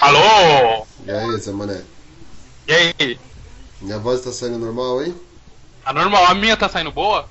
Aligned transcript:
Alô? 0.00 0.86
E 1.06 1.10
aí, 1.10 1.38
Zé 1.38 1.52
Mané? 1.52 1.82
E 2.68 2.72
aí? 2.74 3.18
Minha 3.80 3.98
voz 3.98 4.20
tá 4.20 4.30
saindo 4.32 4.58
normal, 4.58 5.02
hein? 5.02 5.14
A 5.86 5.92
normal, 5.92 6.26
a 6.26 6.34
minha 6.34 6.54
tá 6.56 6.68
saindo 6.68 6.92
boa? 6.92 7.26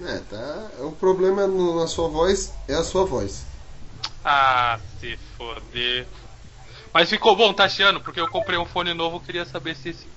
É, 0.00 0.18
tá. 0.18 0.70
O 0.84 0.92
problema 0.92 1.46
na 1.46 1.86
sua 1.86 2.08
voz 2.08 2.52
é 2.68 2.74
a 2.74 2.82
sua 2.82 3.04
voz. 3.04 3.44
Ah, 4.24 4.78
se 4.98 5.16
foder. 5.36 6.08
Mas 6.94 7.10
ficou 7.10 7.36
bom, 7.36 7.52
tá 7.54 7.68
chiando, 7.68 8.00
porque 8.00 8.20
eu 8.20 8.28
comprei 8.28 8.58
um 8.58 8.66
fone 8.66 8.94
novo, 8.94 9.20
queria 9.20 9.44
saber 9.46 9.76
se. 9.76 9.90
esse- 9.90 10.08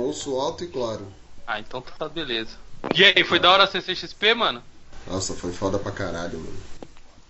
Ouço 0.00 0.38
alto 0.38 0.64
e 0.64 0.68
claro. 0.68 1.06
Ah, 1.46 1.60
então 1.60 1.80
tá 1.82 2.08
beleza. 2.08 2.58
E 2.92 3.04
aí, 3.04 3.24
foi 3.24 3.38
da 3.38 3.50
hora 3.50 3.64
a 3.64 3.66
CCXP, 3.66 4.34
mano? 4.34 4.62
Nossa, 5.06 5.34
foi 5.34 5.52
foda 5.52 5.78
pra 5.78 5.92
caralho, 5.92 6.38
mano. 6.38 6.58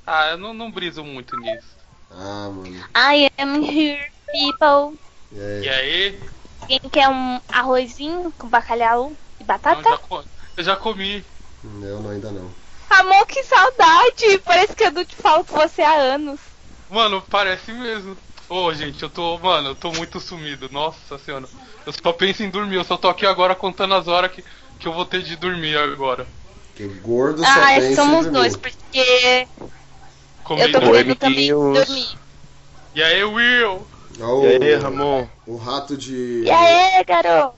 Ah, 0.07 0.29
eu 0.31 0.39
não, 0.39 0.55
não 0.55 0.71
briso 0.71 1.03
muito 1.05 1.37
nisso. 1.37 1.77
Ah, 2.13 2.49
mano. 2.55 2.89
I 2.95 3.29
am 3.39 3.63
here, 3.63 4.01
people. 4.33 4.99
E 5.33 5.41
aí? 5.41 5.67
E 5.67 5.69
aí? 5.69 6.31
Quem 6.67 6.81
quer 6.91 7.09
um 7.09 7.41
arrozinho 7.49 8.33
com 8.39 8.49
bacalhau 8.49 9.17
e 9.39 9.45
Não, 9.65 9.83
batata? 9.83 9.89
já 9.89 9.99
co- 9.99 10.25
eu 10.57 10.65
já 10.65 10.77
comi. 10.77 11.25
Eu 11.65 12.01
não, 12.01 12.11
ainda 12.11 12.31
não. 12.31 12.55
Amor, 12.91 13.27
que 13.27 13.43
saudade! 13.43 14.39
Parece 14.45 14.77
que 14.77 14.85
eu 14.85 14.93
não 14.93 15.05
te 15.05 15.17
falo 15.17 15.45
com 15.45 15.57
você 15.57 15.83
há 15.83 15.95
anos. 15.97 16.41
Mano, 16.89 17.23
parece 17.23 17.73
mesmo. 17.73 18.17
Ô, 18.49 18.73
gente, 18.75 19.03
eu 19.03 19.11
tô. 19.11 19.39
Mano, 19.39 19.71
eu 19.71 19.75
tô 19.75 19.91
muito 19.93 20.21
sumido. 20.21 20.69
Nossa 20.71 21.19
senhora. 21.19 21.49
Eu 21.87 21.93
só 21.93 22.13
penso 22.13 22.43
em 22.43 22.51
dormir. 22.51 22.77
Eu 22.77 22.85
só 22.85 22.97
tô 22.97 23.09
aqui 23.09 23.27
agora 23.27 23.55
contando 23.55 23.95
as 23.95 24.07
horas 24.09 24.31
que, 24.33 24.45
que 24.79 24.87
eu 24.89 24.93
vou 24.93 25.05
ter 25.07 25.23
de 25.23 25.37
dormir 25.37 25.77
agora. 25.77 26.29
Porque 26.67 26.87
gordo 26.89 27.45
só 27.47 27.67
Ah, 27.67 27.67
pensa 27.67 28.11
em 28.11 28.17
somos 28.17 28.31
dois, 28.31 28.57
porque 28.57 29.49
Eu 30.51 30.73
tô 30.73 30.81
querendo 30.81 31.15
também 31.15 31.49
dormir. 31.49 32.19
E 32.95 33.03
aí, 33.03 33.25
Will? 33.25 33.87
Ó, 34.21 34.41
o, 34.41 34.47
E 34.47 34.63
aí, 34.63 34.75
Ramon? 34.75 35.27
o 35.47 35.57
rato 35.57 35.97
de. 35.97 36.43
E 36.45 36.51
aí, 36.51 37.05
garoto? 37.05 37.55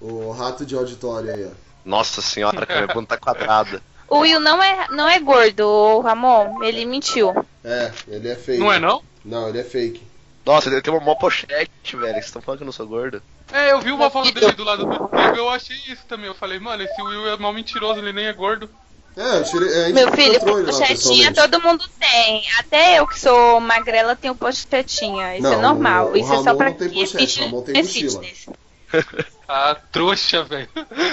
O 0.00 0.30
rato 0.30 0.64
de 0.64 0.74
auditório 0.74 1.34
aí, 1.34 1.44
ó. 1.44 1.50
Nossa 1.84 2.20
senhora, 2.20 2.66
cara, 2.66 2.82
minha 2.82 2.94
bunda 2.94 3.08
tá 3.08 3.18
quadrada. 3.18 3.82
O 4.08 4.20
Will 4.20 4.38
não 4.38 4.62
é, 4.62 4.86
não 4.90 5.08
é 5.08 5.18
gordo, 5.18 5.66
o 5.66 6.00
Ramon. 6.00 6.62
Ele 6.62 6.84
mentiu. 6.84 7.34
É, 7.64 7.90
ele 8.06 8.28
é 8.28 8.36
fake. 8.36 8.60
Não 8.60 8.72
é 8.72 8.78
não? 8.78 9.02
Não, 9.24 9.48
ele 9.48 9.58
é 9.58 9.64
fake. 9.64 10.00
Nossa, 10.44 10.68
ele 10.68 10.80
tem 10.80 10.94
uma 10.94 11.02
mó 11.02 11.16
pochete, 11.16 11.96
velho. 11.96 12.12
Vocês 12.12 12.26
estão 12.26 12.40
falando 12.40 12.58
que 12.58 12.62
eu 12.62 12.66
não 12.66 12.72
sou 12.72 12.86
gordo? 12.86 13.20
É, 13.52 13.72
eu 13.72 13.80
vi 13.80 13.90
uma 13.90 14.08
foto 14.08 14.30
dele 14.32 14.52
do 14.52 14.62
lado 14.62 14.86
do 14.86 14.92
espelho 14.92 15.36
eu 15.36 15.50
achei 15.50 15.76
isso 15.88 16.04
também. 16.08 16.26
Eu 16.26 16.34
falei, 16.34 16.60
mano, 16.60 16.84
esse 16.84 17.02
Will 17.02 17.28
é 17.28 17.36
mal 17.36 17.52
mentiroso, 17.52 17.98
ele 17.98 18.12
nem 18.12 18.26
é 18.26 18.32
gordo. 18.32 18.70
É, 19.16 19.38
eu 19.38 19.44
tirei. 19.44 19.68
Gente 19.68 19.92
Meu 19.94 20.12
filho, 20.12 20.40
pochetinha 20.40 21.32
todo 21.32 21.60
mundo 21.62 21.84
tem. 21.98 22.44
Até 22.58 22.98
eu 22.98 23.06
que 23.06 23.18
sou 23.18 23.58
magrela 23.60 24.14
tenho 24.14 24.34
pochetinha. 24.34 25.36
Isso 25.38 25.46
é 25.46 25.50
Não, 25.56 25.62
normal. 25.74 26.08
o- 26.08 26.12
o 26.12 26.16
Isso 26.18 26.32
é 26.34 26.42
só 26.42 26.54
pra 26.54 26.72
quem 26.72 26.86
é 27.02 27.06
fitness- 27.06 27.36
Ramon 27.38 27.62
tem 27.62 27.78
é 27.78 27.82
fitness. 27.84 28.46
Ah, 29.48 29.76
trouxa, 29.92 30.42
velho. 30.42 30.68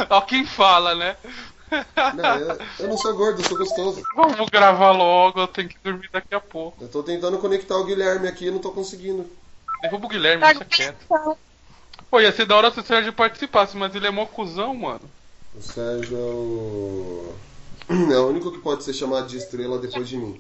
Ó 0.10 0.20
quem 0.22 0.44
fala, 0.44 0.96
né? 0.96 1.16
Não, 2.16 2.36
eu, 2.40 2.58
eu 2.80 2.88
não 2.88 2.98
sou 2.98 3.14
gordo, 3.16 3.40
eu 3.42 3.46
sou 3.48 3.56
gostoso. 3.58 4.02
Vamos 4.16 4.50
gravar 4.50 4.90
logo, 4.92 5.40
eu 5.40 5.48
tenho 5.48 5.70
que 5.70 5.78
dormir 5.84 6.10
daqui 6.12 6.34
a 6.34 6.40
pouco. 6.40 6.84
Eu 6.84 6.88
tô 6.90 7.04
tentando 7.04 7.38
conectar 7.38 7.78
o 7.78 7.84
Guilherme 7.86 8.28
aqui 8.28 8.48
e 8.48 8.52
não 8.52 8.58
tô 8.58 8.72
conseguindo. 8.72 9.30
Derruba 9.84 10.08
o 10.08 10.10
Guilherme, 10.10 10.42
Tá 10.42 10.54
deixa 10.54 10.66
quieto. 10.66 11.38
Pô, 12.10 12.20
ia 12.20 12.32
ser 12.32 12.46
da 12.46 12.56
hora 12.56 12.72
se 12.72 12.80
o 12.80 12.84
Sérgio 12.84 13.14
participasse, 13.14 13.78
mas 13.78 13.94
ele 13.94 14.08
é 14.08 14.12
mó 14.12 14.26
cuzão, 14.26 14.74
mano. 14.74 15.02
O 15.56 15.62
Sérgio 15.62 17.36
é 17.90 17.94
o. 17.94 18.12
É 18.14 18.20
único 18.20 18.52
que 18.52 18.60
pode 18.60 18.84
ser 18.84 18.94
chamado 18.94 19.28
de 19.28 19.38
estrela 19.38 19.80
depois 19.80 20.08
de 20.08 20.18
mim. 20.18 20.40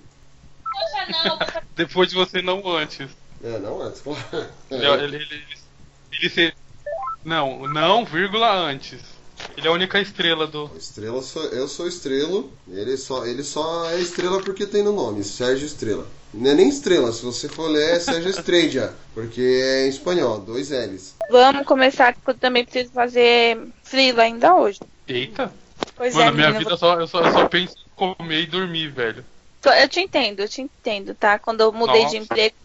Depois 1.75 2.09
de 2.09 2.15
você, 2.15 2.41
não 2.41 2.67
antes. 2.75 3.07
É, 3.43 3.59
não 3.59 3.81
antes, 3.81 4.01
claro. 4.01 4.19
Ele, 4.71 4.85
ele, 4.85 5.15
ele, 5.15 5.15
ele, 5.15 5.43
ele 6.19 6.29
se- 6.29 6.53
Não, 7.23 7.67
não, 7.67 8.05
vírgula 8.05 8.51
antes. 8.51 9.01
Ele 9.57 9.67
é 9.67 9.69
a 9.69 9.73
única 9.73 9.99
estrela 9.99 10.47
do. 10.47 10.71
Estrela 10.77 11.21
sou, 11.21 11.43
eu 11.45 11.67
sou 11.67 11.87
estrelo, 11.87 12.51
ele 12.67 12.95
só, 12.97 13.25
ele 13.25 13.43
só 13.43 13.89
é 13.89 13.99
estrela 13.99 14.41
porque 14.41 14.65
tem 14.65 14.83
no 14.83 14.93
nome, 14.93 15.23
Sérgio 15.23 15.65
Estrela. 15.65 16.07
Não 16.33 16.49
é 16.51 16.53
nem 16.55 16.69
estrela, 16.69 17.11
se 17.11 17.23
você 17.23 17.47
for 17.49 17.67
ler 17.69 17.95
é 17.95 17.99
Sérgio 17.99 18.29
Estrella, 18.31 18.95
porque 19.13 19.41
é 19.41 19.85
em 19.85 19.89
espanhol, 19.89 20.39
dois 20.39 20.69
L's. 20.71 21.15
Vamos 21.29 21.65
começar, 21.65 22.13
que 22.13 22.19
eu 22.25 22.33
também 22.35 22.63
preciso 22.63 22.91
fazer 22.93 23.59
frila 23.83 24.23
ainda 24.23 24.55
hoje. 24.55 24.79
Eita! 25.07 25.51
Pois 25.95 26.15
Mano, 26.15 26.29
é, 26.29 26.31
minha 26.31 26.47
menina, 26.47 26.59
vida 26.59 26.77
só, 26.77 26.99
eu, 26.99 27.07
só, 27.07 27.21
eu 27.21 27.31
só 27.31 27.47
penso 27.47 27.75
em 27.77 28.15
comer 28.15 28.41
e 28.41 28.45
dormir, 28.47 28.89
velho. 28.89 29.23
Eu 29.65 29.87
te 29.87 30.01
entendo, 30.01 30.41
eu 30.41 30.49
te 30.49 30.61
entendo, 30.61 31.15
tá? 31.15 31.39
Quando 31.39 31.61
eu 31.61 31.71
mudei 31.71 32.03
Nossa. 32.03 32.11
de 32.11 32.23
emprego 32.23 32.55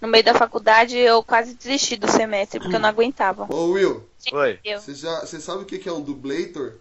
no 0.00 0.06
meio 0.06 0.22
da 0.22 0.34
faculdade, 0.34 0.96
eu 0.96 1.22
quase 1.22 1.54
desisti 1.54 1.96
do 1.96 2.08
semestre, 2.08 2.60
porque 2.60 2.76
eu 2.76 2.80
não 2.80 2.88
aguentava. 2.88 3.46
Ô 3.52 3.72
Will, 3.72 4.08
Oi, 4.32 4.60
você, 4.64 4.94
já, 4.94 5.20
você 5.20 5.40
sabe 5.40 5.62
o 5.62 5.66
que 5.66 5.78
que 5.78 5.88
é 5.88 5.92
um 5.92 6.00
dublator? 6.00 6.74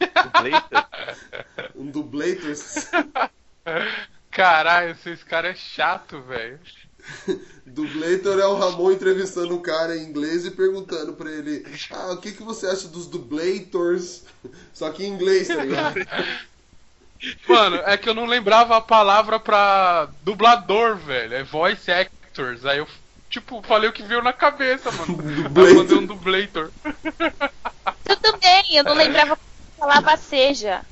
o 0.00 0.42
Blater? 0.42 0.86
Um 1.76 1.90
dublator? 1.90 2.54
Caralho, 4.30 4.96
esse 5.04 5.24
cara 5.24 5.48
é 5.48 5.54
chato, 5.54 6.20
velho. 6.22 6.58
Dublator 7.66 8.38
é 8.38 8.46
o 8.46 8.54
Ramon 8.54 8.92
entrevistando 8.92 9.54
um 9.54 9.60
cara 9.60 9.96
em 9.96 10.04
inglês 10.04 10.46
e 10.46 10.50
perguntando 10.50 11.12
pra 11.14 11.30
ele: 11.30 11.64
Ah, 11.90 12.12
o 12.12 12.18
que, 12.18 12.32
que 12.32 12.42
você 12.42 12.66
acha 12.66 12.88
dos 12.88 13.06
dublators? 13.06 14.24
Só 14.72 14.90
que 14.90 15.04
em 15.04 15.10
inglês, 15.10 15.48
tá 15.48 15.64
ligado? 15.64 15.94
Mano, 17.48 17.76
é 17.76 17.96
que 17.96 18.08
eu 18.08 18.14
não 18.14 18.26
lembrava 18.26 18.76
a 18.76 18.80
palavra 18.80 19.40
pra 19.40 20.10
dublador, 20.22 20.96
velho. 20.96 21.34
É 21.34 21.42
voice 21.42 21.90
actors. 21.90 22.64
Aí 22.66 22.78
eu, 22.78 22.86
tipo, 23.30 23.62
falei 23.62 23.88
o 23.88 23.92
que 23.92 24.02
veio 24.02 24.22
na 24.22 24.34
cabeça, 24.34 24.92
mano. 24.92 25.18
Aí 25.56 25.70
eu 25.70 25.74
mandei 25.76 25.96
um 25.96 26.06
dublator. 26.06 26.70
Tudo 26.82 28.38
bem, 28.38 28.76
eu 28.76 28.84
não 28.84 28.92
lembrava 28.92 29.34
como 29.34 29.90
falava 29.90 30.16
seja 30.18 30.84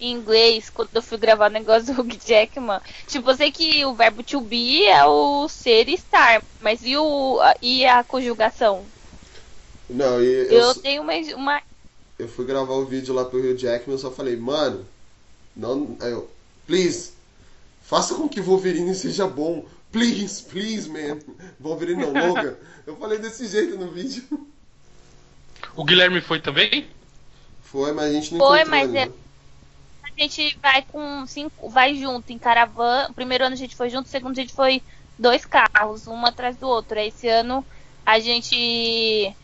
em 0.00 0.12
inglês 0.12 0.70
quando 0.70 0.90
eu 0.94 1.02
fui 1.02 1.18
gravar 1.18 1.50
o 1.50 1.52
negócio 1.52 1.94
do 1.94 2.00
Hugh 2.02 2.18
Jackman. 2.24 2.80
Tipo, 3.06 3.30
eu 3.30 3.36
sei 3.36 3.50
que 3.50 3.84
o 3.84 3.94
verbo 3.94 4.22
to 4.22 4.40
be 4.40 4.84
é 4.86 5.04
o 5.04 5.48
ser 5.48 5.88
e 5.88 5.94
estar, 5.94 6.42
mas 6.60 6.80
e, 6.84 6.96
o, 6.96 7.38
e 7.60 7.84
a 7.84 8.04
conjugação? 8.04 8.84
Não, 9.88 10.22
e 10.22 10.26
eu, 10.26 10.52
Eu 10.52 10.74
tenho 10.74 11.02
uma, 11.02 11.12
uma 11.36 11.62
eu 12.18 12.28
fui 12.28 12.44
gravar 12.44 12.74
o 12.74 12.84
vídeo 12.84 13.14
lá 13.14 13.24
pro 13.24 13.40
Rio 13.40 13.56
Jackman 13.56 13.94
eu 13.94 13.98
só 13.98 14.10
falei, 14.10 14.36
mano, 14.36 14.84
não. 15.56 15.96
Aí 16.00 16.10
eu, 16.10 16.28
please, 16.66 17.12
faça 17.82 18.14
com 18.14 18.28
que 18.28 18.40
Wolverine 18.40 18.94
seja 18.94 19.26
bom. 19.26 19.64
Please, 19.92 20.42
please, 20.42 20.88
man. 20.88 21.18
Wolverine 21.58 22.02
não, 22.02 22.12
Logan. 22.12 22.56
Eu 22.86 22.96
falei 22.96 23.18
desse 23.18 23.46
jeito 23.46 23.76
no 23.78 23.90
vídeo. 23.90 24.24
O 25.74 25.84
Guilherme 25.84 26.20
foi 26.20 26.40
também? 26.40 26.88
Foi, 27.62 27.92
mas 27.92 28.06
a 28.06 28.12
gente 28.12 28.34
não 28.34 28.46
Foi, 28.46 28.60
encontrou 28.60 28.78
mas 28.78 28.88
ele, 28.88 28.98
é- 28.98 29.06
né? 29.06 29.12
Gente 30.22 30.58
vai 30.60 30.82
com 30.82 31.26
cinco, 31.26 31.68
vai 31.68 31.94
junto 31.94 32.32
em 32.32 32.38
caravana. 32.38 33.08
O 33.10 33.14
primeiro 33.14 33.44
ano 33.44 33.54
a 33.54 33.58
gente 33.58 33.76
foi 33.76 33.88
junto, 33.88 34.06
o 34.06 34.08
segundo 34.08 34.32
a 34.32 34.40
gente 34.40 34.52
foi 34.52 34.82
dois 35.18 35.44
carros, 35.44 36.06
um 36.06 36.26
atrás 36.26 36.56
do 36.56 36.68
outro. 36.68 36.98
Esse 36.98 37.28
ano 37.28 37.64
a 38.04 38.18
gente 38.18 39.34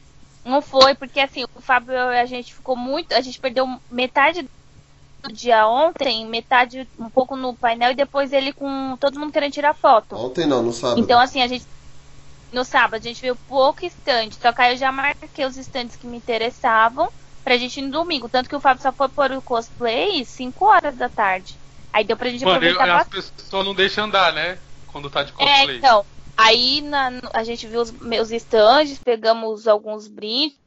não 0.44 0.60
foi, 0.60 0.94
porque 0.94 1.20
assim, 1.20 1.44
o 1.44 1.60
Fábio 1.60 1.96
a 1.96 2.24
gente 2.26 2.54
ficou 2.54 2.76
muito. 2.76 3.12
A 3.12 3.20
gente 3.20 3.38
perdeu 3.38 3.78
metade 3.90 4.48
do 5.22 5.32
dia 5.32 5.66
ontem, 5.66 6.26
metade 6.26 6.88
um 6.98 7.08
pouco 7.08 7.36
no 7.36 7.54
painel 7.54 7.92
e 7.92 7.96
depois 7.96 8.32
ele 8.32 8.52
com 8.52 8.96
todo 8.98 9.18
mundo 9.18 9.32
querendo 9.32 9.52
tirar 9.52 9.74
foto. 9.74 10.16
Ontem 10.16 10.46
não, 10.46 10.62
no 10.62 10.72
sábado. 10.72 11.00
Então 11.00 11.20
assim, 11.20 11.42
a 11.42 11.46
gente. 11.46 11.66
No 12.52 12.64
sábado 12.64 13.00
a 13.00 13.08
gente 13.08 13.20
viu 13.20 13.34
pouco 13.48 13.84
estande, 13.84 14.36
só 14.40 14.52
que 14.52 14.62
aí 14.62 14.74
eu 14.74 14.76
já 14.76 14.92
marquei 14.92 15.44
os 15.44 15.56
estandes 15.56 15.96
que 15.96 16.06
me 16.06 16.16
interessavam 16.16 17.10
pra 17.44 17.56
gente 17.58 17.78
ir 17.78 17.82
no 17.82 17.90
domingo. 17.90 18.28
Tanto 18.28 18.48
que 18.48 18.56
o 18.56 18.60
Fábio 18.60 18.82
só 18.82 18.92
foi 18.92 19.08
pôr 19.08 19.30
o 19.32 19.42
cosplay 19.42 20.24
5 20.24 20.64
horas 20.64 20.96
da 20.96 21.08
tarde. 21.08 21.54
Aí 21.92 22.04
deu 22.04 22.16
pra 22.16 22.30
gente 22.30 22.44
Mano, 22.44 22.64
eu, 22.64 22.70
aproveitar 22.72 23.00
as 23.00 23.08
pessoas 23.08 23.64
não 23.64 23.74
deixam 23.74 24.04
andar, 24.06 24.32
né? 24.32 24.58
Quando 24.88 25.10
tá 25.10 25.22
de 25.22 25.32
É, 25.32 25.34
cosplay. 25.34 25.76
então. 25.76 26.04
Aí 26.36 26.80
na- 26.80 27.20
a 27.32 27.44
gente 27.44 27.68
viu 27.68 27.80
os 27.80 27.92
meus 27.92 28.30
estandes, 28.32 28.98
pegamos 28.98 29.68
alguns 29.68 30.08
brindes. 30.08 30.58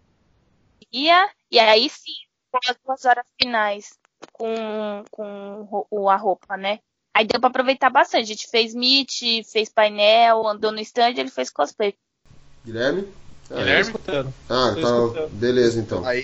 E 0.92 1.10
aí 1.60 1.90
sim, 1.90 2.14
com 2.52 2.60
as 2.70 2.78
duas 2.86 3.04
horas 3.04 3.26
finais 3.42 3.98
com, 4.32 5.04
com 5.12 6.10
a 6.10 6.16
roupa, 6.16 6.56
né? 6.56 6.80
Aí 7.14 7.26
deu 7.26 7.40
pra 7.40 7.50
aproveitar 7.50 7.90
bastante. 7.90 8.24
A 8.24 8.28
gente 8.28 8.48
fez 8.48 8.74
meet, 8.74 9.44
fez 9.52 9.70
painel, 9.70 10.48
andou 10.48 10.72
no 10.72 10.80
stand 10.80 11.16
ele 11.18 11.32
fez 11.32 11.50
cosplay. 11.50 11.94
Guilherme? 12.64 13.12
Ah, 13.50 13.56
Guilherme? 13.56 13.82
escutando. 13.82 14.34
Ah, 14.50 14.72
tá. 14.74 14.80
escutando. 14.82 15.30
Beleza 15.32 15.80
então. 15.80 16.06
Aê! 16.06 16.24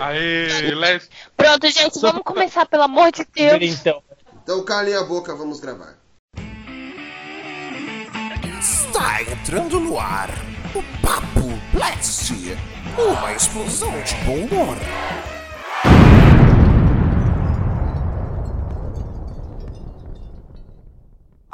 Aê, 0.00 0.74
Les... 0.74 1.08
Pronto, 1.36 1.68
gente, 1.68 1.98
vamos 2.00 2.22
começar, 2.22 2.66
pelo 2.66 2.84
amor 2.84 3.10
de 3.10 3.26
Deus. 3.34 3.58
Então, 3.60 4.02
Então 4.42 4.64
calem 4.64 4.94
a 4.94 5.02
boca, 5.02 5.34
vamos 5.34 5.60
gravar. 5.60 5.96
Está 8.60 9.22
entrando 9.22 9.80
no 9.80 9.98
ar 9.98 10.30
o 10.74 10.82
Papo 11.04 11.48
Blast, 11.72 12.32
uma 12.96 13.32
explosão 13.32 13.92
de 14.02 14.14
bom 14.24 14.46
humor. 14.46 14.76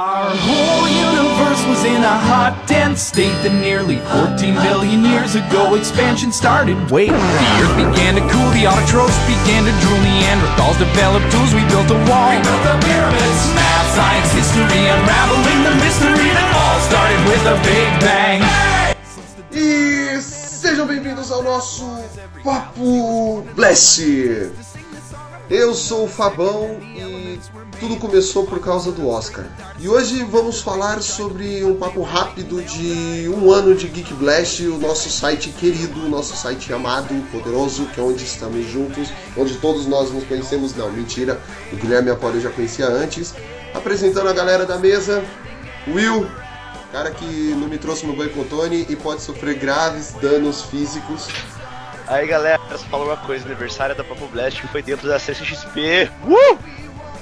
Our 0.00 0.30
whole 0.32 0.88
universe 0.88 1.62
was 1.68 1.80
was 1.80 1.96
in 1.96 2.04
a 2.04 2.18
hot, 2.28 2.52
dense 2.68 3.00
state 3.00 3.32
that 3.40 3.56
nearly 3.56 3.96
14 4.12 4.52
billion 4.60 5.00
years 5.00 5.32
ago 5.32 5.76
expansion 5.76 6.28
started. 6.28 6.76
Wait, 6.92 7.08
the 7.08 7.48
earth 7.60 7.76
began 7.76 8.20
to 8.20 8.24
cool, 8.28 8.50
the 8.52 8.68
autotrophs 8.68 9.16
began 9.24 9.64
to 9.64 9.72
drool, 9.80 9.96
Neanderthals 10.04 10.76
developed 10.76 11.24
tools, 11.32 11.56
we 11.56 11.64
built 11.72 11.88
a 11.88 12.00
wall. 12.04 12.36
We 12.36 12.40
built 12.44 12.64
the 12.68 12.76
pyramids, 12.84 13.40
math, 13.56 13.88
science, 13.96 14.28
history, 14.36 14.82
unraveling 14.92 15.60
the 15.64 15.74
mystery 15.80 16.28
that 16.36 16.48
all 16.52 16.78
started 16.84 17.20
with 17.24 17.44
a 17.48 17.56
big 17.64 17.88
bang. 18.04 18.40
E 19.52 20.20
sejam 20.20 20.86
bem-vindos 20.86 21.32
ao 21.32 21.42
nosso 21.42 21.88
Papo 22.44 23.44
Blast! 23.56 24.00
Eu 25.50 25.74
sou 25.74 26.04
o 26.04 26.08
Fabão 26.08 26.78
e 26.80 27.40
tudo 27.80 27.96
começou 27.96 28.46
por 28.46 28.60
causa 28.60 28.92
do 28.92 29.08
Oscar. 29.08 29.44
E 29.80 29.88
hoje 29.88 30.22
vamos 30.22 30.60
falar 30.60 31.02
sobre 31.02 31.64
um 31.64 31.74
papo 31.74 32.02
rápido 32.02 32.62
de 32.62 33.28
um 33.28 33.50
ano 33.50 33.74
de 33.74 33.88
Geek 33.88 34.14
Blast, 34.14 34.62
o 34.62 34.78
nosso 34.78 35.10
site 35.10 35.48
querido, 35.50 36.06
o 36.06 36.08
nosso 36.08 36.36
site 36.36 36.72
amado, 36.72 37.12
poderoso, 37.32 37.86
que 37.86 37.98
é 37.98 38.02
onde 38.02 38.22
estamos 38.22 38.64
juntos, 38.70 39.08
onde 39.36 39.56
todos 39.56 39.88
nós 39.88 40.12
nos 40.12 40.22
conhecemos. 40.22 40.72
Não, 40.76 40.88
mentira, 40.92 41.40
o 41.72 41.76
Guilherme 41.76 42.12
Apolo 42.12 42.36
eu 42.36 42.42
já 42.42 42.50
conhecia 42.50 42.86
antes. 42.86 43.34
Apresentando 43.74 44.28
a 44.28 44.32
galera 44.32 44.64
da 44.64 44.78
mesa, 44.78 45.20
Will, 45.88 46.28
cara 46.92 47.10
que 47.10 47.56
não 47.58 47.66
me 47.66 47.76
trouxe 47.76 48.06
o 48.06 48.44
Tony 48.44 48.86
e 48.88 48.94
pode 48.94 49.20
sofrer 49.20 49.58
graves 49.58 50.12
danos 50.22 50.62
físicos. 50.62 51.26
Aí 52.10 52.26
galera, 52.26 52.60
só 52.72 52.78
fala 52.86 53.04
uma 53.04 53.16
coisa, 53.18 53.46
aniversário 53.46 53.94
da 53.94 54.02
Papo 54.02 54.26
Blast 54.26 54.60
foi 54.66 54.82
dentro 54.82 55.08
da 55.08 55.18
CCXP. 55.18 56.10
Uh! 56.26 56.58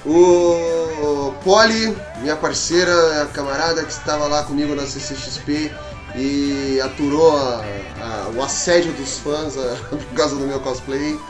O 0.07 1.33
Polly, 1.45 1.95
minha 2.19 2.37
parceira, 2.37 3.23
a 3.23 3.27
camarada 3.27 3.85
que 3.85 3.93
estava 3.93 4.27
lá 4.27 4.43
comigo 4.45 4.75
na 4.75 4.87
CCXP 4.87 5.71
e 6.17 6.81
aturou 6.83 7.37
a- 7.37 7.63
a- 8.01 8.31
o 8.35 8.43
assédio 8.43 8.93
dos 8.95 9.19
fãs 9.19 9.59
a- 9.59 9.77
por 9.91 10.15
causa 10.17 10.37
do 10.37 10.47
meu 10.47 10.59
cosplay. 10.61 11.21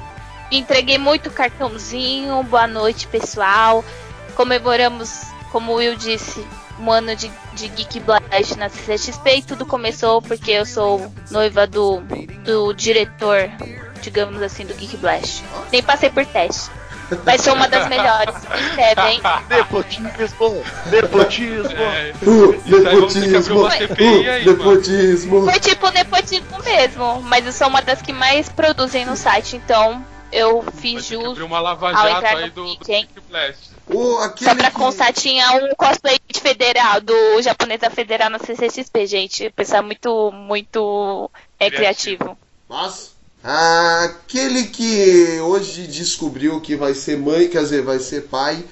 Entreguei 0.52 0.96
muito 0.96 1.28
cartãozinho. 1.30 2.40
Boa 2.44 2.68
noite, 2.68 3.08
pessoal. 3.08 3.84
Comemoramos, 4.36 5.22
como 5.50 5.72
o 5.72 5.76
Will 5.76 5.96
disse, 5.96 6.46
um 6.78 6.90
ano 6.90 7.14
de, 7.16 7.30
de 7.54 7.68
Geek 7.68 8.00
Blast 8.00 8.56
na 8.56 8.68
CCXP 8.68 9.36
e 9.36 9.42
tudo 9.42 9.66
começou 9.66 10.22
porque 10.22 10.52
eu 10.52 10.64
sou 10.66 11.10
noiva 11.30 11.66
do, 11.66 12.00
do 12.44 12.72
diretor, 12.72 13.50
digamos 14.00 14.40
assim, 14.42 14.64
do 14.64 14.74
Geek 14.74 14.96
Blast. 14.96 15.44
Nem 15.72 15.82
passei 15.82 16.10
por 16.10 16.24
teste. 16.24 16.70
Mas 17.24 17.40
sou 17.40 17.54
uma 17.54 17.68
das 17.68 17.88
melhores. 17.88 18.34
Me 18.44 18.74
servem. 18.74 19.20
Nepotismo! 19.48 20.10
Nepotismo! 20.90 21.72
É, 21.72 22.12
Uh, 22.22 22.52
nepotismo! 22.66 23.70
CPI 23.70 24.28
aí, 24.28 24.42
Uh, 24.46 24.50
nepotismo! 24.50 25.44
Foi 25.44 25.58
tipo 25.58 25.88
nepotismo 25.90 26.62
mesmo, 26.62 27.22
mas 27.22 27.46
eu 27.46 27.52
sou 27.52 27.68
uma 27.68 27.80
das 27.80 28.02
que 28.02 28.12
mais 28.12 28.48
produzem 28.50 29.06
no 29.06 29.16
site, 29.16 29.56
então 29.56 30.04
eu 30.32 30.62
fiz 30.72 31.04
jus. 31.06 31.38
uma 31.38 31.60
Lava 31.60 31.88
ao 31.88 31.92
Jato 31.94 32.16
entrar 32.16 32.36
aí 32.36 32.44
no 32.46 32.50
do, 32.50 32.62
do 32.64 32.68
Geek, 32.78 32.92
hein? 32.92 33.08
Geek 33.14 33.26
Blast. 33.28 33.70
O, 33.86 34.16
aquele 34.18 34.50
Só 34.50 34.56
pra 34.56 34.70
que- 34.70 34.76
constar, 34.76 35.12
tinha 35.12 35.50
um 35.52 35.74
cosplay 35.74 36.18
de 36.28 36.40
federal, 36.40 37.00
do 37.00 37.40
japonês 37.40 37.80
da 37.80 37.88
federal 37.90 38.28
na 38.28 38.38
CCXP, 38.38 39.06
gente. 39.06 39.46
O 39.46 39.52
pessoal 39.52 39.82
é 39.82 39.86
muito, 39.86 40.30
muito 40.32 41.30
é, 41.58 41.70
Criativo. 41.70 42.16
criativo. 42.18 42.38
Mas 42.68 43.12
aquele 43.42 44.64
que 44.64 45.40
hoje 45.40 45.86
descobriu 45.86 46.60
que 46.60 46.76
vai 46.76 46.94
ser 46.94 47.16
mãe, 47.18 47.48
quer 47.48 47.62
dizer, 47.62 47.82
vai 47.82 47.98
ser 47.98 48.22
pai, 48.28 48.62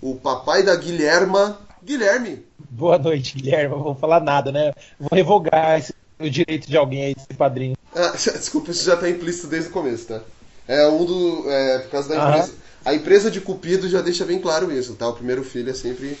o 0.00 0.14
papai 0.16 0.62
da 0.62 0.74
Guilherma, 0.74 1.58
Guilherme. 1.84 2.44
Boa 2.70 2.98
noite, 2.98 3.36
Guilherme. 3.36 3.74
Não 3.74 3.82
vou 3.82 3.94
falar 3.94 4.20
nada, 4.20 4.50
né? 4.50 4.72
Vou 4.98 5.10
revogar 5.12 5.78
esse- 5.78 5.94
o 6.18 6.30
direito 6.30 6.66
de 6.68 6.76
alguém 6.76 7.04
aí, 7.04 7.14
esse 7.16 7.36
padrinho. 7.36 7.76
Ah, 7.94 8.12
desculpa, 8.16 8.70
isso 8.70 8.84
já 8.84 8.96
tá 8.96 9.08
implícito 9.10 9.48
desde 9.48 9.68
o 9.68 9.72
começo, 9.72 10.06
tá? 10.06 10.20
É 10.66 10.86
um 10.88 11.04
do. 11.04 11.50
É, 11.50 11.78
por 11.80 11.90
causa 11.90 12.08
da 12.08 12.28
empresa. 12.28 12.54
A 12.84 12.94
empresa 12.94 13.30
de 13.30 13.40
Cupido 13.40 13.88
já 13.88 14.00
deixa 14.00 14.24
bem 14.24 14.40
claro 14.40 14.72
isso, 14.72 14.94
tá? 14.94 15.08
O 15.08 15.14
primeiro 15.14 15.44
filho 15.44 15.70
é 15.70 15.74
sempre. 15.74 16.18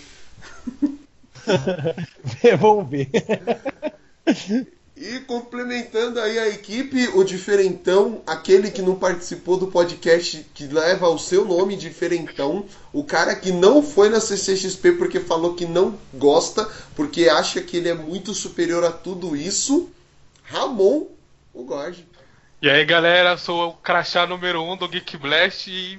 Vamos 2.60 2.88
ver. 2.88 3.10
E 5.04 5.18
complementando 5.20 6.20
aí 6.20 6.38
a 6.38 6.48
equipe, 6.48 7.08
o 7.08 7.24
diferentão, 7.24 8.22
aquele 8.24 8.70
que 8.70 8.80
não 8.80 8.94
participou 8.94 9.56
do 9.56 9.66
podcast 9.66 10.46
que 10.54 10.68
leva 10.68 11.08
o 11.08 11.18
seu 11.18 11.44
nome, 11.44 11.74
diferentão, 11.74 12.64
o 12.92 13.02
cara 13.02 13.34
que 13.34 13.50
não 13.50 13.82
foi 13.82 14.08
na 14.08 14.20
CCXP 14.20 14.92
porque 14.92 15.18
falou 15.18 15.54
que 15.54 15.66
não 15.66 15.98
gosta, 16.14 16.70
porque 16.94 17.28
acha 17.28 17.60
que 17.60 17.78
ele 17.78 17.88
é 17.88 17.94
muito 17.94 18.32
superior 18.32 18.84
a 18.84 18.92
tudo 18.92 19.34
isso, 19.34 19.90
Ramon, 20.44 21.06
o 21.52 21.64
Gorge. 21.64 22.06
E 22.62 22.70
aí, 22.70 22.84
galera, 22.84 23.36
sou 23.36 23.70
o 23.70 23.72
crachá 23.72 24.24
número 24.24 24.62
1 24.62 24.70
um 24.70 24.76
do 24.76 24.88
Geek 24.88 25.16
Blast 25.16 25.68
e 25.68 25.98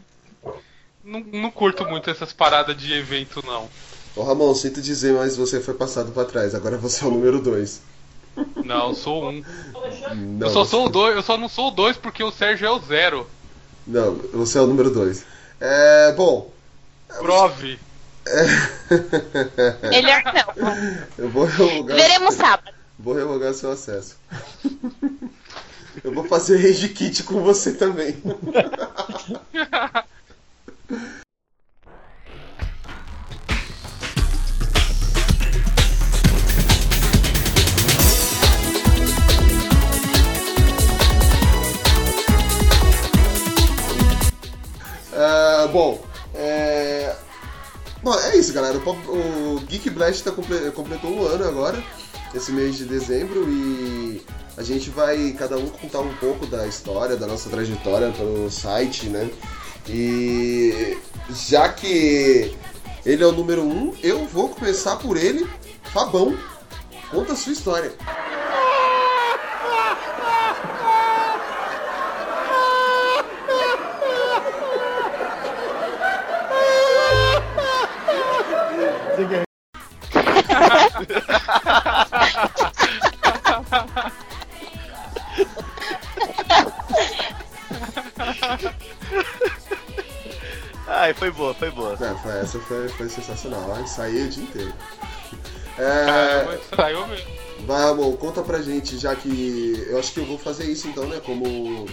não, 1.04 1.20
não 1.20 1.52
curto 1.52 1.84
muito 1.84 2.10
essas 2.10 2.32
paradas 2.32 2.78
de 2.78 2.94
evento, 2.94 3.46
não. 3.46 3.68
Ô 4.16 4.24
Ramon, 4.24 4.56
sinto 4.56 4.82
dizer, 4.82 5.14
mas 5.14 5.36
você 5.36 5.60
foi 5.60 5.74
passado 5.74 6.14
pra 6.14 6.24
trás, 6.24 6.56
agora 6.56 6.78
você 6.78 7.04
é 7.04 7.08
o 7.08 7.12
número 7.12 7.42
2. 7.42 7.82
Não, 8.64 8.88
eu 8.88 8.96
sou 8.96 9.30
um. 9.30 9.44
Não, 10.16 10.48
Eu 10.48 10.54
só 10.54 10.64
sou 10.64 10.86
o 10.86 10.90
dois, 10.90 11.18
eu 11.18 11.22
só 11.22 11.38
não 11.38 11.50
sou 11.50 11.68
o 11.68 11.72
dois 11.72 11.98
porque 11.98 12.24
o 12.24 12.32
Sérgio 12.32 12.66
é 12.66 12.72
o 12.72 12.80
zero. 12.80 13.30
Não, 13.86 14.16
você 14.34 14.58
é 14.58 14.62
o 14.62 14.68
número 14.68 14.90
2. 14.90 15.26
É, 15.60 16.14
bom. 16.14 16.50
Prove. 17.20 17.78
Melhor 19.92 20.24
não. 20.24 21.04
Eu 21.18 21.30
vou 21.30 21.44
revogar. 21.44 21.98
Veremos 21.98 22.36
sábado. 22.36 22.74
Vou 22.98 23.14
revogar 23.16 23.54
seu 23.54 23.70
acesso. 23.70 24.16
Eu 26.02 26.14
vou 26.14 26.24
fazer 26.24 26.58
rage 26.58 26.88
kit 26.90 27.24
com 27.24 27.42
você 27.44 27.74
também. 27.74 28.16
Ah, 45.16 45.68
bom, 45.72 46.04
é... 46.34 47.16
Bom, 48.02 48.14
é 48.16 48.36
isso, 48.38 48.52
galera. 48.54 48.78
O 48.78 49.60
Geek 49.68 49.90
Blast 49.90 50.24
tá 50.24 50.32
comple- 50.32 50.72
completou 50.72 51.12
um 51.12 51.26
ano 51.26 51.46
agora, 51.48 51.82
esse 52.36 52.52
mês 52.52 52.76
de 52.78 52.86
dezembro, 52.86 53.48
e 53.50 54.03
a 54.58 54.64
gente 54.64 54.90
vai 54.90 55.36
cada 55.38 55.58
um 55.58 55.68
contar 55.68 56.00
um 56.02 56.14
pouco 56.16 56.46
da 56.46 56.68
história, 56.68 57.16
da 57.16 57.28
nossa 57.28 57.50
trajetória 57.50 58.12
pelo 58.12 58.50
site, 58.52 59.08
né? 59.08 59.30
E 59.90 60.98
já 61.30 61.70
que 61.70 62.56
ele 63.06 63.24
é 63.24 63.28
o 63.28 63.32
número 63.32 63.64
um, 63.64 63.94
eu 64.02 64.26
vou 64.26 64.50
começar 64.50 64.98
por 64.98 65.18
ele, 65.18 65.48
Fabão. 65.92 66.38
Conta 67.10 67.34
a 67.34 67.36
sua 67.36 67.54
história. 67.54 67.92
Foi 91.64 91.72
boa, 91.72 91.98
foi. 91.98 92.32
É, 92.32 92.42
essa 92.42 92.60
foi, 92.60 92.90
foi 92.90 93.10
sensacional. 93.10 93.78
Eu 93.78 93.88
saí 93.88 94.26
o 94.26 94.30
dia 94.30 94.44
inteiro. 94.44 94.74
É, 95.78 96.60
saiu 96.76 97.08
mesmo. 97.08 97.32
Vai, 97.66 97.82
Ramon, 97.82 98.12
conta 98.18 98.42
pra 98.42 98.62
gente, 98.62 98.98
já 98.98 99.16
que 99.16 99.86
eu 99.88 99.98
acho 99.98 100.12
que 100.12 100.20
eu 100.20 100.26
vou 100.26 100.38
fazer 100.38 100.66
isso 100.66 100.88
então, 100.88 101.08
né? 101.08 101.22
Como. 101.26 101.86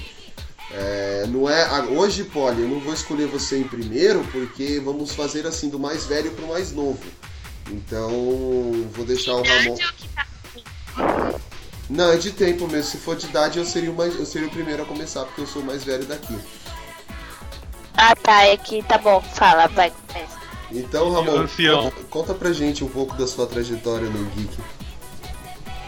é, 0.72 1.26
não 1.28 1.48
é. 1.48 1.82
Hoje, 1.84 2.24
Polly, 2.24 2.62
eu 2.62 2.68
não 2.68 2.80
vou 2.80 2.92
escolher 2.92 3.26
você 3.26 3.58
em 3.58 3.64
primeiro, 3.64 4.24
porque 4.32 4.80
vamos 4.80 5.14
fazer 5.14 5.46
assim, 5.46 5.68
do 5.68 5.78
mais 5.78 6.06
velho 6.06 6.32
pro 6.32 6.48
mais 6.48 6.72
novo. 6.72 7.04
Então, 7.70 8.10
vou 8.92 9.04
deixar 9.04 9.34
o 9.34 9.42
Ramon. 9.42 9.76
Não, 11.88 12.12
é 12.12 12.16
de 12.16 12.32
tempo 12.32 12.66
mesmo. 12.66 12.90
Se 12.90 12.96
for 12.98 13.16
de 13.16 13.26
idade, 13.26 13.58
eu 13.58 13.64
seria 13.64 13.90
o, 13.90 13.94
mais, 13.94 14.18
eu 14.18 14.26
seria 14.26 14.48
o 14.48 14.50
primeiro 14.50 14.82
a 14.82 14.86
começar, 14.86 15.24
porque 15.24 15.40
eu 15.40 15.46
sou 15.46 15.62
o 15.62 15.64
mais 15.64 15.84
velho 15.84 16.04
daqui. 16.04 16.36
Ah, 18.00 18.16
tá. 18.16 18.46
É 18.46 18.56
que 18.56 18.82
tá 18.82 18.96
bom. 18.96 19.20
Fala, 19.20 19.66
vai. 19.68 19.92
começa. 20.08 20.40
Então, 20.72 21.12
Ramon, 21.12 21.46
conta, 21.46 22.04
conta 22.08 22.34
pra 22.34 22.52
gente 22.52 22.82
um 22.82 22.88
pouco 22.88 23.14
da 23.16 23.26
sua 23.26 23.46
trajetória 23.46 24.08
no 24.08 24.24
Geek. 24.30 24.56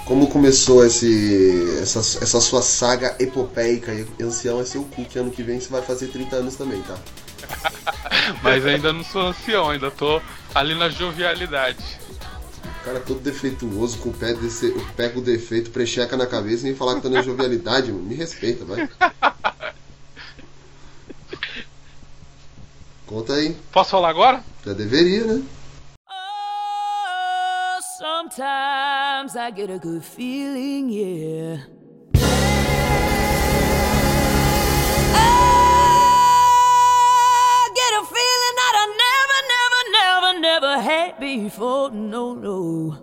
Como 0.04 0.26
começou 0.26 0.84
esse, 0.84 1.78
essa, 1.80 2.00
essa 2.00 2.40
sua 2.40 2.60
saga 2.60 3.16
epopeica? 3.18 3.92
E 3.94 4.22
ancião 4.22 4.60
é 4.60 4.64
seu 4.64 4.84
cu, 4.84 5.04
que 5.04 5.18
ano 5.18 5.30
que 5.30 5.42
vem 5.42 5.58
você 5.58 5.70
vai 5.70 5.80
fazer 5.80 6.08
30 6.08 6.36
anos 6.36 6.56
também, 6.56 6.82
tá? 6.82 6.98
Mas 8.42 8.66
ainda 8.66 8.92
não 8.92 9.04
sou 9.04 9.28
ancião, 9.28 9.70
ainda 9.70 9.90
tô 9.90 10.20
ali 10.54 10.74
na 10.74 10.88
jovialidade. 10.88 11.82
O 12.80 12.84
cara 12.84 13.00
todo 13.00 13.20
defeituoso, 13.20 13.98
com 13.98 14.10
o 14.10 14.12
pé, 14.12 14.34
desse, 14.34 14.66
o 14.66 14.84
pé 14.96 15.08
com 15.08 15.22
defeito, 15.22 15.70
precheca 15.70 16.16
na 16.16 16.26
cabeça 16.26 16.62
e 16.62 16.70
nem 16.70 16.74
falar 16.74 16.96
que 16.96 17.02
tá 17.02 17.08
na 17.08 17.22
jovialidade, 17.22 17.92
mano. 17.92 18.04
Me 18.04 18.16
respeita, 18.16 18.64
vai. 18.64 18.88
Conta 23.12 23.34
aí. 23.34 23.54
Posso 23.70 23.90
falar 23.90 24.08
agora? 24.08 24.42
Já 24.64 24.72
deveria, 24.72 25.26
né? 25.26 25.42
Oh, 26.08 27.78
sometimes 27.98 29.36
I 29.36 29.50
get 29.54 29.70
a 29.70 29.76
good 29.76 30.02
feeling, 30.02 30.88
yeah. 30.88 31.58
I 35.14 35.18
get 37.74 37.92
a 38.00 38.04
feeling 38.06 38.56
that 38.56 38.74
I 38.80 38.86
never, 39.04 39.40
never, 39.52 39.82
never, 39.92 40.32
never 40.40 40.80
had 40.80 41.20
before. 41.20 41.90
No, 41.90 42.32
no. 42.34 42.96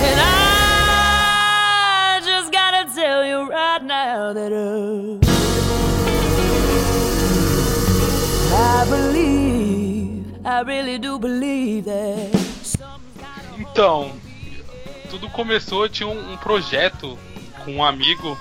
And 0.00 0.18
I 0.18 2.22
just 2.24 2.50
gotta 2.50 2.86
tell 2.94 3.22
you 3.26 3.50
right 3.50 3.82
now 3.84 4.32
that 4.32 4.50
uh, 4.50 5.18
Então, 13.58 14.12
tudo 15.10 15.28
começou, 15.30 15.84
eu 15.84 15.88
tinha 15.88 16.08
um, 16.08 16.32
um 16.32 16.36
projeto 16.36 17.18
com 17.64 17.76
um 17.76 17.84
amigo. 17.84 18.38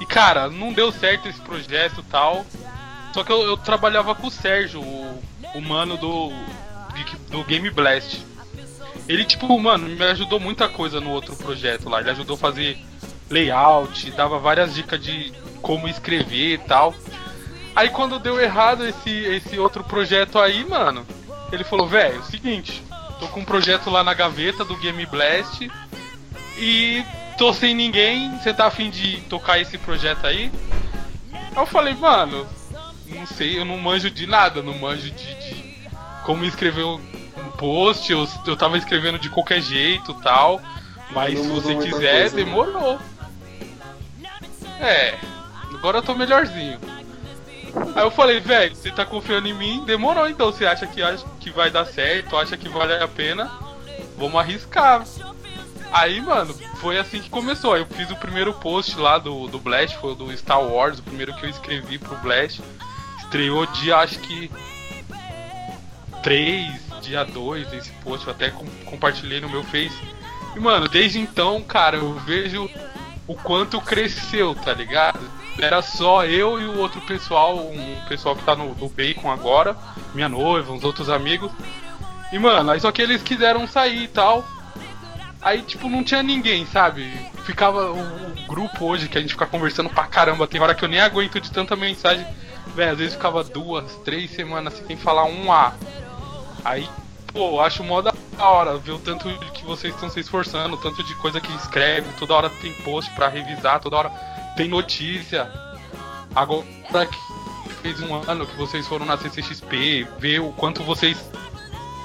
E 0.00 0.06
cara, 0.06 0.48
não 0.48 0.72
deu 0.72 0.92
certo 0.92 1.28
esse 1.28 1.40
projeto 1.40 2.02
tal. 2.10 2.44
Só 3.12 3.24
que 3.24 3.32
eu, 3.32 3.42
eu 3.42 3.56
trabalhava 3.56 4.14
com 4.14 4.26
o 4.26 4.30
Sérgio, 4.30 4.80
o, 4.80 5.22
o 5.54 5.60
mano 5.60 5.96
do, 5.96 6.30
do 7.30 7.44
Game 7.44 7.68
Blast. 7.70 8.24
Ele, 9.08 9.24
tipo, 9.24 9.58
mano, 9.58 9.88
me 9.88 10.04
ajudou 10.04 10.38
muita 10.38 10.68
coisa 10.68 11.00
no 11.00 11.10
outro 11.10 11.34
projeto 11.36 11.88
lá. 11.88 12.00
Ele 12.00 12.10
ajudou 12.10 12.36
a 12.36 12.38
fazer 12.38 12.78
layout, 13.30 14.10
dava 14.12 14.38
várias 14.38 14.74
dicas 14.74 15.02
de 15.02 15.32
como 15.62 15.88
escrever 15.88 16.54
e 16.54 16.58
tal. 16.58 16.94
Aí 17.74 17.88
quando 17.90 18.18
deu 18.18 18.40
errado 18.40 18.86
esse, 18.86 19.10
esse 19.10 19.58
outro 19.58 19.84
projeto 19.84 20.38
aí, 20.38 20.64
mano, 20.64 21.06
ele 21.52 21.64
falou, 21.64 21.86
velho, 21.86 22.20
o 22.20 22.24
seguinte, 22.24 22.82
tô 23.18 23.28
com 23.28 23.40
um 23.40 23.44
projeto 23.44 23.90
lá 23.90 24.04
na 24.04 24.14
gaveta 24.14 24.64
do 24.64 24.76
Game 24.76 25.04
Blast 25.06 25.70
e 26.56 27.04
tô 27.36 27.52
sem 27.52 27.74
ninguém, 27.74 28.36
você 28.38 28.52
tá 28.52 28.66
afim 28.66 28.90
de 28.90 29.20
tocar 29.22 29.60
esse 29.60 29.78
projeto 29.78 30.26
aí? 30.26 30.50
Aí 31.32 31.56
eu 31.56 31.66
falei, 31.66 31.94
mano, 31.94 32.46
não 33.08 33.26
sei, 33.26 33.58
eu 33.58 33.64
não 33.64 33.78
manjo 33.78 34.10
de 34.10 34.26
nada, 34.26 34.62
não 34.62 34.78
manjo 34.78 35.10
de, 35.10 35.34
de 35.34 35.88
como 36.24 36.44
escrever 36.44 36.84
um 36.84 37.00
post, 37.56 38.10
eu, 38.10 38.28
eu 38.46 38.56
tava 38.56 38.76
escrevendo 38.76 39.18
de 39.18 39.28
qualquer 39.28 39.60
jeito 39.60 40.14
tal. 40.14 40.60
Mas 41.10 41.38
se 41.38 41.48
você 41.48 41.74
quiser, 41.74 42.20
coisa, 42.20 42.36
né? 42.36 42.44
demorou. 42.44 42.98
É, 44.80 45.18
agora 45.74 45.98
eu 45.98 46.02
tô 46.02 46.14
melhorzinho. 46.14 46.78
Aí 47.94 48.02
eu 48.04 48.10
falei, 48.10 48.40
velho, 48.40 48.74
você 48.74 48.90
tá 48.90 49.04
confiando 49.04 49.48
em 49.48 49.54
mim? 49.54 49.84
Demorou 49.84 50.28
então, 50.28 50.52
você 50.52 50.66
acha 50.66 50.86
que, 50.86 51.02
acha 51.02 51.24
que 51.40 51.50
vai 51.50 51.70
dar 51.70 51.84
certo, 51.86 52.36
acha 52.36 52.56
que 52.56 52.68
vale 52.68 52.94
a 52.94 53.08
pena? 53.08 53.50
Vamos 54.16 54.38
arriscar. 54.40 55.04
Aí, 55.92 56.20
mano, 56.20 56.54
foi 56.76 56.98
assim 56.98 57.20
que 57.20 57.30
começou. 57.30 57.76
Eu 57.76 57.86
fiz 57.86 58.10
o 58.10 58.16
primeiro 58.16 58.52
post 58.54 58.98
lá 58.98 59.18
do, 59.18 59.46
do 59.48 59.58
Blast, 59.58 59.96
foi 59.98 60.14
do 60.14 60.36
Star 60.36 60.62
Wars, 60.62 60.98
o 60.98 61.02
primeiro 61.02 61.34
que 61.34 61.46
eu 61.46 61.50
escrevi 61.50 61.98
pro 61.98 62.16
Blast. 62.18 62.60
Estreou 63.18 63.64
dia, 63.66 63.96
acho 63.96 64.18
que 64.20 64.50
3, 66.22 66.66
dia 67.02 67.24
2, 67.24 67.72
esse 67.72 67.90
post, 68.02 68.26
eu 68.26 68.32
até 68.32 68.50
com- 68.50 68.66
compartilhei 68.84 69.40
no 69.40 69.48
meu 69.48 69.62
Face. 69.64 69.96
E, 70.56 70.60
mano, 70.60 70.88
desde 70.88 71.18
então, 71.20 71.62
cara, 71.62 71.96
eu 71.96 72.14
vejo 72.14 72.68
o 73.26 73.34
quanto 73.34 73.80
cresceu, 73.80 74.54
tá 74.54 74.72
ligado? 74.72 75.20
Era 75.60 75.82
só 75.82 76.24
eu 76.24 76.60
e 76.60 76.64
o 76.64 76.78
outro 76.78 77.00
pessoal, 77.00 77.58
um 77.58 77.96
pessoal 78.08 78.36
que 78.36 78.44
tá 78.44 78.54
no, 78.54 78.74
no 78.74 78.88
Bacon 78.88 79.30
agora, 79.30 79.76
minha 80.14 80.28
noiva, 80.28 80.72
uns 80.72 80.84
outros 80.84 81.10
amigos. 81.10 81.50
E, 82.32 82.38
mano, 82.38 82.70
aí 82.70 82.80
só 82.80 82.92
que 82.92 83.02
eles 83.02 83.22
quiseram 83.22 83.66
sair 83.66 84.04
e 84.04 84.08
tal. 84.08 84.44
Aí, 85.40 85.62
tipo, 85.62 85.88
não 85.88 86.04
tinha 86.04 86.22
ninguém, 86.22 86.66
sabe? 86.66 87.10
Ficava 87.44 87.90
o, 87.90 87.98
o 87.98 88.46
grupo 88.46 88.84
hoje 88.84 89.08
que 89.08 89.18
a 89.18 89.20
gente 89.20 89.32
fica 89.32 89.46
conversando 89.46 89.88
pra 89.88 90.04
caramba. 90.06 90.46
Tem 90.46 90.60
hora 90.60 90.74
que 90.74 90.84
eu 90.84 90.88
nem 90.88 91.00
aguento 91.00 91.40
de 91.40 91.50
tanta 91.50 91.74
mensagem. 91.74 92.26
Véi, 92.74 92.90
às 92.90 92.98
vezes 92.98 93.14
ficava 93.14 93.42
duas, 93.42 93.96
três 94.04 94.30
semanas 94.30 94.74
sem 94.86 94.96
falar 94.96 95.24
um 95.24 95.50
A. 95.50 95.72
Aí, 96.64 96.88
pô, 97.32 97.60
acho 97.60 97.82
mó 97.82 98.02
da 98.02 98.12
hora 98.38 98.76
ver 98.76 98.92
o 98.92 98.98
tanto 98.98 99.28
que 99.52 99.64
vocês 99.64 99.94
estão 99.94 100.10
se 100.10 100.20
esforçando, 100.20 100.74
o 100.74 100.78
tanto 100.78 101.02
de 101.02 101.14
coisa 101.16 101.40
que 101.40 101.52
escreve, 101.54 102.06
toda 102.18 102.34
hora 102.34 102.50
tem 102.50 102.72
post 102.72 103.10
pra 103.14 103.28
revisar, 103.28 103.80
toda 103.80 103.96
hora 103.96 104.37
tem 104.58 104.68
notícia. 104.68 105.48
Agora 106.34 107.06
que 107.06 107.72
fez 107.80 108.00
um 108.00 108.12
ano 108.28 108.44
que 108.44 108.56
vocês 108.56 108.84
foram 108.88 109.06
na 109.06 109.16
CCXP, 109.16 110.08
ver 110.18 110.40
o 110.40 110.50
quanto 110.50 110.82
vocês 110.82 111.16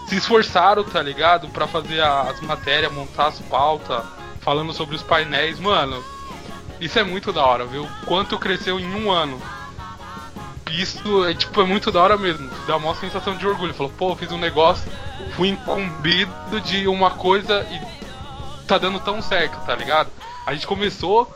se 0.07 0.15
esforçaram, 0.15 0.83
tá 0.83 1.01
ligado? 1.01 1.49
Pra 1.49 1.65
fazer 1.65 1.99
as 1.99 2.39
matérias, 2.41 2.93
montar 2.93 3.27
as 3.27 3.39
pautas, 3.39 4.05
falando 4.39 4.71
sobre 4.71 4.95
os 4.95 5.01
painéis, 5.01 5.59
mano. 5.59 6.03
Isso 6.79 6.99
é 6.99 7.03
muito 7.03 7.33
da 7.33 7.43
hora, 7.43 7.65
viu? 7.65 7.89
Quanto 8.05 8.37
cresceu 8.37 8.79
em 8.79 9.03
um 9.03 9.11
ano. 9.11 9.41
Isso 10.69 11.25
é 11.25 11.33
tipo 11.33 11.59
é 11.59 11.65
muito 11.65 11.91
da 11.91 12.03
hora 12.03 12.17
mesmo. 12.17 12.47
Dá 12.67 12.77
uma 12.77 12.93
sensação 12.93 13.35
de 13.35 13.47
orgulho. 13.47 13.73
Falou, 13.73 13.91
pô, 13.97 14.15
fiz 14.15 14.31
um 14.31 14.37
negócio, 14.37 14.91
fui 15.35 15.49
incumbido 15.49 16.61
de 16.61 16.87
uma 16.87 17.09
coisa 17.09 17.65
e 17.71 18.67
tá 18.67 18.77
dando 18.77 18.99
tão 18.99 19.23
certo, 19.23 19.57
tá 19.65 19.75
ligado? 19.75 20.11
A 20.45 20.53
gente 20.53 20.67
começou, 20.67 21.33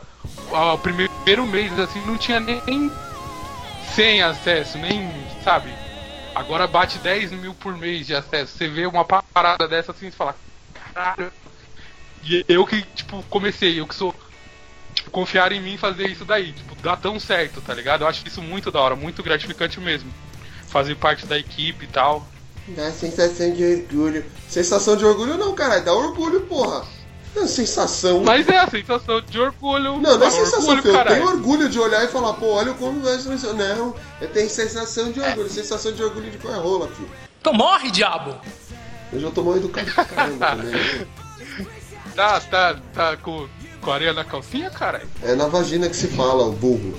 ah, 0.52 0.74
o 0.74 0.78
primeiro 0.78 1.46
mês 1.46 1.78
assim, 1.78 2.00
não 2.06 2.16
tinha 2.16 2.40
nem 2.40 2.90
100 3.94 4.22
acesso, 4.22 4.78
nem, 4.78 5.10
sabe? 5.42 5.70
Agora 6.34 6.66
bate 6.66 6.98
10 6.98 7.32
mil 7.32 7.54
por 7.54 7.76
mês 7.76 8.06
de 8.06 8.14
acesso. 8.14 8.56
Você 8.56 8.68
vê 8.68 8.86
uma 8.86 9.04
parada 9.04 9.66
dessa 9.66 9.92
assim 9.92 10.06
e 10.08 10.12
fala, 10.12 10.36
caralho. 10.94 11.32
E 12.24 12.44
eu 12.48 12.66
que, 12.66 12.82
tipo, 12.82 13.22
comecei, 13.24 13.80
eu 13.80 13.86
que 13.86 13.94
sou. 13.94 14.14
Tipo, 14.94 15.10
confiar 15.10 15.52
em 15.52 15.60
mim 15.60 15.76
fazer 15.76 16.08
isso 16.08 16.24
daí. 16.24 16.52
Tipo, 16.52 16.74
dá 16.76 16.96
tão 16.96 17.18
certo, 17.18 17.60
tá 17.60 17.74
ligado? 17.74 18.02
Eu 18.02 18.08
acho 18.08 18.26
isso 18.26 18.42
muito 18.42 18.70
da 18.70 18.80
hora, 18.80 18.96
muito 18.96 19.22
gratificante 19.22 19.80
mesmo. 19.80 20.12
Fazer 20.68 20.94
parte 20.94 21.26
da 21.26 21.38
equipe 21.38 21.84
e 21.84 21.88
tal. 21.88 22.26
Dá 22.68 22.90
sensação 22.92 23.52
de 23.52 23.64
orgulho. 23.64 24.24
Sensação 24.48 24.96
de 24.96 25.04
orgulho 25.04 25.38
não, 25.38 25.54
caralho. 25.54 25.84
Dá 25.84 25.94
orgulho, 25.94 26.42
porra. 26.42 26.86
É 27.42 27.46
sensação. 27.46 28.22
Mas 28.24 28.48
é 28.48 28.58
a 28.58 28.68
sensação 28.68 29.20
de 29.20 29.38
orgulho. 29.38 29.98
Não, 30.00 30.18
não 30.18 30.26
é 30.26 30.30
sensação, 30.30 30.68
orgulho. 30.70 30.88
Eu 30.88 30.92
caralho. 30.92 31.16
tenho 31.16 31.28
orgulho 31.28 31.68
de 31.68 31.78
olhar 31.78 32.04
e 32.04 32.08
falar, 32.08 32.34
pô, 32.34 32.46
olha 32.54 32.74
como 32.74 33.00
vai 33.00 33.18
ser. 33.18 33.28
Não, 33.54 33.94
eu 34.20 34.28
tenho 34.28 34.48
sensação 34.48 35.10
de 35.12 35.20
orgulho. 35.20 35.48
Sensação 35.48 35.92
de 35.92 36.02
orgulho 36.02 36.30
de 36.30 36.38
qual 36.38 36.54
é 36.54 36.58
rola, 36.58 36.88
filho. 36.88 37.10
Então 37.40 37.52
morre, 37.52 37.90
diabo! 37.90 38.34
Eu 39.12 39.20
já 39.20 39.30
tô 39.30 39.42
mal 39.42 39.56
educado 39.56 39.90
pra 39.92 40.04
caramba 40.04 40.46
também. 40.48 40.70
né? 40.72 41.06
Tá, 42.14 42.40
tá, 42.40 42.76
tá 42.92 43.16
com, 43.16 43.48
com 43.80 43.92
areia 43.92 44.12
na 44.12 44.24
calcinha, 44.24 44.70
caralho? 44.70 45.08
É 45.22 45.34
na 45.34 45.46
vagina 45.46 45.88
que 45.88 45.96
se 45.96 46.08
fala, 46.08 46.44
o 46.44 46.52
burro. 46.52 46.98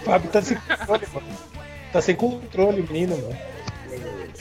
O 0.00 0.04
Fábio 0.04 0.30
tá 0.30 0.40
sem 0.40 0.56
controle, 0.56 1.06
mano. 1.12 1.26
Tá 1.92 2.00
sem 2.00 2.14
controle, 2.14 2.82
menino, 2.88 3.16
mano. 3.16 3.36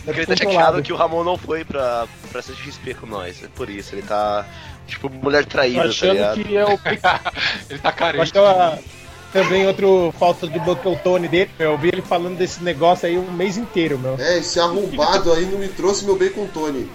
Tá 0.06 0.12
ele 0.12 0.26
tá 0.26 0.36
chateado 0.36 0.82
que 0.82 0.94
o 0.94 0.96
Ramon 0.96 1.24
não 1.24 1.38
foi 1.38 1.66
pra, 1.66 2.08
pra 2.32 2.42
CXP 2.42 2.94
com 2.94 3.08
nós. 3.08 3.44
É 3.44 3.48
por 3.48 3.70
isso, 3.70 3.96
ele 3.96 4.04
tá. 4.04 4.46
Tipo, 4.90 5.10
mulher 5.10 5.46
traída, 5.46 5.84
tá 5.84 5.90
achando 5.90 6.14
ligado? 6.14 6.44
que 6.44 6.58
é 6.58 6.66
o. 6.66 6.80
Ele 7.70 7.80
tá 7.80 7.92
carente. 7.92 8.22
acho 8.24 8.32
que 8.34 8.38
é 8.40 8.80
também 9.32 9.68
outro 9.68 10.14
falta 10.18 10.48
de 10.48 10.60
bototone 10.60 11.28
dele. 11.28 11.52
Eu 11.60 11.78
vi 11.78 11.90
ele 11.90 12.02
falando 12.02 12.36
desse 12.36 12.64
negócio 12.64 13.08
aí 13.08 13.16
um 13.18 13.32
mês 13.32 13.58
inteiro, 13.58 14.00
meu. 14.00 14.16
É, 14.20 14.40
esse 14.40 14.60
arrombado 14.60 15.32
aí 15.32 15.46
não 15.46 15.60
me 15.60 15.68
trouxe 15.68 16.04
meu 16.04 16.18
bacon 16.18 16.48
Tony. 16.48 16.90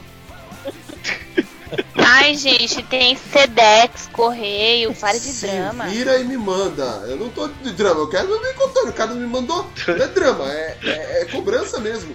Ai, 1.96 2.34
gente, 2.36 2.82
tem 2.84 3.16
Sedex, 3.16 4.08
correio, 4.12 4.92
para 4.94 5.14
de 5.14 5.20
Se 5.20 5.46
drama. 5.46 5.86
vira 5.86 6.18
e 6.18 6.24
me 6.24 6.36
manda. 6.36 6.82
Eu 7.06 7.16
não 7.16 7.28
tô 7.28 7.48
de 7.48 7.72
drama, 7.72 8.00
eu 8.00 8.08
quero 8.08 8.28
meu 8.28 8.40
bacon 8.40 8.68
Tony. 8.68 8.90
O 8.90 8.92
cara 8.92 9.14
me 9.14 9.26
mandou. 9.26 9.66
Não 9.86 9.94
é 9.94 10.08
drama, 10.08 10.44
é, 10.52 10.76
é- 10.84 11.22
é 11.22 11.24
cobrança 11.26 11.78
mesmo. 11.80 12.14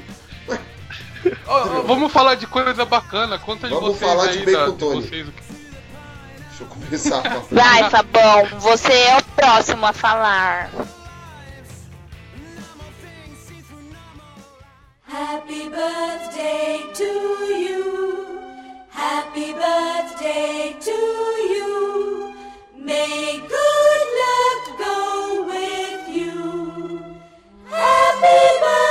Ó, 1.48 1.64
vamos 1.82 2.12
falar 2.14 2.36
de 2.36 2.48
coisa 2.48 2.86
bacana. 2.86 3.38
Conta 3.40 3.68
de 3.68 3.74
Vamos 3.74 3.98
vocês 3.98 4.10
falar 4.10 4.30
aí, 4.30 4.38
de 4.40 4.46
da, 4.46 4.60
Bacon 4.60 4.72
de 4.72 4.78
Tony. 4.78 5.02
vocês. 5.02 5.28
o 5.28 5.32
que- 5.32 5.49
deixa 6.60 6.64
eu 6.64 6.68
começar. 6.68 7.22
Pra... 7.22 7.40
Vai, 7.52 7.90
Fabão, 7.90 8.46
você 8.60 8.92
é 8.92 9.18
o 9.18 9.24
próximo 9.36 9.86
a 9.86 9.94
falar. 9.94 10.70
Happy 15.08 15.70
birthday 15.70 16.84
to 16.94 17.04
you. 17.54 18.40
Happy 18.92 19.54
birthday 19.54 20.76
to 20.80 20.92
you. 20.92 22.36
May 22.78 23.40
good 23.40 24.04
luck 24.20 24.78
go 24.78 25.44
with 25.46 26.10
you. 26.10 27.02
Happy 27.72 28.60
birthday 28.60 28.89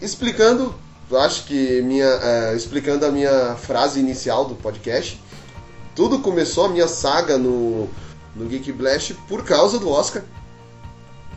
explicando, 0.00 0.74
eu 1.10 1.20
acho 1.20 1.44
que 1.44 1.82
minha, 1.82 2.06
é, 2.06 2.54
explicando 2.56 3.04
a 3.04 3.10
minha 3.10 3.54
frase 3.56 4.00
inicial 4.00 4.46
do 4.46 4.54
podcast, 4.54 5.20
tudo 5.94 6.18
começou 6.20 6.64
a 6.64 6.68
minha 6.68 6.88
saga 6.88 7.36
no, 7.36 7.86
no 8.34 8.46
Geek 8.46 8.72
Blast 8.72 9.12
por 9.28 9.44
causa 9.44 9.78
do 9.78 9.90
Oscar, 9.90 10.22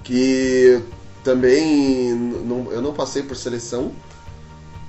que 0.03 0.81
também 1.23 2.13
não- 2.13 2.71
eu 2.71 2.81
não 2.81 2.93
passei 2.93 3.21
por 3.21 3.35
seleção, 3.35 3.91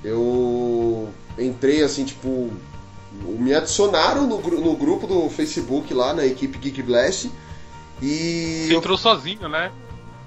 eu 0.03 1.09
entrei 1.37 1.83
assim, 1.83 2.03
tipo, 2.05 2.49
me 3.11 3.53
adicionaram 3.53 4.25
no, 4.25 4.39
no 4.39 4.75
grupo 4.75 5.05
do 5.05 5.29
Facebook 5.29 5.93
lá 5.93 6.13
na 6.13 6.25
equipe 6.25 6.57
Geek 6.57 6.81
Blast 6.81 7.29
e 8.01 8.65
Você 8.67 8.73
eu 8.73 8.77
entrou 8.79 8.97
sozinho, 8.97 9.47
né? 9.47 9.71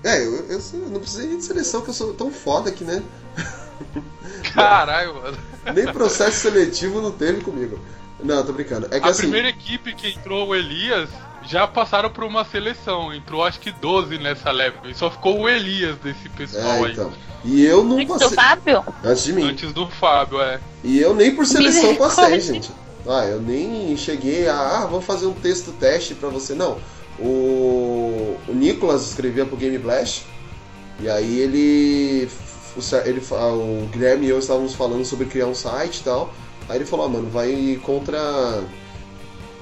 É, 0.05 0.25
eu, 0.25 0.47
eu 0.49 0.61
sou- 0.61 0.81
não 0.81 1.00
precisei 1.00 1.26
nem 1.29 1.38
de 1.38 1.45
seleção, 1.45 1.83
que 1.83 1.91
eu 1.91 1.95
sou 1.95 2.15
tão 2.15 2.31
foda 2.31 2.71
que, 2.71 2.85
né? 2.85 3.03
Caralho, 4.55 5.15
mano. 5.15 5.37
Nem 5.75 5.87
processo 5.93 6.38
seletivo 6.41 7.00
não 7.00 7.11
teve 7.11 7.41
comigo. 7.43 7.79
Não, 8.23 8.45
tô 8.45 8.53
brincando. 8.53 8.87
É 8.91 8.99
que 9.00 9.07
A 9.07 9.11
assim. 9.11 9.23
primeira 9.23 9.49
equipe 9.49 9.95
que 9.95 10.09
entrou 10.09 10.49
o 10.49 10.55
Elias 10.55 11.09
já 11.45 11.67
passaram 11.67 12.11
por 12.11 12.25
uma 12.25 12.45
seleção. 12.45 13.12
Entrou 13.12 13.45
acho 13.45 13.61
que 13.61 13.71
12 13.71 14.19
nessa 14.19 14.50
leva. 14.50 14.79
E 14.88 14.95
só 14.95 15.11
ficou 15.11 15.41
o 15.41 15.49
Elias 15.49 15.97
desse 15.99 16.29
pessoal 16.31 16.65
É, 16.65 16.87
aí. 16.87 16.93
então. 16.93 17.12
E 17.45 17.65
eu 17.65 17.85
não 17.85 17.97
Antes 17.99 18.09
do 18.09 18.19
passei. 18.19 18.37
Fábio? 18.37 18.85
Antes 19.05 19.25
de 19.25 19.33
mim. 19.33 19.49
Antes 19.50 19.73
do 19.73 19.87
Fábio, 19.88 20.41
é. 20.41 20.59
E 20.83 20.99
eu 20.99 21.15
nem 21.15 21.35
por 21.35 21.45
seleção 21.47 21.95
passei, 21.97 22.41
gente. 22.41 22.71
Ah, 23.09 23.25
eu 23.26 23.41
nem 23.41 23.97
cheguei 23.97 24.49
a. 24.49 24.55
Ah, 24.81 24.87
vou 24.87 25.00
fazer 25.00 25.26
um 25.26 25.35
texto 25.35 25.73
teste 25.73 26.15
pra 26.15 26.29
você. 26.29 26.55
Não. 26.55 26.79
O, 27.18 28.37
o 28.49 28.52
Nicolas 28.54 29.06
escrevia 29.06 29.46
pro 29.46 29.56
Game 29.56 29.78
Blast. 29.78 30.25
E 31.00 31.08
aí 31.08 31.38
ele. 31.38 32.28
Ele, 33.06 33.23
o 33.30 33.88
Guilherme 33.90 34.26
e 34.26 34.28
eu 34.28 34.38
estávamos 34.38 34.75
falando 34.75 35.04
sobre 35.04 35.26
criar 35.26 35.46
um 35.46 35.54
site 35.54 36.00
e 36.00 36.02
tal. 36.04 36.32
Aí 36.68 36.76
ele 36.76 36.85
falou, 36.85 37.06
ah, 37.06 37.08
mano, 37.08 37.30
vai 37.30 37.80
contra. 37.82 38.62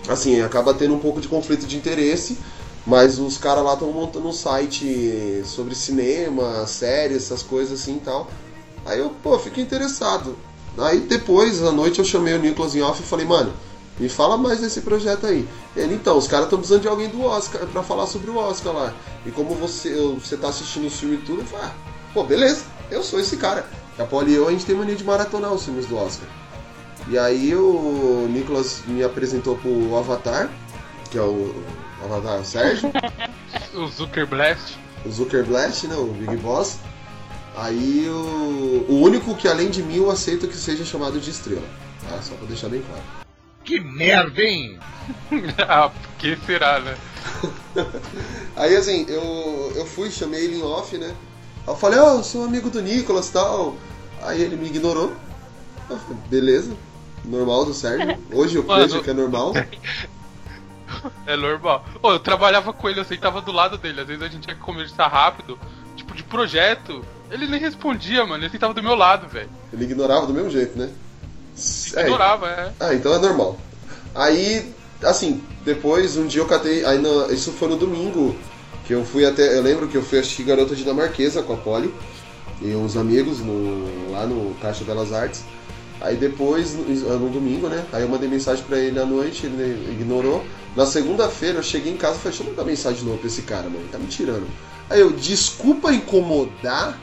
Assim, 0.09 0.41
acaba 0.41 0.75
tendo 0.75 0.95
um 0.95 0.99
pouco 0.99 1.21
de 1.21 1.29
conflito 1.29 1.67
de 1.67 1.77
interesse. 1.77 2.39
Mas 2.87 3.19
os 3.19 3.39
caras 3.39 3.65
lá 3.65 3.75
estão 3.75 3.91
montando 3.93 4.29
um 4.29 4.33
site 4.33 5.43
sobre 5.45 5.75
cinema, 5.75 6.67
séries, 6.67 7.17
essas 7.17 7.43
coisas 7.43 7.81
assim 7.81 7.97
e 7.97 8.01
tal. 8.01 8.29
Aí 8.85 8.99
eu, 8.99 9.11
pô, 9.23 9.39
fiquei 9.39 9.63
interessado. 9.63 10.37
Aí 10.77 11.01
depois, 11.01 11.63
à 11.63 11.73
noite, 11.73 12.01
eu 12.01 12.05
chamei 12.05 12.35
o 12.35 12.39
Nicolas 12.39 12.75
em 12.75 12.83
off 12.83 13.01
e 13.03 13.07
falei, 13.07 13.25
mano, 13.25 13.55
me 13.99 14.09
fala 14.09 14.37
mais 14.37 14.61
desse 14.61 14.81
projeto 14.81 15.27
aí. 15.27 15.49
Ele, 15.77 15.95
então, 15.95 16.19
os 16.19 16.27
caras 16.27 16.47
estão 16.47 16.59
precisando 16.59 16.83
de 16.83 16.89
alguém 16.89 17.09
do 17.09 17.23
Oscar 17.25 17.67
pra 17.67 17.83
falar 17.83 18.07
sobre 18.07 18.31
o 18.31 18.37
Oscar 18.37 18.73
lá. 18.73 18.95
E 19.25 19.31
como 19.31 19.55
você, 19.55 19.95
você 20.15 20.37
tá 20.37 20.49
assistindo 20.49 20.87
o 20.87 20.91
filme 20.91 21.17
e 21.17 21.19
tudo, 21.19 21.43
eu 21.43 21.47
falei, 21.47 21.67
ah, 21.67 21.73
pô, 22.13 22.25
beleza, 22.25 22.65
eu 22.91 23.03
sou 23.03 23.21
esse 23.21 23.37
cara. 23.37 23.65
A 23.99 24.05
Paula 24.05 24.29
e 24.29 24.35
eu, 24.35 24.49
a 24.49 24.51
gente 24.51 24.67
tem 24.67 24.75
mania 24.75 24.97
de 24.97 25.05
maratonar 25.05 25.53
os 25.53 25.65
filmes 25.65 25.87
do 25.87 25.97
Oscar. 25.97 26.29
E 27.09 27.19
aí 27.19 27.55
o 27.55 28.27
Nicolas 28.29 28.83
me 28.87 29.05
apresentou 29.05 29.57
pro 29.57 29.97
Avatar, 29.97 30.51
que 31.11 31.19
é 31.19 31.23
o, 31.23 31.55
o 32.03 32.05
Avatar 32.05 32.45
Sérgio. 32.45 32.91
O 33.73 33.87
Zucker 33.87 34.27
Blast. 34.27 34.79
o 35.05 35.11
Zucker 35.11 35.45
Blast, 35.45 35.87
né, 35.87 35.95
o 35.97 36.07
Big 36.07 36.37
Boss. 36.39 36.79
Aí 37.57 38.09
o, 38.09 38.85
o 38.89 39.01
único 39.01 39.35
que 39.37 39.47
além 39.47 39.71
de 39.71 39.83
mim 39.83 39.97
eu 39.97 40.11
aceito 40.11 40.49
que 40.49 40.57
seja 40.57 40.85
chamado 40.85 41.21
de 41.21 41.31
estrela. 41.31 41.63
Tá? 42.09 42.21
Só 42.21 42.35
pra 42.35 42.47
deixar 42.47 42.69
bem 42.69 42.83
claro. 42.83 43.24
Que 43.65 43.81
merda, 43.81 44.43
hein? 44.43 44.79
ah, 45.67 45.89
por 45.89 46.11
que 46.19 46.37
será, 46.45 46.79
né? 46.81 46.97
Aí 48.55 48.77
assim, 48.77 49.07
eu, 49.09 49.73
eu 49.75 49.87
fui, 49.87 50.11
chamei 50.11 50.45
ele 50.45 50.57
em 50.57 50.63
off, 50.63 50.97
né? 50.99 51.15
Aí 51.67 51.73
eu 51.73 51.77
falei, 51.77 51.99
ó, 51.99 52.15
eu 52.15 52.23
sou 52.25 52.45
amigo 52.45 52.71
do 52.71 52.83
Nicolas 52.83 53.29
e 53.29 53.33
tal. 53.33 53.77
Aí 54.23 54.41
ele 54.43 54.57
me 54.57 54.67
ignorou. 54.67 55.13
Eu 55.89 55.99
falei, 55.99 56.19
beleza, 56.29 56.77
normal 57.25 57.65
do 57.65 57.75
Sérgio. 57.75 58.19
Hoje 58.33 58.57
eu 58.57 58.63
vejo 58.63 59.03
que 59.03 59.11
é 59.11 59.15
normal. 59.15 59.53
É 61.27 61.37
normal. 61.37 61.85
Ô, 62.03 62.13
eu 62.13 62.21
trabalhava 62.21 62.73
com 62.73 62.89
ele, 62.89 63.01
eu 63.01 63.05
sentava 63.05 63.41
do 63.41 63.51
lado 63.51 63.79
dele. 63.79 64.01
Às 64.01 64.07
vezes 64.07 64.23
a 64.23 64.29
gente 64.29 64.43
tinha 64.43 64.55
que 64.55 64.63
conversar 64.63 65.09
rápido, 65.09 65.59
tipo 65.97 66.15
de 66.15 66.23
projeto. 66.23 67.05
Ele 67.31 67.47
nem 67.47 67.61
respondia, 67.61 68.25
mano. 68.25 68.45
Ele 68.45 68.51
sentava 68.51 68.75
do 68.75 68.83
meu 68.83 68.95
lado, 68.95 69.27
velho. 69.27 69.51
Ele 69.73 69.85
ignorava 69.85 70.27
do 70.27 70.35
mesmo 70.35 70.51
jeito, 70.51 70.79
né? 70.79 70.91
É, 71.97 72.03
Ignorava, 72.03 72.49
é. 72.49 72.73
Ah, 72.81 72.95
então 72.95 73.15
é 73.15 73.19
normal. 73.19 73.59
Aí, 74.15 74.73
assim, 75.03 75.43
depois 75.65 76.17
um 76.17 76.27
dia 76.27 76.41
eu 76.43 76.47
catei. 76.47 76.85
Aí 76.85 76.99
no- 76.99 77.33
isso 77.33 77.53
foi 77.53 77.69
no 77.69 77.77
domingo. 77.77 78.35
Que 78.87 78.93
eu 78.95 79.05
fui 79.05 79.25
até. 79.25 79.57
Eu 79.57 79.63
lembro 79.63 79.89
que 79.89 79.97
eu 79.97 80.03
fui 80.03 80.19
assistir 80.19 80.43
Garota 80.43 80.75
Dinamarquesa 80.77 81.43
com 81.43 81.55
a 81.55 81.57
Polly 81.57 81.93
e 82.61 82.75
uns 82.75 82.97
amigos 82.97 83.41
no, 83.41 84.11
lá 84.13 84.27
no 84.27 84.55
Caixa 84.61 84.85
Belas 84.85 85.13
Artes. 85.13 85.43
Aí 86.01 86.17
depois, 86.17 86.75
no, 86.75 87.19
no 87.19 87.31
domingo, 87.31 87.69
né? 87.69 87.83
Aí 87.93 88.03
eu 88.03 88.09
mandei 88.09 88.29
mensagem 88.29 88.63
pra 88.65 88.79
ele 88.79 88.99
à 89.01 89.07
noite, 89.07 89.47
ele 89.47 89.91
ignorou. 89.93 90.45
Na 90.77 90.85
segunda-feira 90.85 91.59
eu 91.59 91.63
cheguei 91.63 91.93
em 91.93 91.97
casa 91.97 92.17
e 92.17 92.19
falei, 92.19 92.37
deixa 92.37 92.43
eu 92.43 92.51
mandar 92.55 92.65
mensagem 92.71 92.99
de 92.99 93.05
novo 93.07 93.19
pra 93.19 93.27
esse 93.29 93.43
cara, 93.43 93.63
mano, 93.65 93.79
ele 93.79 93.89
tá 93.91 93.97
me 93.99 94.07
tirando. 94.09 94.47
Aí 94.91 95.01
eu, 95.01 95.11
desculpa 95.13 95.93
incomodar, 95.95 97.01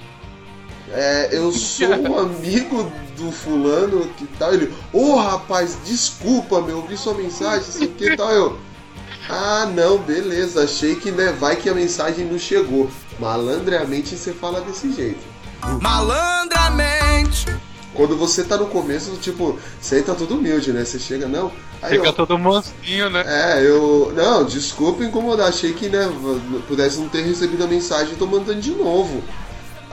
é, 0.93 1.29
eu 1.31 1.51
sou 1.51 1.87
um 1.87 2.19
amigo 2.19 2.91
do 3.17 3.31
fulano 3.31 4.07
que 4.17 4.25
tal. 4.37 4.53
Ele, 4.53 4.73
ô 4.91 5.15
rapaz, 5.15 5.77
desculpa, 5.85 6.61
meu, 6.61 6.77
eu 6.77 6.87
vi 6.87 6.97
sua 6.97 7.13
mensagem, 7.13 7.65
não 7.65 7.73
sei 7.73 7.87
o 7.87 7.91
que 7.91 8.17
tal. 8.17 8.31
Eu, 8.31 8.57
ah 9.29 9.65
não, 9.73 9.97
beleza, 9.97 10.63
achei 10.63 10.95
que 10.95 11.11
né, 11.11 11.31
vai 11.31 11.55
que 11.55 11.69
a 11.69 11.73
mensagem 11.73 12.25
não 12.25 12.37
chegou. 12.37 12.89
Malandramente 13.19 14.15
você 14.15 14.33
fala 14.33 14.61
desse 14.61 14.91
jeito. 14.93 15.19
Malandramente. 15.81 17.45
Quando 17.93 18.17
você 18.17 18.43
tá 18.43 18.57
no 18.57 18.67
começo, 18.67 19.11
tipo, 19.17 19.59
você 19.79 20.01
tá 20.01 20.15
tudo 20.15 20.35
humilde, 20.35 20.71
né? 20.71 20.83
Você 20.85 20.97
chega, 20.97 21.27
não. 21.27 21.51
Aí 21.81 21.95
Fica 21.95 22.07
eu, 22.07 22.13
todo 22.13 22.37
mansinho, 22.39 23.09
né? 23.09 23.23
é, 23.27 23.65
eu. 23.65 24.13
Não, 24.15 24.45
desculpa 24.45 25.03
incomodar, 25.03 25.49
achei 25.49 25.73
que, 25.73 25.89
né, 25.89 26.09
pudesse 26.67 26.99
não 26.99 27.09
ter 27.09 27.21
recebido 27.23 27.63
a 27.63 27.67
mensagem, 27.67 28.15
tô 28.15 28.25
mandando 28.25 28.61
de 28.61 28.71
novo. 28.71 29.21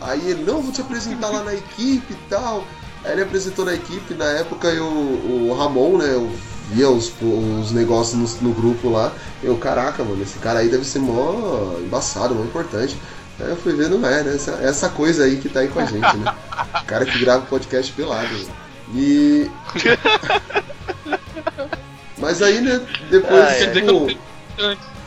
Aí 0.03 0.31
ele, 0.31 0.45
não, 0.45 0.63
vou 0.63 0.73
te 0.73 0.81
apresentar 0.81 1.29
lá 1.29 1.43
na 1.43 1.55
equipe 1.55 2.13
e 2.13 2.17
tal. 2.29 2.65
Aí 3.05 3.13
ele 3.13 3.23
apresentou 3.23 3.65
na 3.65 3.75
equipe, 3.75 4.15
na 4.15 4.25
época 4.25 4.69
eu, 4.69 4.87
o 4.87 5.55
Ramon, 5.57 5.99
né, 5.99 6.11
eu 6.13 6.31
via 6.71 6.91
os, 6.91 7.13
os 7.21 7.73
negócios 7.73 8.41
no, 8.41 8.49
no 8.49 8.55
grupo 8.55 8.91
lá. 8.91 9.13
Eu, 9.43 9.57
caraca, 9.57 10.05
mano, 10.05 10.23
esse 10.23 10.39
cara 10.39 10.61
aí 10.61 10.69
deve 10.69 10.85
ser 10.85 10.99
mó 10.99 11.75
embaçado, 11.81 12.35
mó 12.35 12.45
importante. 12.45 12.97
Aí 13.41 13.51
eu 13.51 13.57
fui 13.57 13.73
ver, 13.73 13.89
não 13.89 14.07
é, 14.07 14.23
né? 14.23 14.35
Essa, 14.35 14.53
essa 14.63 14.89
coisa 14.89 15.25
aí 15.25 15.37
que 15.37 15.49
tá 15.49 15.61
aí 15.61 15.69
com 15.69 15.79
a 15.79 15.85
gente, 15.85 16.17
né? 16.17 16.35
O 16.83 16.85
cara 16.85 17.07
que 17.07 17.19
grava 17.21 17.47
podcast 17.47 17.93
pelado. 17.93 18.29
E. 18.95 19.49
Mas 22.19 22.43
aí, 22.43 22.61
né, 22.61 22.81
depois, 23.11 23.41
Ah, 23.41 23.53
é. 23.53 23.71
Tipo. 23.71 24.09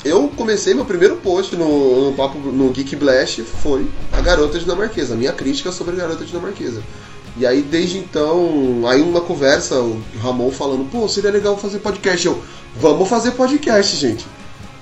Eu 0.04 0.28
comecei 0.36 0.74
meu 0.74 0.86
primeiro 0.86 1.18
post 1.18 1.56
no, 1.56 2.10
no 2.10 2.14
papo 2.16 2.38
no 2.38 2.70
Geek 2.72 2.96
Blast 2.96 3.42
foi 3.44 3.88
a 4.12 4.22
garota 4.22 4.58
dinamarquesa, 4.58 5.14
a 5.14 5.18
minha 5.18 5.32
crítica 5.32 5.72
sobre 5.72 5.94
a 5.96 5.98
garota 5.98 6.26
dinamarquesa. 6.26 6.82
E 7.38 7.46
aí 7.46 7.62
desde 7.62 7.98
então, 7.98 8.84
aí 8.88 9.02
uma 9.02 9.22
conversa, 9.22 9.80
o 9.80 10.02
Ramon 10.22 10.52
falando, 10.52 10.90
pô, 10.90 11.08
seria 11.08 11.32
legal 11.32 11.58
fazer 11.58 11.80
podcast. 11.80 12.26
Eu, 12.26 12.42
vamos 12.76 13.08
fazer 13.08 13.32
podcast, 13.32 13.96
gente. 13.96 14.26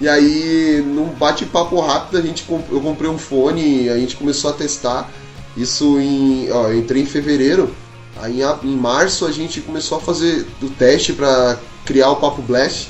E 0.02 0.08
aí, 0.08 0.82
num 0.86 1.08
bate-papo 1.08 1.78
rápido, 1.82 2.18
a 2.18 2.22
gente 2.22 2.46
eu 2.50 2.80
comprei 2.80 3.10
um 3.10 3.18
fone, 3.18 3.90
a 3.90 3.98
gente 3.98 4.16
começou 4.16 4.50
a 4.50 4.54
testar. 4.54 5.12
Isso 5.58 6.00
em. 6.00 6.50
Ó, 6.52 6.70
eu 6.70 6.80
entrei 6.80 7.04
em 7.04 7.06
fevereiro. 7.06 7.76
Aí 8.22 8.42
em 8.64 8.76
março 8.76 9.26
a 9.26 9.32
gente 9.32 9.60
começou 9.62 9.98
a 9.98 10.02
fazer 10.02 10.46
o 10.62 10.70
teste 10.70 11.14
para 11.14 11.58
criar 11.86 12.12
o 12.12 12.18
Papo 12.18 12.42
Blast, 12.42 12.90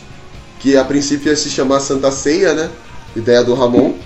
que 0.59 0.77
a 0.77 0.83
princípio 0.83 1.29
ia 1.29 1.35
se 1.35 1.49
chamar 1.49 1.79
Santa 1.79 2.11
Ceia, 2.11 2.53
né? 2.53 2.69
Ideia 3.15 3.43
do 3.43 3.53
Ramon. 3.55 3.95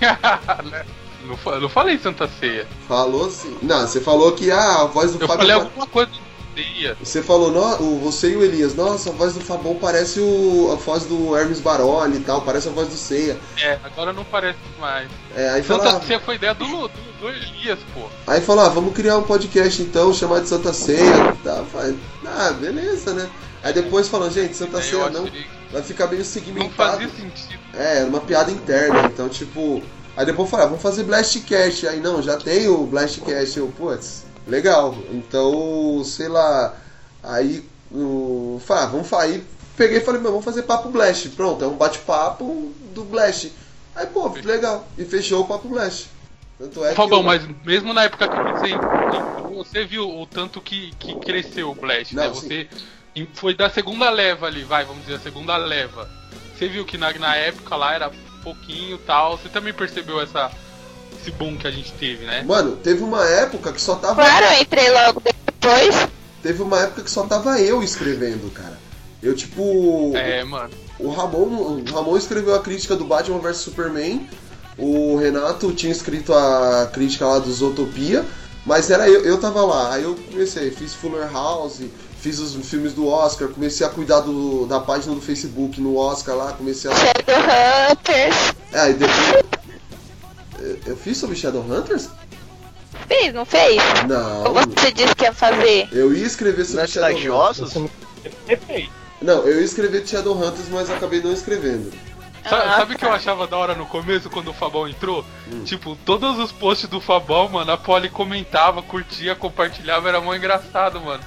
Não, 1.26 1.36
fa- 1.38 1.52
eu 1.52 1.60
não 1.62 1.68
falei 1.70 1.98
Santa 1.98 2.28
Ceia. 2.38 2.66
Falou 2.86 3.26
assim. 3.26 3.56
Não, 3.62 3.86
você 3.86 3.98
falou 3.98 4.32
que 4.32 4.50
ah, 4.50 4.82
a 4.82 4.84
voz 4.84 5.12
do 5.12 5.22
Eu 5.22 5.26
Fábio. 5.26 5.46
falei 5.46 5.54
alguma 5.54 5.86
coisa 5.86 6.10
ceia. 6.54 6.96
Você 7.02 7.22
falou, 7.22 7.50
no, 7.50 7.98
você 8.00 8.30
e 8.32 8.36
o 8.36 8.42
Elias, 8.44 8.74
nossa, 8.74 9.10
a 9.10 9.12
voz 9.12 9.34
do 9.34 9.40
Fabão 9.40 9.74
parece 9.74 10.20
o, 10.20 10.70
a 10.72 10.76
voz 10.76 11.04
do 11.04 11.36
Hermes 11.36 11.60
Baroli 11.60 12.18
e 12.18 12.20
tal, 12.20 12.42
parece 12.42 12.68
a 12.68 12.70
voz 12.70 12.88
do 12.88 12.94
Ceia. 12.94 13.38
É, 13.60 13.78
agora 13.82 14.12
não 14.12 14.24
parece 14.24 14.58
mais. 14.78 15.08
É, 15.34 15.48
aí 15.50 15.64
Santa 15.64 15.84
falou, 15.84 16.02
Ceia 16.02 16.20
foi 16.20 16.34
ideia 16.36 16.54
do, 16.54 16.66
do, 16.66 16.88
do 17.20 17.28
Elias, 17.28 17.78
pô. 17.92 18.02
aí 18.26 18.40
falou, 18.40 18.64
ah, 18.64 18.68
vamos 18.68 18.94
criar 18.94 19.16
um 19.18 19.22
podcast 19.22 19.82
então, 19.82 20.12
chamar 20.12 20.40
de 20.40 20.48
Santa 20.48 20.72
Ceia. 20.72 21.34
Tá, 21.42 21.64
falei, 21.72 21.96
ah, 22.26 22.50
beleza, 22.52 23.12
né? 23.14 23.28
Aí 23.62 23.72
depois 23.72 24.08
falou, 24.08 24.30
gente, 24.30 24.54
Santa 24.54 24.80
Ceia 24.82 25.10
não, 25.10 25.24
achei 25.24 25.46
vai 25.74 25.82
ficar 25.82 26.06
meio 26.06 26.22
que 26.22 26.26
não 26.26 26.32
segmentado. 26.32 26.72
fazia 26.92 27.08
sentido. 27.08 27.60
É, 27.74 27.98
era 27.98 28.06
uma 28.06 28.20
piada 28.20 28.50
interna, 28.50 29.02
então 29.06 29.28
tipo. 29.28 29.82
Aí 30.16 30.24
depois 30.24 30.46
eu 30.46 30.50
falei, 30.50 30.64
ah, 30.66 30.68
vamos 30.68 30.82
fazer 30.82 31.02
Blastcast. 31.02 31.88
Aí 31.88 32.00
não, 32.00 32.22
já 32.22 32.36
tem 32.36 32.68
o 32.68 32.86
Blastcast. 32.86 33.58
Eu, 33.58 33.66
putz, 33.76 34.24
legal. 34.46 34.94
Então, 35.10 36.02
sei 36.04 36.28
lá. 36.28 36.76
Aí, 37.22 37.64
o. 37.90 38.60
Falei, 38.64 38.84
ah, 38.84 38.86
vamos 38.86 39.08
fazer. 39.08 39.44
Peguei 39.76 39.98
e 39.98 40.00
falei, 40.00 40.20
meu, 40.20 40.30
vamos 40.30 40.44
fazer 40.44 40.62
papo 40.62 40.88
Blast. 40.88 41.28
Pronto, 41.30 41.64
é 41.64 41.66
um 41.66 41.74
bate-papo 41.76 42.72
do 42.94 43.02
Blast. 43.04 43.50
Aí, 43.96 44.06
pô, 44.06 44.28
legal. 44.44 44.86
E 44.96 45.04
fechou 45.04 45.42
o 45.42 45.46
papo 45.48 45.68
Blast. 45.68 46.06
Tanto 46.58 46.84
é 46.84 46.90
que. 46.90 46.94
Fabão, 46.94 47.18
eu- 47.18 47.24
mas 47.24 47.42
mesmo 47.64 47.92
na 47.92 48.04
época 48.04 48.28
que 48.28 48.36
você 48.52 48.68
entrou, 48.68 49.64
você 49.64 49.84
viu 49.84 50.08
o 50.08 50.24
tanto 50.26 50.60
que, 50.60 50.92
que 50.96 51.16
cresceu 51.16 51.70
o 51.70 51.74
Blast, 51.74 52.14
né? 52.14 52.28
Não, 52.28 52.34
Você 52.34 52.68
e 53.14 53.28
foi 53.34 53.54
da 53.54 53.70
segunda 53.70 54.10
leva 54.10 54.46
ali, 54.46 54.64
vai, 54.64 54.84
vamos 54.84 55.02
dizer, 55.02 55.16
a 55.16 55.20
segunda 55.20 55.56
leva. 55.56 56.08
Você 56.56 56.68
viu 56.68 56.84
que 56.84 56.98
na, 56.98 57.12
na 57.12 57.36
época 57.36 57.76
lá 57.76 57.94
era 57.94 58.10
pouquinho 58.44 58.96
e 58.96 58.98
tal. 58.98 59.38
Você 59.38 59.48
também 59.48 59.72
percebeu 59.72 60.20
essa, 60.20 60.50
esse 61.20 61.30
boom 61.32 61.56
que 61.56 61.66
a 61.66 61.70
gente 61.70 61.92
teve, 61.92 62.26
né? 62.26 62.42
Mano, 62.42 62.76
teve 62.76 63.02
uma 63.02 63.24
época 63.24 63.72
que 63.72 63.80
só 63.80 63.96
tava. 63.96 64.16
Claro, 64.16 64.46
eu 64.46 64.62
entrei 64.62 64.90
logo 64.90 65.20
depois. 65.20 66.08
Teve 66.42 66.62
uma 66.62 66.80
época 66.80 67.02
que 67.02 67.10
só 67.10 67.24
tava 67.26 67.58
eu 67.58 67.82
escrevendo, 67.82 68.52
cara. 68.52 68.78
Eu, 69.22 69.34
tipo. 69.34 70.12
É, 70.14 70.44
mano. 70.44 70.70
O 70.98 71.10
Ramon, 71.10 71.80
o 71.80 71.84
Ramon 71.90 72.16
escreveu 72.16 72.54
a 72.54 72.62
crítica 72.62 72.94
do 72.94 73.04
Batman 73.04 73.38
vs 73.38 73.56
Superman. 73.56 74.28
O 74.76 75.16
Renato 75.16 75.72
tinha 75.72 75.90
escrito 75.90 76.32
a 76.34 76.90
crítica 76.92 77.26
lá 77.26 77.38
do 77.38 77.50
Zootopia. 77.52 78.24
Mas 78.66 78.90
era 78.90 79.08
eu, 79.08 79.24
eu 79.24 79.40
tava 79.40 79.64
lá. 79.64 79.94
Aí 79.94 80.04
eu 80.04 80.14
comecei, 80.14 80.70
fiz 80.70 80.94
Fuller 80.94 81.30
House, 81.32 81.80
fiz 82.24 82.38
os 82.38 82.54
filmes 82.66 82.94
do 82.94 83.06
Oscar, 83.06 83.48
comecei 83.48 83.86
a 83.86 83.90
cuidar 83.90 84.20
do, 84.20 84.64
da 84.64 84.80
página 84.80 85.14
do 85.14 85.20
Facebook 85.20 85.78
no 85.78 85.98
Oscar 85.98 86.34
lá, 86.34 86.52
comecei 86.54 86.90
a. 86.90 86.94
Shadowhunters. 86.94 88.54
É, 88.72 88.80
aí 88.80 88.94
depois. 88.94 89.44
Eu- 90.86 90.96
fiz 90.96 91.18
sobre 91.18 91.36
Shadowhunters? 91.36 92.08
Fez, 93.06 93.34
não 93.34 93.44
fez? 93.44 93.76
Não. 94.08 94.44
Ou 94.44 94.54
você 94.54 94.90
disse 94.90 95.14
que 95.14 95.24
ia 95.24 95.34
fazer? 95.34 95.86
Eu 95.92 96.14
ia 96.14 96.26
escrever 96.26 96.64
sobre 96.64 96.84
é? 96.84 96.86
Você 97.66 97.78
não 97.78 97.90
eu 99.46 99.58
ia 99.58 99.64
escrever 99.64 100.02
de 100.02 100.08
Shadowhunters, 100.08 100.70
mas 100.70 100.88
acabei 100.88 101.20
não 101.20 101.32
escrevendo. 101.32 101.92
Ah, 102.44 102.76
sabe 102.76 102.94
o 102.94 102.98
que 102.98 103.04
eu 103.04 103.12
achava 103.12 103.46
da 103.46 103.56
hora 103.56 103.74
no 103.74 103.86
começo, 103.86 104.28
quando 104.28 104.48
o 104.48 104.54
Fabão 104.54 104.86
entrou? 104.88 105.24
Hum. 105.50 105.64
Tipo, 105.64 105.96
todos 106.04 106.38
os 106.38 106.52
posts 106.52 106.88
do 106.88 107.00
Fabão, 107.00 107.48
mano, 107.48 107.72
a 107.72 107.76
Polly 107.76 108.08
comentava, 108.10 108.82
curtia, 108.82 109.34
compartilhava, 109.34 110.08
era 110.08 110.20
mó 110.20 110.34
engraçado, 110.34 111.00
mano. 111.00 111.22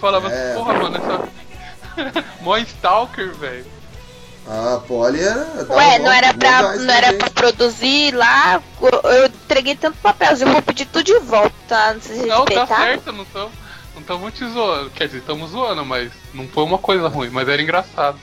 Falava 0.00 0.28
É. 0.28 0.50
assim, 0.52 0.58
porra, 0.58 0.72
mano, 0.74 0.96
essa. 0.96 2.24
mó 2.42 2.56
stalker, 2.58 3.32
velho. 3.34 3.66
A 4.48 4.80
Polly 4.86 5.20
era. 5.20 5.66
Ué, 5.70 5.98
não 5.98 6.12
era 6.12 6.32
pra, 6.34 6.76
não 6.76 6.94
era 6.94 7.12
pra 7.14 7.30
produzir 7.30 8.14
lá. 8.14 8.62
Eu, 8.80 9.10
eu 9.10 9.26
entreguei 9.26 9.74
tanto 9.74 9.98
papelzinho, 9.98 10.48
eu 10.48 10.52
vou 10.52 10.62
pedir 10.62 10.86
tudo 10.86 11.04
de 11.04 11.18
volta, 11.18 11.54
tá? 11.68 11.94
Não 11.94 12.00
sei 12.00 12.20
se 12.20 12.26
Não, 12.26 12.44
tá 12.44 12.66
certo, 12.66 13.12
não 13.12 13.24
tamo, 13.24 13.50
não 13.96 14.02
tamo 14.02 14.30
te 14.30 14.46
zoando. 14.48 14.90
Quer 14.90 15.06
dizer, 15.06 15.22
tamo 15.22 15.48
zoando, 15.48 15.84
mas 15.84 16.12
não 16.32 16.46
foi 16.46 16.62
uma 16.62 16.78
coisa 16.78 17.08
ruim, 17.08 17.28
mas 17.30 17.48
era 17.48 17.60
engraçado. 17.60 18.18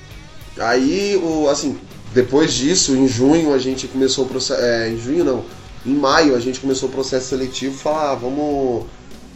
Aí, 0.58 1.18
o, 1.22 1.50
assim, 1.50 1.78
depois 2.14 2.54
disso, 2.54 2.96
em 2.96 3.08
junho 3.08 3.54
a 3.54 3.58
gente 3.58 3.88
começou 3.88 4.26
o 4.26 4.28
processo. 4.28 4.62
É, 4.62 4.90
em 4.90 4.98
junho 4.98 5.24
não. 5.24 5.46
Em 5.86 5.94
maio 5.94 6.36
a 6.36 6.40
gente 6.40 6.60
começou 6.60 6.88
o 6.90 6.92
processo 6.92 7.28
seletivo 7.30 7.78
falar, 7.78 8.12
ah, 8.12 8.16
vamos. 8.16 8.86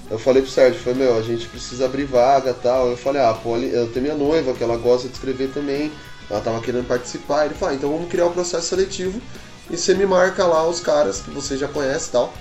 Eu 0.09 0.17
falei 0.17 0.41
pro 0.41 0.49
Sérgio, 0.51 0.79
falei, 0.79 0.99
meu, 0.99 1.17
a 1.17 1.21
gente 1.21 1.45
precisa 1.47 1.85
abrir 1.85 2.05
vaga 2.05 2.53
tal. 2.53 2.89
Eu 2.89 2.97
falei, 2.97 3.21
ah, 3.21 3.33
Polly, 3.33 3.69
eu 3.73 3.87
tenho 3.87 4.03
minha 4.03 4.15
noiva, 4.15 4.53
que 4.53 4.63
ela 4.63 4.77
gosta 4.77 5.07
de 5.07 5.13
escrever 5.15 5.49
também. 5.53 5.91
Ela 6.29 6.39
tava 6.39 6.61
querendo 6.61 6.87
participar. 6.87 7.45
Ele 7.45 7.53
falou, 7.55 7.73
ah, 7.73 7.75
então 7.77 7.89
vamos 7.91 8.09
criar 8.09 8.27
o 8.27 8.31
processo 8.31 8.67
seletivo 8.67 9.21
e 9.69 9.75
você 9.77 9.93
me 9.93 10.05
marca 10.05 10.45
lá 10.45 10.65
os 10.67 10.79
caras 10.79 11.19
que 11.21 11.29
você 11.29 11.57
já 11.57 11.67
conhece 11.67 12.11
tal. 12.11 12.33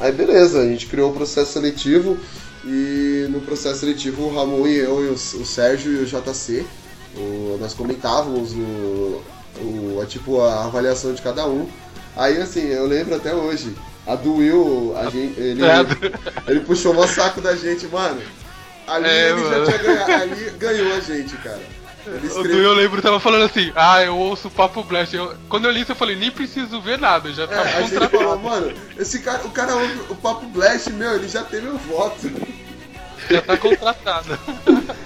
Aí 0.00 0.12
beleza, 0.12 0.60
a 0.60 0.66
gente 0.66 0.86
criou 0.86 1.10
o 1.10 1.14
processo 1.14 1.52
seletivo 1.52 2.18
e 2.64 3.26
no 3.30 3.40
processo 3.40 3.80
seletivo 3.80 4.24
o 4.24 4.34
Ramon 4.34 4.66
e 4.66 4.76
eu, 4.76 5.04
e 5.04 5.08
o, 5.08 5.16
Sérgio 5.18 5.92
e 5.92 6.02
o 6.02 6.06
JC, 6.06 6.64
o- 7.16 7.56
nós 7.60 7.72
comentávamos 7.74 8.52
o, 8.52 9.20
o, 9.60 10.00
a, 10.02 10.06
tipo, 10.06 10.40
a 10.40 10.64
avaliação 10.64 11.12
de 11.14 11.22
cada 11.22 11.46
um. 11.46 11.68
Aí 12.16 12.40
assim, 12.40 12.66
eu 12.68 12.86
lembro 12.86 13.14
até 13.14 13.34
hoje, 13.34 13.76
a 14.06 14.14
do 14.16 14.36
Will, 14.36 14.94
a 14.96 15.06
gente, 15.06 15.38
ele, 15.38 15.62
É, 15.64 15.84
ele 16.46 16.60
puxou 16.60 16.96
o 16.96 17.06
saco 17.06 17.40
da 17.40 17.54
gente, 17.56 17.86
mano. 17.86 18.20
Ali 18.86 19.08
É, 19.08 19.30
ele 19.30 19.42
mano. 19.42 19.48
já 19.48 19.60
tinha 19.60 19.78
ganhado, 19.78 20.18
ali 20.18 20.50
ganhou 20.58 20.94
a 20.94 21.00
gente, 21.00 21.36
cara. 21.38 21.60
Ele 22.06 22.26
O 22.34 22.44
do 22.44 22.58
escreveu. 22.58 22.62
eu 22.62 22.72
lembro 22.72 23.02
tava 23.02 23.20
falando 23.20 23.44
assim, 23.44 23.70
ah, 23.74 24.02
eu 24.02 24.16
ouço 24.16 24.48
o 24.48 24.50
Papo 24.50 24.82
Blast. 24.82 25.14
Eu, 25.14 25.36
quando 25.48 25.66
eu 25.66 25.70
li 25.70 25.82
isso, 25.82 25.92
eu 25.92 25.96
falei, 25.96 26.16
nem 26.16 26.30
preciso 26.30 26.80
ver 26.80 26.98
nada, 26.98 27.32
já 27.32 27.46
É, 27.46 27.46
tava 27.46 27.70
a 27.74 27.82
gente 27.82 27.98
contratado. 27.98 28.10
falou, 28.10 28.38
mano, 28.38 28.72
esse 28.98 29.20
cara, 29.20 29.46
o 29.46 29.50
cara 29.50 29.76
ouve 29.76 30.00
o 30.08 30.16
Papo 30.16 30.46
Blast, 30.46 30.90
meu, 30.90 31.14
ele 31.16 31.28
já 31.28 31.44
tem 31.44 31.60
meu 31.60 31.76
voto. 31.78 32.30
Já 33.30 33.42
tá 33.42 33.56
contratado. 33.58 34.38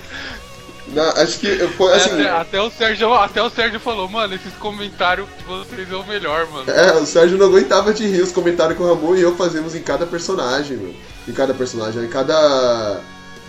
Não, 0.93 1.09
acho 1.11 1.39
que 1.39 1.57
foi 1.69 1.93
assim. 1.95 2.13
até, 2.13 2.29
até 2.29 2.61
o 2.61 2.71
Sérgio, 2.71 3.15
até 3.15 3.43
o 3.43 3.51
Sérgio 3.51 3.81
falou, 3.81 4.09
mano, 4.09 4.35
esses 4.35 4.53
comentários 4.55 5.27
de 5.39 5.45
vocês 5.45 5.91
é 5.91 5.97
o 5.97 6.07
melhor, 6.07 6.47
mano. 6.51 6.71
É, 6.71 6.93
o 6.93 7.07
Sérgio 7.07 7.39
não 7.39 7.47
aguentava 7.47 7.95
de 7.95 8.07
rir 8.07 8.21
os 8.21 8.33
comentários 8.33 8.77
que 8.77 8.83
o 8.83 8.87
Ramon 8.87 9.17
e 9.17 9.23
eu 9.23 9.35
fazemos 9.35 9.75
em 9.75 9.83
cada 9.83 10.07
personagem, 10.07 10.77
meu. 10.77 10.95
Em 11.27 11.33
cada 11.33 11.55
personagem, 11.55 12.05
em 12.05 12.09
cada. 12.09 13.01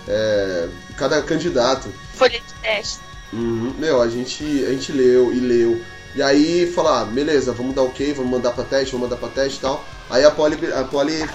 É, 0.07 0.69
em 0.89 0.93
cada 0.93 1.21
candidato. 1.21 1.89
Folha 2.13 2.39
de 2.39 2.53
teste. 2.61 2.99
Uhum. 3.33 3.73
Meu, 3.77 4.01
a 4.01 4.07
gente, 4.07 4.43
a 4.65 4.69
gente 4.69 4.91
leu 4.91 5.33
e 5.33 5.39
leu. 5.39 5.81
E 6.15 6.21
aí 6.21 6.71
falar, 6.71 7.01
ah, 7.01 7.05
beleza, 7.05 7.51
vamos 7.51 7.73
dar 7.73 7.81
ok, 7.81 8.13
vamos 8.13 8.31
mandar 8.31 8.51
pra 8.51 8.63
teste, 8.63 8.91
vamos 8.91 9.09
mandar 9.09 9.19
pra 9.19 9.29
teste 9.29 9.57
e 9.57 9.61
tal. 9.61 9.83
Aí 10.09 10.23
a 10.23 10.29
Polly, 10.29 10.71
a 10.71 10.83
Polly, 10.83 11.27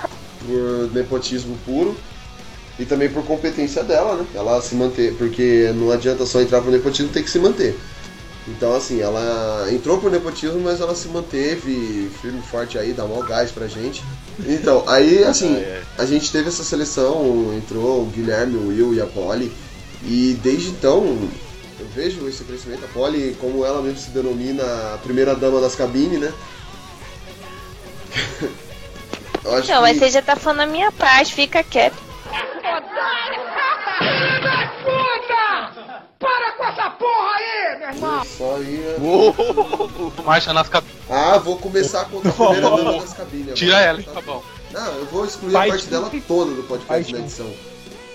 por 0.47 0.94
nepotismo 0.94 1.59
puro, 1.66 1.97
e 2.78 2.84
também 2.84 3.08
por 3.08 3.24
competência 3.24 3.82
dela, 3.82 4.16
né? 4.16 4.26
Ela 4.34 4.60
se 4.62 4.74
manter, 4.74 5.14
porque 5.14 5.72
não 5.74 5.90
adianta 5.90 6.24
só 6.24 6.40
entrar 6.40 6.60
pro 6.60 6.70
nepotismo, 6.70 7.12
tem 7.12 7.22
que 7.22 7.30
se 7.30 7.38
manter. 7.38 7.76
Então, 8.46 8.74
assim, 8.74 9.00
ela 9.00 9.66
entrou 9.70 9.98
pro 9.98 10.08
nepotismo, 10.08 10.58
mas 10.60 10.80
ela 10.80 10.94
se 10.94 11.08
manteve 11.08 12.10
firme 12.22 12.38
e 12.38 12.50
forte 12.50 12.78
aí, 12.78 12.94
dá 12.94 13.04
mó 13.04 13.20
gás 13.22 13.50
pra 13.50 13.66
gente. 13.66 14.02
Então, 14.46 14.84
aí, 14.86 15.22
assim, 15.24 15.56
Ah, 15.56 15.60
é. 15.60 15.82
a 15.98 16.06
gente 16.06 16.32
teve 16.32 16.48
essa 16.48 16.64
seleção, 16.64 17.52
entrou 17.54 18.02
o 18.02 18.06
Guilherme, 18.06 18.56
o 18.56 18.68
Will 18.68 18.94
e 18.94 19.02
a 19.02 19.06
Polly, 19.06 19.52
e 20.02 20.38
desde 20.42 20.70
então 20.70 21.04
eu 21.78 21.86
vejo 21.94 22.26
esse 22.26 22.42
crescimento. 22.44 22.84
A 22.84 22.88
Polly, 22.88 23.36
como 23.38 23.66
ela 23.66 23.82
mesmo 23.82 23.98
se 23.98 24.10
denomina, 24.10 24.62
a 24.94 24.98
primeira 25.02 25.34
dama 25.34 25.60
das 25.60 25.74
cabines, 25.74 26.18
né? 26.18 26.32
eu 29.44 29.54
acho 29.56 29.68
Não, 29.68 29.76
que... 29.76 29.82
mas 29.82 29.98
você 29.98 30.10
já 30.10 30.22
tá 30.22 30.36
falando 30.36 30.60
a 30.60 30.66
minha 30.66 30.90
parte, 30.90 31.34
fica 31.34 31.62
quieto. 31.62 32.08
Só 38.24 38.58
ia... 38.60 38.96
Marcha 40.24 40.52
nas 40.52 40.68
cabines. 40.68 40.96
Ah, 41.10 41.38
vou 41.38 41.56
começar 41.58 42.04
contra 42.04 42.30
a 42.30 42.32
primeira 42.32 42.70
dama 42.70 43.00
das 43.00 43.12
cabines. 43.14 43.58
Tira 43.58 43.80
ela, 43.80 44.02
tá 44.02 44.20
bom. 44.20 44.44
Não, 44.70 44.94
eu 44.94 45.06
vou 45.06 45.24
excluir 45.24 45.52
Vai, 45.52 45.68
a 45.68 45.72
parte 45.72 45.86
dela 45.86 46.10
toda 46.26 46.54
do 46.54 46.62
podcast 46.62 47.10
Vai, 47.10 47.20
na 47.20 47.26
edição. 47.26 47.52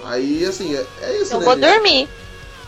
Aí, 0.06 0.45
assim, 0.45 0.76
é, 0.76 0.86
é 1.02 1.17
isso, 1.21 1.34
Eu 1.34 1.39
né, 1.39 1.45
vou 1.45 1.56
gente? 1.56 1.73
dormir. 1.73 2.10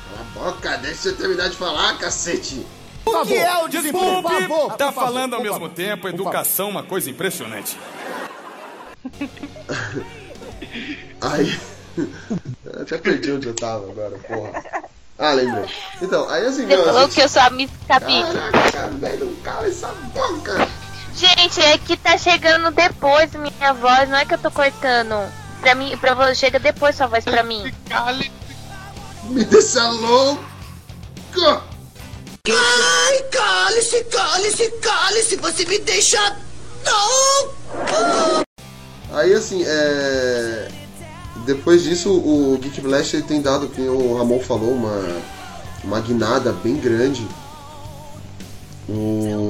Cala 0.10 0.22
a 0.22 0.52
boca, 0.52 0.78
deixa 0.78 1.10
eu 1.10 1.18
terminar 1.18 1.50
de 1.50 1.56
falar, 1.56 1.98
cacete. 1.98 2.66
O 3.06 3.26
que 3.26 3.36
é 3.38 3.58
o 3.64 3.68
desemprego? 3.68 4.72
Tá 4.78 4.92
falando 4.92 5.36
ao 5.36 5.42
mesmo 5.42 5.70
tempo, 5.70 6.08
educação, 6.08 6.70
uma 6.70 6.84
coisa 6.84 7.10
impressionante. 7.10 7.78
Aí. 11.22 11.60
até 12.82 12.98
perdi 12.98 13.32
onde 13.32 13.48
eu 13.48 13.54
tava 13.56 13.90
agora, 13.90 14.18
porra. 14.28 14.64
Ah, 15.18 15.32
lembrei. 15.32 15.66
Então, 16.02 16.30
aí 16.30 16.46
assim, 16.46 16.68
Você 16.68 16.84
falou 16.84 17.02
gente... 17.04 17.14
que 17.16 17.22
eu 17.22 17.30
sou 17.30 17.42
a 17.42 17.50
Miss 17.50 17.72
Cabine. 17.88 18.24
Caraca, 18.34 18.88
velho, 18.98 19.26
não 19.28 19.36
cala 19.38 19.68
essa 19.68 19.88
boca. 20.14 20.68
Gente, 21.16 21.62
é 21.62 21.78
que 21.78 21.96
tá 21.96 22.18
chegando 22.18 22.70
depois 22.72 23.32
minha 23.34 23.74
voz, 23.74 24.10
não 24.10 24.18
é 24.18 24.26
que 24.26 24.34
eu 24.34 24.38
tô 24.38 24.52
cortando. 24.52 25.16
Pra 25.62 25.74
mim, 25.74 25.98
pra 25.98 26.14
você 26.14 26.36
chega 26.36 26.60
depois 26.60 26.96
sua 26.98 27.08
voz 27.08 27.24
pra 27.24 27.42
mim. 27.44 27.74
Cale- 27.90 28.30
Me 29.24 29.46
deixa 29.46 29.88
louco. 29.90 30.44
Ai, 32.48 33.24
cale-se, 33.32 34.04
cale-se, 34.04 34.70
cale-se, 34.82 35.36
você 35.38 35.66
me 35.66 35.80
deixa 35.80 36.36
louco. 36.86 38.46
Aí 39.12 39.34
assim, 39.34 39.64
é. 39.66 40.68
Depois 41.46 41.84
disso, 41.84 42.12
o 42.12 42.58
Geek 42.60 42.82
Blast 42.82 43.22
tem 43.24 43.42
dado, 43.42 43.68
como 43.68 43.92
o 43.92 44.18
Ramon 44.18 44.40
falou, 44.40 44.72
uma, 44.72 45.22
uma 45.84 46.00
guinada 46.00 46.52
bem 46.52 46.78
grande 46.78 47.28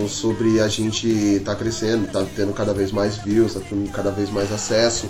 sobre 0.10 0.60
a 0.62 0.68
gente 0.68 1.42
tá 1.44 1.56
crescendo, 1.56 2.08
tá 2.08 2.26
tendo 2.36 2.54
cada 2.54 2.74
vez 2.74 2.92
mais 2.92 3.18
views, 3.18 3.54
tá 3.54 3.60
tendo 3.68 3.90
cada 3.92 4.12
vez 4.12 4.30
mais 4.30 4.52
acesso. 4.52 5.08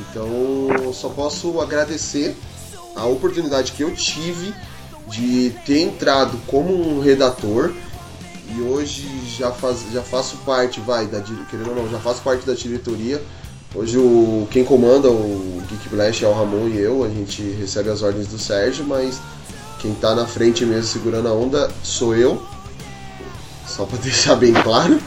Então, 0.00 0.92
só 0.92 1.08
posso 1.08 1.60
agradecer 1.60 2.34
a 2.96 3.04
oportunidade 3.04 3.72
que 3.72 3.82
eu 3.82 3.94
tive 3.94 4.54
de 5.08 5.50
ter 5.66 5.80
entrado 5.80 6.38
como 6.46 6.72
um 6.72 7.00
redator 7.00 7.72
e 8.54 8.60
hoje 8.60 9.06
já, 9.38 9.50
faz, 9.50 9.84
já 9.92 10.02
faço 10.02 10.36
parte, 10.38 10.80
vai, 10.80 11.06
da, 11.06 11.20
querendo 11.20 11.70
ou 11.70 11.76
não, 11.76 11.90
já 11.90 11.98
faço 11.98 12.22
parte 12.22 12.46
da 12.46 12.54
diretoria. 12.54 13.22
Hoje 13.74 13.96
o, 13.98 14.46
quem 14.50 14.64
comanda 14.64 15.10
o 15.10 15.62
Geek 15.68 15.88
Blast 15.88 16.22
é 16.24 16.28
o 16.28 16.32
Ramon 16.32 16.68
e 16.68 16.78
eu, 16.78 17.04
a 17.04 17.08
gente 17.08 17.42
recebe 17.42 17.88
as 17.88 18.02
ordens 18.02 18.26
do 18.28 18.38
Sérgio, 18.38 18.84
mas 18.84 19.18
quem 19.80 19.94
tá 19.94 20.14
na 20.14 20.26
frente 20.26 20.64
mesmo 20.66 20.84
segurando 20.84 21.28
a 21.28 21.32
onda 21.32 21.70
sou 21.82 22.14
eu. 22.14 22.42
Só 23.66 23.86
pra 23.86 23.96
deixar 24.02 24.36
bem 24.36 24.52
claro. 24.52 25.00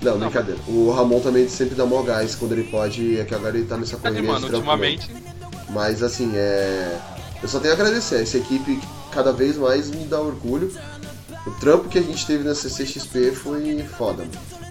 Não, 0.00 0.18
brincadeira. 0.18 0.60
O 0.68 0.92
Ramon 0.92 1.18
também 1.20 1.48
sempre 1.48 1.74
dá 1.74 1.84
mó 1.84 2.02
gás 2.02 2.34
quando 2.36 2.52
ele 2.52 2.64
pode, 2.64 3.18
é 3.18 3.24
que 3.24 3.34
agora 3.34 3.56
ele 3.56 3.66
tá 3.66 3.76
nessa 3.76 3.96
É, 3.96 3.98
correria 3.98 4.22
mano, 4.22 4.40
de 4.40 4.46
trampo. 4.46 4.56
ultimamente. 4.58 5.10
Mas 5.70 6.02
assim, 6.02 6.30
é. 6.34 6.98
Eu 7.42 7.48
só 7.48 7.58
tenho 7.58 7.72
a 7.72 7.76
agradecer. 7.76 8.22
Essa 8.22 8.38
equipe 8.38 8.80
cada 9.10 9.32
vez 9.32 9.56
mais 9.56 9.90
me 9.90 10.04
dá 10.04 10.20
orgulho. 10.20 10.70
O 11.46 11.50
trampo 11.52 11.88
que 11.88 11.98
a 11.98 12.02
gente 12.02 12.24
teve 12.26 12.44
na 12.44 12.54
CCXP 12.54 13.32
foi 13.32 13.82
foda, 13.98 14.24
mano. 14.24 14.63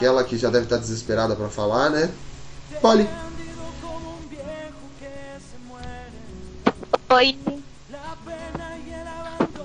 Aquela 0.00 0.24
que 0.24 0.38
já 0.38 0.48
deve 0.48 0.64
estar 0.64 0.78
desesperada 0.78 1.36
pra 1.36 1.50
falar, 1.50 1.90
né? 1.90 2.10
Polly. 2.80 3.06
Oi. 7.10 7.38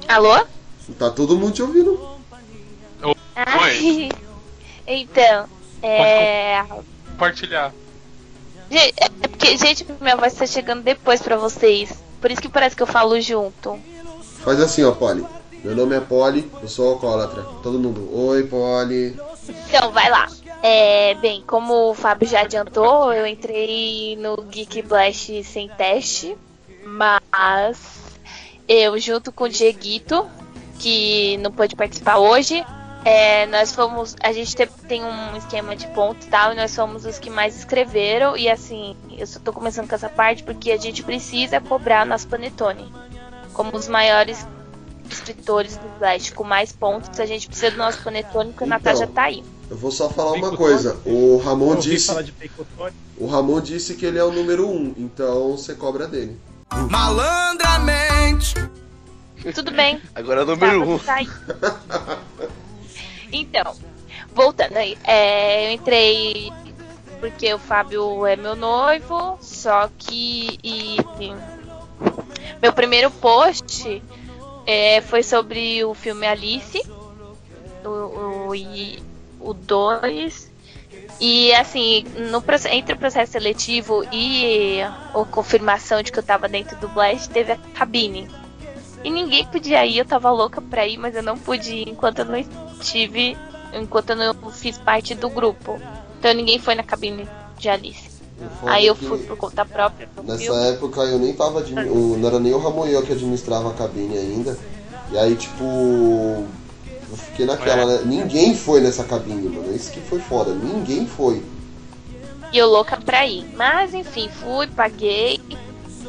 Alô? 0.09 0.45
Tá 0.99 1.09
todo 1.09 1.37
mundo 1.37 1.53
te 1.53 1.61
ouvindo. 1.61 2.17
Ai. 3.33 4.09
Então, 4.87 5.49
é. 5.81 6.63
Compartilhar. 7.09 7.73
Gente, 8.69 8.93
é 8.97 9.27
porque, 9.27 9.57
gente, 9.57 9.83
minha 9.99 10.15
voz 10.15 10.35
tá 10.35 10.45
chegando 10.45 10.83
depois 10.83 11.23
pra 11.23 11.37
vocês. 11.37 11.91
Por 12.21 12.29
isso 12.29 12.39
que 12.39 12.47
parece 12.47 12.75
que 12.75 12.83
eu 12.83 12.87
falo 12.87 13.19
junto. 13.19 13.79
Faz 14.43 14.61
assim, 14.61 14.83
ó, 14.83 14.91
Polly. 14.91 15.25
Meu 15.63 15.75
nome 15.75 15.95
é 15.95 15.99
Polly, 15.99 16.51
eu 16.61 16.67
sou 16.67 16.89
alcoólatra. 16.89 17.41
Todo 17.63 17.79
mundo, 17.79 18.07
oi, 18.15 18.43
Polly. 18.43 19.19
Então, 19.47 19.91
vai 19.91 20.09
lá. 20.09 20.27
É, 20.63 21.13
bem, 21.15 21.43
como 21.45 21.91
o 21.91 21.93
Fábio 21.93 22.27
já 22.27 22.41
adiantou, 22.41 23.13
eu 23.13 23.27
entrei 23.27 24.15
no 24.17 24.35
Geek 24.43 24.81
Blast 24.81 25.43
sem 25.43 25.69
teste, 25.69 26.35
mas 26.83 27.77
eu, 28.67 28.97
junto 28.99 29.31
com 29.31 29.43
o 29.43 29.49
Dieguito, 29.49 30.27
que 30.79 31.37
não 31.37 31.51
pôde 31.51 31.75
participar 31.75 32.17
hoje, 32.17 32.65
é, 33.03 33.45
nós 33.45 33.73
fomos. 33.75 34.15
A 34.23 34.31
gente 34.31 34.55
te- 34.55 34.65
tem 34.87 35.03
um 35.03 35.37
esquema 35.37 35.75
de 35.75 35.85
pontos 35.89 36.25
e 36.25 36.29
tal, 36.29 36.53
e 36.53 36.55
nós 36.55 36.75
fomos 36.75 37.05
os 37.05 37.19
que 37.19 37.29
mais 37.29 37.55
escreveram. 37.55 38.35
E 38.35 38.49
assim, 38.49 38.95
eu 39.15 39.27
só 39.27 39.39
tô 39.39 39.53
começando 39.53 39.87
com 39.87 39.93
essa 39.93 40.09
parte 40.09 40.41
porque 40.43 40.71
a 40.71 40.77
gente 40.77 41.03
precisa 41.03 41.61
cobrar 41.61 42.05
nosso 42.05 42.27
Panetone. 42.27 42.91
Como 43.53 43.75
os 43.77 43.87
maiores 43.87 44.45
escritores 45.13 45.77
do 45.77 45.87
Blast 45.99 46.33
com 46.33 46.43
mais 46.43 46.71
pontos, 46.71 47.19
a 47.19 47.25
gente 47.25 47.47
precisa 47.47 47.71
do 47.71 47.77
nosso 47.77 48.01
Panetone, 48.03 48.51
porque 48.51 48.63
o 48.63 48.67
Então. 48.67 48.67
Natal 48.67 48.95
já 48.95 49.07
tá 49.07 49.23
aí. 49.23 49.43
Eu 49.69 49.77
vou 49.77 49.91
só 49.91 50.09
falar 50.09 50.33
uma 50.33 50.55
coisa. 50.55 50.97
O 51.05 51.37
Ramon 51.37 51.75
disse, 51.75 52.11
o 53.17 53.25
Ramon 53.27 53.59
disse 53.61 53.95
que 53.95 54.05
ele 54.05 54.17
é 54.19 54.23
o 54.23 54.31
número 54.31 54.67
um, 54.69 54.93
então 54.97 55.57
você 55.57 55.73
cobra 55.73 56.07
dele. 56.07 56.39
Malandramente. 56.89 58.53
Tudo 59.53 59.71
bem. 59.71 60.01
Agora 60.13 60.41
é 60.41 60.43
o 60.43 60.47
número 60.47 60.79
Tá, 60.79 60.85
um. 60.87 60.99
tá 60.99 61.13
aí. 61.15 61.27
Então, 63.31 63.75
voltando 64.33 64.77
aí, 64.77 64.97
é, 65.03 65.67
eu 65.67 65.71
entrei 65.75 66.51
porque 67.19 67.53
o 67.53 67.57
Fábio 67.59 68.25
é 68.25 68.35
meu 68.35 68.55
noivo, 68.55 69.37
só 69.41 69.89
que 69.97 70.59
e, 70.63 70.97
meu 72.61 72.71
primeiro 72.73 73.09
post 73.09 74.01
é, 74.65 75.01
foi 75.01 75.23
sobre 75.23 75.83
o 75.83 75.93
filme 75.93 76.25
Alice, 76.25 76.81
o, 77.83 78.47
o, 78.49 78.55
e- 78.55 79.01
o 79.39 79.53
2. 79.53 80.53
E 81.19 81.53
assim, 81.53 82.03
no, 82.29 82.43
entre 82.71 82.93
o 82.93 82.97
processo 82.97 83.31
seletivo 83.33 84.03
e 84.11 84.81
a 84.81 85.25
confirmação 85.31 86.01
de 86.01 86.11
que 86.11 86.19
eu 86.19 86.23
tava 86.23 86.49
dentro 86.49 86.77
do 86.77 86.89
Blast, 86.89 87.29
teve 87.29 87.53
a 87.53 87.57
cabine. 87.73 88.27
E 89.03 89.09
ninguém 89.09 89.45
podia 89.45 89.85
ir, 89.85 89.99
eu 89.99 90.05
tava 90.05 90.31
louca 90.31 90.59
pra 90.59 90.85
ir, 90.87 90.97
mas 90.97 91.15
eu 91.15 91.23
não 91.23 91.37
pude 91.37 91.73
ir 91.73 91.89
enquanto 91.89 92.19
eu 92.19 92.25
não 92.25 92.35
estive, 92.35 93.37
enquanto 93.71 94.09
eu 94.09 94.15
não 94.15 94.51
fiz 94.51 94.77
parte 94.77 95.13
do 95.15 95.29
grupo. 95.29 95.79
Então 96.19 96.33
ninguém 96.33 96.57
foi 96.59 96.75
na 96.75 96.83
cabine 96.83 97.27
de 97.57 97.69
Alice. 97.69 98.14
Foda 98.59 98.73
Aí 98.73 98.85
eu 98.87 98.93
é 98.93 98.97
fui 98.97 99.17
por 99.19 99.37
conta 99.37 99.65
própria 99.65 100.09
Nessa 100.23 100.37
filme. 100.39 100.63
época 100.69 101.01
eu 101.01 101.17
nem 101.19 101.33
tava. 101.33 101.59
admi- 101.59 101.89
o- 101.89 102.17
Não 102.17 102.27
era 102.27 102.39
nem 102.39 102.53
o 102.53 102.57
Ramon 102.59 102.85
eu 102.85 103.01
que 103.01 103.13
administrava 103.13 103.69
a 103.69 103.73
cabine 103.73 104.17
ainda. 104.17 104.57
E 105.11 105.17
aí, 105.17 105.35
tipo. 105.35 105.63
Eu 107.09 107.17
fiquei 107.17 107.45
naquela, 107.45 107.85
né? 107.85 108.01
Ninguém 108.05 108.55
foi 108.55 108.81
nessa 108.81 109.03
cabine, 109.03 109.47
mano. 109.47 109.73
Isso 109.73 109.91
que 109.91 110.01
foi 110.01 110.19
foda. 110.19 110.53
Ninguém 110.53 111.05
foi. 111.05 111.41
E 112.51 112.57
eu 112.57 112.67
louca 112.67 112.97
pra 112.97 113.25
ir. 113.25 113.45
Mas 113.55 113.93
enfim, 113.93 114.27
fui, 114.29 114.67
paguei. 114.67 115.39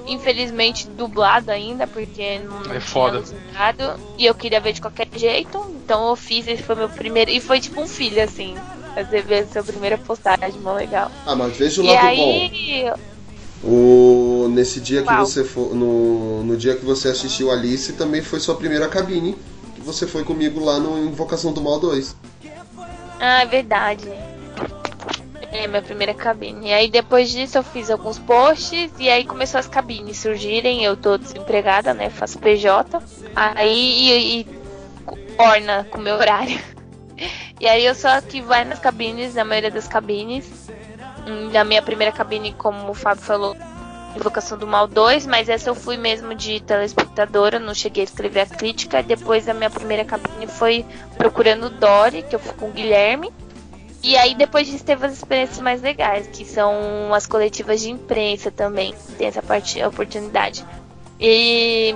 Infelizmente 0.07 0.89
dublado 0.89 1.51
ainda, 1.51 1.87
porque 1.87 2.39
não, 2.41 2.61
É 2.61 2.63
tinha 2.65 2.81
foda. 2.81 3.23
E 4.19 4.25
eu 4.27 4.35
queria 4.35 4.61
ver 4.61 4.73
de 4.73 4.81
qualquer 4.81 5.09
jeito. 5.15 5.59
Então 5.85 6.09
eu 6.09 6.17
fiz, 6.17 6.47
esse 6.47 6.63
foi 6.63 6.75
meu 6.77 6.89
primeiro. 6.89 7.31
E 7.31 7.41
foi 7.41 7.61
tipo 7.61 7.81
um 7.81 7.87
filho, 7.89 8.23
assim. 8.23 8.57
Fazer 8.97 9.23
ver 9.25 9.47
sua 9.53 9.63
primeira 9.63 9.99
postagem, 9.99 10.59
mó 10.63 10.73
legal. 10.73 11.11
Ah, 11.27 11.37
mas 11.37 11.55
veja 11.55 11.83
o 11.83 11.85
E 11.85 11.89
lado 11.89 12.01
bom. 12.01 12.07
aí, 12.09 12.93
O, 13.63 14.49
nesse 14.51 14.81
dia 14.81 15.03
que 15.03 15.09
Qual? 15.09 15.27
você 15.27 15.45
for. 15.45 15.75
No, 15.75 16.43
no 16.43 16.57
dia 16.57 16.75
que 16.75 16.85
você 16.85 17.09
assistiu 17.09 17.51
Alice, 17.51 17.93
também 17.93 18.23
foi 18.23 18.41
sua 18.41 18.55
primeira 18.57 18.89
cabine. 18.89 19.37
Que 19.75 19.83
você 19.83 20.07
foi 20.07 20.25
comigo 20.25 20.65
lá 20.65 20.81
no 20.81 20.99
Invocação 20.99 21.53
do 21.53 21.61
Mal 21.61 21.79
2. 21.79 22.17
Ah, 23.21 23.43
é 23.43 23.47
verdade. 23.47 24.09
É, 25.53 25.67
minha 25.67 25.83
primeira 25.83 26.15
cabine. 26.15 26.69
E 26.69 26.73
aí 26.73 26.91
depois 26.91 27.31
disso 27.31 27.59
eu 27.59 27.63
fiz 27.63 27.91
alguns 27.91 28.19
posts 28.19 28.93
e 28.99 29.11
aí 29.11 29.27
começou 29.27 29.59
as 29.61 29.69
cabines 29.69 30.19
surgirem. 30.19 30.83
Eu 30.85 30.97
tô 30.97 31.19
desempregada, 31.19 31.93
né? 31.93 32.09
Faço 32.09 32.39
PJ. 32.39 33.03
Aí 33.35 34.41
e, 34.41 34.41
e 34.41 34.47
orna 35.39 35.85
com 35.91 35.99
o 35.99 36.03
meu 36.03 36.17
horário. 36.17 36.59
E 37.61 37.67
aí 37.67 37.85
eu 37.85 37.95
só 37.95 38.21
que 38.21 38.41
vai 38.41 38.65
nas 38.65 38.79
cabines, 38.79 39.35
na 39.35 39.45
maioria 39.45 39.71
das 39.71 39.89
cabines. 39.89 40.69
Hum, 41.27 41.51
Na 41.53 41.65
minha 41.65 41.83
primeira 41.83 42.13
cabine, 42.13 42.53
como 42.53 42.91
o 42.91 42.95
Fábio 42.95 43.23
falou, 43.23 43.57
Invocação 44.17 44.57
do 44.57 44.67
Mal 44.67 44.87
2, 44.87 45.27
mas 45.27 45.49
essa 45.49 45.69
eu 45.69 45.75
fui 45.75 45.97
mesmo 45.97 46.35
de 46.35 46.61
telespectadora, 46.61 47.59
não 47.59 47.75
cheguei 47.75 48.03
a 48.03 48.05
escrever 48.05 48.41
a 48.41 48.47
crítica. 48.47 49.03
Depois 49.03 49.49
a 49.49 49.55
minha 49.55 49.69
primeira 49.69 50.05
cabine 50.05 50.47
foi 50.47 50.87
Procurando 51.19 51.69
Dory, 51.69 52.23
que 52.23 52.35
eu 52.35 52.39
fui 52.39 52.55
com 52.55 52.69
o 52.69 52.73
Guilherme. 52.73 53.31
E 54.03 54.17
aí 54.17 54.35
depois 54.35 54.67
disso 54.67 54.85
teve 54.85 55.05
as 55.05 55.13
experiências 55.13 55.59
mais 55.61 55.83
legais, 55.83 56.29
que 56.29 56.45
são 56.45 57.13
as 57.13 57.27
coletivas 57.27 57.81
de 57.81 57.91
imprensa 57.91 58.51
também. 58.51 58.95
Tem 59.19 59.27
essa 59.27 59.43
parte, 59.43 59.81
a 59.83 59.89
oportunidade. 59.89 60.65
E 61.21 61.95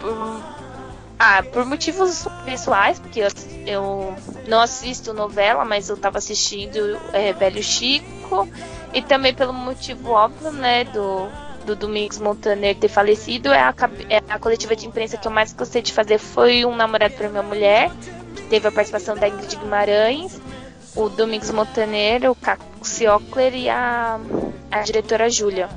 por, 0.00 0.51
ah, 1.24 1.40
por 1.52 1.64
motivos 1.64 2.26
pessoais, 2.44 2.98
porque 2.98 3.20
eu, 3.20 3.28
eu 3.64 4.16
não 4.48 4.60
assisto 4.60 5.14
novela, 5.14 5.64
mas 5.64 5.88
eu 5.88 5.96
tava 5.96 6.18
assistindo 6.18 6.98
é, 7.12 7.32
Velho 7.32 7.62
Chico. 7.62 8.48
E 8.92 9.00
também 9.00 9.32
pelo 9.32 9.52
motivo 9.52 10.10
óbvio, 10.10 10.50
né, 10.50 10.82
do, 10.82 11.28
do 11.64 11.76
Domingos 11.76 12.18
Montaner 12.18 12.74
ter 12.76 12.88
falecido, 12.88 13.52
é 13.52 13.60
a, 13.60 13.72
é 14.10 14.20
a 14.28 14.36
coletiva 14.36 14.74
de 14.74 14.84
imprensa 14.84 15.16
que 15.16 15.28
eu 15.28 15.30
mais 15.30 15.52
gostei 15.52 15.80
de 15.80 15.92
fazer 15.92 16.18
foi 16.18 16.64
um 16.64 16.74
namorado 16.74 17.14
para 17.14 17.28
minha 17.28 17.42
mulher, 17.44 17.92
que 18.34 18.42
teve 18.48 18.66
a 18.66 18.72
participação 18.72 19.14
da 19.14 19.28
Ingrid 19.28 19.54
Guimarães, 19.54 20.40
o 20.96 21.08
Domingos 21.08 21.52
Montaner, 21.52 22.28
o 22.28 22.34
Caco 22.34 22.64
Ciocler 22.82 23.54
e 23.54 23.68
a, 23.68 24.18
a 24.72 24.80
diretora 24.80 25.30
Júlia. 25.30 25.68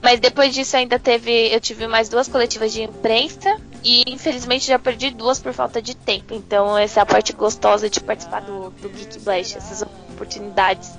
Mas 0.00 0.20
depois 0.20 0.54
disso 0.54 0.76
ainda 0.76 0.96
teve, 0.96 1.52
eu 1.52 1.60
tive 1.60 1.88
mais 1.88 2.08
duas 2.08 2.28
coletivas 2.28 2.72
de 2.72 2.84
imprensa 2.84 3.60
e 3.82 4.04
infelizmente 4.08 4.66
já 4.66 4.78
perdi 4.78 5.10
duas 5.10 5.38
por 5.38 5.52
falta 5.52 5.80
de 5.80 5.94
tempo. 5.94 6.34
Então 6.34 6.76
essa 6.76 7.00
é 7.00 7.02
a 7.02 7.06
parte 7.06 7.32
gostosa 7.32 7.88
de 7.88 8.00
participar 8.00 8.40
do, 8.40 8.70
do 8.70 8.88
Geek 8.88 9.20
Blast, 9.20 9.56
essas 9.56 9.82
oportunidades. 9.82 10.90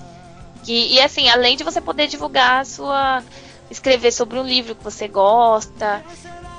Que, 0.63 0.94
e 0.94 1.00
assim, 1.00 1.28
além 1.30 1.58
de 1.58 1.63
você 1.63 1.82
poder 1.82 2.08
divulgar 2.08 2.65
sua. 2.65 3.24
escrever 3.70 4.12
sobre 4.12 4.39
um 4.39 4.44
livro 4.44 4.76
que 4.76 4.84
você 4.84 5.08
gosta. 5.08 6.04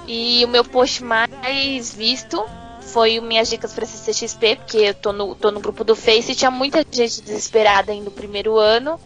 E 0.06 0.44
o 0.44 0.48
meu 0.48 0.64
post 0.64 1.04
mais 1.04 1.94
visto 1.94 2.44
foi 2.80 3.20
minhas 3.20 3.48
dicas 3.48 3.72
pra 3.72 3.86
CCXP, 3.86 4.56
porque 4.56 4.76
eu 4.78 4.94
tô 4.94 5.12
no, 5.12 5.34
tô 5.34 5.50
no 5.50 5.60
grupo 5.60 5.84
do 5.84 5.94
Face 5.94 6.32
e 6.32 6.34
tinha 6.34 6.50
muita 6.50 6.84
gente 6.90 7.22
desesperada 7.22 7.92
ainda 7.92 8.06
no 8.06 8.10
primeiro 8.10 8.58
ano. 8.58 8.98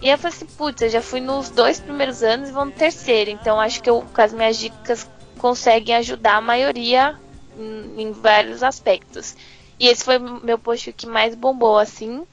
E 0.00 0.08
eu 0.08 0.18
falei 0.18 0.36
assim, 0.36 0.46
putz, 0.46 0.82
eu 0.82 0.90
já 0.90 1.00
fui 1.00 1.20
nos 1.20 1.50
dois 1.50 1.80
primeiros 1.80 2.22
anos 2.22 2.48
e 2.48 2.52
vou 2.52 2.64
no 2.64 2.72
terceiro. 2.72 3.30
Então 3.30 3.60
acho 3.60 3.82
que 3.82 3.88
eu, 3.88 4.04
com 4.14 4.20
as 4.20 4.32
minhas 4.32 4.56
dicas, 4.56 5.08
conseguem 5.44 5.94
ajudar 5.96 6.36
a 6.36 6.40
maioria 6.40 7.20
em, 7.54 8.00
em 8.00 8.12
vários 8.12 8.62
aspectos. 8.62 9.36
E 9.78 9.86
esse 9.88 10.02
foi 10.02 10.18
meu 10.18 10.58
post 10.58 10.90
que 10.94 11.06
mais 11.06 11.34
bombou, 11.34 11.76
assim. 11.76 12.26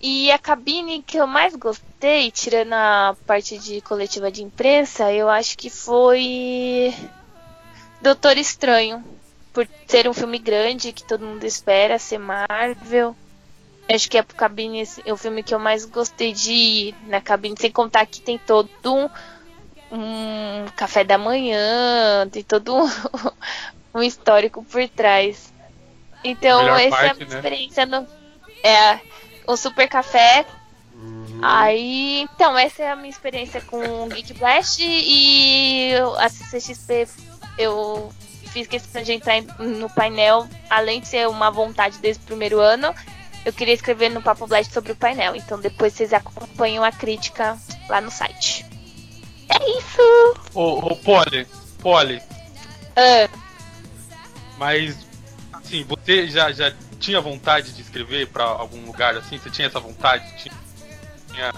E 0.00 0.32
a 0.32 0.38
cabine 0.38 1.02
que 1.02 1.18
eu 1.18 1.26
mais 1.26 1.54
gostei, 1.54 2.30
tirando 2.30 2.72
a 2.72 3.14
parte 3.26 3.58
de 3.58 3.82
coletiva 3.82 4.32
de 4.32 4.42
imprensa, 4.42 5.12
eu 5.12 5.28
acho 5.28 5.58
que 5.58 5.68
foi 5.68 6.94
Doutor 8.00 8.38
Estranho. 8.38 9.04
Por 9.52 9.68
ser 9.86 10.08
um 10.08 10.14
filme 10.14 10.38
grande 10.38 10.90
que 10.90 11.04
todo 11.04 11.26
mundo 11.26 11.44
espera, 11.44 11.98
ser 11.98 12.16
Marvel. 12.16 13.14
Acho 13.92 14.08
que 14.08 14.16
é 14.16 14.20
a 14.20 14.24
cabine 14.24 14.80
assim, 14.80 15.02
é 15.04 15.12
o 15.12 15.18
filme 15.18 15.42
que 15.42 15.54
eu 15.54 15.58
mais 15.58 15.84
gostei 15.84 16.32
de 16.32 16.52
ir 16.52 16.94
na 17.08 17.20
cabine, 17.20 17.56
sem 17.60 17.70
contar 17.70 18.06
que 18.06 18.22
tem 18.22 18.38
todo 18.38 18.70
um, 18.86 19.10
um 19.90 20.66
café 20.76 21.04
da 21.04 21.18
manhã, 21.18 22.28
tem 22.30 22.42
todo 22.42 22.76
um, 22.76 22.90
um 23.98 24.02
histórico 24.02 24.64
por 24.64 24.88
trás. 24.88 25.52
Então, 26.22 26.60
essa 26.76 26.82
é 26.82 26.86
a 26.86 26.90
parte, 26.90 27.16
minha 27.16 27.28
né? 27.28 27.36
experiência 27.36 27.86
no. 27.86 28.06
É, 28.62 28.98
o 29.46 29.56
super 29.56 29.88
café. 29.88 30.46
Aí, 31.42 32.22
então, 32.22 32.56
essa 32.56 32.82
é 32.82 32.90
a 32.90 32.96
minha 32.96 33.10
experiência 33.10 33.60
com 33.60 34.04
o 34.04 34.08
Geek 34.08 34.32
Blast 34.34 34.80
e 34.80 35.92
a 36.18 36.28
CCXP 36.28 37.06
eu 37.58 38.10
fiz 38.46 38.66
questão 38.66 39.02
de 39.02 39.12
entrar 39.12 39.42
no 39.58 39.90
painel, 39.90 40.48
além 40.70 41.00
de 41.00 41.08
ser 41.08 41.28
uma 41.28 41.50
vontade 41.50 41.98
desde 41.98 42.22
o 42.22 42.26
primeiro 42.26 42.60
ano, 42.60 42.94
eu 43.44 43.52
queria 43.52 43.74
escrever 43.74 44.08
no 44.08 44.22
Papo 44.22 44.46
Blast 44.46 44.72
sobre 44.72 44.92
o 44.92 44.96
painel. 44.96 45.36
Então 45.36 45.60
depois 45.60 45.92
vocês 45.92 46.12
acompanham 46.12 46.82
a 46.82 46.90
crítica 46.90 47.58
lá 47.88 48.00
no 48.00 48.10
site. 48.10 48.64
É 49.48 49.78
isso! 49.78 50.34
Ô, 50.54 50.92
ô 50.92 50.96
Polly, 50.96 51.46
Polly, 51.80 52.22
Ah, 52.96 53.28
mas 54.58 54.96
assim, 55.52 55.84
você 55.84 56.28
já, 56.28 56.52
já 56.52 56.72
tinha 56.98 57.20
vontade 57.20 57.72
de 57.72 57.82
escrever 57.82 58.28
pra 58.28 58.44
algum 58.44 58.84
lugar 58.86 59.16
assim? 59.16 59.38
Você 59.38 59.50
tinha 59.50 59.66
essa 59.66 59.80
vontade? 59.80 60.24
Tinha, 60.36 61.52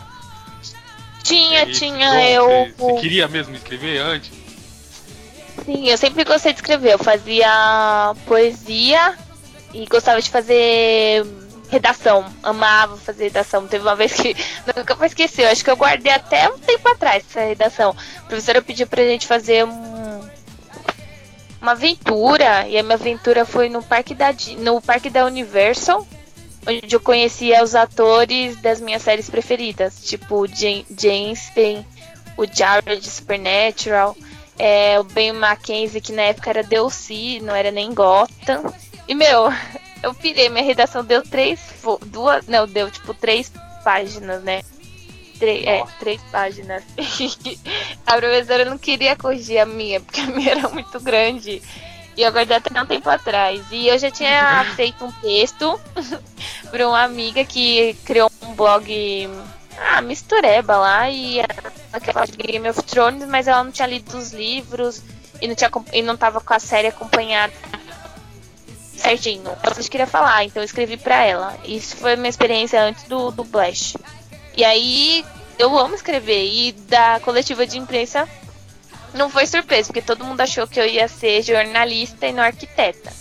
tinha 1.22 1.66
tinha, 1.66 2.10
dom? 2.10 2.20
eu. 2.20 2.44
Você, 2.44 2.74
você 2.76 3.00
queria 3.00 3.28
mesmo 3.28 3.54
escrever 3.54 3.98
antes? 3.98 4.30
Sim, 5.64 5.88
eu 5.88 5.98
sempre 5.98 6.24
gostei 6.24 6.52
de 6.52 6.60
escrever. 6.60 6.92
Eu 6.92 6.98
fazia 6.98 8.14
poesia 8.26 9.16
e 9.74 9.84
gostava 9.86 10.20
de 10.20 10.30
fazer 10.30 11.26
redação. 11.68 12.24
Amava 12.42 12.96
fazer 12.96 13.24
redação. 13.24 13.66
Teve 13.66 13.84
uma 13.84 13.96
vez 13.96 14.12
que 14.12 14.36
nunca 14.76 14.94
vou 14.94 15.06
esquecer. 15.06 15.46
Acho 15.46 15.64
que 15.64 15.70
eu 15.70 15.76
guardei 15.76 16.12
até 16.12 16.48
um 16.48 16.58
tempo 16.58 16.88
atrás 16.88 17.24
essa 17.28 17.40
redação. 17.40 17.94
A 18.18 18.22
professora 18.22 18.62
pediu 18.62 18.86
pra 18.86 19.02
gente 19.04 19.26
fazer 19.26 19.64
um, 19.64 20.20
uma 21.60 21.72
aventura. 21.72 22.66
E 22.68 22.78
a 22.78 22.82
minha 22.82 22.94
aventura 22.94 23.44
foi 23.44 23.68
no 23.68 23.82
parque 23.82 24.14
da, 24.14 24.34
no 24.58 24.80
parque 24.80 25.10
da 25.10 25.24
Universal. 25.26 26.06
Onde 26.68 26.94
eu 26.94 27.00
conhecia 27.00 27.62
os 27.62 27.74
atores 27.74 28.56
das 28.56 28.80
minhas 28.80 29.02
séries 29.02 29.30
preferidas. 29.30 30.04
Tipo 30.04 30.46
James 30.48 31.52
o 32.36 32.44
Jared 32.44 33.00
de 33.00 33.10
Supernatural 33.10 34.16
é, 34.58 34.98
o 34.98 35.04
Ben 35.04 35.32
Mackenzie, 35.32 36.00
que 36.00 36.12
na 36.12 36.22
época 36.22 36.50
era 36.50 36.62
DLC, 36.62 37.40
não 37.42 37.54
era 37.54 37.70
nem 37.70 37.92
Gotham. 37.92 38.72
E, 39.06 39.14
meu, 39.14 39.48
eu 40.02 40.14
pirei, 40.14 40.48
minha 40.48 40.64
redação 40.64 41.04
deu 41.04 41.22
três, 41.22 41.60
duas, 42.06 42.46
não, 42.46 42.66
deu 42.66 42.90
tipo 42.90 43.14
três 43.14 43.52
páginas, 43.82 44.42
né? 44.42 44.62
Três, 45.38 45.66
é, 45.66 45.84
três 45.98 46.20
páginas. 46.30 46.82
a 48.06 48.16
professora 48.16 48.64
não 48.64 48.78
queria 48.78 49.16
corrigir 49.16 49.58
a 49.58 49.66
minha, 49.66 50.00
porque 50.00 50.20
a 50.20 50.26
minha 50.26 50.52
era 50.58 50.68
muito 50.68 50.98
grande. 51.00 51.62
E 52.16 52.22
eu 52.22 52.32
guardei 52.32 52.56
até 52.56 52.80
um 52.80 52.86
tempo 52.86 53.08
atrás. 53.10 53.62
E 53.70 53.88
eu 53.88 53.98
já 53.98 54.10
tinha 54.10 54.64
feito 54.74 55.04
um 55.04 55.12
texto 55.12 55.78
para 56.70 56.88
uma 56.88 57.02
amiga 57.02 57.44
que 57.44 57.94
criou 58.04 58.30
um 58.42 58.54
blog 58.54 59.28
ah, 59.78 60.00
mistureba 60.00 60.76
lá 60.76 61.10
e 61.10 61.40
ela 61.40 62.00
quer 62.02 62.12
falar 62.12 62.26
de 62.26 62.36
Game 62.36 62.68
of 62.68 62.82
Thrones, 62.82 63.28
mas 63.28 63.46
ela 63.46 63.62
não 63.62 63.70
tinha 63.70 63.86
lido 63.86 64.16
os 64.16 64.32
livros 64.32 65.02
e 65.40 65.46
não, 65.46 65.54
tinha, 65.54 65.70
e 65.92 66.00
não 66.00 66.16
tava 66.16 66.40
com 66.40 66.54
a 66.54 66.58
série 66.58 66.88
acompanhada 66.88 67.52
certinho. 69.00 69.50
Ela 69.62 69.74
só 69.74 69.88
queria 69.88 70.06
falar, 70.06 70.44
então 70.44 70.62
eu 70.62 70.64
escrevi 70.64 70.96
pra 70.96 71.24
ela. 71.24 71.56
Isso 71.64 71.96
foi 71.96 72.16
minha 72.16 72.28
experiência 72.28 72.82
antes 72.82 73.04
do, 73.04 73.30
do 73.30 73.44
Blash. 73.44 73.96
E 74.56 74.64
aí 74.64 75.24
eu 75.58 75.76
amo 75.78 75.94
escrever. 75.94 76.46
E 76.46 76.72
da 76.72 77.20
coletiva 77.20 77.66
de 77.66 77.78
imprensa 77.78 78.28
não 79.14 79.30
foi 79.30 79.46
surpresa, 79.46 79.86
porque 79.88 80.02
todo 80.02 80.24
mundo 80.24 80.40
achou 80.40 80.66
que 80.66 80.78
eu 80.78 80.86
ia 80.86 81.08
ser 81.08 81.42
jornalista 81.42 82.26
e 82.26 82.32
não 82.32 82.42
arquiteta. 82.42 83.12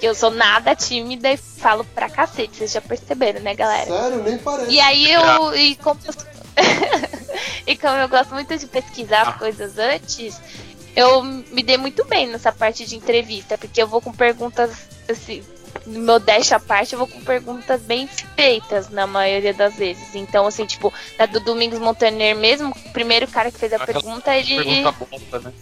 Que 0.00 0.06
eu 0.06 0.14
sou 0.14 0.30
nada 0.30 0.76
tímida 0.76 1.30
e 1.30 1.36
falo 1.36 1.84
pra 1.84 2.08
cacete, 2.08 2.56
vocês 2.56 2.72
já 2.72 2.80
perceberam, 2.80 3.40
né, 3.40 3.54
galera? 3.54 3.86
Sério, 3.86 4.22
nem 4.22 4.38
parece. 4.38 4.70
E 4.70 4.80
aí 4.80 5.10
eu. 5.10 5.56
E 5.56 5.74
como 5.76 6.00
eu, 6.04 6.14
e 7.66 7.76
como 7.76 7.96
eu 7.96 8.08
gosto 8.08 8.32
muito 8.32 8.56
de 8.56 8.66
pesquisar 8.66 9.22
as 9.22 9.36
coisas 9.36 9.76
antes, 9.76 10.40
eu 10.94 11.22
me 11.22 11.62
dei 11.62 11.76
muito 11.76 12.04
bem 12.04 12.28
nessa 12.28 12.52
parte 12.52 12.84
de 12.84 12.96
entrevista, 12.96 13.58
porque 13.58 13.82
eu 13.82 13.88
vou 13.88 14.00
com 14.00 14.12
perguntas 14.12 14.70
assim. 15.12 15.42
No 15.86 16.00
meu 16.00 16.18
dash 16.18 16.52
à 16.52 16.58
parte, 16.58 16.94
eu 16.94 16.98
vou 16.98 17.06
com 17.06 17.20
perguntas 17.20 17.82
bem 17.82 18.06
feitas 18.06 18.88
na 18.88 19.06
maioria 19.06 19.52
das 19.52 19.74
vezes. 19.74 20.14
Então, 20.14 20.46
assim, 20.46 20.64
tipo, 20.64 20.92
na 21.18 21.26
do 21.26 21.40
Domingos 21.40 21.78
Montaner 21.78 22.34
mesmo, 22.36 22.70
o 22.70 22.92
primeiro 22.92 23.28
cara 23.28 23.50
que 23.50 23.58
fez 23.58 23.72
a 23.72 23.76
Aquela 23.76 24.00
pergunta, 24.00 24.34
ele. 24.34 24.56
Pergunta 24.56 24.92
bosta, 24.92 25.38
né? 25.40 25.52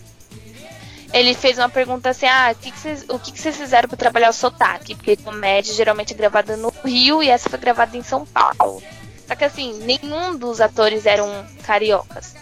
Ele 1.12 1.34
fez 1.34 1.58
uma 1.58 1.68
pergunta 1.68 2.10
assim: 2.10 2.26
ah, 2.26 2.52
o 2.52 2.54
que, 2.56 2.70
que 2.70 2.78
vocês, 2.78 3.04
o 3.08 3.18
que, 3.18 3.32
que 3.32 3.40
vocês 3.40 3.56
fizeram 3.56 3.88
pra 3.88 3.96
trabalhar 3.96 4.30
o 4.30 4.32
sotaque? 4.32 4.94
Porque 4.94 5.16
comédia 5.16 5.74
geralmente 5.74 6.12
é 6.12 6.16
gravada 6.16 6.56
no 6.56 6.72
Rio 6.84 7.22
e 7.22 7.28
essa 7.28 7.48
foi 7.48 7.58
gravada 7.58 7.96
em 7.96 8.02
São 8.02 8.24
Paulo. 8.26 8.82
Só 9.26 9.34
que 9.34 9.44
assim, 9.44 9.78
nenhum 9.80 10.36
dos 10.36 10.60
atores 10.60 11.06
eram 11.06 11.46
cariocas. 11.64 12.34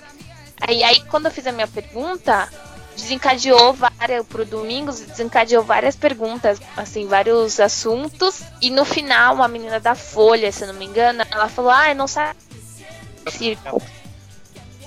Aí, 0.60 0.82
aí 0.82 1.00
quando 1.08 1.26
eu 1.26 1.30
fiz 1.30 1.46
a 1.46 1.52
minha 1.52 1.68
pergunta, 1.68 2.48
desencadeou 2.94 3.72
várias 3.72 4.26
pro 4.26 4.44
Domingos, 4.44 5.00
desencadeou 5.00 5.62
várias 5.62 5.96
perguntas, 5.96 6.60
assim, 6.76 7.06
vários 7.06 7.60
assuntos. 7.60 8.42
E 8.60 8.70
no 8.70 8.84
final, 8.84 9.34
uma 9.34 9.48
menina 9.48 9.80
da 9.80 9.94
Folha, 9.94 10.50
se 10.50 10.62
eu 10.62 10.68
não 10.68 10.74
me 10.74 10.86
engano, 10.86 11.24
ela 11.30 11.48
falou: 11.48 11.70
Ah, 11.70 11.90
eu 11.90 11.94
não 11.94 12.06
sabia 12.06 12.34
circo. 13.30 13.82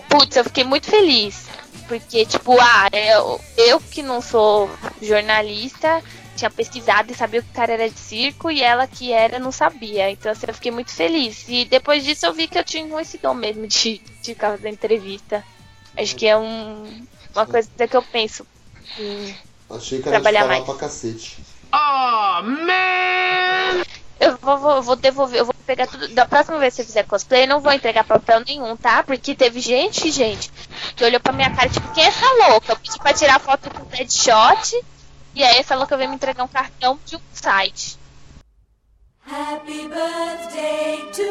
Putz, 0.10 0.36
eu 0.36 0.43
fiquei 0.43 0.63
muito 0.63 0.88
feliz. 0.88 1.48
Porque, 1.88 2.26
tipo, 2.26 2.60
ah, 2.60 2.89
eu, 2.91 3.39
eu 3.58 3.80
que 3.80 4.04
não 4.04 4.22
sou 4.22 4.70
jornalista, 5.02 6.04
tinha 6.36 6.50
pesquisado 6.50 7.12
e 7.12 7.15
sabia 7.15 7.41
que 7.41 7.50
o 7.50 7.54
cara 7.54 7.74
era 7.74 7.89
de 7.89 7.98
circo 7.98 8.52
e 8.52 8.62
ela 8.62 8.86
que 8.88 9.13
era 9.13 9.39
não 9.39 9.52
sabia. 9.52 10.12
Então, 10.12 10.32
assim, 10.32 10.46
eu 10.48 10.54
fiquei 10.54 10.72
muito 10.72 10.91
feliz. 10.91 11.46
E 11.48 11.65
depois 11.65 12.04
disso 12.04 12.26
eu 12.26 12.34
vi 12.34 12.48
que 12.48 12.58
eu 12.58 12.63
tinha 12.63 13.02
esse 13.02 13.17
dom 13.17 13.34
mesmo 13.34 13.65
de, 13.67 14.00
de 14.00 14.34
ficar 14.34 14.52
fazendo 14.52 14.74
entrevista. 14.74 15.43
Acho 15.96 16.15
que 16.15 16.28
é 16.28 16.38
um, 16.38 17.08
uma 17.38 17.45
coisa 17.47 17.69
que 17.88 17.97
eu 17.97 18.02
penso. 18.04 18.45
em 19.00 19.36
Achei 19.69 20.02
que 20.02 20.08
era 20.08 20.17
de 20.17 20.23
Trabalhar 20.23 20.41
falar 20.41 20.54
mais. 20.54 20.65
pra 20.65 20.76
cacete. 20.76 21.38
Eu 24.19 24.36
vou, 24.38 24.58
vou, 24.58 24.81
vou 24.81 24.96
devolver, 24.96 25.40
eu 25.40 25.46
vou 25.46 25.54
pegar 25.65 25.85
tudo. 25.88 26.08
Da 26.10 26.25
próxima 26.25 26.58
vez 26.58 26.73
que 26.73 26.81
você 26.81 26.88
fizer 26.88 27.04
cosplay, 27.04 27.44
eu 27.44 27.48
não 27.48 27.60
vou 27.60 27.71
entregar 27.71 28.04
papel 28.04 28.40
nenhum, 28.46 28.75
tá? 28.75 29.04
Porque 29.04 29.35
teve 29.35 29.60
gente, 29.60 30.10
gente, 30.12 30.52
que 30.96 31.04
olhou 31.04 31.19
pra 31.19 31.33
minha 31.33 31.54
cara, 31.54 31.69
tipo, 31.69 31.88
quem 31.94 32.04
é 32.04 32.08
essa 32.08 32.25
louca? 32.50 32.71
Eu 32.73 32.77
pedi 32.77 32.98
pra 32.98 33.13
tirar 33.13 33.40
foto 33.40 33.69
com 33.69 33.85
headshot. 33.96 34.83
E 35.35 35.44
aí 35.44 35.58
essa 35.58 35.75
louca 35.75 35.96
veio 35.96 36.10
me 36.10 36.15
entregar 36.15 36.44
um 36.44 36.48
cartão 36.48 37.00
de 37.06 37.15
um 37.15 37.19
site. 37.31 37.98
Happy 39.29 39.88
birthday 39.88 41.06
to 41.13 41.21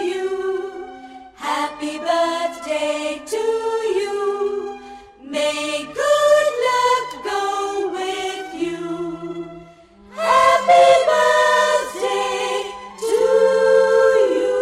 you. 0.00 0.84
Happy 1.40 1.98
birthday 1.98 3.22
to 3.24 3.36
you. 3.36 4.80
May 5.24 5.84
good 5.84 6.48
luck 6.66 7.24
go 7.24 7.90
with 7.92 8.54
you. 8.62 9.46
Happy 10.14 10.86
birthday 11.08 12.72
to 13.00 13.16
you. 14.34 14.54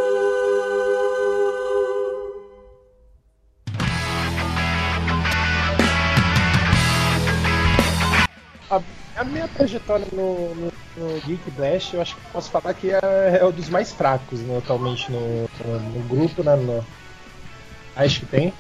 A, 8.70 9.24
minha 9.24 9.48
trajetória 9.48 10.06
no, 10.12 10.54
no, 10.54 10.72
no 10.96 11.20
Geek 11.22 11.50
Blast, 11.52 11.94
eu 11.94 12.00
acho 12.02 12.14
que 12.16 12.20
posso 12.32 12.50
falar 12.50 12.72
que 12.74 12.90
é, 12.90 13.00
é 13.40 13.44
um 13.44 13.50
dos 13.50 13.68
mais 13.68 13.92
fracos 13.92 14.40
né, 14.40 14.58
atualmente 14.58 15.10
no, 15.10 15.42
no, 15.64 15.80
no 15.80 16.08
grupo, 16.08 16.42
né? 16.42 16.56
acho 17.96 18.20
que 18.20 18.26
tem. 18.26 18.52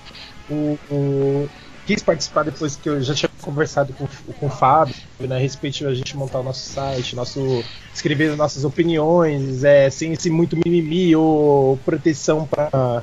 O, 0.50 0.78
o- 0.90 1.48
quis 1.86 2.02
participar 2.02 2.44
depois 2.44 2.76
que 2.76 2.88
eu 2.88 3.00
já 3.02 3.14
tinha 3.14 3.30
conversado 3.40 3.92
com, 3.92 4.06
com 4.34 4.46
o 4.46 4.50
Fábio, 4.50 4.94
né, 5.20 5.36
a 5.36 5.38
respeito 5.38 5.86
a 5.86 5.94
gente 5.94 6.16
montar 6.16 6.40
o 6.40 6.42
nosso 6.42 6.72
site, 6.72 7.16
nosso 7.16 7.64
escrever 7.92 8.30
as 8.30 8.36
nossas 8.36 8.64
opiniões, 8.64 9.64
é, 9.64 9.90
sem 9.90 10.12
esse 10.12 10.30
muito 10.30 10.56
mimimi 10.56 11.14
ou 11.16 11.76
proteção 11.78 12.46
para 12.46 13.02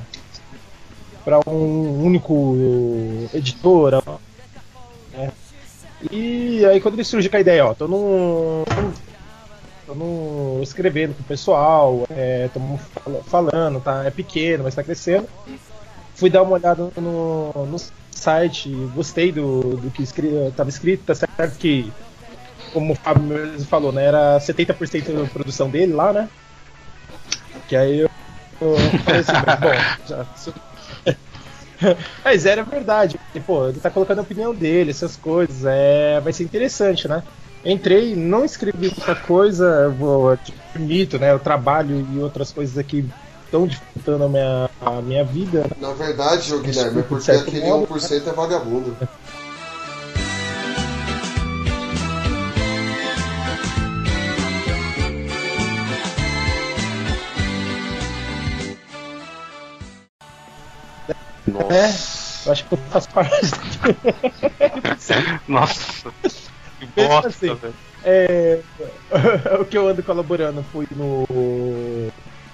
para 1.24 1.38
um 1.46 2.02
único 2.02 2.56
editor. 3.34 4.02
né. 5.12 5.30
E 6.10 6.64
aí 6.64 6.80
quando 6.80 6.94
ele 6.94 7.04
surge 7.04 7.28
com 7.28 7.36
a 7.36 7.40
ideia, 7.40 7.66
ó, 7.66 7.74
tô 7.74 7.86
num. 7.86 8.64
tô 9.86 9.94
no, 9.94 10.62
escrevendo 10.62 11.14
com 11.14 11.22
o 11.22 11.26
pessoal, 11.26 12.04
estamos 12.46 12.80
falando, 13.26 13.80
tá? 13.80 14.04
É 14.06 14.10
pequeno, 14.10 14.64
mas 14.64 14.74
tá 14.74 14.82
crescendo. 14.82 15.28
Fui 16.14 16.30
dar 16.30 16.42
uma 16.42 16.52
olhada 16.52 16.90
no, 16.96 17.66
no 17.66 17.78
site, 18.20 18.68
gostei 18.94 19.32
do, 19.32 19.60
do 19.60 19.90
que 19.90 20.02
escri, 20.02 20.30
tava 20.56 20.68
escrito, 20.68 21.04
tá 21.04 21.14
certo 21.14 21.58
que, 21.58 21.90
como 22.72 22.92
o 22.92 22.96
Fábio 22.96 23.22
mesmo 23.22 23.66
falou, 23.66 23.92
né? 23.92 24.04
Era 24.04 24.38
70% 24.38 25.12
da 25.12 25.26
produção 25.26 25.70
dele 25.70 25.92
lá, 25.92 26.12
né? 26.12 26.28
Que 27.66 27.76
aí 27.76 28.00
eu, 28.00 28.10
eu 28.60 28.76
falei 29.04 29.20
assim, 29.20 29.32
mas, 29.46 29.60
bom, 29.60 29.72
já, 30.06 30.26
mas 32.24 32.46
era 32.46 32.62
verdade. 32.62 33.18
E, 33.34 33.40
pô, 33.40 33.68
ele 33.68 33.80
tá 33.80 33.90
colocando 33.90 34.18
a 34.18 34.22
opinião 34.22 34.54
dele, 34.54 34.90
essas 34.90 35.16
coisas. 35.16 35.64
É, 35.64 36.20
vai 36.20 36.32
ser 36.32 36.44
interessante, 36.44 37.08
né? 37.08 37.22
Entrei, 37.64 38.14
não 38.14 38.44
escrevi 38.44 38.88
muita 38.88 39.14
coisa, 39.14 39.88
vou 39.90 40.36
admito, 40.74 41.18
né? 41.18 41.32
Eu 41.32 41.38
trabalho 41.38 42.06
e 42.12 42.18
outras 42.18 42.52
coisas 42.52 42.78
aqui 42.78 43.04
estão 43.50 43.66
dificultando 43.66 44.24
a 44.24 44.28
minha, 44.28 44.70
a 44.80 45.02
minha 45.02 45.24
vida. 45.24 45.66
Na 45.80 45.92
verdade, 45.92 46.54
ô 46.54 46.60
Guilherme, 46.60 47.00
é 47.00 47.02
porque 47.02 47.32
aquele 47.32 47.66
modo, 47.66 47.86
1% 47.88 48.28
é 48.28 48.32
vagabundo. 48.32 48.96
É, 61.72 61.86
eu 62.46 62.52
acho 62.52 62.64
que 62.64 62.72
eu 62.72 62.78
faço 62.90 63.08
parte. 63.10 63.50
Nossa. 65.48 66.12
Que 66.78 66.86
bosta, 66.96 67.28
assim, 67.28 67.54
velho. 67.54 67.74
É, 68.04 68.60
o 69.60 69.64
que 69.64 69.76
eu 69.76 69.88
ando 69.88 70.02
colaborando 70.02 70.64
fui 70.72 70.86
no 70.92 71.26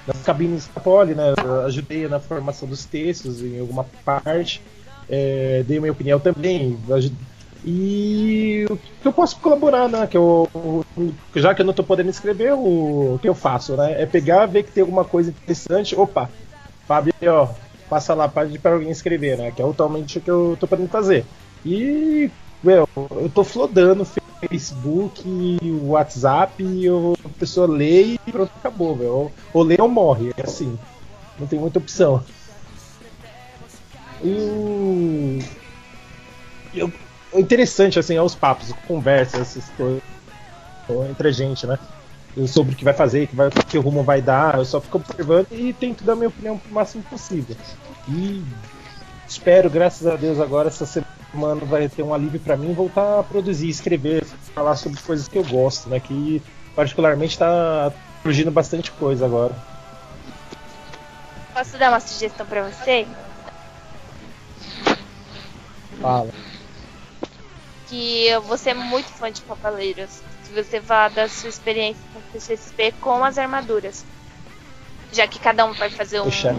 nas 0.06 0.22
cabines 0.22 0.68
da 0.74 0.80
Poli, 0.80 1.14
né? 1.14 1.34
Ajudei 1.64 2.08
na 2.08 2.20
formação 2.20 2.68
dos 2.68 2.84
textos 2.84 3.42
em 3.42 3.58
alguma 3.60 3.84
parte, 4.04 4.62
é, 5.08 5.64
dei 5.66 5.80
minha 5.80 5.92
opinião 5.92 6.20
também. 6.20 6.78
E 7.64 8.64
o 8.70 8.76
que 8.76 9.08
eu 9.08 9.12
posso 9.12 9.40
colaborar, 9.40 9.88
né? 9.88 10.06
Que 10.06 10.16
eu, 10.16 10.48
já 11.34 11.54
que 11.54 11.62
eu 11.62 11.66
não 11.66 11.72
tô 11.72 11.82
podendo 11.82 12.10
escrever, 12.10 12.52
o, 12.52 13.18
que 13.20 13.28
eu 13.28 13.34
faço, 13.34 13.76
né? 13.76 14.00
É 14.00 14.06
pegar, 14.06 14.46
ver 14.46 14.62
que 14.62 14.72
tem 14.72 14.82
alguma 14.82 15.04
coisa 15.04 15.30
interessante. 15.30 15.96
Opa, 15.96 16.30
Fábio, 16.86 17.12
ó, 17.26 17.48
passa 17.90 18.14
lá, 18.14 18.28
pede 18.28 18.58
para 18.58 18.74
alguém 18.74 18.90
escrever, 18.90 19.36
né? 19.36 19.50
Que 19.50 19.62
é 19.62 19.64
totalmente 19.64 20.18
o 20.18 20.20
que 20.20 20.30
eu 20.30 20.56
tô 20.60 20.66
podendo 20.68 20.88
fazer. 20.88 21.24
E, 21.64 22.30
meu, 22.62 22.88
eu 22.96 23.30
tô 23.34 23.42
flodando 23.42 24.06
Facebook, 24.40 25.22
o 25.62 25.90
WhatsApp, 25.90 26.62
e 26.62 26.86
a 26.88 27.28
pessoa 27.38 27.66
lê 27.66 28.14
e 28.14 28.18
pronto, 28.30 28.52
acabou, 28.56 28.94
velho. 28.96 29.32
Ou, 29.52 29.62
lê 29.62 29.76
ou 29.80 29.88
morre, 29.88 30.32
é 30.36 30.42
assim. 30.42 30.78
Não 31.38 31.46
tem 31.46 31.58
muita 31.58 31.78
opção. 31.78 32.22
E 34.22 35.40
o. 36.74 36.92
o 37.32 37.38
interessante, 37.38 37.98
assim, 37.98 38.14
é 38.14 38.22
os 38.22 38.34
papos, 38.34 38.72
conversas, 38.86 39.40
essas 39.40 39.68
coisas 39.70 40.02
entre 41.10 41.28
a 41.28 41.32
gente, 41.32 41.66
né? 41.66 41.78
Sobre 42.46 42.74
o 42.74 42.76
que 42.76 42.84
vai 42.84 42.92
fazer, 42.92 43.26
que, 43.26 43.34
vai, 43.34 43.50
que 43.50 43.78
rumo 43.78 44.02
vai 44.02 44.20
dar, 44.20 44.58
eu 44.58 44.64
só 44.64 44.80
fico 44.80 44.98
observando 44.98 45.46
e 45.50 45.72
tento 45.72 46.04
dar 46.04 46.14
minha 46.14 46.28
opinião 46.28 46.60
o 46.70 46.74
máximo 46.74 47.02
possível. 47.04 47.56
E 48.08 48.44
espero, 49.26 49.70
graças 49.70 50.06
a 50.06 50.16
Deus, 50.16 50.38
agora 50.38 50.68
essa 50.68 50.84
semana 50.84 51.10
vai 51.66 51.88
ter 51.88 52.02
um 52.02 52.14
alívio 52.14 52.40
pra 52.40 52.56
mim 52.56 52.72
voltar 52.72 53.20
a 53.20 53.22
produzir, 53.22 53.68
escrever, 53.68 54.24
falar 54.54 54.76
sobre 54.76 55.00
coisas 55.00 55.28
que 55.28 55.36
eu 55.36 55.44
gosto, 55.44 55.88
né? 55.88 56.00
Que 56.00 56.42
particularmente 56.74 57.38
tá 57.38 57.92
surgindo 58.22 58.50
bastante 58.50 58.90
coisa 58.92 59.24
agora. 59.24 59.54
Posso 61.54 61.78
dar 61.78 61.90
uma 61.90 62.00
sugestão 62.00 62.44
pra 62.44 62.68
você? 62.68 63.06
Fala. 66.00 66.30
Que 67.88 68.26
eu 68.26 68.42
vou 68.42 68.58
ser 68.58 68.74
muito 68.74 69.06
fã 69.06 69.30
de 69.30 69.40
Papaleiros. 69.42 70.20
Se 70.44 70.52
você 70.52 70.80
falar 70.80 71.10
da 71.10 71.28
sua 71.28 71.48
experiência 71.48 72.02
com 72.12 72.18
o 72.18 72.40
CCXP 72.40 72.94
com 73.00 73.24
as 73.24 73.38
armaduras. 73.38 74.04
Já 75.12 75.26
que 75.26 75.38
cada 75.38 75.64
um 75.64 75.72
vai 75.72 75.88
fazer 75.88 76.20
um. 76.20 76.24
Poxa. 76.24 76.54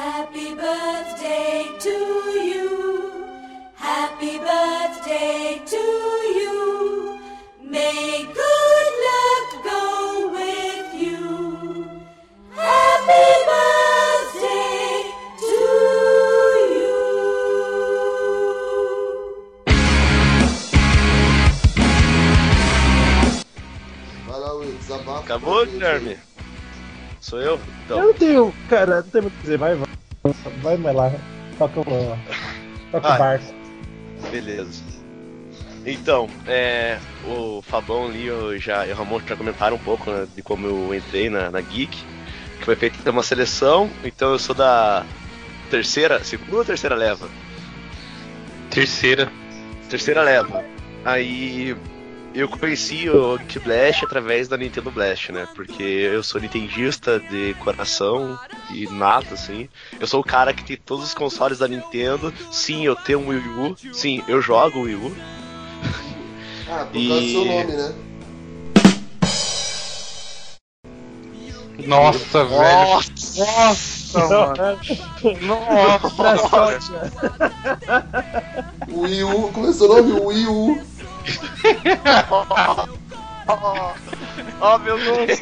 Happy 0.00 0.54
birthday 0.54 1.66
to 1.78 1.96
you. 2.50 2.70
Happy 3.74 4.38
birthday 4.38 5.60
to 5.72 5.82
you. 6.40 7.20
May 7.62 8.24
good 8.40 8.88
luck 9.08 9.48
go 9.62 9.84
with 10.32 10.88
you. 11.04 11.84
Happy 12.56 13.28
birthday 13.50 15.04
to 15.48 15.60
you. 16.76 16.96
Vai 24.26 24.40
lá, 24.40 24.50
Will. 24.54 24.78
Acabou, 25.18 25.56
pra 25.56 25.64
gente 25.66 25.72
Guilherme? 25.72 26.29
Sou 27.30 27.40
eu? 27.40 27.52
Eu 27.52 27.60
Então. 27.84 28.02
não 28.02 28.14
tenho, 28.14 28.54
cara, 28.68 28.96
não 28.96 29.02
tem 29.04 29.22
muito 29.22 29.34
o 29.34 29.36
que 29.36 29.42
dizer, 29.42 29.56
vai, 29.58 29.76
vai. 29.76 29.86
Vai, 30.62 30.76
vai 30.76 30.92
lá. 30.92 31.12
Toca 31.56 31.80
o. 31.80 31.84
Toca 32.90 33.14
o 33.14 33.18
barco. 33.18 33.44
Beleza. 34.32 34.82
Então, 35.86 36.28
é, 36.46 36.98
o 37.24 37.62
Fabão 37.62 38.06
ali 38.06 38.26
eu 38.26 38.58
já, 38.58 38.84
e 38.84 38.92
o 38.92 38.96
Ramon 38.96 39.20
já 39.26 39.36
comentaram 39.36 39.76
um 39.76 39.78
pouco 39.78 40.10
né, 40.10 40.26
de 40.34 40.42
como 40.42 40.66
eu 40.66 40.94
entrei 40.94 41.30
na, 41.30 41.50
na 41.50 41.60
Geek, 41.60 42.04
que 42.58 42.64
foi 42.64 42.74
feita 42.74 43.10
uma 43.10 43.22
seleção, 43.22 43.88
então 44.04 44.32
eu 44.32 44.38
sou 44.38 44.54
da 44.54 45.06
terceira, 45.70 46.22
segunda 46.24 46.56
ou 46.58 46.64
terceira 46.64 46.96
leva? 46.96 47.28
Terceira. 48.70 49.30
Terceira 49.88 50.22
leva. 50.22 50.64
Aí 51.04 51.74
eu 52.34 52.48
conheci 52.48 53.08
o 53.10 53.36
Geek 53.38 53.58
Blast 53.60 54.04
através 54.04 54.46
da 54.48 54.56
Nintendo 54.56 54.90
Blast, 54.90 55.32
né? 55.32 55.48
Porque 55.54 55.82
eu 55.82 56.22
sou 56.22 56.40
nintendista 56.40 57.18
de 57.18 57.54
coração 57.54 58.38
e 58.72 58.86
nato, 58.86 59.34
assim. 59.34 59.68
Eu 59.98 60.06
sou 60.06 60.20
o 60.20 60.24
cara 60.24 60.52
que 60.52 60.64
tem 60.64 60.76
todos 60.76 61.04
os 61.06 61.14
consoles 61.14 61.58
da 61.58 61.66
Nintendo. 61.66 62.32
Sim, 62.50 62.84
eu 62.84 62.94
tenho 62.94 63.18
um 63.20 63.28
Wii 63.28 63.48
U. 63.58 63.76
Sim, 63.92 64.22
eu 64.28 64.40
jogo 64.40 64.82
Wii 64.82 64.94
U. 64.94 65.12
Ah, 66.68 66.84
por 66.84 66.92
causa 66.92 67.20
do 67.20 67.20
E- 67.20 67.32
seu 67.32 67.44
nome, 67.44 67.72
né? 67.72 67.94
Nossa, 71.86 72.44
velho. 72.44 72.60
Nossa, 73.38 74.28
mano. 74.28 74.78
Nossa. 75.40 77.10
O 78.92 79.02
Wii 79.02 79.22
U, 79.22 79.48
começou 79.52 79.88
o 79.90 80.02
nome 80.02 80.12
Wii 80.20 80.46
U. 80.46 80.80
Oh, 84.60 84.78
meu 84.78 84.98
Deus! 84.98 85.40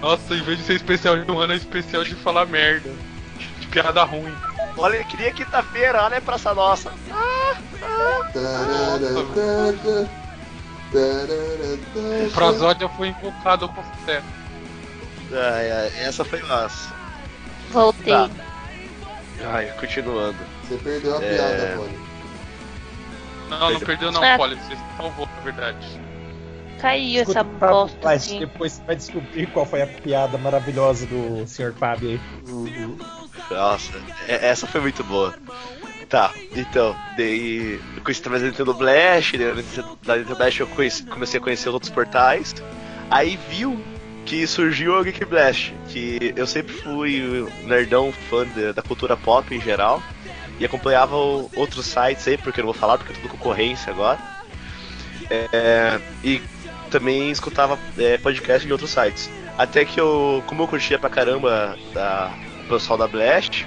Nossa, 0.00 0.34
em 0.34 0.42
vez 0.42 0.58
de 0.58 0.64
ser 0.64 0.74
especial 0.74 1.18
de 1.18 1.30
um 1.30 1.38
ano, 1.38 1.52
é 1.52 1.56
especial 1.56 2.04
de 2.04 2.14
falar 2.14 2.46
merda. 2.46 2.90
De 3.60 3.66
piada 3.68 4.02
ruim. 4.04 4.34
olha, 4.76 5.02
queria 5.04 5.32
quinta-feira, 5.32 6.02
olha 6.02 6.20
pra 6.20 6.34
essa 6.36 6.54
nossa. 6.54 6.90
O 11.94 12.30
Prosódia 12.32 12.88
foi 12.90 13.08
invocado 13.08 13.68
com 13.68 13.82
sucesso. 13.98 14.26
Ai, 15.32 15.70
ai, 15.72 15.92
essa 15.98 16.24
foi 16.24 16.40
massa. 16.42 16.94
Voltei. 17.70 18.12
Tá. 18.12 18.30
Ai, 19.52 19.66
continuando. 19.78 20.36
Você 20.64 20.76
perdeu 20.76 21.16
a 21.18 21.22
É. 21.22 21.34
piada, 21.34 21.76
Poli. 21.76 22.05
Não, 23.48 23.70
não 23.70 23.80
perdeu 23.80 24.10
não, 24.12 24.22
É. 24.24 24.36
Poli. 24.36 24.56
Você 24.56 24.76
salvou, 24.96 25.26
na 25.36 25.40
verdade. 25.42 25.86
saiu 26.80 27.20
Escuta 27.22 27.40
essa 27.40 27.44
bosta 27.44 28.10
assim. 28.10 28.38
Depois 28.40 28.72
você 28.72 28.82
vai 28.84 28.96
descobrir 28.96 29.46
qual 29.48 29.64
foi 29.66 29.82
a 29.82 29.86
piada 29.86 30.36
maravilhosa 30.38 31.06
do 31.06 31.46
Sr. 31.46 31.72
Fábio 31.72 32.10
aí. 32.10 32.20
Nossa, 33.50 33.92
é- 34.28 34.48
essa 34.48 34.66
foi 34.66 34.80
muito 34.80 35.02
boa. 35.04 35.34
Tá, 36.08 36.32
então, 36.54 36.94
daí 37.16 37.80
eu 37.96 38.02
conheci 38.02 38.20
através 38.20 38.42
da 38.42 38.48
Nintendo 38.48 38.74
Blast, 38.74 39.36
da 40.04 40.16
Nintendo 40.16 40.36
Blast 40.36 40.60
eu 40.60 40.66
conheci- 40.68 41.02
comecei 41.04 41.40
a 41.40 41.42
conhecer 41.42 41.68
os 41.68 41.74
outros 41.74 41.90
portais. 41.90 42.54
Aí 43.10 43.36
viu 43.48 43.80
que 44.24 44.46
surgiu 44.46 44.98
o 44.98 45.02
Geek 45.04 45.24
Blast, 45.24 45.74
que 45.88 46.32
eu 46.36 46.46
sempre 46.46 46.74
fui 46.74 47.48
nerdão 47.64 48.12
fã 48.12 48.44
da- 48.46 48.72
da 48.72 48.82
cultura 48.82 49.16
pop 49.16 49.52
em 49.54 49.60
geral. 49.60 50.00
E 50.58 50.64
acompanhava 50.64 51.14
outros 51.14 51.86
sites 51.86 52.26
aí, 52.26 52.38
porque 52.38 52.60
eu 52.60 52.64
não 52.64 52.72
vou 52.72 52.80
falar, 52.80 52.98
porque 52.98 53.12
é 53.12 53.16
tudo 53.16 53.28
concorrência 53.28 53.92
agora. 53.92 54.18
É, 55.28 56.00
e 56.24 56.40
também 56.90 57.30
escutava 57.30 57.78
é, 57.98 58.16
podcast 58.18 58.66
de 58.66 58.72
outros 58.72 58.90
sites. 58.90 59.28
Até 59.58 59.84
que 59.84 60.00
eu, 60.00 60.42
como 60.46 60.62
eu 60.62 60.68
curtia 60.68 60.98
pra 60.98 61.10
caramba 61.10 61.76
da, 61.92 62.32
o 62.64 62.68
pessoal 62.68 62.98
da 62.98 63.06
Blast, 63.06 63.66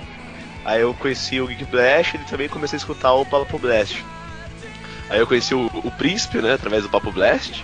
aí 0.66 0.82
eu 0.82 0.94
conheci 0.94 1.40
o 1.42 1.48
Geek 1.48 1.66
Blast 1.66 2.16
e 2.16 2.20
também 2.20 2.48
comecei 2.48 2.78
a 2.78 2.80
escutar 2.80 3.14
o 3.14 3.26
Papo 3.26 3.60
Blast. 3.60 4.04
Aí 5.10 5.20
eu 5.20 5.28
conheci 5.28 5.54
o, 5.56 5.66
o 5.66 5.92
Príncipe, 5.92 6.40
né, 6.40 6.54
através 6.54 6.84
do 6.84 6.90
Papo 6.90 7.12
Blast. 7.12 7.64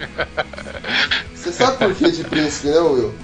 Você 1.34 1.52
sabe 1.52 1.76
por 1.76 1.94
que 1.94 2.10
de 2.10 2.24
príncipe, 2.24 2.68
né, 2.68 2.78
Will? 2.78 3.14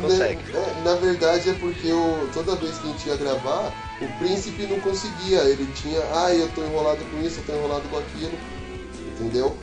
Consegue. 0.00 0.40
Na, 0.52 0.92
na 0.92 0.96
verdade 0.96 1.50
é 1.50 1.52
porque 1.54 1.92
o, 1.92 2.28
toda 2.32 2.56
vez 2.56 2.78
que 2.78 2.88
a 2.88 2.90
gente 2.92 3.08
ia 3.08 3.16
gravar, 3.16 3.70
o 4.00 4.08
príncipe 4.18 4.66
não 4.66 4.80
conseguia. 4.80 5.40
Ele 5.40 5.66
tinha, 5.74 6.00
ah, 6.14 6.34
eu 6.34 6.48
tô 6.50 6.62
enrolado 6.62 7.04
com 7.06 7.20
isso, 7.22 7.40
eu 7.40 7.44
tô 7.44 7.52
enrolado 7.52 7.88
com 7.88 7.98
aquilo. 7.98 8.38
Entendeu? 9.14 9.56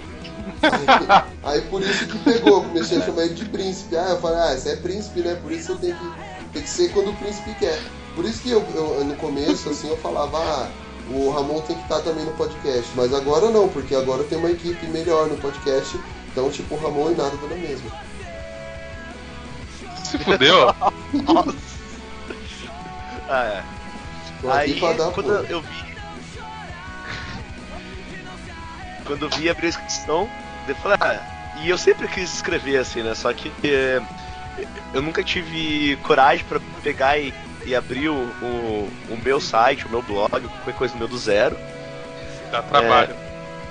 Aí 1.43 1.61
por 1.61 1.81
isso 1.81 2.07
que 2.07 2.17
pegou, 2.19 2.63
comecei 2.63 2.97
a 2.97 3.05
chamar 3.05 3.23
ele 3.25 3.33
de 3.35 3.45
príncipe. 3.45 3.95
Ah, 3.95 4.09
eu 4.11 4.19
falei, 4.19 4.39
ah, 4.39 4.57
você 4.57 4.69
é 4.71 4.75
príncipe, 4.75 5.21
né? 5.21 5.35
Por 5.41 5.51
isso 5.51 5.73
você 5.73 5.79
tem 5.87 5.93
que, 5.95 6.11
tem 6.53 6.61
que 6.61 6.69
ser 6.69 6.91
quando 6.91 7.11
o 7.11 7.15
príncipe 7.15 7.53
quer. 7.55 7.79
Por 8.15 8.25
isso 8.25 8.41
que 8.41 8.49
eu, 8.51 8.65
eu- 8.75 9.03
no 9.05 9.15
começo, 9.15 9.69
assim, 9.69 9.89
eu 9.89 9.97
falava, 9.97 10.37
ah, 10.39 10.69
o 11.11 11.29
Ramon 11.29 11.61
tem 11.61 11.75
que 11.75 11.83
estar 11.83 12.01
também 12.01 12.25
no 12.25 12.31
podcast. 12.33 12.89
Mas 12.95 13.13
agora 13.13 13.49
não, 13.49 13.67
porque 13.69 13.95
agora 13.95 14.23
tem 14.23 14.37
uma 14.37 14.51
equipe 14.51 14.85
melhor 14.87 15.27
no 15.27 15.37
podcast. 15.37 15.97
Então, 16.31 16.49
tipo, 16.49 16.75
o 16.75 16.77
Ramon 16.77 17.11
e 17.11 17.15
nada 17.15 17.35
da 17.37 17.55
mesma. 17.55 17.89
Se 20.03 20.17
fudeu? 20.19 20.73
Ah, 23.27 23.43
é. 23.45 23.74
Aqui 24.43 24.49
Aí 24.49 24.79
quando 24.79 25.01
apoio. 25.31 25.45
eu 25.49 25.61
vi. 25.61 25.95
Quando 29.05 29.25
eu 29.25 29.29
vi 29.29 29.49
abrir 29.49 29.67
a 29.67 29.69
inscrição, 29.69 30.29
eu 30.67 30.75
falei, 30.75 30.97
ah, 30.99 31.21
e 31.57 31.69
eu 31.69 31.77
sempre 31.77 32.07
quis 32.07 32.33
escrever 32.33 32.77
assim, 32.77 33.03
né? 33.03 33.13
Só 33.13 33.31
que 33.33 33.51
é, 33.63 34.01
eu 34.93 35.01
nunca 35.01 35.23
tive 35.23 35.95
coragem 35.97 36.43
pra 36.45 36.59
pegar 36.81 37.17
e, 37.19 37.33
e 37.65 37.75
abrir 37.75 38.09
o, 38.09 38.15
o, 38.41 38.89
o 39.09 39.17
meu 39.23 39.39
site, 39.39 39.85
o 39.85 39.89
meu 39.89 40.01
blog, 40.01 40.29
qualquer 40.31 40.73
coisa 40.73 40.97
meu 40.97 41.07
do 41.07 41.17
zero. 41.17 41.55
Dá 42.51 42.61
trabalho. 42.63 43.15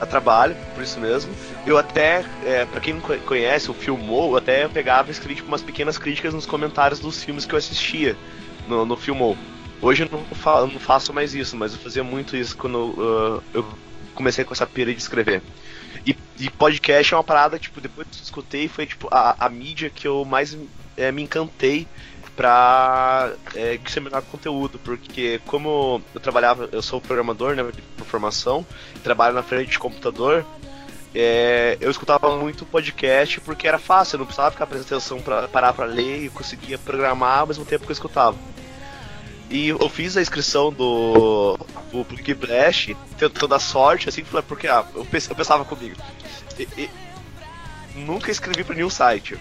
a 0.00 0.06
trabalho, 0.06 0.56
por 0.74 0.82
isso 0.84 1.00
mesmo. 1.00 1.34
Eu 1.66 1.78
até, 1.78 2.24
é, 2.44 2.64
para 2.64 2.80
quem 2.80 2.94
não 2.94 3.00
co- 3.00 3.16
conhece, 3.18 3.70
o 3.70 3.74
Filmou, 3.74 4.32
eu 4.32 4.36
até 4.36 4.68
pegava 4.68 5.08
e 5.08 5.12
escrevia 5.12 5.36
tipo, 5.36 5.48
umas 5.48 5.62
pequenas 5.62 5.98
críticas 5.98 6.32
nos 6.32 6.46
comentários 6.46 7.00
dos 7.00 7.22
filmes 7.24 7.44
que 7.44 7.54
eu 7.54 7.58
assistia 7.58 8.16
no, 8.68 8.84
no 8.86 8.96
Filmou. 8.96 9.36
Hoje 9.84 10.04
eu 10.04 10.08
não, 10.10 10.24
fa 10.34 10.62
não 10.62 10.80
faço 10.80 11.12
mais 11.12 11.34
isso, 11.34 11.54
mas 11.58 11.74
eu 11.74 11.78
fazia 11.78 12.02
muito 12.02 12.34
isso 12.34 12.56
quando 12.56 12.78
uh, 12.78 13.42
eu 13.52 13.66
comecei 14.14 14.42
com 14.42 14.54
essa 14.54 14.66
pira 14.66 14.90
de 14.90 14.98
escrever. 14.98 15.42
E, 16.06 16.16
e 16.40 16.48
podcast 16.48 17.12
é 17.12 17.16
uma 17.18 17.22
parada, 17.22 17.58
tipo, 17.58 17.82
depois 17.82 18.08
que 18.10 18.16
eu 18.16 18.22
escutei, 18.22 18.66
foi 18.66 18.86
tipo 18.86 19.08
a, 19.10 19.36
a 19.38 19.46
mídia 19.50 19.90
que 19.90 20.08
eu 20.08 20.24
mais 20.24 20.56
é, 20.96 21.12
me 21.12 21.20
encantei 21.20 21.86
pra 22.34 23.34
é, 23.54 23.76
disseminar 23.76 24.22
conteúdo, 24.22 24.80
porque 24.82 25.38
como 25.44 26.00
eu 26.14 26.20
trabalhava, 26.20 26.66
eu 26.72 26.80
sou 26.80 26.98
programador, 26.98 27.54
né, 27.54 27.62
por 27.98 28.06
formação, 28.06 28.66
trabalho 29.02 29.34
na 29.34 29.42
frente 29.42 29.72
de 29.72 29.78
computador, 29.78 30.46
é, 31.14 31.76
eu 31.78 31.90
escutava 31.90 32.34
muito 32.38 32.64
podcast 32.64 33.38
porque 33.42 33.68
era 33.68 33.78
fácil, 33.78 34.16
eu 34.16 34.20
não 34.20 34.26
precisava 34.26 34.50
ficar 34.50 34.66
prestando 34.66 34.96
atenção 34.96 35.20
pra 35.20 35.46
parar 35.46 35.74
pra 35.74 35.84
ler 35.84 36.24
e 36.24 36.30
conseguia 36.30 36.78
programar 36.78 37.40
ao 37.40 37.46
mesmo 37.46 37.66
tempo 37.66 37.84
que 37.84 37.90
eu 37.90 37.94
escutava. 37.94 38.38
E 39.54 39.68
eu 39.68 39.88
fiz 39.88 40.16
a 40.16 40.20
inscrição 40.20 40.72
do, 40.72 41.56
do 41.92 42.04
Plug 42.04 42.34
Blast, 42.34 42.96
tentando 43.16 43.46
dar 43.46 43.60
sorte, 43.60 44.08
assim, 44.08 44.24
porque 44.48 44.66
ah, 44.66 44.84
eu, 44.94 45.04
pens- 45.04 45.28
eu 45.30 45.36
pensava 45.36 45.64
comigo. 45.64 45.94
e- 46.58 46.68
e- 46.76 46.90
nunca 47.94 48.32
escrevi 48.32 48.64
pra 48.64 48.74
nenhum 48.74 48.90
site. 48.90 49.38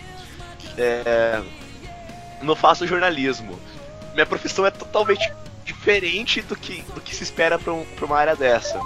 É, 0.78 1.42
não 2.44 2.56
faço 2.56 2.86
jornalismo. 2.86 3.60
Minha 4.14 4.28
profissão 4.28 4.64
é 4.68 4.70
totalmente 4.72 5.34
diferente 5.66 6.44
do 6.44 6.56
que, 6.56 6.84
do 6.94 7.02
que 7.02 7.16
se 7.16 7.24
espera 7.24 7.58
pra, 7.58 7.74
um- 7.74 7.86
uma 8.04 8.18
área 8.18 8.36
dessa. 8.36 8.80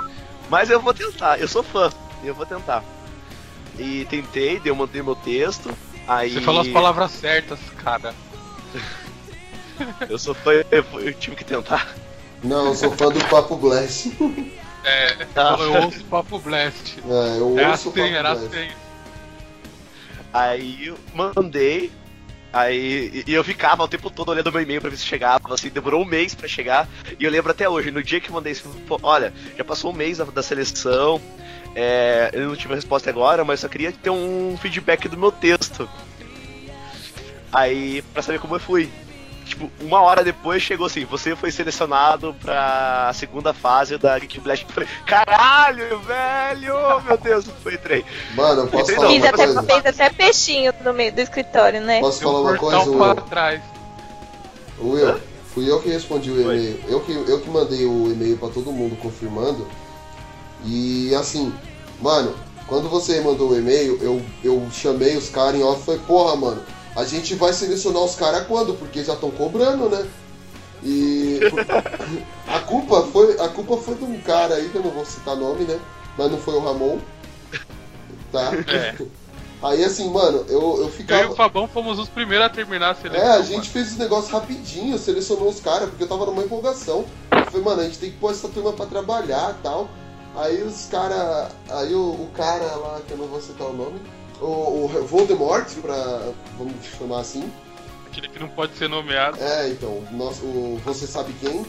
Mas 0.49 0.69
eu 0.69 0.79
vou 0.79 0.93
tentar, 0.93 1.37
eu 1.41 1.47
sou 1.49 1.61
fã, 1.61 1.91
eu 2.23 2.33
vou 2.33 2.45
tentar. 2.45 2.81
E 3.77 4.05
tentei, 4.05 4.61
dei, 4.61 4.71
mandei 4.71 5.01
meu 5.01 5.15
texto. 5.15 5.69
Aí 6.07 6.31
Você 6.33 6.39
falou 6.41 6.61
as 6.61 6.69
palavras 6.69 7.11
certas, 7.11 7.59
cara. 7.83 8.15
Eu 10.09 10.17
sou 10.19 10.33
fã, 10.33 10.51
eu, 10.71 10.85
eu 10.99 11.13
tive 11.13 11.35
que 11.35 11.43
tentar. 11.45 11.95
Não, 12.43 12.67
eu 12.67 12.75
sou 12.75 12.91
fã 12.91 13.09
do 13.09 13.23
Papo 13.25 13.55
Blast. 13.55 14.11
É, 14.83 15.25
Ah. 15.35 15.55
eu 15.59 15.73
ouço 15.83 16.03
Papo 16.05 16.39
Blast. 16.39 16.97
É, 17.05 17.37
eu 17.39 17.59
É 17.59 17.69
ouço 17.69 17.89
o 17.89 17.91
assim, 17.91 18.01
Papo 18.01 18.15
era 18.15 18.35
Blast. 18.35 18.55
assim. 18.57 18.69
Aí 20.33 20.87
eu 20.87 20.97
mandei. 21.13 21.91
Aí 22.53 23.23
e 23.27 23.33
eu 23.33 23.43
ficava 23.43 23.83
o 23.83 23.87
tempo 23.87 24.09
todo 24.09 24.29
olhando 24.29 24.51
meu 24.51 24.61
e-mail 24.61 24.79
pra 24.81 24.89
ver 24.89 24.97
se 24.97 25.05
chegava, 25.05 25.53
assim, 25.53 25.69
demorou 25.69 26.01
um 26.01 26.05
mês 26.05 26.33
pra 26.33 26.47
chegar. 26.47 26.87
E 27.19 27.23
eu 27.23 27.29
lembro 27.31 27.51
até 27.51 27.67
hoje, 27.67 27.91
no 27.91 28.01
dia 28.01 28.19
que 28.21 28.29
eu 28.29 28.33
mandei 28.33 28.55
olha, 29.03 29.33
já 29.57 29.63
passou 29.63 29.91
um 29.91 29.95
mês 29.95 30.17
da, 30.19 30.23
da 30.25 30.41
seleção, 30.41 31.21
é, 31.75 32.29
eu 32.33 32.47
não 32.47 32.55
tive 32.55 32.73
a 32.73 32.75
resposta 32.77 33.09
agora, 33.09 33.43
mas 33.43 33.59
só 33.59 33.67
queria 33.67 33.91
ter 33.91 34.09
um 34.09 34.57
feedback 34.61 35.07
do 35.09 35.17
meu 35.17 35.31
texto. 35.31 35.87
Aí, 37.51 38.01
pra 38.13 38.21
saber 38.21 38.39
como 38.39 38.55
eu 38.55 38.59
fui. 38.59 38.89
Tipo, 39.47 39.71
uma 39.81 40.01
hora 40.01 40.23
depois 40.23 40.61
chegou 40.61 40.87
assim, 40.87 41.05
você 41.05 41.35
foi 41.35 41.51
selecionado 41.51 42.35
pra 42.41 43.11
segunda 43.13 43.53
fase 43.53 43.97
da 43.97 44.17
Geek 44.19 44.39
Blast. 44.39 44.65
Falei, 44.69 44.89
caralho, 45.05 45.99
velho! 46.01 47.01
Meu 47.05 47.17
Deus, 47.17 47.45
foi 47.63 47.75
entrei. 47.75 48.05
Mano, 48.35 48.63
eu 48.63 48.67
posso 48.67 48.85
Fiz 48.87 48.95
falar 48.95 49.07
Fiz 49.07 49.19
uma 49.21 49.29
até, 49.29 49.45
coisa? 49.45 49.63
fez 49.63 49.85
até 49.85 50.09
peixinho 50.09 50.73
no 50.83 50.93
meio 50.93 51.11
do 51.13 51.21
escritório, 51.21 51.81
né? 51.81 51.99
Posso 52.01 52.21
falar 52.21 52.41
uma 52.41 52.57
coisa, 52.57 52.89
Will? 52.89 53.15
trás. 53.29 53.61
Will, 54.79 55.19
fui 55.53 55.69
eu 55.69 55.81
que 55.81 55.89
respondi 55.89 56.29
o 56.29 56.41
e-mail. 56.41 56.79
Eu 56.87 56.99
que, 57.01 57.11
eu 57.11 57.39
que 57.39 57.49
mandei 57.49 57.85
o 57.85 58.11
e-mail 58.11 58.37
pra 58.37 58.49
todo 58.49 58.71
mundo 58.71 58.95
confirmando. 58.97 59.67
E 60.65 61.15
assim, 61.15 61.53
mano, 62.01 62.35
quando 62.67 62.89
você 62.89 63.21
mandou 63.21 63.51
o 63.51 63.57
e-mail, 63.57 63.97
eu, 64.01 64.21
eu 64.43 64.67
chamei 64.71 65.15
os 65.15 65.29
caras 65.29 65.55
em 65.55 65.63
off 65.63 65.81
e 65.81 65.85
falei, 65.85 66.01
porra, 66.05 66.35
mano, 66.35 66.61
a 66.97 67.05
gente 67.05 67.35
vai 67.35 67.53
selecionar 67.53 68.01
os 68.01 68.15
caras 68.15 68.47
quando? 68.47 68.73
Porque 68.73 69.03
já 69.03 69.13
estão 69.13 69.29
cobrando, 69.29 69.87
né? 69.87 70.07
E 70.83 71.39
a 72.47 72.59
culpa 72.61 73.03
foi 73.03 73.39
a 73.39 73.47
culpa 73.49 73.77
foi 73.77 73.93
de 73.93 74.03
um 74.03 74.19
cara 74.19 74.55
aí 74.55 74.67
que 74.69 74.75
eu 74.75 74.83
não 74.83 74.89
vou 74.89 75.05
citar 75.05 75.35
nome, 75.35 75.63
né? 75.63 75.79
Mas 76.17 76.31
não 76.31 76.39
foi 76.39 76.55
o 76.55 76.59
Ramon. 76.59 76.97
Tá? 78.31 78.51
É. 78.67 78.95
Aí 79.61 79.83
assim, 79.83 80.11
mano, 80.11 80.45
eu, 80.49 80.77
eu 80.77 80.81
Eu 80.81 80.87
e 80.87 80.91
ficava. 80.91 81.31
o 81.31 81.35
Fabão 81.35 81.67
fomos 81.67 81.97
os 81.97 82.07
primeiros 82.07 82.45
a 82.45 82.49
terminar 82.49 82.91
a 82.91 82.95
seleção. 82.95 83.25
É, 83.27 83.37
a 83.37 83.41
gente 83.41 83.69
fez 83.69 83.87
esse 83.87 83.97
negócio 83.97 84.31
rapidinho, 84.31 84.99
selecionou 84.99 85.49
os 85.49 85.59
caras, 85.59 85.89
porque 85.89 86.03
eu 86.03 86.07
tava 86.07 86.27
numa 86.27 86.43
empolgação. 86.43 87.05
Eu 87.31 87.45
falei, 87.45 87.61
mano, 87.63 87.81
a 87.81 87.85
gente 87.85 87.97
tem 87.97 88.11
que 88.11 88.17
pôr 88.17 88.31
essa 88.31 88.47
turma 88.49 88.71
pra 88.73 88.85
trabalhar 88.85 89.55
e 89.57 89.63
tal. 89.63 89.89
Aí 90.35 90.61
os 90.61 90.85
caras. 90.85 91.51
Aí 91.71 91.95
o, 91.95 92.11
o 92.11 92.29
cara 92.35 92.75
lá, 92.75 93.01
que 93.07 93.13
eu 93.13 93.17
não 93.17 93.25
vou 93.25 93.41
citar 93.41 93.67
o 93.67 93.73
nome, 93.73 93.99
o, 94.41 94.85
o 94.85 95.07
Voldemort, 95.07 95.67
pra. 95.81 96.31
vamos 96.57 96.73
chamar 96.97 97.19
assim. 97.19 97.51
Aquele 98.07 98.29
que 98.29 98.39
não 98.39 98.49
pode 98.49 98.75
ser 98.75 98.87
nomeado. 98.87 99.37
É, 99.39 99.69
então, 99.69 100.03
nosso, 100.11 100.45
o 100.45 100.81
Você 100.85 101.05
Sabe 101.05 101.33
Quem, 101.39 101.65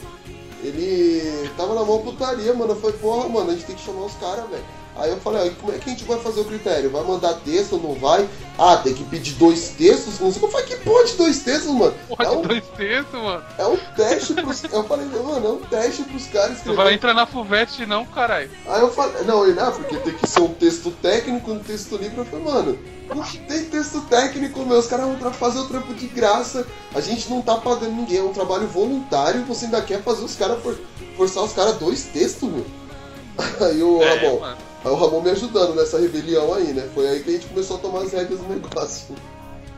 ele 0.63 1.49
tava 1.57 1.75
na 1.75 1.85
mão 1.85 2.01
putaria, 2.01 2.55
mano. 2.55 2.77
Falei, 2.77 2.97
porra, 2.97 3.29
mano, 3.29 3.51
a 3.51 3.55
gente 3.55 3.67
tem 3.67 3.77
que 3.77 3.85
chamar 3.85 4.07
os 4.07 4.15
caras, 4.15 4.49
velho. 4.49 4.65
Aí 4.99 5.11
eu 5.11 5.19
falei, 5.21 5.51
como 5.61 5.73
é 5.73 5.79
que 5.79 5.89
a 5.89 5.93
gente 5.93 6.05
vai 6.05 6.19
fazer 6.19 6.41
o 6.41 6.45
critério? 6.45 6.91
Vai 6.91 7.05
mandar 7.05 7.35
texto 7.35 7.75
ou 7.75 7.81
não 7.81 7.95
vai? 7.95 8.29
Ah, 8.59 8.77
tem 8.79 8.93
que 8.93 9.05
pedir 9.05 9.35
dois 9.35 9.69
textos? 9.71 10.19
Não 10.19 10.33
sei. 10.33 10.43
Eu 10.43 10.49
falei, 10.51 10.67
que 10.67 10.77
porra 10.79 11.05
de 11.05 11.13
dois 11.13 11.39
textos, 11.39 11.73
mano? 11.73 11.95
Porra 12.09 12.25
É 12.25 12.31
um, 12.31 12.43
dois 12.43 12.65
textos, 12.77 13.21
mano. 13.23 13.45
é 13.57 13.67
um 13.67 13.77
teste 13.97 14.35
pros. 14.35 14.65
Eu 14.65 14.83
falei, 14.85 15.07
mano, 15.07 15.47
é 15.47 15.51
um 15.51 15.59
teste 15.59 16.03
pros 16.03 16.27
caras 16.27 16.49
Não 16.49 16.57
escreverem. 16.57 16.85
vai 16.85 16.95
entrar 16.95 17.15
na 17.15 17.27
FUVEST 17.27 17.87
não, 17.87 18.05
caralho. 18.07 18.51
Aí 18.67 18.81
eu 18.81 18.91
falei, 18.93 19.23
não, 19.25 19.47
ele, 19.47 19.61
ah, 19.61 19.71
porque 19.71 19.97
tem 19.99 20.15
que 20.15 20.27
ser 20.29 20.41
um 20.41 20.53
texto 20.55 20.91
técnico, 21.01 21.53
um 21.53 21.61
texto 21.61 21.97
livre. 21.97 22.19
Eu 22.19 22.25
falei, 22.25 22.45
mano, 22.45 22.79
não 23.15 23.23
tem 23.23 23.65
texto 23.67 24.01
técnico, 24.11 24.67
meu. 24.67 24.79
Os 24.79 24.87
caras 24.89 25.07
vão 25.07 25.33
fazer 25.33 25.61
o 25.61 25.69
trampo 25.69 25.95
de 25.95 26.09
graça. 26.09 26.67
A 26.93 27.01
gente 27.01 27.31
não 27.31 27.41
tá 27.41 27.55
pagando 27.55 27.93
ninguém, 27.93 28.19
é 28.19 28.23
um 28.23 28.33
trabalho 28.33 28.67
voluntário. 28.67 29.45
Você 29.45 29.67
ainda 29.67 29.81
quer 29.81 30.03
fazer 30.03 30.25
os 30.25 30.35
caras 30.35 30.61
for- 30.61 30.77
forçar 31.17 31.45
os 31.45 31.53
caras 31.53 31.77
dois 31.77 32.03
textos, 32.07 32.49
meu. 32.51 32.67
Aí 33.61 33.81
o 33.81 34.03
É, 34.03 34.15
Ramon, 34.15 34.41
mano. 34.41 34.68
Aí 34.89 34.95
o 34.95 34.97
Ramon 34.97 35.21
me 35.21 35.31
ajudando 35.31 35.75
nessa 35.75 35.99
rebelião 35.99 36.55
aí, 36.55 36.73
né? 36.73 36.89
Foi 36.95 37.07
aí 37.07 37.23
que 37.23 37.29
a 37.29 37.33
gente 37.35 37.47
começou 37.47 37.77
a 37.77 37.81
tomar 37.81 38.03
as 38.05 38.13
regras 38.13 38.39
do 38.39 38.49
negócio. 38.49 39.15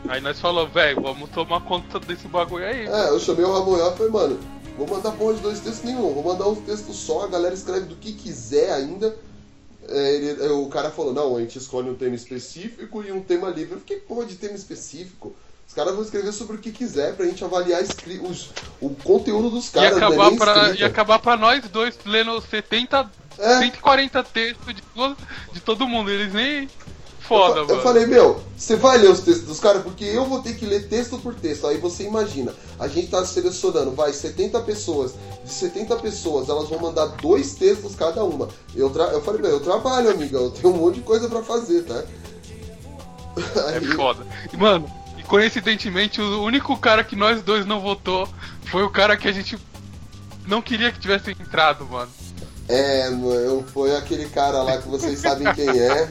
Aí 0.09 0.21
nós 0.21 0.39
falamos, 0.39 0.73
velho, 0.73 1.03
vamos 1.03 1.29
tomar 1.31 1.61
conta 1.63 1.99
desse 1.99 2.29
bagulho 2.29 2.65
aí. 2.65 2.87
É, 2.87 3.09
eu 3.09 3.19
chamei 3.19 3.45
o 3.45 3.53
Ramon 3.53 3.77
e 3.77 3.97
falei, 3.97 4.13
mano, 4.13 4.39
vou 4.79 4.87
mandar 4.87 5.11
porra 5.13 5.35
de 5.35 5.41
dois 5.41 5.59
textos 5.59 5.83
nenhum, 5.85 6.15
vou 6.15 6.23
mandar 6.23 6.47
um 6.47 6.55
texto 6.55 6.93
só, 6.93 7.25
a 7.25 7.27
galera 7.27 7.53
escreve 7.53 7.87
do 7.87 7.97
que 7.97 8.13
quiser 8.13 8.73
ainda. 8.73 9.17
É, 9.89 10.15
ele- 10.15 10.49
o 10.53 10.69
cara 10.69 10.91
falou, 10.93 11.13
não, 11.13 11.37
a 11.37 11.41
gente 11.41 11.59
escolhe 11.59 11.91
um 11.91 11.97
tema 11.97 12.15
específico 12.15 13.03
e 13.03 13.11
um 13.11 13.21
tema 13.21 13.49
livre. 13.51 13.75
Eu 13.75 13.79
fiquei, 13.81 13.97
porra 13.97 14.25
de 14.25 14.37
tema 14.37 14.55
específico? 14.55 15.35
Os 15.71 15.75
caras 15.75 15.95
vão 15.95 16.03
escrever 16.03 16.33
sobre 16.33 16.57
o 16.57 16.59
que 16.59 16.73
quiser 16.73 17.15
pra 17.15 17.25
gente 17.27 17.45
avaliar 17.45 17.81
os- 17.81 18.51
o 18.81 18.91
conteúdo 18.91 19.51
dos 19.51 19.69
caras, 19.69 19.93
não 19.93 19.99
é 19.99 20.05
acabar, 20.07 20.27
nem 20.31 20.37
pra, 20.37 20.71
ia 20.73 20.87
acabar 20.89 21.19
pra 21.21 21.37
nós 21.37 21.63
dois 21.69 21.97
lendo 22.05 22.41
70, 22.41 23.09
É. 23.39 23.61
140 23.61 24.21
textos 24.25 24.75
de, 24.75 24.83
todo- 24.83 25.17
de 25.53 25.61
todo 25.61 25.87
mundo. 25.87 26.11
Eles 26.11 26.35
nem. 26.35 26.69
Foda, 27.21 27.61
eu, 27.61 27.67
mano. 27.69 27.79
eu 27.79 27.83
falei, 27.85 28.05
meu, 28.05 28.43
você 28.57 28.75
vai 28.75 28.99
ler 28.99 29.11
os 29.11 29.21
textos 29.21 29.47
dos 29.47 29.61
caras, 29.61 29.85
porque 29.85 30.03
eu 30.03 30.25
vou 30.25 30.43
ter 30.43 30.57
que 30.57 30.67
ler 30.67 30.89
texto 30.89 31.17
por 31.21 31.37
texto. 31.37 31.69
Aí 31.69 31.77
você 31.77 32.03
imagina, 32.03 32.53
a 32.77 32.89
gente 32.89 33.07
tá 33.07 33.25
selecionando, 33.25 33.93
vai, 33.93 34.13
70 34.13 34.59
pessoas. 34.63 35.15
De 35.45 35.53
70 35.53 35.95
pessoas, 35.99 36.49
elas 36.49 36.69
vão 36.69 36.81
mandar 36.81 37.07
dois 37.23 37.55
textos 37.55 37.95
cada 37.95 38.25
uma. 38.25 38.49
Eu, 38.75 38.91
tra... 38.91 39.05
eu 39.05 39.23
falei, 39.23 39.41
meu, 39.41 39.53
eu 39.53 39.61
trabalho, 39.61 40.11
amiga, 40.11 40.37
eu 40.37 40.51
tenho 40.51 40.75
um 40.75 40.79
monte 40.79 40.97
de 40.97 41.03
coisa 41.03 41.29
pra 41.29 41.45
fazer, 41.45 41.85
tá? 41.85 42.03
É 43.71 43.77
Aí, 43.77 43.87
foda. 43.95 44.27
E, 44.53 44.57
mano, 44.57 44.91
e 45.00 45.00
coincidentemente, 45.31 46.21
o 46.21 46.43
único 46.43 46.77
cara 46.77 47.05
que 47.05 47.15
nós 47.15 47.41
dois 47.41 47.65
não 47.65 47.79
votou 47.81 48.29
foi 48.65 48.83
o 48.83 48.91
cara 48.91 49.17
que 49.17 49.29
a 49.29 49.33
gente 49.33 49.57
não 50.45 50.61
queria 50.61 50.91
que 50.91 50.99
tivesse 50.99 51.31
entrado, 51.31 51.87
mano. 51.87 52.11
é, 52.69 53.09
eu, 53.09 53.65
foi 53.73 53.97
aquele 53.97 54.29
cara 54.29 54.61
lá 54.61 54.79
que 54.79 54.89
vocês 54.89 55.21
sabem 55.21 55.47
quem 55.55 55.69
é. 55.69 56.09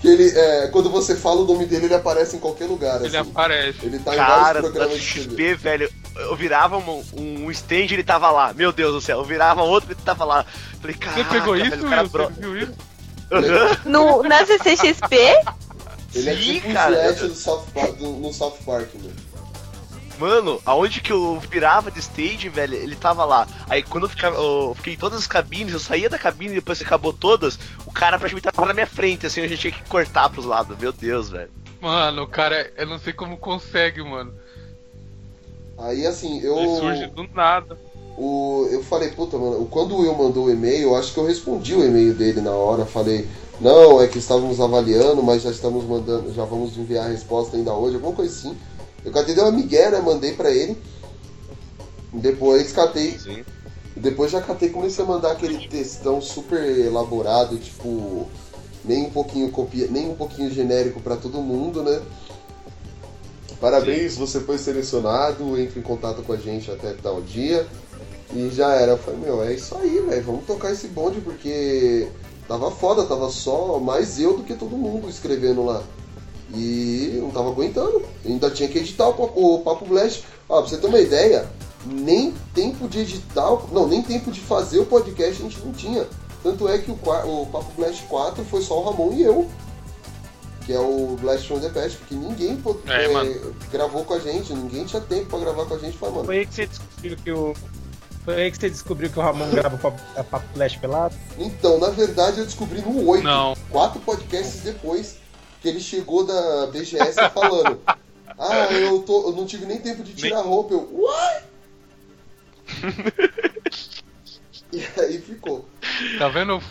que 0.00 0.08
ele, 0.08 0.28
é, 0.28 0.66
quando 0.72 0.90
você 0.90 1.14
fala 1.14 1.42
o 1.42 1.44
nome 1.44 1.66
dele, 1.66 1.84
ele 1.84 1.94
aparece 1.94 2.34
em 2.34 2.40
qualquer 2.40 2.66
lugar. 2.66 2.96
Ele 2.96 3.16
assim. 3.16 3.30
aparece. 3.30 3.78
Ele 3.80 3.98
tá 4.00 4.12
em 4.12 4.16
Cara, 4.16 4.40
vários 4.42 4.64
da 4.64 4.70
programas. 4.70 5.00
XP, 5.00 5.54
velho, 5.54 5.92
eu 6.16 6.34
virava 6.34 6.78
um, 6.78 7.04
um 7.16 7.50
stand 7.52 7.76
e 7.76 7.94
ele 7.94 8.02
tava 8.02 8.28
lá. 8.32 8.52
Meu 8.52 8.72
Deus 8.72 8.92
do 8.92 9.00
céu, 9.00 9.18
eu 9.18 9.24
virava 9.24 9.62
outro 9.62 9.88
e 9.90 9.92
ele 9.92 10.02
tava 10.04 10.24
lá. 10.24 10.44
Falei, 10.80 10.96
Você 10.96 11.22
cara, 11.22 11.24
pegou 11.26 11.56
isso, 11.56 11.70
velho, 11.70 11.86
o 11.86 11.90
cara. 11.90 12.08
Você 12.08 12.40
viu 12.40 12.58
isso? 12.58 12.72
No, 13.86 14.24
na 14.24 14.44
CCXP? 14.44 15.16
Ele 16.14 16.30
é 16.30 16.36
Sim, 16.36 16.54
tipo 16.54 16.68
um 16.68 16.72
cara. 16.72 16.96
Flash 16.96 17.20
do 17.20 17.34
South 17.34 17.64
Park, 17.72 17.96
do- 17.96 18.12
no 18.12 18.32
South 18.32 18.56
Park, 18.64 18.94
né? 18.94 19.10
Mano, 20.18 20.60
aonde 20.66 21.00
que 21.00 21.10
eu 21.12 21.40
virava 21.50 21.90
de 21.90 21.98
stage, 21.98 22.48
velho, 22.50 22.74
ele 22.74 22.94
tava 22.94 23.24
lá. 23.24 23.48
Aí 23.70 23.82
quando 23.82 24.04
eu, 24.04 24.10
ficava, 24.10 24.36
eu 24.36 24.74
fiquei 24.76 24.92
em 24.92 24.96
todas 24.98 25.18
as 25.18 25.26
cabines, 25.26 25.72
eu 25.72 25.80
saía 25.80 26.10
da 26.10 26.18
cabine 26.18 26.52
e 26.52 26.56
depois 26.56 26.76
que 26.76 26.84
acabou 26.84 27.12
todas, 27.12 27.58
o 27.86 27.90
cara 27.90 28.18
praticamente 28.18 28.52
tava 28.52 28.68
na 28.68 28.74
minha 28.74 28.86
frente, 28.86 29.24
assim, 29.24 29.40
a 29.40 29.48
gente 29.48 29.60
tinha 29.60 29.72
que 29.72 29.82
cortar 29.88 30.28
pros 30.28 30.44
lados. 30.44 30.76
Meu 30.78 30.92
Deus, 30.92 31.30
velho. 31.30 31.50
Mano, 31.80 32.24
o 32.24 32.26
cara, 32.26 32.70
eu 32.76 32.86
não 32.86 32.98
sei 32.98 33.14
como 33.14 33.38
consegue, 33.38 34.02
mano. 34.02 34.34
Aí 35.78 36.06
assim, 36.06 36.40
eu. 36.42 36.58
Ele 36.58 36.76
surge 36.76 37.06
do 37.06 37.26
nada. 37.34 37.78
O, 38.18 38.68
eu 38.70 38.84
falei, 38.84 39.08
puta, 39.12 39.38
mano, 39.38 39.64
quando 39.70 39.94
o 39.94 40.00
Will 40.00 40.14
mandou 40.14 40.44
o 40.46 40.50
e-mail, 40.50 40.82
eu 40.90 40.96
acho 40.96 41.14
que 41.14 41.18
eu 41.18 41.24
respondi 41.26 41.74
o 41.74 41.82
e-mail 41.82 42.12
dele 42.12 42.42
na 42.42 42.50
hora. 42.50 42.84
Falei, 42.84 43.26
não, 43.60 44.00
é 44.00 44.08
que 44.08 44.18
estávamos 44.18 44.60
avaliando, 44.60 45.22
mas 45.22 45.42
já 45.42 45.50
estamos 45.50 45.84
mandando, 45.84 46.32
já 46.32 46.44
vamos 46.44 46.76
enviar 46.78 47.06
a 47.06 47.08
resposta 47.10 47.56
ainda 47.56 47.74
hoje, 47.74 47.96
alguma 47.96 48.14
coisa 48.14 48.32
assim. 48.32 48.56
Eu 49.04 49.12
catei 49.12 49.34
dei 49.34 49.44
uma 49.44 49.52
migué, 49.52 49.90
né? 49.90 50.00
Mandei 50.00 50.32
pra 50.32 50.50
ele. 50.50 50.76
Depois 52.12 52.72
catei. 52.72 53.18
Sim. 53.18 53.44
Depois 53.96 54.30
já 54.30 54.40
catei 54.40 54.68
e 54.68 54.72
comecei 54.72 55.04
a 55.04 55.08
mandar 55.08 55.32
aquele 55.32 55.68
textão 55.68 56.20
super 56.20 56.62
elaborado, 56.78 57.58
tipo, 57.58 58.26
nem 58.84 59.06
um 59.06 59.10
pouquinho 59.10 59.50
copia, 59.50 59.88
nem 59.90 60.08
um 60.08 60.14
pouquinho 60.14 60.50
genérico 60.50 61.00
pra 61.00 61.16
todo 61.16 61.42
mundo, 61.42 61.82
né? 61.82 62.00
Parabéns, 63.60 64.16
você 64.16 64.40
foi 64.40 64.56
selecionado, 64.56 65.58
entre 65.60 65.80
em 65.80 65.82
contato 65.82 66.22
com 66.22 66.32
a 66.32 66.36
gente 66.36 66.70
até 66.70 66.94
tal 66.94 67.20
dia. 67.20 67.66
E 68.32 68.48
já 68.50 68.72
era. 68.74 68.92
Eu 68.92 68.98
falei, 68.98 69.20
meu, 69.20 69.42
é 69.42 69.52
isso 69.52 69.76
aí, 69.76 70.00
velho, 70.00 70.22
vamos 70.22 70.46
tocar 70.46 70.72
esse 70.72 70.86
bonde 70.88 71.20
porque 71.20 72.08
tava 72.50 72.70
foda, 72.72 73.04
tava 73.04 73.30
só 73.30 73.78
mais 73.78 74.18
eu 74.18 74.36
do 74.36 74.42
que 74.42 74.54
todo 74.54 74.76
mundo 74.76 75.08
escrevendo 75.08 75.64
lá. 75.64 75.82
E 76.52 77.16
não 77.22 77.30
tava 77.30 77.48
aguentando. 77.50 78.02
Ainda 78.24 78.50
tinha 78.50 78.68
que 78.68 78.78
editar 78.78 79.08
o 79.08 79.14
Papo, 79.14 79.54
o 79.54 79.58
Papo 79.60 79.84
Blast. 79.86 80.24
Ó, 80.48 80.60
pra 80.60 80.68
você 80.68 80.76
ter 80.78 80.88
uma 80.88 80.98
ideia, 80.98 81.48
nem 81.86 82.34
tempo 82.52 82.88
de 82.88 82.98
editar, 83.00 83.52
o- 83.52 83.68
não, 83.72 83.86
nem 83.86 84.02
tempo 84.02 84.32
de 84.32 84.40
fazer 84.40 84.80
o 84.80 84.86
podcast 84.86 85.40
a 85.40 85.44
gente 85.48 85.60
não 85.64 85.72
tinha. 85.72 86.06
Tanto 86.42 86.68
é 86.68 86.78
que 86.78 86.90
o, 86.90 86.94
o 86.94 87.46
Papo 87.46 87.70
Blast 87.76 88.02
4 88.08 88.44
foi 88.44 88.62
só 88.62 88.80
o 88.80 88.84
Ramon 88.90 89.12
e 89.12 89.22
eu. 89.22 89.48
Que 90.66 90.72
é 90.72 90.80
o 90.80 91.16
Blast 91.20 91.46
from 91.46 91.60
the 91.60 91.68
Past, 91.68 91.96
porque 91.98 92.14
ninguém 92.16 92.56
pô- 92.56 92.76
É, 92.86 93.06
é, 93.28 93.40
gravou 93.70 94.04
com 94.04 94.14
a 94.14 94.18
gente, 94.18 94.52
ninguém 94.52 94.84
tinha 94.84 95.00
tempo 95.00 95.26
pra 95.26 95.38
gravar 95.38 95.66
com 95.66 95.74
a 95.74 95.78
gente. 95.78 95.96
Falei, 95.96 96.14
mano, 96.16 96.26
Foi 96.26 96.38
aí 96.38 96.46
que 96.46 96.54
você 96.54 96.66
descobriu 96.66 97.16
que 97.16 97.30
o. 97.32 97.54
Foi 98.24 98.34
aí 98.34 98.50
que 98.50 98.58
você 98.58 98.68
descobriu 98.68 99.10
que 99.10 99.18
o 99.18 99.22
Ramon 99.22 99.48
grava 99.50 99.78
papo, 99.78 100.00
é, 100.14 100.22
papo 100.22 100.46
flash 100.52 100.76
pelado? 100.76 101.14
Então, 101.38 101.78
na 101.78 101.88
verdade, 101.88 102.40
eu 102.40 102.44
descobri 102.44 102.82
no 102.82 103.06
8, 103.08 103.24
Não. 103.24 103.56
quatro 103.70 104.00
podcasts 104.00 104.60
depois, 104.60 105.16
que 105.62 105.68
ele 105.68 105.80
chegou 105.80 106.26
da 106.26 106.66
BGS 106.66 107.14
falando: 107.32 107.80
Ah, 108.38 108.66
eu, 108.72 109.02
tô, 109.02 109.28
eu 109.28 109.32
não 109.32 109.46
tive 109.46 109.64
nem 109.64 109.78
tempo 109.78 110.02
de 110.02 110.14
tirar 110.14 110.40
a 110.40 110.42
roupa. 110.42 110.74
Eu, 110.74 110.88
what? 110.92 111.44
e 114.72 114.84
aí 115.00 115.18
ficou. 115.20 115.66
Tá 116.18 116.28
vendo? 116.28 116.62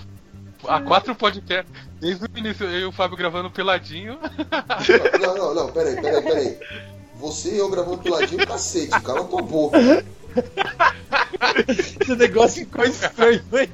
Há 0.68 0.82
quatro 0.82 1.16
podcasts. 1.16 1.74
Desde 2.00 2.26
o 2.26 2.30
início, 2.38 2.66
eu 2.66 2.80
e 2.80 2.86
o 2.86 2.92
Fábio 2.92 3.18
gravando 3.18 3.50
peladinho. 3.50 4.20
Não, 5.20 5.36
não, 5.36 5.54
não, 5.54 5.72
peraí, 5.72 6.00
peraí, 6.00 6.22
peraí. 6.22 6.58
Você 7.16 7.56
e 7.56 7.58
eu 7.58 7.70
gravando 7.70 7.98
peladinho, 7.98 8.46
cacete, 8.48 9.02
cala 9.02 9.26
tua 9.26 9.42
boca. 9.42 9.78
Esse 12.02 12.16
negócio 12.16 12.66
ficou 12.66 12.86
estranho, 12.86 13.44
hein? 13.54 13.70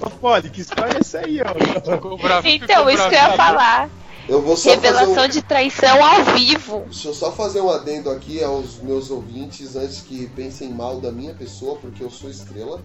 Ô, 0.00 0.10
Poli, 0.10 0.50
que 0.50 0.60
história 0.60 0.94
é 0.94 1.00
essa 1.00 1.18
aí, 1.20 1.40
ó? 1.40 2.16
Bravo, 2.16 2.48
Então, 2.48 2.90
isso 2.90 3.08
que 3.08 3.14
eu 3.14 3.18
ia 3.18 3.28
bravo. 3.28 3.36
falar. 3.36 3.90
Eu 4.28 4.42
vou 4.42 4.56
só 4.56 4.70
Revelação 4.70 5.24
um... 5.24 5.28
de 5.28 5.40
traição 5.40 6.04
ao 6.04 6.22
vivo. 6.36 6.82
Deixa 6.84 7.08
eu 7.08 7.14
só 7.14 7.32
fazer 7.32 7.62
um 7.62 7.70
adendo 7.70 8.10
aqui 8.10 8.44
aos 8.44 8.76
meus 8.76 9.10
ouvintes 9.10 9.74
antes 9.74 10.02
que 10.02 10.26
pensem 10.28 10.68
mal 10.68 11.00
da 11.00 11.10
minha 11.10 11.32
pessoa, 11.32 11.76
porque 11.76 12.04
eu 12.04 12.10
sou 12.10 12.28
estrela, 12.28 12.82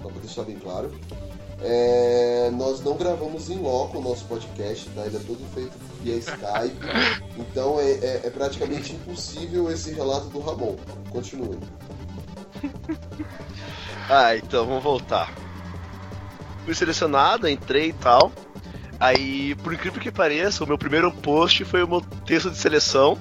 só 0.00 0.08
pra 0.08 0.20
deixar 0.20 0.42
bem 0.44 0.56
claro. 0.56 0.92
É, 1.66 2.50
nós 2.52 2.82
não 2.84 2.94
gravamos 2.96 3.48
em 3.48 3.56
loco 3.58 3.96
o 3.98 4.02
nosso 4.02 4.26
podcast, 4.26 4.86
tá? 4.90 5.06
Ele 5.06 5.16
é 5.16 5.20
todo 5.20 5.38
feito 5.54 5.72
via 6.02 6.16
Skype. 6.16 6.86
Então 7.38 7.80
é, 7.80 7.90
é- 7.92 8.20
é 8.24 8.30
praticamente 8.30 8.92
impossível 8.92 9.70
esse 9.70 9.92
relato 9.94 10.26
do 10.28 10.40
Ramon. 10.40 10.76
Continue. 11.10 11.58
Ah, 14.06 14.36
então 14.36 14.66
vamos 14.66 14.82
voltar. 14.84 15.32
Fui 16.66 16.74
selecionado, 16.74 17.48
entrei 17.48 17.88
e 17.88 17.92
tal. 17.94 18.30
Aí, 19.00 19.54
por 19.56 19.72
incrível 19.72 19.98
que 19.98 20.10
pareça, 20.12 20.62
o 20.62 20.66
meu 20.66 20.76
primeiro 20.76 21.10
post 21.10 21.64
foi 21.64 21.82
o 21.82 21.88
meu 21.88 22.02
texto 22.26 22.50
de 22.50 22.58
seleção, 22.58 23.16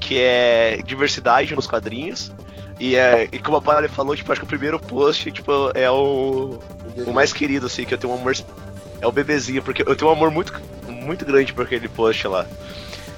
que 0.00 0.18
é 0.18 0.78
diversidade 0.86 1.54
nos 1.54 1.66
quadrinhos. 1.66 2.32
E, 2.80 2.96
é, 2.96 3.28
e 3.30 3.38
como 3.38 3.58
a 3.58 3.62
Paula 3.62 3.86
falou, 3.90 4.16
tipo, 4.16 4.32
acho 4.32 4.40
que 4.40 4.46
o 4.46 4.48
primeiro 4.48 4.80
post 4.80 5.30
tipo, 5.30 5.52
é 5.74 5.90
o, 5.90 6.58
o 7.06 7.12
mais 7.12 7.30
querido, 7.30 7.66
assim, 7.66 7.84
que 7.84 7.92
eu 7.92 7.98
tenho 7.98 8.14
um 8.14 8.16
amor. 8.16 8.34
É 9.02 9.06
o 9.06 9.12
bebezinho, 9.12 9.62
porque 9.62 9.82
eu 9.86 9.94
tenho 9.94 10.10
um 10.10 10.14
amor 10.14 10.30
muito, 10.30 10.58
muito 10.88 11.24
grande 11.26 11.52
por 11.52 11.66
aquele 11.66 11.88
post 11.88 12.26
lá. 12.26 12.46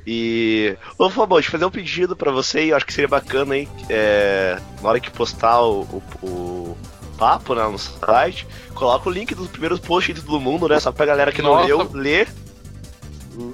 E. 0.04 0.76
Ô, 0.98 1.08
Fabão, 1.08 1.38
deixa 1.38 1.48
eu 1.48 1.52
fazer 1.52 1.64
um 1.64 1.70
pedido 1.70 2.16
pra 2.16 2.32
você 2.32 2.64
e 2.64 2.68
eu 2.70 2.76
acho 2.76 2.84
que 2.84 2.92
seria 2.92 3.08
bacana, 3.08 3.56
hein? 3.56 3.68
é, 3.88 4.58
na 4.82 4.88
hora 4.88 4.98
que 4.98 5.10
postar 5.12 5.62
o, 5.62 5.82
o, 6.20 6.26
o 6.26 6.76
papo 7.16 7.54
né, 7.54 7.62
no 7.64 7.78
site, 7.78 8.48
coloca 8.74 9.08
o 9.08 9.12
link 9.12 9.32
dos 9.32 9.46
primeiros 9.46 9.78
posts 9.78 10.12
de 10.12 10.22
todo 10.22 10.40
mundo, 10.40 10.68
né? 10.68 10.80
Só 10.80 10.90
pra 10.90 11.06
galera 11.06 11.30
que 11.30 11.40
não 11.40 11.54
Nossa. 11.54 11.66
leu, 11.66 11.90
ler. 11.92 12.28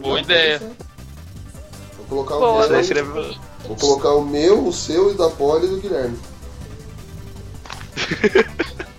Boa 0.03 0.21
ideia. 0.21 0.59
Vou 1.99 2.07
colocar, 2.09 2.37
o 2.37 2.41
Boa, 2.41 2.67
daí 2.67 2.83
seria. 2.83 3.05
Vou 3.67 3.77
colocar 3.77 4.11
o 4.15 4.25
meu, 4.25 4.67
o 4.67 4.73
seu 4.73 5.13
e 5.13 5.15
da 5.17 5.29
Poli 5.29 5.67
e 5.67 5.71
do 5.71 5.81
Guilherme. 5.81 6.19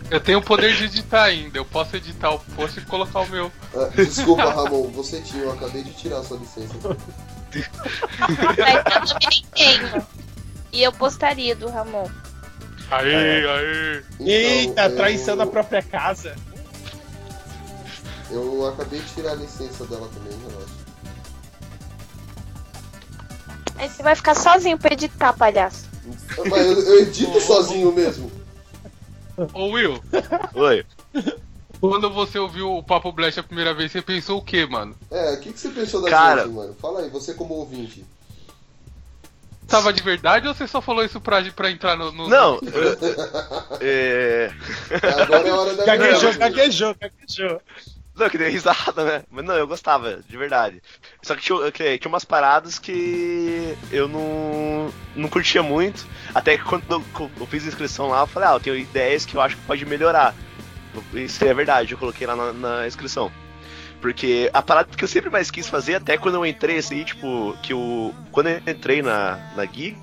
Eu 0.10 0.20
tenho 0.20 0.40
o 0.40 0.42
poder 0.42 0.76
de 0.76 0.86
editar 0.86 1.24
ainda. 1.26 1.60
Eu 1.60 1.66
posso 1.66 1.96
editar 1.96 2.32
o 2.32 2.40
post 2.56 2.80
e 2.80 2.86
colocar 2.86 3.20
o 3.20 3.30
meu. 3.30 3.52
Ah, 3.76 3.90
desculpa, 3.96 4.50
Ramon, 4.50 4.88
você 4.90 5.22
tinha, 5.22 5.44
eu 5.44 5.52
acabei 5.52 5.84
de 5.84 5.94
tirar 5.94 6.24
sua 6.24 6.38
licença. 6.38 6.74
Mas 8.18 9.12
eu 9.12 9.20
também 9.20 9.46
tenho. 9.56 10.08
E 10.74 10.82
eu 10.82 10.92
postaria 10.92 11.56
do 11.56 11.70
Ramon. 11.70 12.10
Aê, 12.90 13.46
aê. 13.48 14.04
Então, 14.16 14.26
Eita, 14.28 14.86
eu- 14.86 14.96
traição 14.96 15.36
na 15.36 15.46
própria 15.46 15.84
casa. 15.84 16.36
Eu 18.32 18.68
acabei 18.68 19.00
de 19.02 19.14
tirar 19.14 19.34
a 19.34 19.36
licença 19.36 19.86
dela 19.86 20.10
também, 20.12 20.34
relaxa. 20.40 20.74
Aí 23.80 23.90
você 23.90 24.04
vai 24.04 24.16
ficar 24.16 24.36
sozinho 24.36 24.78
pra 24.78 24.94
editar, 24.94 25.34
palhaço. 25.34 25.88
Mas 26.50 26.66
eu, 26.68 26.80
eu 26.82 27.00
edito 27.02 27.40
sozinho 27.40 27.92
mesmo. 27.92 28.30
Ô 29.54 29.68
Will, 29.68 30.00
Oi. 30.54 30.86
Quando 31.80 32.10
você 32.10 32.38
ouviu 32.38 32.76
o 32.76 32.84
Papo 32.84 33.10
Blast 33.14 33.40
a 33.40 33.44
primeira 33.44 33.74
vez, 33.74 33.90
você 33.92 34.02
pensou 34.02 34.40
o 34.40 34.42
quê, 34.42 34.66
mano? 34.66 34.94
É, 35.10 35.34
o 35.36 35.40
que, 35.40 35.54
que 35.54 35.60
você 35.60 35.70
pensou 35.70 36.02
da 36.02 36.10
Cara- 36.10 36.44
gente, 36.44 36.52
mano? 36.54 36.76
Fala 36.82 37.00
aí, 37.00 37.10
você 37.10 37.34
como 37.34 37.54
ouvinte. 37.54 38.04
Tava 39.66 39.94
de 39.94 40.02
verdade 40.04 40.46
ou 40.48 40.54
você 40.54 40.68
só 40.68 40.82
falou 40.82 41.06
isso 41.06 41.22
pra, 41.22 41.42
pra 41.52 41.72
entrar 41.72 41.96
no. 41.96 42.12
no- 42.12 42.28
Não, 42.28 42.60
é. 43.80 44.52
Agora 45.22 45.48
é 45.48 45.52
a 45.52 45.56
hora 45.56 45.74
da 45.76 45.86
Gaguejou, 45.86 46.34
gaguejou, 46.34 46.96
gaguejou. 47.00 47.62
Não, 48.16 48.30
que 48.30 48.38
deu 48.38 48.50
risada, 48.50 49.06
né? 49.06 49.24
Mas 49.32 49.46
não, 49.46 49.54
eu 49.56 49.66
gostava, 49.68 50.22
de 50.28 50.36
verdade. 50.38 50.82
Só 51.22 51.36
que 51.36 51.42
tinha, 51.42 51.72
que 51.72 51.98
tinha 51.98 52.10
umas 52.10 52.24
paradas 52.24 52.80
que 52.80 53.76
eu 53.92 54.08
não, 54.08 54.90
não 55.16 55.28
curtia 55.30 55.62
muito. 55.62 56.08
Até 56.34 56.58
que 56.58 56.64
quando 56.64 56.84
eu, 56.90 57.04
eu 57.40 57.46
fiz 57.46 57.66
a 57.66 57.68
inscrição 57.68 58.08
lá, 58.08 58.22
eu 58.22 58.28
falei, 58.28 58.48
ah, 58.50 58.54
eu 58.54 58.60
tenho 58.60 58.78
ideias 58.78 59.26
que 59.26 59.36
eu 59.36 59.42
acho 59.42 59.58
que 59.58 59.62
pode 59.64 59.86
melhorar. 59.86 60.34
Isso 61.14 61.44
é 61.44 61.54
verdade, 61.54 61.92
eu 61.94 61.98
coloquei 61.98 62.26
lá 62.26 62.36
na, 62.36 62.54
na 62.54 62.88
inscrição. 62.88 63.32
Porque 64.02 64.50
a 64.54 64.62
parada 64.62 64.96
que 64.96 65.04
eu 65.04 65.08
sempre 65.10 65.30
mais 65.30 65.52
quis 65.52 65.68
fazer, 65.68 65.96
até 65.96 66.18
quando 66.18 66.36
eu 66.36 66.46
entrei 66.46 66.78
assim, 66.78 67.04
tipo, 67.04 67.54
que 67.62 67.74
eu. 67.74 68.16
Quando 68.32 68.48
eu 68.48 68.62
entrei 68.66 69.02
na, 69.02 69.36
na 69.58 69.66
Gui, 69.66 69.98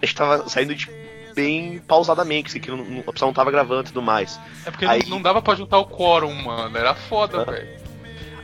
a 0.00 0.06
gente 0.06 0.16
tava 0.16 0.48
saindo 0.48 0.74
de 0.74 0.88
bem 1.34 1.78
pausadamente, 1.86 2.48
assim, 2.48 2.60
que 2.60 2.70
não, 2.70 3.00
a 3.06 3.12
pessoa 3.12 3.26
não 3.28 3.34
tava 3.34 3.50
gravando 3.50 3.82
e 3.82 3.84
tudo 3.88 4.00
mais. 4.00 4.40
É 4.64 4.70
porque 4.70 4.86
Aí- 4.86 5.02
não, 5.02 5.16
não 5.16 5.22
dava 5.22 5.42
pra 5.42 5.54
juntar 5.54 5.78
o 5.78 5.84
quórum, 5.86 6.32
mano. 6.32 6.78
Era 6.78 6.94
foda, 6.94 7.42
Ah. 7.42 7.50
velho. 7.50 7.83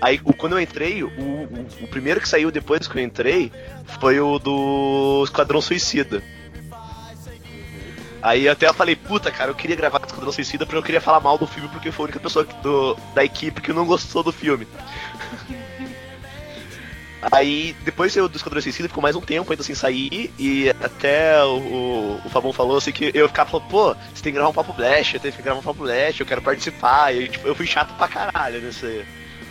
Aí, 0.01 0.19
quando 0.19 0.53
eu 0.53 0.61
entrei, 0.61 1.03
o, 1.03 1.09
o, 1.09 1.67
o 1.83 1.89
primeiro 1.89 2.21
que 2.21 2.29
saiu 2.29 2.51
depois 2.51 2.89
que 2.89 2.97
eu 2.97 3.03
entrei 3.03 3.53
foi 4.01 4.19
o 4.19 4.39
do 4.39 5.23
Esquadrão 5.25 5.61
Suicida. 5.61 6.23
Aí 8.23 8.49
até 8.49 8.67
eu 8.67 8.75
falei, 8.75 8.97
puta, 8.97 9.31
cara, 9.31 9.51
eu 9.51 9.55
queria 9.55 9.77
gravar 9.77 9.99
com 9.99 10.07
Esquadrão 10.07 10.33
Suicida 10.33 10.65
porque 10.65 10.79
eu 10.79 10.83
queria 10.83 11.01
falar 11.01 11.21
mal 11.21 11.37
do 11.39 11.47
filme 11.47 11.69
porque 11.69 11.91
foi 11.91 12.05
a 12.05 12.07
única 12.07 12.21
pessoa 12.21 12.45
do, 12.45 12.95
da 13.15 13.25
equipe 13.25 13.61
que 13.61 13.73
não 13.73 13.87
gostou 13.87 14.23
do 14.23 14.33
filme. 14.33 14.67
Aí, 17.33 17.77
depois 17.85 18.17
eu 18.17 18.29
do 18.29 18.37
Esquadrão 18.37 18.63
Suicida, 18.63 18.89
ficou 18.89 19.03
mais 19.03 19.15
um 19.15 19.21
tempo 19.21 19.53
ainda 19.53 19.63
sem 19.63 19.75
sair, 19.75 20.33
e 20.39 20.71
até 20.71 21.45
o, 21.45 21.59
o, 21.59 22.21
o 22.25 22.31
Fabão 22.31 22.51
falou 22.51 22.79
assim 22.79 22.93
que 22.93 23.11
eu 23.13 23.29
ficava 23.29 23.51
falando, 23.51 23.69
pô, 23.69 23.95
você 23.95 24.23
tem 24.23 24.33
que 24.33 24.39
gravar 24.39 24.49
um 24.49 24.55
Papo 24.55 24.73
Blast, 24.73 25.15
eu 25.15 25.21
tenho 25.21 25.35
que 25.35 25.43
gravar 25.43 25.61
um 25.61 25.63
Papo 25.63 25.83
Blast, 25.83 26.19
eu 26.19 26.27
quero 26.27 26.41
participar, 26.41 27.15
e 27.15 27.29
tipo, 27.29 27.47
eu 27.47 27.55
fui 27.55 27.67
chato 27.67 27.95
pra 27.95 28.09
caralho 28.09 28.63
nesse, 28.63 29.05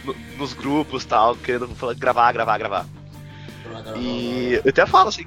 no- 0.04 0.16
nos 0.38 0.54
grupos 0.54 1.04
e 1.04 1.08
tal, 1.08 1.36
querendo 1.36 1.68
falar- 1.76 1.94
gravar, 1.96 2.32
gravar, 2.32 2.58
gravar. 2.58 2.86
E 4.00 4.54
eu 4.64 4.70
até 4.70 4.86
falo 4.86 5.10
assim. 5.10 5.26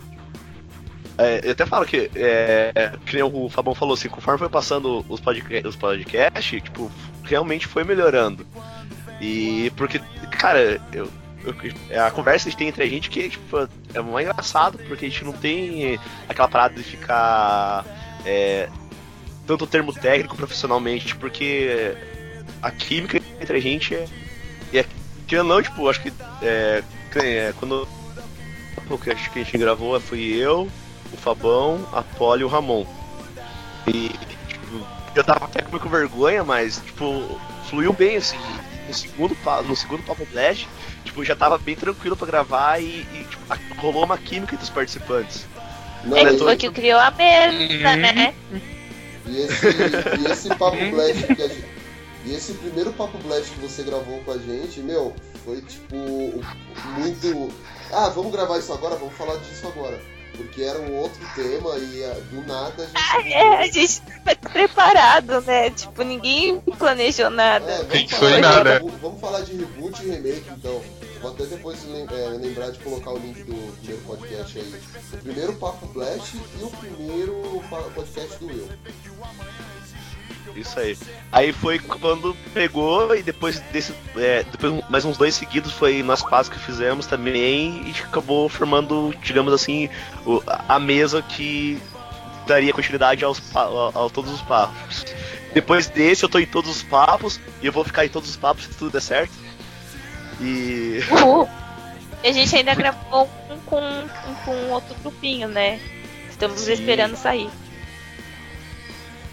é, 1.18 1.40
eu 1.44 1.52
até 1.52 1.66
falo 1.66 1.84
que, 1.86 2.10
é, 2.14 2.92
que 3.06 3.14
nem 3.14 3.22
o 3.22 3.48
Fabão 3.48 3.74
falou 3.74 3.94
assim, 3.94 4.08
conforme 4.08 4.38
foi 4.38 4.48
passando 4.48 5.04
os, 5.08 5.20
podca 5.20 5.68
os 5.68 5.76
podcasts, 5.76 6.62
tipo, 6.62 6.90
realmente 7.22 7.66
foi 7.66 7.84
melhorando. 7.84 8.46
E 9.20 9.70
porque, 9.76 10.00
cara, 10.30 10.80
eu, 10.92 11.08
eu- 11.44 11.54
é 11.90 12.00
a 12.00 12.10
conversa 12.10 12.44
que 12.44 12.48
a 12.48 12.50
gente 12.52 12.58
tem 12.58 12.68
entre 12.68 12.82
a 12.84 12.88
gente 12.88 13.10
que 13.10 13.28
tipo, 13.28 13.56
é 13.94 14.00
mais 14.00 14.26
engraçado, 14.26 14.78
porque 14.88 15.04
a 15.04 15.08
gente 15.08 15.24
não 15.24 15.32
tem 15.32 15.98
aquela 16.28 16.48
parada 16.48 16.74
de 16.74 16.82
ficar 16.82 17.84
é, 18.24 18.68
tanto 19.46 19.66
termo 19.66 19.92
técnico 19.92 20.34
profissionalmente, 20.36 21.14
porque 21.16 21.94
a 22.62 22.70
química 22.70 23.20
entre 23.40 23.58
a 23.58 23.60
gente 23.60 23.94
é. 23.94 24.06
É 24.78 24.84
querendo 25.26 25.48
não, 25.48 25.62
tipo, 25.62 25.88
acho 25.88 26.00
que 26.02 26.12
é, 26.42 26.82
é, 27.16 27.54
quando 27.58 27.86
o 28.90 28.98
que 28.98 29.10
acho 29.10 29.30
que 29.30 29.40
a 29.40 29.44
gente 29.44 29.56
gravou 29.58 29.98
foi 30.00 30.20
eu, 30.20 30.68
o 31.12 31.16
Fabão, 31.16 31.86
a 31.92 32.02
Polly 32.02 32.42
e 32.42 32.44
o 32.44 32.48
Ramon. 32.48 32.84
E 33.86 34.10
tipo, 34.48 34.86
eu 35.14 35.24
tava 35.24 35.44
até 35.46 35.62
com 35.62 35.78
vergonha, 35.88 36.44
mas 36.44 36.76
tipo, 36.84 37.38
fluiu 37.70 37.92
bem 37.92 38.16
assim. 38.16 38.36
No 38.88 38.94
segundo, 38.94 39.36
no 39.66 39.76
segundo 39.76 40.02
Papo 40.02 40.26
Blast, 40.32 40.68
tipo, 41.04 41.24
já 41.24 41.34
tava 41.36 41.56
bem 41.56 41.74
tranquilo 41.76 42.16
pra 42.16 42.26
gravar 42.26 42.78
e, 42.80 43.06
e, 43.14 43.26
tipo, 43.30 43.42
a- 43.52 43.58
rolou 43.80 44.04
uma 44.04 44.18
química 44.18 44.54
entre 44.54 44.64
os 44.64 44.70
participantes. 44.70 45.46
Não, 46.04 46.16
Ele 46.18 46.34
e- 46.34 46.38
foi 46.38 46.56
que 46.56 46.70
criou 46.70 46.98
a 46.98 47.10
mesa, 47.12 47.56
Uhum. 47.90 47.96
né? 47.96 48.34
E 49.26 49.40
esse, 49.40 49.66
e 49.66 50.30
esse 50.32 50.48
Papo 50.56 50.76
Blast 50.90 51.34
que 51.34 51.42
a 51.42 51.48
gente, 51.48 51.64
E 52.24 52.34
esse 52.34 52.52
primeiro 52.54 52.92
Papo 52.92 53.18
Blast 53.18 53.50
que 53.50 53.60
você 53.60 53.82
gravou 53.82 54.20
com 54.24 54.30
a 54.32 54.38
gente, 54.38 54.80
meu, 54.80 55.12
foi 55.44 55.60
tipo 55.62 55.96
muito. 56.98 57.52
Ah, 57.92 58.08
vamos 58.08 58.32
gravar 58.32 58.58
isso 58.58 58.72
agora, 58.72 58.96
vamos 58.96 59.14
falar 59.14 59.36
disso 59.38 59.66
agora. 59.66 60.00
Porque 60.36 60.62
era 60.62 60.78
um 60.80 60.94
outro 60.96 61.20
tema 61.34 61.76
e 61.76 62.04
ah, 62.04 62.14
do 62.30 62.46
nada 62.46 62.88
a 62.94 63.20
gente. 63.20 63.32
É, 63.34 63.58
a 63.58 63.66
gente 63.66 64.02
foi 64.24 64.34
preparado, 64.34 65.40
né? 65.42 65.68
Tipo, 65.70 66.02
ninguém 66.02 66.58
planejou 66.78 67.28
nada. 67.28 67.70
É, 67.70 67.82
vamos, 67.82 68.10
falar 68.12 68.38
nada. 68.40 68.72
rebu- 68.74 68.92
vamos 69.02 69.20
falar 69.20 69.40
de 69.42 69.56
reboot 69.56 70.02
e 70.02 70.08
remake 70.10 70.44
então. 70.56 70.80
Vou 71.20 71.30
até 71.32 71.44
depois 71.44 71.78
é, 71.84 72.28
lembrar 72.30 72.70
de 72.70 72.78
colocar 72.80 73.10
o 73.10 73.18
link 73.18 73.42
do 73.44 73.54
primeiro 73.78 74.02
podcast 74.04 74.58
aí. 74.58 74.74
O 75.12 75.16
primeiro 75.18 75.52
Papo 75.54 75.86
Blast 75.88 76.36
e 76.58 76.64
o 76.64 76.70
primeiro 76.70 77.62
podcast 77.94 78.38
do 78.38 78.46
Will. 78.46 78.68
Isso 80.54 80.78
aí. 80.78 80.96
Aí 81.30 81.52
foi 81.52 81.78
quando 81.78 82.36
pegou 82.52 83.14
e 83.16 83.22
depois 83.22 83.58
desse. 83.72 83.94
é, 84.16 84.44
depois 84.50 84.82
mais 84.90 85.04
uns 85.04 85.16
dois 85.16 85.34
seguidos 85.34 85.72
foi 85.72 86.02
nós 86.02 86.20
quatro 86.22 86.50
que 86.52 86.58
fizemos 86.58 87.06
também 87.06 87.82
e 87.88 87.94
acabou 88.02 88.48
formando, 88.48 89.14
digamos 89.22 89.52
assim, 89.52 89.88
o- 90.26 90.42
a 90.46 90.78
mesa 90.78 91.22
que 91.22 91.80
daria 92.46 92.72
continuidade 92.72 93.24
aos, 93.24 93.40
pa- 93.40 93.62
a, 93.64 93.88
a 94.06 94.10
todos 94.10 94.30
os 94.32 94.42
papos. 94.42 95.04
Depois 95.54 95.86
desse 95.86 96.24
eu 96.24 96.28
tô 96.28 96.38
em 96.38 96.46
todos 96.46 96.70
os 96.70 96.82
papos 96.82 97.40
e 97.62 97.66
eu 97.66 97.72
vou 97.72 97.84
ficar 97.84 98.04
em 98.04 98.08
todos 98.08 98.28
os 98.28 98.36
papos 98.36 98.64
se 98.64 98.70
tudo 98.74 98.90
der 98.90 99.00
certo. 99.02 99.32
E. 100.40 101.00
Uhul. 101.10 101.48
E 102.24 102.28
a 102.28 102.32
gente 102.32 102.54
ainda 102.54 102.74
gravou 102.74 103.28
um 103.50 103.58
com, 103.60 103.80
um 103.80 104.34
com 104.44 104.70
outro 104.70 104.94
grupinho, 105.02 105.48
né? 105.48 105.80
Estamos 106.30 106.60
Sim. 106.60 106.72
esperando 106.72 107.16
sair. 107.16 107.50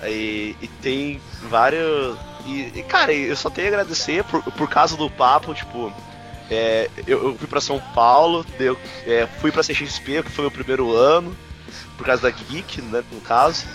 E, 0.03 0.55
e 0.61 0.67
tem 0.81 1.21
vários. 1.49 2.17
E, 2.45 2.71
e, 2.75 2.83
cara, 2.83 3.13
eu 3.13 3.35
só 3.35 3.49
tenho 3.49 3.67
a 3.67 3.71
agradecer 3.71 4.23
por, 4.23 4.41
por 4.43 4.69
causa 4.69 4.95
do 4.95 5.09
papo, 5.09 5.53
tipo. 5.53 5.91
é, 6.49 6.89
eu, 7.05 7.29
eu 7.29 7.35
fui 7.35 7.47
pra 7.47 7.61
São 7.61 7.79
Paulo, 7.93 8.45
eu, 8.59 8.77
é, 9.05 9.27
fui 9.39 9.51
pra 9.51 9.63
CXP, 9.63 10.23
que 10.23 10.31
foi 10.31 10.43
meu 10.43 10.51
primeiro 10.51 10.91
ano, 10.95 11.35
por 11.97 12.05
causa 12.05 12.23
da 12.23 12.29
Geek, 12.29 12.81
né, 12.81 13.03
no 13.11 13.21
caso. 13.21 13.65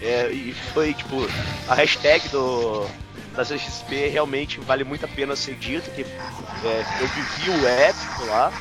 É, 0.00 0.30
e 0.30 0.52
foi, 0.74 0.94
tipo, 0.94 1.28
a 1.68 1.74
hashtag 1.74 2.28
do, 2.28 2.86
da 3.34 3.44
CXP 3.44 4.08
realmente 4.08 4.60
vale 4.60 4.84
muito 4.84 5.04
a 5.04 5.08
pena 5.08 5.36
ser 5.36 5.54
dito, 5.56 5.90
que 5.90 6.02
é, 6.02 6.84
eu 7.00 7.06
vivi 7.08 7.50
o 7.50 7.66
épico 7.66 8.24
lá, 8.26 8.52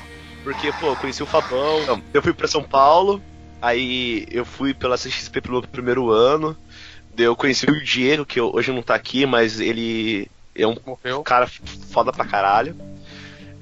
porque, 0.44 0.72
pô, 0.74 0.88
eu 0.88 0.96
conheci 0.96 1.24
o 1.24 1.26
Fabão, 1.26 2.02
eu 2.14 2.22
fui 2.22 2.34
pra 2.34 2.48
São 2.48 2.62
Paulo, 2.62 3.22
aí 3.62 4.28
eu 4.30 4.46
fui 4.46 4.74
pela 4.74 4.98
CXP 4.98 5.42
pelo 5.42 5.62
primeiro 5.68 6.12
ano, 6.12 6.56
eu 7.18 7.36
conheci 7.36 7.66
o 7.66 7.84
Diego, 7.84 8.26
que 8.26 8.40
hoje 8.40 8.72
não 8.72 8.82
tá 8.82 8.96
aqui, 8.96 9.26
mas 9.26 9.60
ele 9.60 10.28
é 10.56 10.66
um 10.68 10.76
Morreu. 10.86 11.22
cara 11.24 11.48
foda 11.92 12.12
pra 12.12 12.26
caralho. 12.26 12.76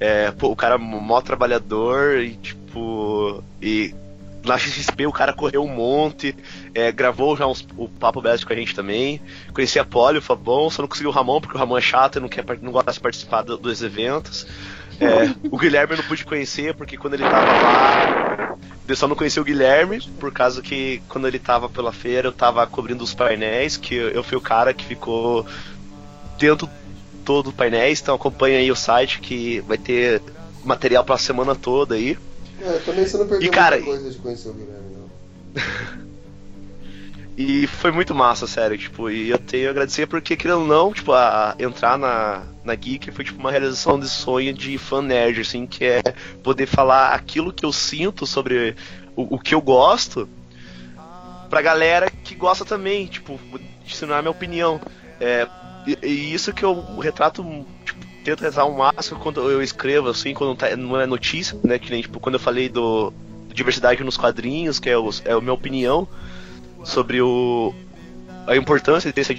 É, 0.00 0.30
pô, 0.32 0.48
o 0.48 0.56
cara 0.56 0.74
é 0.74 0.78
mó 0.78 1.20
trabalhador 1.20 2.18
e 2.18 2.34
tipo. 2.36 3.42
E 3.62 3.94
na 4.44 4.58
XP 4.58 5.06
o 5.06 5.12
cara 5.12 5.32
correu 5.32 5.64
um 5.64 5.68
monte, 5.74 6.36
é, 6.74 6.92
gravou 6.92 7.34
já 7.36 7.46
uns- 7.46 7.66
o 7.78 7.88
Papo 7.88 8.20
Best 8.20 8.44
com 8.44 8.52
a 8.52 8.56
gente 8.56 8.74
também. 8.74 9.20
Conheci 9.54 9.78
a 9.78 9.84
Polly, 9.84 10.18
o 10.18 10.22
Fabão, 10.22 10.68
só 10.68 10.82
não 10.82 10.88
consegui 10.88 11.06
o 11.08 11.10
Ramon, 11.12 11.40
porque 11.40 11.56
o 11.56 11.58
Ramon 11.60 11.78
é 11.78 11.80
chato 11.80 12.16
e 12.16 12.20
não, 12.20 12.28
quer, 12.28 12.44
não 12.60 12.70
gosta 12.72 12.92
de 12.92 13.00
participar 13.00 13.42
do- 13.42 13.56
dos 13.56 13.82
eventos. 13.82 14.46
É, 15.00 15.34
o 15.50 15.58
Guilherme 15.58 15.94
eu 15.94 15.98
não 15.98 16.04
pude 16.04 16.24
conhecer, 16.24 16.74
porque 16.74 16.96
quando 16.96 17.14
ele 17.14 17.24
tava 17.24 17.52
lá. 17.52 18.56
Eu 18.86 18.96
só 18.96 19.08
não 19.08 19.16
conheci 19.16 19.40
o 19.40 19.44
Guilherme, 19.44 20.00
por 20.20 20.30
causa 20.30 20.60
que 20.60 21.02
quando 21.08 21.26
ele 21.26 21.38
tava 21.38 21.70
pela 21.70 21.90
feira 21.90 22.28
eu 22.28 22.32
tava 22.32 22.66
cobrindo 22.66 23.02
os 23.02 23.14
painéis, 23.14 23.76
que 23.78 23.94
eu 23.94 24.22
fui 24.22 24.36
o 24.36 24.42
cara 24.42 24.74
que 24.74 24.84
ficou 24.84 25.46
dentro 26.38 26.68
todo 27.24 27.48
o 27.48 27.52
painéis, 27.52 28.02
então 28.02 28.14
acompanha 28.14 28.58
aí 28.58 28.70
o 28.70 28.76
site 28.76 29.20
que 29.20 29.60
vai 29.60 29.78
ter 29.78 30.20
material 30.62 31.02
pra 31.02 31.16
semana 31.16 31.54
toda 31.54 31.94
aí. 31.94 32.18
É, 32.60 32.78
também 32.84 33.06
você 33.06 33.16
não 33.16 33.26
perdeu 33.26 33.48
E, 33.48 33.50
cara, 33.50 33.76
muita 33.76 33.90
coisa 33.90 34.10
de 34.10 34.18
conhecer 34.18 34.48
o 34.50 34.52
Guilherme, 34.52 34.96
não. 34.96 36.04
E 37.36 37.66
foi 37.66 37.90
muito 37.90 38.14
massa, 38.14 38.46
sério, 38.46 38.78
tipo, 38.78 39.10
e 39.10 39.30
eu 39.30 39.38
tenho 39.38 39.66
a 39.66 39.70
agradecer 39.70 40.06
porque, 40.06 40.36
querendo 40.36 40.64
não, 40.64 40.92
tipo, 40.92 41.12
a, 41.12 41.56
entrar 41.58 41.98
na, 41.98 42.44
na 42.62 42.74
Geek 42.76 43.10
foi 43.10 43.24
tipo 43.24 43.40
uma 43.40 43.50
realização 43.50 43.98
de 43.98 44.08
sonho 44.08 44.54
de 44.54 44.78
fan 44.78 45.02
nerd, 45.02 45.40
assim, 45.40 45.66
que 45.66 45.84
é 45.84 46.02
poder 46.44 46.66
falar 46.66 47.12
aquilo 47.12 47.52
que 47.52 47.64
eu 47.64 47.72
sinto 47.72 48.24
sobre 48.24 48.76
o, 49.16 49.34
o 49.34 49.38
que 49.38 49.52
eu 49.52 49.60
gosto 49.60 50.28
pra 51.50 51.60
galera 51.60 52.08
que 52.08 52.36
gosta 52.36 52.64
também, 52.64 53.06
tipo, 53.06 53.38
ensinar 53.84 54.18
a 54.18 54.22
minha 54.22 54.30
opinião. 54.30 54.80
É, 55.20 55.48
e, 55.88 56.06
e 56.06 56.34
isso 56.34 56.52
que 56.52 56.64
eu 56.64 56.98
retrato, 57.00 57.42
tipo, 57.84 58.06
tento 58.24 58.42
retratar 58.42 58.68
o 58.68 58.78
máximo 58.78 59.18
quando 59.18 59.40
eu 59.50 59.60
escrevo, 59.60 60.08
assim, 60.08 60.34
quando 60.34 60.56
tá- 60.56 60.76
não 60.76 61.00
é 61.00 61.06
notícia, 61.06 61.58
né, 61.64 61.80
que 61.80 61.90
nem, 61.90 62.00
tipo, 62.00 62.20
quando 62.20 62.36
eu 62.36 62.40
falei 62.40 62.68
do 62.68 63.12
diversidade 63.52 64.02
nos 64.02 64.16
quadrinhos, 64.16 64.80
que 64.80 64.90
é, 64.90 64.98
o, 64.98 65.10
é 65.24 65.32
a 65.32 65.40
minha 65.40 65.52
opinião 65.52 66.08
sobre 66.84 67.20
o, 67.20 67.74
a 68.46 68.56
importância 68.56 69.08
de 69.08 69.14
ter 69.14 69.22
essa 69.22 69.34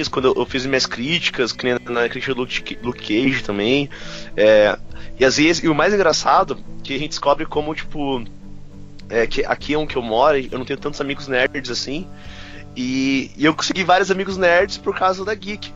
quadrinhos, 0.00 0.08
quando 0.08 0.34
eu, 0.36 0.46
fiz 0.46 0.66
minhas 0.66 0.86
críticas, 0.86 1.52
que 1.52 1.64
nem 1.64 1.78
na 1.88 2.08
crítica 2.08 2.34
do 2.34 2.40
Luke, 2.40 2.78
Luke 2.82 3.00
Cage 3.00 3.42
também. 3.42 3.88
É, 4.36 4.78
e 5.18 5.24
às 5.24 5.36
vezes, 5.36 5.62
e 5.62 5.68
o 5.68 5.74
mais 5.74 5.92
engraçado, 5.92 6.58
que 6.82 6.94
a 6.94 6.98
gente 6.98 7.10
descobre 7.10 7.44
como, 7.46 7.74
tipo, 7.74 8.24
é, 9.08 9.26
que 9.26 9.44
aqui 9.44 9.74
é 9.74 9.78
onde 9.78 9.96
eu 9.96 10.02
moro, 10.02 10.38
eu 10.38 10.58
não 10.58 10.64
tenho 10.64 10.78
tantos 10.78 11.00
amigos 11.00 11.28
nerds 11.28 11.70
assim. 11.70 12.06
E, 12.76 13.30
e 13.36 13.44
eu 13.44 13.54
consegui 13.54 13.84
vários 13.84 14.10
amigos 14.10 14.36
nerds 14.36 14.78
por 14.78 14.96
causa 14.96 15.24
da 15.24 15.34
Geek. 15.34 15.72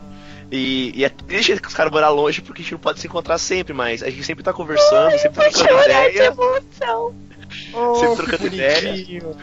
E, 0.51 0.93
e 0.95 1.03
é 1.03 1.09
triste 1.09 1.59
que 1.59 1.67
os 1.67 1.73
caras 1.73 1.91
morar 1.91 2.09
longe 2.09 2.39
porque 2.41 2.61
a 2.61 2.63
gente 2.63 2.73
não 2.73 2.79
pode 2.79 2.99
se 2.99 3.07
encontrar 3.07 3.37
sempre, 3.37 3.73
mas 3.73 4.03
a 4.03 4.09
gente 4.09 4.23
sempre 4.23 4.43
tá 4.43 4.53
conversando, 4.53 5.11
sempre 5.17 5.43
tá 5.43 5.49
trocando 5.49 5.67
chorar 5.67 5.83
de 5.83 6.15
ideia. 6.15 6.27
emoção. 6.27 7.15
Oh, 7.73 7.95
Sempre 7.95 8.15
trocando 8.15 8.47
ideia. 8.47 9.35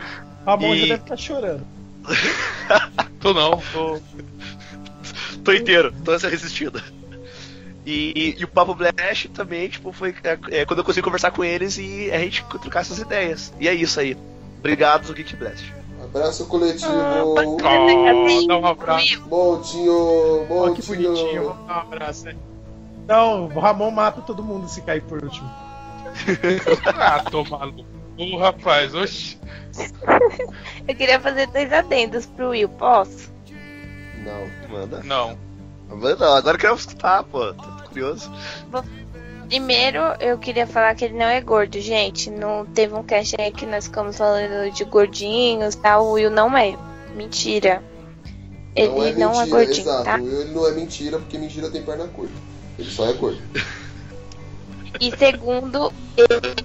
Ramon 0.46 0.74
E- 0.74 0.80
já 0.80 0.86
deve 0.86 1.02
estar 1.02 1.16
chorando. 1.16 1.66
Tô 3.20 3.32
não, 3.32 3.62
tô. 3.72 4.00
tô 5.44 5.52
inteiro, 5.52 5.94
tô 6.04 6.16
resistindo. 6.16 6.82
E, 7.86 8.36
e 8.38 8.44
o 8.44 8.48
Papo 8.48 8.74
Blast 8.74 9.28
também, 9.28 9.68
tipo, 9.68 9.92
foi 9.92 10.14
é, 10.22 10.60
é, 10.60 10.64
quando 10.64 10.80
eu 10.80 10.84
consegui 10.84 11.04
conversar 11.04 11.30
com 11.30 11.44
eles 11.44 11.78
e 11.78 12.10
a 12.12 12.18
gente 12.18 12.44
trocar 12.44 12.80
essas 12.80 12.98
ideias. 12.98 13.52
E 13.60 13.68
é 13.68 13.74
isso 13.74 13.98
aí. 14.00 14.16
Obrigado, 14.58 15.12
Geek 15.12 15.36
Blast. 15.36 15.72
Abraço 16.02 16.46
coletivo. 16.46 16.92
Oh, 16.92 17.56
dá 18.46 18.58
um 18.58 18.66
abraço. 18.66 19.20
Montinho, 19.28 20.46
Ó, 20.50 20.70
que 20.70 20.82
bonitinho. 20.82 21.10
Montinho. 21.10 21.44
Vamos 21.44 21.66
dar 21.66 21.74
um 21.76 21.80
abraço, 21.80 22.24
né? 22.24 22.36
Não, 23.08 23.46
o 23.46 23.58
Ramon 23.60 23.90
mata 23.90 24.20
todo 24.20 24.42
mundo 24.42 24.68
se 24.68 24.80
cair 24.82 25.02
por 25.02 25.22
último. 25.22 25.50
Ah, 26.94 27.22
tô 27.30 27.44
maluco. 27.44 27.84
Ô, 28.22 28.38
rapaz, 28.38 28.94
oxi. 28.94 29.38
Eu 30.86 30.94
queria 30.94 31.18
fazer 31.20 31.46
dois 31.48 31.72
adendos 31.72 32.26
pro 32.26 32.50
Will, 32.50 32.68
posso? 32.68 33.32
Não. 34.24 34.68
Manda. 34.68 35.02
Não. 35.02 35.38
Manda, 35.88 36.36
agora 36.36 36.56
eu 36.56 36.60
quero 36.60 36.74
escutar, 36.74 37.22
pô. 37.24 37.52
Tô 37.52 37.88
curioso. 37.88 38.30
Primeiro, 39.48 39.98
eu 40.20 40.38
queria 40.38 40.66
falar 40.66 40.94
que 40.94 41.04
ele 41.04 41.18
não 41.18 41.26
é 41.26 41.40
gordo, 41.40 41.78
gente. 41.80 42.30
Não 42.30 42.64
teve 42.64 42.94
um 42.94 43.02
cast 43.02 43.36
aí 43.38 43.50
que 43.50 43.66
nós 43.66 43.86
ficamos 43.86 44.16
falando 44.16 44.72
de 44.72 44.84
gordinhos, 44.84 45.74
tá? 45.74 46.00
O 46.00 46.12
Will 46.12 46.30
não 46.30 46.56
é. 46.56 46.76
Mentira. 47.14 47.82
Ele 48.74 49.12
não 49.12 49.38
é, 49.38 49.46
gordinho, 49.46 49.80
exato. 49.80 50.04
tá? 50.04 50.18
Ele 50.18 50.52
não 50.52 50.66
é 50.66 50.72
mentira 50.72 51.18
porque 51.18 51.36
mentira 51.36 51.68
tem 51.68 51.82
perna 51.82 52.06
curta. 52.08 52.32
Ele 52.78 52.90
só 52.90 53.06
é 53.06 53.12
gordo. 53.12 53.42
E 54.98 55.10
segundo, 55.16 55.92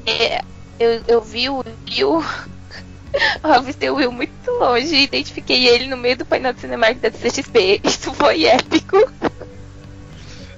é, 0.05 0.41
eu, 0.79 1.01
eu 1.07 1.21
vi 1.21 1.49
o 1.49 1.63
Will. 1.87 2.23
Eu 3.43 3.51
avistei 3.53 3.89
o 3.89 3.95
Will 3.95 4.11
muito 4.11 4.51
longe 4.51 4.93
e 4.93 5.03
identifiquei 5.05 5.67
ele 5.67 5.87
no 5.87 5.97
meio 5.97 6.17
do 6.17 6.25
painel 6.25 6.53
do 6.53 6.59
Cinemark 6.59 6.99
da 6.99 7.09
CXP. 7.09 7.81
Isso 7.83 8.13
foi 8.13 8.45
épico. 8.45 8.97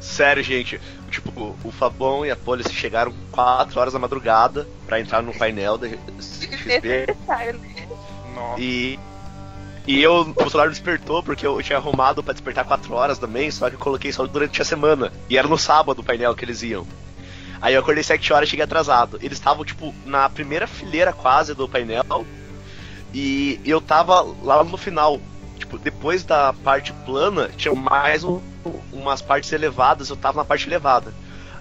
Sério, 0.02 0.44
gente. 0.44 0.82
Tipo, 1.10 1.56
o 1.64 1.72
Fabão 1.72 2.26
e 2.26 2.32
a 2.32 2.36
Police 2.36 2.74
chegaram 2.74 3.14
4 3.32 3.80
horas 3.80 3.94
da 3.94 4.00
madrugada 4.00 4.68
pra 4.86 5.00
entrar 5.00 5.22
no 5.22 5.34
painel 5.34 5.78
da 5.78 5.88
XP. 5.88 6.82
Desnecessário, 6.82 7.60
né? 7.60 7.88
Nossa. 8.36 8.62
E. 8.62 9.00
E 9.88 10.04
eu, 10.04 10.36
o 10.36 10.50
celular 10.50 10.70
despertou 10.70 11.24
porque 11.24 11.48
eu 11.48 11.62
tinha 11.64 11.78
arrumado 11.78 12.22
pra 12.22 12.34
despertar 12.34 12.66
4 12.66 12.94
horas 12.94 13.18
também, 13.18 13.50
só 13.50 13.70
que 13.70 13.76
eu 13.76 13.80
coloquei 13.80 14.12
só 14.12 14.26
durante 14.28 14.62
a 14.62 14.66
semana. 14.66 15.12
E 15.30 15.38
era 15.38 15.48
no 15.48 15.58
sábado 15.58 16.00
o 16.00 16.04
painel 16.04 16.36
que 16.36 16.46
eles 16.46 16.62
iam. 16.62 16.86
Aí 17.62 17.74
eu 17.74 17.82
acordei 17.82 18.04
7 18.04 18.32
horas 18.34 18.48
e 18.48 18.52
cheguei 18.52 18.64
atrasado. 18.64 19.18
Eles 19.22 19.38
estavam, 19.38 19.66
tipo, 19.66 19.94
na 20.06 20.30
primeira 20.30 20.66
fileira 20.68 21.12
quase 21.12 21.54
do 21.54 21.68
painel. 21.68 22.26
E 23.14 23.60
eu 23.66 23.82
tava 23.82 24.22
lá 24.44 24.64
no 24.64 24.78
final. 24.78 25.20
Tipo, 25.58 25.78
depois 25.78 26.24
da 26.24 26.54
parte 26.54 26.94
plana, 27.06 27.50
tinha 27.58 27.74
mais 27.76 28.24
um- 28.24 28.40
umas 28.94 29.22
partes 29.22 29.52
elevadas, 29.52 30.10
eu 30.10 30.16
tava 30.16 30.38
na 30.38 30.46
parte 30.46 30.68
elevada. 30.68 31.14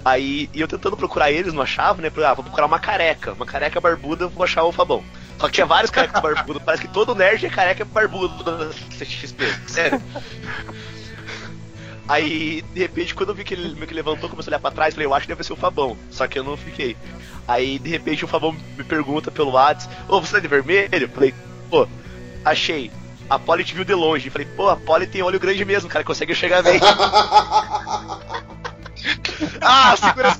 Aí, 0.04 0.48
eu 0.54 0.68
tentando 0.68 0.96
procurar 0.96 1.30
eles, 1.32 1.52
não 1.52 1.62
achava, 1.62 2.00
né? 2.00 2.10
Ah, 2.24 2.32
vou 2.32 2.44
procurar 2.44 2.66
uma 2.66 2.78
careca. 2.78 3.32
Uma 3.32 3.44
careca 3.44 3.80
barbuda, 3.80 4.28
vou 4.28 4.44
achar 4.44 4.62
o 4.62 4.72
Fabão. 4.72 5.02
Só 5.38 5.46
que 5.48 5.54
tinha 5.54 5.66
vários 5.66 5.90
carecas 5.90 6.22
barbudos. 6.22 6.62
Parece 6.64 6.82
que 6.86 6.92
todo 6.92 7.14
nerd 7.14 7.44
é 7.44 7.50
careca 7.50 7.84
barbudo 7.84 8.42
da 8.44 8.70
CXP. 8.96 9.44
Sério. 9.66 10.00
Aí, 12.08 12.64
de 12.72 12.80
repente, 12.80 13.14
quando 13.14 13.28
eu 13.28 13.34
vi 13.34 13.44
que 13.44 13.52
ele 13.52 13.74
meio 13.74 13.86
que 13.86 13.92
levantou, 13.92 14.30
começou 14.30 14.50
a 14.50 14.52
olhar 14.52 14.60
pra 14.60 14.70
trás, 14.70 14.94
falei, 14.94 15.06
eu 15.06 15.12
acho 15.12 15.26
que 15.26 15.34
deve 15.34 15.44
ser 15.44 15.52
o 15.52 15.56
Fabão. 15.56 15.94
Só 16.10 16.26
que 16.26 16.38
eu 16.38 16.44
não 16.44 16.56
fiquei. 16.56 16.96
Aí, 17.46 17.78
de 17.78 17.90
repente, 17.90 18.24
o 18.24 18.28
Fabão 18.28 18.56
me 18.76 18.84
pergunta 18.84 19.30
pelo 19.30 19.50
WhatsApp, 19.50 19.94
ô, 20.08 20.18
você 20.18 20.32
tá 20.32 20.40
de 20.40 20.48
vermelho? 20.48 20.88
Eu 20.92 21.10
falei, 21.10 21.34
pô, 21.68 21.86
achei. 22.44 22.90
A 23.28 23.38
Polly 23.38 23.62
te 23.62 23.74
viu 23.74 23.84
de 23.84 23.94
longe. 23.94 24.30
Falei, 24.30 24.48
pô, 24.56 24.70
a 24.70 24.76
Polly 24.76 25.06
tem 25.06 25.22
olho 25.22 25.38
grande 25.38 25.62
mesmo, 25.66 25.90
cara, 25.90 26.02
consegue 26.02 26.32
enxergar 26.32 26.62
bem. 26.62 26.80
ah, 29.60 29.94
segura 29.96 30.34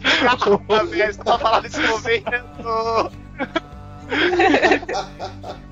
velho, 0.85 1.13
você 1.13 1.23
tá 1.23 1.39
falando 1.39 1.65
nesse 1.65 1.81
momento. 1.81 3.13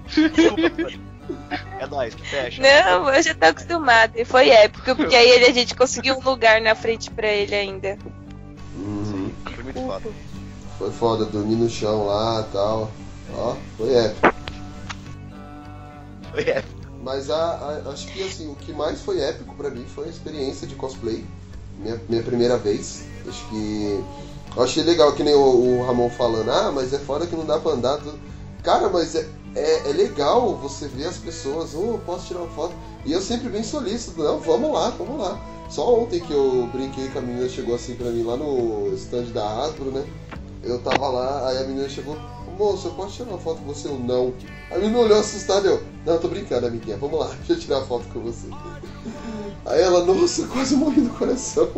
Desculpa, 0.34 1.06
é 1.80 1.86
nóis, 1.86 2.14
que 2.14 2.22
fecha. 2.28 2.62
Não, 2.62 3.08
eu 3.12 3.22
já 3.22 3.34
tô 3.34 3.46
acostumada. 3.46 4.12
E 4.14 4.24
foi 4.24 4.48
épico, 4.50 4.94
porque 4.96 5.14
aí 5.14 5.28
ele- 5.28 5.46
a 5.46 5.52
gente 5.52 5.74
conseguiu 5.74 6.16
um 6.16 6.22
lugar 6.22 6.60
na 6.60 6.74
frente 6.74 7.10
pra 7.10 7.28
ele 7.28 7.54
ainda. 7.54 7.96
Uhum. 8.76 9.30
Foi 9.54 9.64
muito 9.64 9.80
foda. 9.80 10.10
Foi 10.78 10.90
foda, 10.92 11.24
dormir 11.26 11.56
no 11.56 11.68
chão 11.70 12.06
lá 12.06 12.46
e 12.48 12.52
tal. 12.52 12.90
Ó, 13.34 13.56
foi 13.76 13.94
épico. 13.94 14.34
Foi 16.32 16.42
épico. 16.42 16.76
Mas 17.02 17.30
a, 17.30 17.36
a- 17.86 17.90
acho 17.92 18.06
que 18.08 18.22
assim, 18.22 18.48
o 18.50 18.56
que 18.56 18.72
mais 18.72 19.00
foi 19.00 19.20
épico 19.20 19.54
pra 19.54 19.70
mim 19.70 19.84
foi 19.94 20.06
a 20.06 20.10
experiência 20.10 20.66
de 20.66 20.74
cosplay. 20.74 21.24
Minha, 21.78 22.00
minha 22.08 22.22
primeira 22.22 22.56
vez. 22.56 23.04
Acho 23.28 23.48
que. 23.48 24.04
Eu 24.56 24.62
achei 24.62 24.82
legal 24.82 25.12
que 25.12 25.22
nem 25.22 25.34
o, 25.34 25.40
o 25.80 25.86
Ramon 25.86 26.08
falando, 26.10 26.50
ah, 26.50 26.72
mas 26.72 26.92
é 26.92 26.98
fora 26.98 27.26
que 27.26 27.36
não 27.36 27.44
dá 27.44 27.58
pra 27.58 27.72
andar. 27.72 27.98
Tudo. 27.98 28.18
Cara, 28.62 28.88
mas 28.88 29.14
é, 29.14 29.26
é, 29.56 29.88
é 29.88 29.92
legal 29.92 30.54
você 30.56 30.86
ver 30.86 31.06
as 31.06 31.16
pessoas, 31.16 31.74
oh, 31.74 31.98
posso 32.04 32.26
tirar 32.26 32.40
uma 32.40 32.50
foto. 32.50 32.74
E 33.06 33.12
eu 33.12 33.20
sempre 33.22 33.48
bem 33.48 33.62
solícito, 33.62 34.22
não, 34.22 34.38
vamos 34.38 34.72
lá, 34.72 34.90
vamos 34.90 35.18
lá. 35.18 35.40
Só 35.70 35.98
ontem 35.98 36.20
que 36.20 36.32
eu 36.32 36.68
brinquei 36.72 37.08
que 37.08 37.18
a 37.18 37.22
menina 37.22 37.48
chegou 37.48 37.74
assim 37.74 37.94
pra 37.94 38.10
mim 38.10 38.22
lá 38.22 38.36
no 38.36 38.92
stand 38.94 39.24
da 39.32 39.64
Hasbro, 39.64 39.90
né? 39.90 40.04
Eu 40.62 40.78
tava 40.80 41.08
lá, 41.08 41.48
aí 41.48 41.58
a 41.58 41.64
menina 41.64 41.88
chegou, 41.88 42.16
moço, 42.58 42.88
eu 42.88 42.92
posso 42.92 43.14
tirar 43.14 43.30
uma 43.30 43.38
foto 43.38 43.60
com 43.60 43.72
você? 43.72 43.88
Eu 43.88 43.98
não. 43.98 44.34
A 44.70 44.76
menina 44.76 44.98
olhou 44.98 45.18
assustada, 45.18 45.66
eu, 45.66 45.82
não, 46.04 46.18
tô 46.18 46.28
brincando, 46.28 46.66
amiguinha, 46.66 46.98
vamos 46.98 47.18
lá, 47.18 47.26
deixa 47.46 47.54
eu 47.54 47.58
tirar 47.58 47.80
foto 47.86 48.06
com 48.12 48.20
você. 48.20 48.48
Aí 49.64 49.80
ela, 49.80 50.04
nossa, 50.04 50.46
quase 50.48 50.76
morri 50.76 51.00
do 51.00 51.10
coração. 51.10 51.70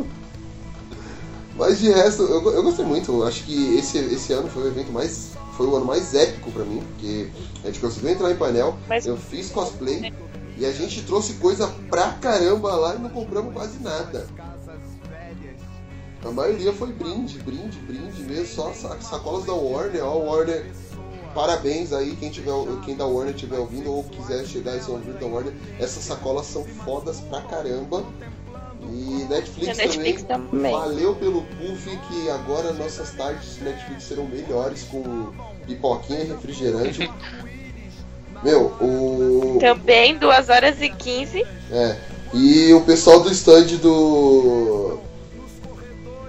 Mas 1.57 1.79
de 1.79 1.91
resto, 1.91 2.22
eu, 2.22 2.53
eu 2.53 2.62
gostei 2.62 2.85
muito. 2.85 3.24
Acho 3.24 3.45
que 3.45 3.76
esse, 3.76 3.99
esse 3.99 4.33
ano 4.33 4.49
foi 4.49 4.64
o 4.64 4.66
evento 4.68 4.93
mais. 4.93 5.31
Foi 5.59 5.67
o 5.67 5.75
ano 5.75 5.85
mais 5.85 6.15
épico 6.15 6.53
pra 6.53 6.65
mim, 6.65 6.81
porque 6.93 7.29
a 7.65 7.67
gente 7.67 7.81
conseguiu 7.81 8.11
entrar 8.11 8.31
em 8.31 8.37
painel, 8.37 8.79
Mas- 8.89 9.05
eu 9.07 9.17
fiz 9.17 9.51
cosplay 9.51 10.15
e 10.57 10.65
a 10.65 10.71
gente 10.71 11.03
trouxe 11.03 11.33
coisa 11.35 11.67
pra 11.91 12.13
caramba 12.13 12.73
lá 12.77 12.95
e 12.95 12.99
não 13.01 13.11
compramos 13.11 13.53
quase 13.53 13.81
nada. 13.83 14.25
A 16.25 16.31
maioria 16.31 16.73
foi 16.73 16.93
brinde, 16.93 17.41
brinde, 17.41 17.77
brinde 17.81 18.23
mesmo, 18.23 18.47
só 18.47 18.73
sa- 18.73 19.01
sacolas 19.01 19.45
da 19.47 19.53
Warner, 19.53 20.05
ó, 20.05 20.17
Warner. 20.19 20.65
Parabéns 21.35 21.93
aí, 21.93 22.15
quem, 22.17 22.31
tiver, 22.31 22.53
quem 22.85 22.97
da 22.97 23.05
Warner 23.07 23.35
estiver 23.35 23.59
ouvindo 23.59 23.93
ou 23.93 24.05
quiser 24.05 24.45
chegar 24.47 24.77
e 24.77 24.81
ser 24.83 24.93
ouvido 24.93 25.19
da 25.19 25.27
Warner, 25.27 25.53
essas 25.81 26.05
sacolas 26.05 26.47
são 26.47 26.65
fodas 26.65 27.19
pra 27.21 27.43
caramba. 27.43 28.05
E 28.93 29.26
Netflix, 29.28 29.78
Netflix 29.78 30.22
também, 30.22 30.49
também. 30.51 30.72
valeu 30.72 31.14
pelo 31.16 31.43
puff 31.43 31.99
que 32.09 32.30
agora 32.30 32.72
nossas 32.72 33.11
tardes 33.12 33.57
de 33.57 33.64
Netflix 33.64 34.05
serão 34.05 34.26
melhores 34.26 34.84
com 34.84 35.32
pipoquinha 35.66 36.20
e 36.20 36.24
refrigerante. 36.24 37.11
Meu, 38.43 38.66
o. 38.80 39.59
Também, 39.61 40.16
2 40.16 40.49
horas 40.49 40.80
e 40.80 40.89
15. 40.89 41.45
É. 41.70 41.97
E 42.32 42.72
o 42.72 42.80
pessoal 42.82 43.20
do 43.20 43.30
stand 43.32 43.76
do. 43.78 44.99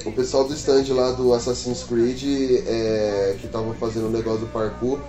O 0.06 0.12
pessoal 0.14 0.48
do 0.48 0.54
stand 0.54 0.86
lá 0.90 1.12
do 1.12 1.34
Assassin's 1.34 1.84
Creed 1.84 2.24
é, 2.66 3.36
que 3.40 3.48
tava 3.48 3.74
fazendo 3.76 4.08
o 4.08 4.10
negócio 4.10 4.42
do 4.42 4.48
parkour. 4.48 5.00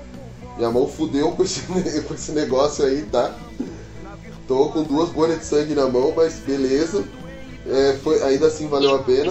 Minha 0.56 0.70
mão 0.70 0.86
fudeu 0.86 1.32
com 1.32 1.42
esse, 1.42 1.62
com 2.06 2.14
esse 2.14 2.32
negócio 2.32 2.84
aí, 2.84 3.02
tá? 3.10 3.34
Tô 4.46 4.68
com 4.68 4.82
duas 4.82 5.08
bolhas 5.10 5.38
de 5.38 5.44
sangue 5.44 5.74
na 5.74 5.86
mão, 5.86 6.12
mas 6.14 6.40
beleza. 6.40 7.04
É, 7.70 7.96
foi, 8.02 8.22
ainda 8.22 8.46
assim 8.48 8.66
valeu 8.68 8.94
a 8.94 8.98
pena. 9.02 9.30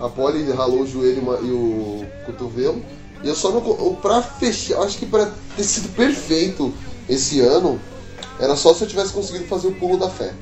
A 0.00 0.08
Polly 0.08 0.50
ralou 0.52 0.82
o 0.82 0.86
joelho 0.86 1.22
e 1.42 1.50
o 1.50 2.06
cotovelo. 2.26 2.84
E 3.22 3.28
eu 3.28 3.34
só 3.34 3.50
não. 3.50 3.94
Pra 3.96 4.20
fechar, 4.22 4.82
acho 4.82 4.98
que 4.98 5.06
pra 5.06 5.30
ter 5.56 5.64
sido 5.64 5.88
perfeito 5.94 6.72
esse 7.08 7.40
ano, 7.40 7.80
era 8.38 8.54
só 8.56 8.74
se 8.74 8.82
eu 8.84 8.88
tivesse 8.88 9.12
conseguido 9.12 9.46
fazer 9.46 9.68
o 9.68 9.74
pulo 9.74 9.96
da 9.96 10.10
fé. 10.10 10.34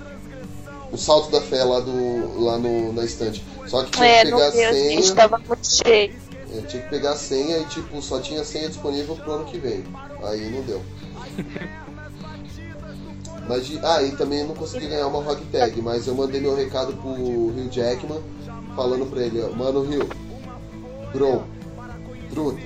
O 0.90 0.96
salto 0.96 1.30
da 1.30 1.40
fé 1.40 1.62
lá, 1.64 1.80
do, 1.80 2.42
lá 2.42 2.58
no, 2.58 2.92
na 2.92 3.04
estante. 3.04 3.42
Só 3.66 3.84
que 3.84 3.92
tinha 3.92 4.06
É, 4.06 4.24
que 4.24 4.30
não 4.30 4.38
pegar 4.38 4.48
a 4.48 4.50
deu, 4.50 4.68
a 4.68 4.72
gente 4.72 5.02
senha. 5.04 5.14
tava 5.14 5.38
muito 5.38 5.66
cheio. 5.66 6.14
é, 6.54 6.60
tinha 6.62 6.82
que 6.82 6.88
pegar 6.90 7.12
a 7.12 7.16
senha 7.16 7.58
e 7.58 7.64
tipo, 7.66 8.02
só 8.02 8.20
tinha 8.20 8.44
senha 8.44 8.68
disponível 8.68 9.16
pro 9.16 9.32
ano 9.32 9.44
que 9.44 9.58
vem. 9.58 9.84
Aí 10.24 10.50
não 10.50 10.62
deu. 10.62 10.82
Mas 13.48 13.66
de- 13.66 13.78
ah, 13.82 14.02
e 14.02 14.12
também 14.12 14.46
não 14.46 14.54
consegui 14.54 14.86
ganhar 14.88 15.06
uma 15.08 15.22
Rock 15.22 15.44
Tag, 15.46 15.80
mas 15.82 16.06
eu 16.06 16.14
mandei 16.14 16.40
meu 16.40 16.54
recado 16.54 16.92
pro 16.94 17.12
Rio 17.14 17.68
Jackman 17.70 18.20
falando 18.76 19.06
pra 19.10 19.20
ele, 19.22 19.42
ó, 19.42 19.50
mano 19.54 19.82
Rio, 19.82 20.08
bro, 21.12 21.42
truta, 22.30 22.60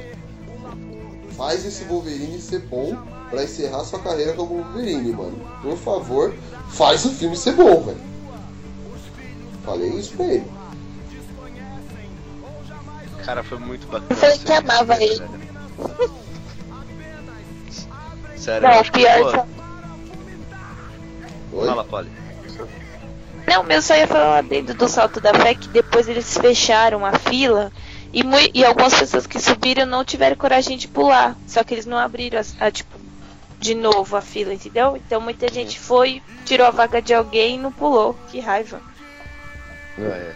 faz 1.37 1.65
esse 1.65 1.85
Wolverine 1.85 2.39
ser 2.41 2.61
bom 2.61 2.97
pra 3.31 3.43
encerrar 3.45 3.85
sua 3.85 3.99
carreira 4.01 4.35
como 4.35 4.63
Wolverine, 4.63 5.13
mano. 5.13 5.37
Por 5.63 5.77
favor, 5.79 6.35
faz 6.71 7.05
o 7.05 7.11
filme 7.11 7.37
ser 7.37 7.53
bom, 7.55 7.81
velho. 7.83 7.99
Falei 9.65 9.89
isso 9.91 10.15
pra 10.15 10.27
ele. 10.27 10.45
Cara, 13.25 13.43
foi 13.43 13.59
muito 13.59 13.87
bacana. 13.89 14.07
Eu 14.11 14.17
falei 14.17 14.39
que 14.39 14.53
amava 14.53 15.03
ele. 15.03 15.17
Sério, 18.37 18.37
Sério 18.37 18.67
eu 18.67 18.71
Não, 18.71 18.79
acho 18.81 18.93
que, 18.93 19.01
pô, 19.05 19.47
Oi? 21.57 21.67
Fala, 21.67 21.85
Polly. 21.85 22.11
Não, 23.47 23.63
meu 23.63 23.81
só 23.81 23.95
ia 23.95 24.07
falar 24.07 24.29
lá 24.29 24.41
dentro 24.43 24.75
do 24.75 24.89
salto 24.89 25.21
da 25.21 25.33
fé 25.33 25.55
que 25.55 25.69
depois 25.69 26.09
eles 26.09 26.37
fecharam 26.37 27.07
a 27.07 27.13
fila 27.13 27.73
e, 28.13 28.23
e 28.53 28.65
algumas 28.65 28.95
pessoas 28.95 29.27
que 29.27 29.39
subiram 29.39 29.87
não 29.87 30.05
tiveram 30.05 30.37
coragem 30.37 30.77
de 30.77 30.89
pular. 30.89 31.37
Só 31.47 31.63
que 31.63 31.73
eles 31.73 31.87
não 31.87 31.97
abriram 31.97 32.41
a, 32.41 32.67
a, 32.67 32.71
tipo, 32.71 32.99
de 33.59 33.75
novo 33.75 34.17
a 34.17 34.21
fila, 34.21 34.53
entendeu? 34.53 34.97
Então 34.97 35.21
muita 35.21 35.53
gente 35.53 35.79
foi, 35.79 36.23
tirou 36.45 36.67
a 36.67 36.71
vaga 36.71 37.01
de 37.01 37.15
alguém 37.15 37.55
e 37.55 37.59
não 37.59 37.73
pulou. 37.73 38.15
Que 38.29 38.41
raiva. 38.41 38.81
É. 39.99 40.35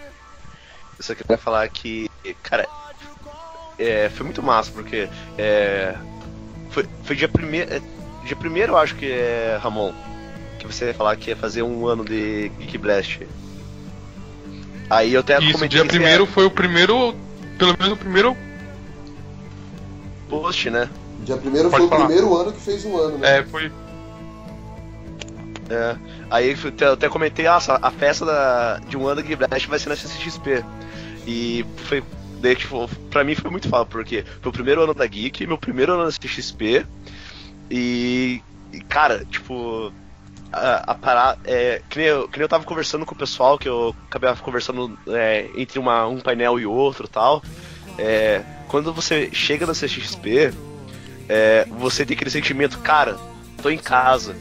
Eu 0.99 1.05
só 1.05 1.14
queria 1.14 1.37
falar 1.37 1.68
que, 1.68 2.11
cara, 2.43 2.66
é, 3.79 4.09
foi 4.11 4.25
muito 4.25 4.43
massa, 4.43 4.71
porque 4.71 5.09
é, 5.37 5.97
foi, 6.71 6.87
foi 7.03 7.16
dia 7.16 7.29
primeiro. 7.29 7.73
é, 7.75 7.81
dia 8.25 8.37
primeiro, 8.37 8.75
eu 8.75 8.79
acho 8.79 8.95
que 8.97 9.11
é, 9.11 9.59
Ramon, 9.61 9.93
que 10.61 10.66
você 10.66 10.86
ia 10.86 10.94
falar 10.94 11.16
que 11.16 11.30
ia 11.30 11.36
fazer 11.36 11.62
um 11.62 11.86
ano 11.86 12.04
de 12.04 12.50
Geek 12.58 12.78
Blast. 12.78 13.26
Aí 14.88 15.14
eu 15.14 15.20
até 15.20 15.38
Isso, 15.38 15.52
comentei 15.52 15.68
dia 15.68 15.82
que 15.82 15.92
você 15.92 15.98
primeiro 15.98 16.26
foi 16.26 16.44
o 16.44 16.50
primeiro. 16.50 17.14
Pelo 17.58 17.76
menos 17.78 17.92
o 17.92 17.96
primeiro. 17.96 18.36
post, 20.28 20.70
né? 20.70 20.88
Dia 21.24 21.36
primeiro 21.36 21.70
Pode 21.70 21.82
foi 21.82 21.88
falar. 21.90 22.04
o 22.04 22.06
primeiro 22.06 22.36
ano 22.36 22.52
que 22.52 22.61
fez 22.61 22.84
um 22.84 22.96
ano, 22.96 23.18
né? 23.18 23.38
É, 23.38 23.42
foi. 23.44 23.70
É. 25.68 25.96
Aí 26.30 26.56
eu 26.80 26.92
até, 26.92 27.08
comentei, 27.08 27.46
ah, 27.46 27.58
a 27.82 27.90
festa 27.90 28.24
da, 28.24 28.78
de 28.88 28.96
um 28.96 29.06
ano 29.06 29.22
de 29.22 29.28
Geek 29.28 29.46
Blast 29.46 29.68
vai 29.68 29.78
ser 29.78 29.88
na 29.88 29.96
CCXP. 29.96 30.64
E 31.26 31.64
foi. 31.76 32.02
Daí, 32.40 32.56
tipo, 32.56 32.88
pra 33.11 33.22
mim 33.22 33.34
foi 33.34 33.50
muito 33.50 33.68
fácil, 33.68 33.86
porque 33.86 34.24
foi 34.40 34.48
o 34.48 34.52
primeiro 34.52 34.82
ano 34.82 34.94
da 34.94 35.06
Geek, 35.06 35.46
meu 35.46 35.58
primeiro 35.58 35.92
ano 35.92 36.04
na 36.04 36.11
CXP, 36.11 36.86
e, 37.70 38.42
e, 38.72 38.80
cara, 38.80 39.26
tipo, 39.26 39.92
a, 40.53 40.92
a 40.92 40.94
parada. 40.94 41.38
É, 41.44 41.82
que, 41.88 41.98
nem 41.98 42.09
eu, 42.09 42.28
que 42.28 42.38
nem 42.38 42.44
eu 42.44 42.48
tava 42.48 42.64
conversando 42.64 43.07
com 43.07 43.14
o 43.14 43.18
pessoal, 43.18 43.59
que 43.59 43.68
eu 43.68 43.94
acabei 44.09 44.32
conversando 44.36 44.98
é, 45.09 45.48
entre 45.57 45.78
uma, 45.78 46.07
um 46.07 46.20
painel 46.20 46.59
e 46.59 46.66
outro 46.66 47.07
e 47.07 47.09
tal. 47.09 47.42
É, 47.98 48.42
quando 48.68 48.92
você 48.92 49.30
chega 49.32 49.66
na 49.66 49.72
CXP, 49.72 50.53
é, 51.28 51.66
você 51.78 52.05
tem 52.05 52.14
aquele 52.14 52.30
sentimento, 52.30 52.78
cara, 52.78 53.18
tô 53.62 53.70
em 53.70 53.78
casa. 53.78 54.34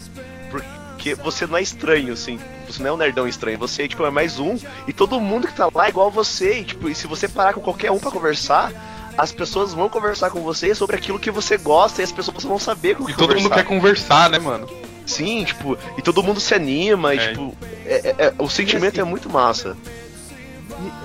Porque 0.50 1.16
você 1.16 1.46
não 1.46 1.58
é 1.58 1.62
estranho, 1.62 2.14
assim. 2.14 2.40
Você 2.68 2.84
não 2.84 2.90
é 2.90 2.94
um 2.94 2.98
nerdão 2.98 3.28
estranho, 3.28 3.58
você 3.58 3.88
tipo, 3.88 4.06
é 4.06 4.12
mais 4.12 4.38
um, 4.40 4.56
e 4.88 4.94
todo 4.94 5.20
mundo 5.20 5.48
que 5.48 5.54
tá 5.54 5.70
lá 5.74 5.88
é 5.88 5.90
igual 5.90 6.08
a 6.08 6.12
você. 6.12 6.60
E, 6.60 6.64
tipo, 6.66 6.88
e 6.90 6.94
se 6.94 7.08
você 7.08 7.28
parar 7.28 7.54
com 7.54 7.62
qualquer 7.62 7.92
um 7.92 8.00
pra 8.00 8.12
conversar, 8.12 8.72
as 9.18 9.32
pessoas 9.32 9.74
vão 9.74 9.90
conversar 9.90 10.30
com 10.30 10.42
você 10.42 10.74
sobre 10.76 10.96
aquilo 10.96 11.20
que 11.20 11.32
você 11.32 11.58
gosta 11.58 12.02
e 12.02 12.04
as 12.04 12.12
pessoas 12.12 12.44
vão 12.44 12.60
saber 12.60 12.96
com 12.96 13.06
o 13.06 13.10
E 13.10 13.14
que 13.14 13.18
todo 13.18 13.30
mundo 13.30 13.44
conversar. 13.44 13.56
quer 13.56 13.68
conversar, 13.68 14.30
né, 14.30 14.40
mano? 14.40 14.68
Sim, 15.10 15.44
tipo, 15.44 15.78
e 15.98 16.02
todo 16.02 16.22
mundo 16.22 16.40
se 16.40 16.54
anima, 16.54 17.16
e 17.16 17.18
É. 17.18 17.28
tipo, 17.30 17.54
é- 17.86 18.16
é- 18.18 18.34
o 18.38 18.48
sentimento 18.48 19.02
é 19.02 19.04
muito 19.04 19.30
massa. 19.30 19.76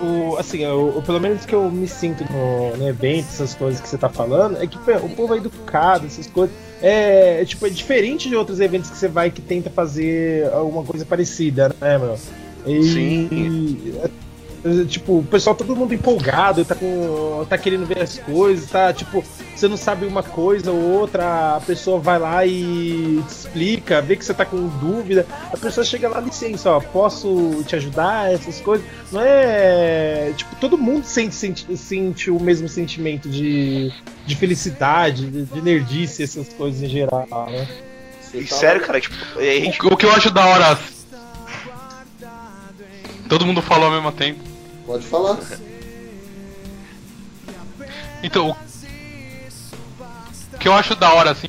O, 0.01 0.37
assim, 0.37 0.65
o, 0.67 1.03
pelo 1.05 1.19
menos 1.19 1.45
que 1.45 1.55
eu 1.55 1.69
me 1.71 1.89
sinto 1.89 2.23
no, 2.31 2.77
no 2.77 2.89
evento, 2.89 3.27
essas 3.27 3.55
coisas 3.55 3.81
que 3.81 3.89
você 3.89 3.97
tá 3.99 4.09
falando, 4.09 4.63
é 4.63 4.67
que 4.67 4.77
o 4.77 5.09
povo 5.09 5.35
é 5.35 5.39
educado, 5.39 6.07
essas 6.07 6.27
coisas. 6.27 6.55
É, 6.83 7.41
é, 7.41 7.45
tipo, 7.45 7.67
é 7.67 7.71
diferente 7.71 8.29
de 8.29 8.37
outros 8.37 8.61
eventos 8.61 8.91
que 8.91 8.97
você 8.97 9.09
vai 9.09 9.31
que 9.31 9.41
tenta 9.41 9.71
fazer 9.71 10.53
alguma 10.53 10.85
coisa 10.85 11.05
parecida, 11.07 11.75
né, 11.81 11.99
meu? 11.99 12.19
E, 12.67 12.83
Sim. 12.83 13.95
É, 14.65 14.85
tipo, 14.87 15.19
o 15.19 15.23
pessoal, 15.25 15.55
todo 15.55 15.77
mundo 15.77 15.93
empolgado, 15.93 16.65
tá, 16.65 16.75
com, 16.75 17.45
tá 17.49 17.59
querendo 17.59 17.85
ver 17.85 18.01
as 18.01 18.19
coisas, 18.19 18.71
tá, 18.71 18.93
tipo, 18.95 19.23
você 19.55 19.69
não 19.69 19.77
sabe 19.77 20.07
uma 20.07 20.23
coisa 20.23 20.71
ou 20.73 20.81
outra, 21.01 21.57
a 21.57 21.61
pessoa 21.61 21.99
vai 21.99 22.19
lá 22.19 22.47
e 22.47 23.23
te 23.29 23.31
explica, 23.31 24.01
vê 24.01 24.17
que 24.17 24.25
você 24.25 24.33
tá 24.33 24.47
com 24.47 24.67
dúvida, 24.79 25.27
a 25.53 25.57
pessoa 25.57 25.85
chega 25.85 26.09
lá, 26.09 26.19
licença, 26.19 26.71
ó, 26.71 26.81
posso 26.81 27.63
te 27.67 27.77
ajudar, 27.77 28.33
essas 28.33 28.59
coisas. 28.61 28.87
Não 29.13 29.21
é. 29.21 30.33
Tipo, 30.35 30.57
todo 30.57 30.79
mundo 30.79 31.05
sente, 31.05 31.35
sente, 31.35 31.77
sente 31.77 32.31
o 32.31 32.41
mesmo 32.41 32.67
sentimento 32.67 33.29
de, 33.29 33.93
de 34.27 34.35
felicidade, 34.35 35.27
de, 35.31 35.45
de 35.45 35.61
nerdice, 35.61 36.23
essas 36.23 36.49
coisas 36.49 36.83
em 36.83 36.89
geral, 36.89 37.27
né? 37.51 37.69
E 38.33 38.45
tava- 38.45 38.61
sério, 38.61 38.81
cara, 38.81 38.99
tipo, 39.01 39.15
a 39.39 39.43
gente. 39.43 39.81
O, 39.87 39.93
o 39.93 39.97
que 39.97 40.07
eu 40.07 40.13
acho 40.13 40.31
da 40.31 40.45
hora. 40.47 40.79
Todo 43.29 43.47
mundo 43.47 43.63
falou 43.63 43.87
ao 43.87 43.93
mesmo 43.93 44.11
tempo. 44.13 44.54
Pode 44.87 45.07
falar. 45.07 45.39
Então, 48.23 48.57
o 50.55 50.59
que 50.59 50.67
eu 50.67 50.73
acho 50.73 50.95
da 50.95 51.13
hora, 51.13 51.33
assim, 51.33 51.47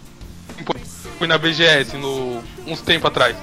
fui 1.17 1.25
na 1.25 1.37
BGS 1.37 1.95
no, 1.95 2.43
uns 2.67 2.81
tempo 2.81 3.07
atrás. 3.07 3.37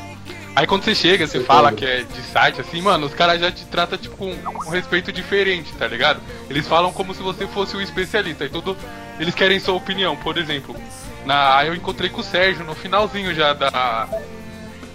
Aí 0.54 0.66
quando 0.66 0.84
você 0.84 0.94
chega, 0.94 1.26
você 1.26 1.40
fala 1.40 1.72
que 1.72 1.84
é 1.84 2.02
de 2.02 2.22
site, 2.22 2.60
assim, 2.60 2.82
mano, 2.82 3.06
os 3.06 3.14
caras 3.14 3.40
já 3.40 3.50
te 3.50 3.64
tratam, 3.64 3.96
tipo, 3.96 4.16
com 4.16 4.30
um 4.30 4.70
respeito 4.70 5.10
diferente, 5.10 5.72
tá 5.74 5.86
ligado? 5.86 6.20
Eles 6.50 6.68
falam 6.68 6.92
como 6.92 7.14
se 7.14 7.22
você 7.22 7.46
fosse 7.46 7.74
o 7.74 7.80
especialista. 7.80 8.44
E 8.44 8.50
tudo. 8.50 8.76
Eles 9.18 9.34
querem 9.34 9.58
sua 9.60 9.74
opinião, 9.74 10.16
por 10.16 10.36
exemplo. 10.36 10.76
Na, 11.24 11.64
eu 11.64 11.74
encontrei 11.74 12.10
com 12.10 12.20
o 12.20 12.24
Sérgio 12.24 12.64
no 12.64 12.74
finalzinho 12.74 13.34
já 13.34 13.54
da, 13.54 14.08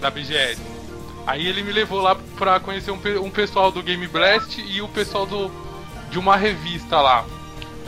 da 0.00 0.10
BGS. 0.10 0.60
Aí 1.28 1.46
ele 1.46 1.62
me 1.62 1.72
levou 1.72 2.00
lá 2.00 2.16
pra 2.38 2.58
conhecer 2.58 2.90
um, 2.90 2.98
um 3.22 3.30
pessoal 3.30 3.70
do 3.70 3.82
Game 3.82 4.06
Blast 4.06 4.58
e 4.62 4.80
o 4.80 4.88
pessoal 4.88 5.26
do, 5.26 5.50
de 6.10 6.18
uma 6.18 6.38
revista 6.38 6.98
lá. 7.02 7.22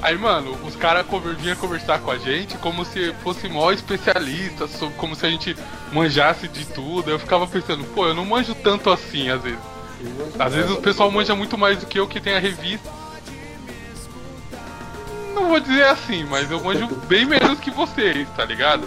Aí, 0.02 0.14
mano, 0.18 0.58
os 0.62 0.76
caras 0.76 1.06
vinham 1.38 1.56
conversar 1.56 2.00
com 2.00 2.10
a 2.10 2.18
gente 2.18 2.58
como 2.58 2.84
se 2.84 3.14
fosse 3.22 3.48
mó 3.48 3.72
especialista, 3.72 4.68
como 4.98 5.16
se 5.16 5.24
a 5.24 5.30
gente 5.30 5.56
manjasse 5.90 6.48
de 6.48 6.66
tudo. 6.66 7.10
Eu 7.10 7.18
ficava 7.18 7.46
pensando, 7.46 7.82
pô, 7.94 8.08
eu 8.08 8.14
não 8.14 8.26
manjo 8.26 8.54
tanto 8.54 8.90
assim, 8.90 9.30
às 9.30 9.42
vezes. 9.42 9.58
Às 10.38 10.54
vezes 10.54 10.70
o 10.70 10.76
pessoal 10.76 11.10
manja 11.10 11.34
muito 11.34 11.56
mais 11.56 11.78
do 11.78 11.86
que 11.86 11.98
eu 11.98 12.06
que 12.06 12.20
tem 12.20 12.34
a 12.34 12.38
revista. 12.38 12.90
Não 15.40 15.48
vou 15.48 15.58
dizer 15.58 15.86
assim, 15.86 16.22
mas 16.24 16.50
eu 16.50 16.62
manjo 16.62 16.86
bem 17.08 17.24
menos 17.24 17.58
que 17.58 17.70
vocês, 17.70 18.28
tá 18.36 18.44
ligado? 18.44 18.86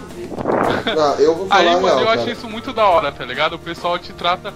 Não, 0.95 1.15
eu 1.15 1.35
vou 1.35 1.47
falar 1.47 1.61
Aí, 1.61 1.81
mano, 1.81 1.87
real, 1.87 2.01
eu 2.01 2.09
acho 2.09 2.29
isso 2.29 2.47
muito 2.47 2.71
da 2.71 2.87
hora, 2.87 3.11
tá 3.11 3.25
ligado? 3.25 3.53
O 3.53 3.59
pessoal 3.59 3.97
te 3.97 4.13
trata. 4.13 4.53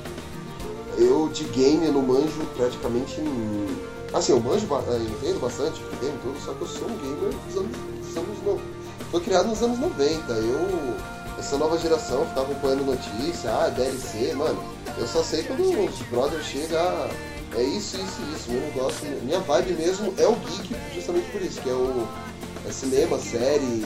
Eu 0.95 1.27
de 1.29 1.43
game 1.45 1.87
eu 1.87 1.93
não 1.93 2.03
manjo 2.03 2.45
praticamente. 2.55 3.15
Assim, 4.13 4.31
eu 4.31 4.39
manjo, 4.39 4.67
eh, 4.71 5.07
entendo 5.09 5.39
bastante 5.39 5.79
de 5.79 5.95
game 5.97 6.15
e 6.15 6.19
tudo, 6.21 6.39
só 6.39 6.53
que 6.53 6.61
eu 6.61 6.67
sou 6.67 6.87
um 6.87 6.97
gamer 6.97 7.33
dos 7.45 7.57
anos, 7.57 7.77
dos 8.05 8.17
anos 8.17 8.43
no... 8.45 8.61
Foi 9.11 9.21
criado 9.21 9.47
nos 9.47 9.61
anos 9.63 9.79
90. 9.79 10.33
Eu. 10.33 10.95
Essa 11.39 11.57
nova 11.57 11.77
geração 11.77 12.25
ficava 12.25 12.51
acompanhando 12.51 12.85
notícia, 12.85 13.49
ah, 13.51 13.69
DLC, 13.69 14.33
mano. 14.33 14.63
Eu 14.97 15.07
só 15.07 15.23
sei 15.23 15.43
quando 15.43 15.61
os 15.61 15.99
brothers 16.09 16.45
chegam, 16.45 16.79
ah, 16.79 17.09
é 17.57 17.63
isso, 17.63 17.97
isso 17.97 18.21
isso. 18.35 18.51
Meu 18.51 18.61
negócio, 18.61 19.07
minha 19.23 19.39
vibe 19.39 19.73
mesmo 19.73 20.13
é 20.17 20.27
o 20.27 20.35
geek, 20.35 20.75
justamente 20.93 21.29
por 21.31 21.41
isso, 21.41 21.61
que 21.61 21.69
é 21.69 21.73
o. 21.73 22.07
É 22.67 22.71
cinema, 22.71 23.17
séries, 23.17 23.85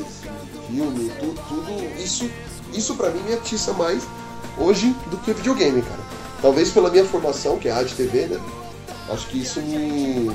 filme, 0.68 1.12
tudo, 1.20 1.40
tudo. 1.48 2.02
Isso, 2.02 2.30
isso 2.74 2.96
pra 2.96 3.12
mim 3.12 3.22
me 3.22 3.34
atiça 3.34 3.74
mais 3.74 4.04
hoje 4.58 4.96
do 5.10 5.18
que 5.18 5.34
videogame, 5.34 5.82
cara. 5.82 6.00
Talvez 6.42 6.72
pela 6.72 6.90
minha 6.90 7.06
formação, 7.06 7.58
que 7.58 7.68
é 7.68 7.72
rádio 7.72 7.94
e 7.94 7.98
TV, 7.98 8.28
né? 8.28 8.42
Acho 9.10 9.28
que 9.28 9.42
isso 9.42 9.62
me, 9.62 10.32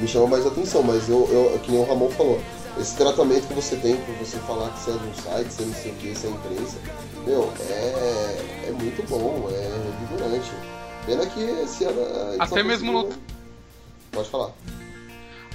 me 0.00 0.08
chama 0.08 0.28
mais 0.28 0.46
atenção, 0.46 0.82
mas 0.82 1.08
eu, 1.08 1.28
eu, 1.30 1.58
que 1.58 1.70
nem 1.70 1.80
o 1.80 1.84
Ramon 1.84 2.08
falou, 2.10 2.40
esse 2.80 2.96
tratamento 2.96 3.46
que 3.48 3.54
você 3.54 3.76
tem 3.76 3.96
por 3.96 4.14
você 4.14 4.38
falar 4.38 4.70
que 4.70 4.80
você 4.80 4.90
é 4.90 4.94
de 4.94 5.08
um 5.08 5.14
site, 5.14 5.52
você 5.52 5.62
não 5.64 5.74
sei 5.74 5.92
o 5.92 5.94
que, 5.96 6.14
você 6.14 6.26
é 6.26 6.30
imprensa, 6.30 6.76
meu, 7.26 7.52
é, 7.68 8.68
é 8.68 8.72
muito 8.72 9.06
bom, 9.08 9.48
é 9.50 10.06
vigorante. 10.06 10.50
Pena 11.06 11.26
que 11.26 11.40
esse 11.40 11.84
ano. 11.84 12.00
Até 12.38 12.62
mesmo 12.62 12.92
conseguiu- 12.92 13.22
Pode 14.12 14.28
falar. 14.28 14.50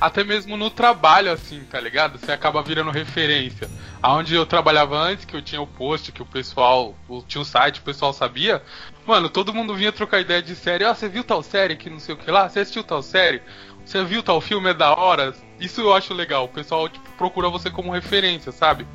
até 0.02 0.24
mesmo 0.24 0.58
no 0.58 0.70
trabalho, 0.70 1.32
assim, 1.32 1.62
tá 1.70 1.80
ligado? 1.80 2.20
Você 2.20 2.32
acaba 2.32 2.62
virando 2.62 2.92
referência. 2.92 3.70
Aonde 4.02 4.36
eu 4.36 4.46
trabalhava 4.46 4.96
antes, 4.98 5.26
que 5.26 5.36
eu 5.36 5.42
tinha 5.42 5.62
o 5.62 5.66
post, 5.68 6.12
que 6.12 6.22
o 6.22 6.26
pessoal, 6.26 6.94
o- 7.08 7.22
tinha 7.24 7.42
o 7.42 7.46
site, 7.46 7.80
o 7.80 7.84
pessoal 7.84 8.14
sabia, 8.14 8.62
mano, 9.06 9.30
todo 9.30 9.54
mundo 9.54 9.74
vinha 9.76 9.92
trocar 9.92 10.20
ideia 10.20 10.42
de 10.42 10.56
série. 10.56 10.84
Ah, 10.84 10.94
você 10.94 11.08
viu 11.10 11.24
tal 11.24 11.42
série 11.42 11.76
que 11.76 11.90
não 11.90 12.00
sei 12.00 12.14
o 12.14 12.18
que 12.18 12.30
lá? 12.30 12.48
Você 12.50 12.60
assistiu 12.60 12.84
tal 12.84 13.02
série? 13.02 13.42
Você 13.86 14.04
viu 14.04 14.22
tal 14.22 14.42
filme? 14.42 14.70
É 14.70 14.74
da 14.74 14.94
hora? 14.96 15.34
Isso 15.60 15.80
eu 15.82 15.94
acho 15.94 16.14
legal. 16.14 16.46
O 16.46 16.50
pessoal, 16.50 16.90
tipo, 16.90 17.10
procura 17.18 17.50
você 17.50 17.70
como 17.72 17.92
referência, 17.92 18.52
sabe? 18.52 18.86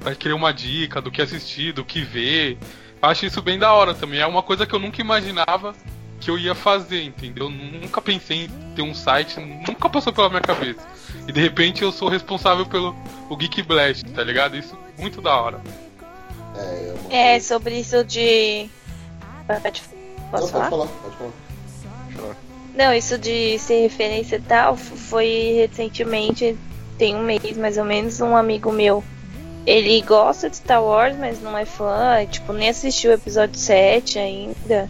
Vai 0.00 0.14
querer 0.14 0.34
uma 0.34 0.52
dica 0.52 1.00
do 1.00 1.10
que 1.10 1.22
assistir, 1.22 1.72
do 1.72 1.84
que 1.84 2.02
ver. 2.02 2.58
Acho 3.00 3.24
isso 3.26 3.40
bem 3.42 3.58
da 3.58 3.72
hora 3.72 3.94
também. 3.94 4.20
É 4.20 4.26
uma 4.26 4.42
coisa 4.42 4.64
que 4.66 4.74
eu 4.74 4.78
nunca 4.78 5.00
imaginava 5.00 5.74
que 6.22 6.30
eu 6.30 6.38
ia 6.38 6.54
fazer, 6.54 7.02
entendeu? 7.02 7.50
Nunca 7.50 8.00
pensei 8.00 8.44
em 8.44 8.48
ter 8.76 8.82
um 8.82 8.94
site, 8.94 9.40
nunca 9.40 9.90
passou 9.90 10.12
pela 10.12 10.28
minha 10.28 10.40
cabeça. 10.40 10.80
E 11.26 11.32
de 11.32 11.40
repente 11.40 11.82
eu 11.82 11.90
sou 11.90 12.08
responsável 12.08 12.64
pelo 12.64 12.94
o 13.28 13.36
Geek 13.36 13.62
Blast, 13.62 14.04
tá 14.12 14.22
ligado? 14.22 14.56
Isso 14.56 14.78
muito 14.96 15.20
da 15.20 15.34
hora. 15.34 15.60
É, 16.56 16.60
é 16.60 16.94
uma 17.00 17.12
É, 17.12 17.40
sobre 17.40 17.80
isso 17.80 18.04
de. 18.04 18.70
Pode, 19.46 19.82
Não, 20.22 20.30
posso 20.30 20.52
pode 20.52 20.70
falar? 20.70 20.86
pode 20.86 21.16
falar. 21.16 22.36
Não, 22.74 22.94
isso 22.94 23.18
de 23.18 23.58
ser 23.58 23.82
referência 23.82 24.36
e 24.36 24.40
tal, 24.40 24.76
foi 24.76 25.66
recentemente, 25.68 26.56
tem 26.96 27.16
um 27.16 27.22
mês 27.22 27.56
mais 27.56 27.76
ou 27.76 27.84
menos, 27.84 28.20
um 28.20 28.36
amigo 28.36 28.72
meu. 28.72 29.02
Ele 29.66 30.00
gosta 30.02 30.48
de 30.48 30.56
Star 30.56 30.82
Wars, 30.82 31.16
mas 31.18 31.40
não 31.42 31.56
é 31.56 31.64
fã, 31.64 32.24
tipo, 32.30 32.52
nem 32.52 32.68
assistiu 32.68 33.10
o 33.10 33.14
episódio 33.14 33.58
7 33.58 34.18
ainda. 34.18 34.88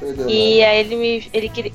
Perdeu 0.00 0.28
E 0.28 0.64
aí 0.64 0.80
ele 0.80 0.96
me. 0.96 1.30
Ele 1.32 1.48
queria. 1.48 1.72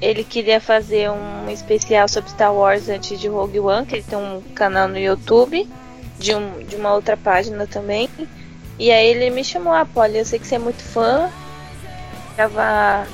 Ele 0.00 0.24
queria 0.24 0.60
fazer 0.60 1.10
um 1.10 1.48
especial 1.48 2.08
sobre 2.08 2.28
Star 2.28 2.52
Wars 2.52 2.88
antes 2.88 3.18
de 3.18 3.28
Rogue 3.28 3.60
One, 3.60 3.86
que 3.86 3.94
ele 3.94 4.02
tem 4.02 4.18
um 4.18 4.42
canal 4.54 4.86
no 4.86 4.98
YouTube, 4.98 5.66
de, 6.18 6.34
um, 6.34 6.58
de 6.62 6.76
uma 6.76 6.92
outra 6.92 7.16
página 7.16 7.66
também. 7.66 8.10
E 8.78 8.90
aí 8.90 9.06
ele 9.06 9.30
me 9.30 9.42
chamou, 9.42 9.72
ah, 9.72 9.86
Polly, 9.86 10.18
eu 10.18 10.24
sei 10.26 10.38
que 10.38 10.46
você 10.46 10.56
é 10.56 10.58
muito 10.58 10.82
fã. 10.82 11.30
Gravar 12.36 13.06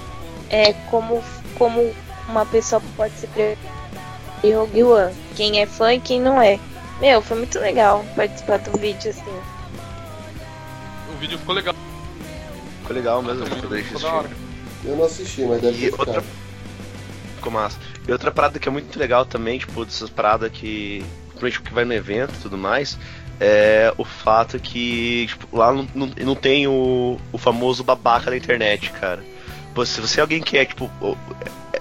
é, 0.48 0.72
como, 0.90 1.22
como 1.56 1.94
uma 2.28 2.46
pessoa 2.46 2.82
pode 2.96 3.14
se 3.14 3.26
preparar 3.28 3.80
de 4.42 4.52
Rogue 4.52 4.82
One. 4.82 5.14
Quem 5.36 5.61
é 5.61 5.66
fã 5.66 5.92
e 5.94 6.00
quem 6.00 6.20
não 6.20 6.40
é. 6.40 6.58
Meu, 7.00 7.22
foi 7.22 7.36
muito 7.36 7.58
legal 7.58 8.04
participar 8.16 8.58
do 8.58 8.76
vídeo, 8.78 9.11
assim. 9.11 9.40
O 11.14 11.18
vídeo 11.18 11.38
ficou 11.38 11.54
legal. 11.54 11.74
Ficou 12.91 12.97
legal 12.97 13.22
mesmo, 13.22 13.45
eu 14.84 14.97
não 14.97 15.05
assisti, 15.05 15.43
mas 15.43 15.61
deve 15.61 15.76
E 15.76 15.91
ter 15.91 15.93
outra- 15.93 16.20
ficado. 16.20 16.24
Ficou 17.36 17.53
massa. 17.53 17.78
E 18.09 18.11
outra 18.12 18.32
parada 18.32 18.59
que 18.59 18.68
é 18.68 18.72
muito 18.72 18.99
legal 18.99 19.24
também, 19.24 19.59
tipo, 19.59 19.84
dessas 19.84 20.11
paradas 20.11 20.51
que. 20.51 21.05
Principalmente 21.38 21.62
que 21.62 21.72
vai 21.74 21.84
no 21.84 21.95
evento 21.95 22.34
e 22.34 22.43
tudo 22.43 22.59
mais, 22.59 22.99
é 23.38 23.95
o 23.97 24.05
fato 24.05 24.59
que 24.59 25.26
tipo, 25.28 25.57
lá 25.57 25.72
não, 25.72 25.88
não, 25.95 26.07
não 26.18 26.34
tem 26.34 26.66
o, 26.66 27.18
o 27.32 27.38
famoso 27.38 27.82
babaca 27.84 28.30
da 28.30 28.36
internet, 28.36 28.91
cara. 28.91 29.22
Pô, 29.74 29.86
se 29.86 30.01
você 30.03 30.20
é 30.20 30.22
alguém 30.22 30.43
que 30.43 30.59
é, 30.59 30.64
tipo, 30.66 30.91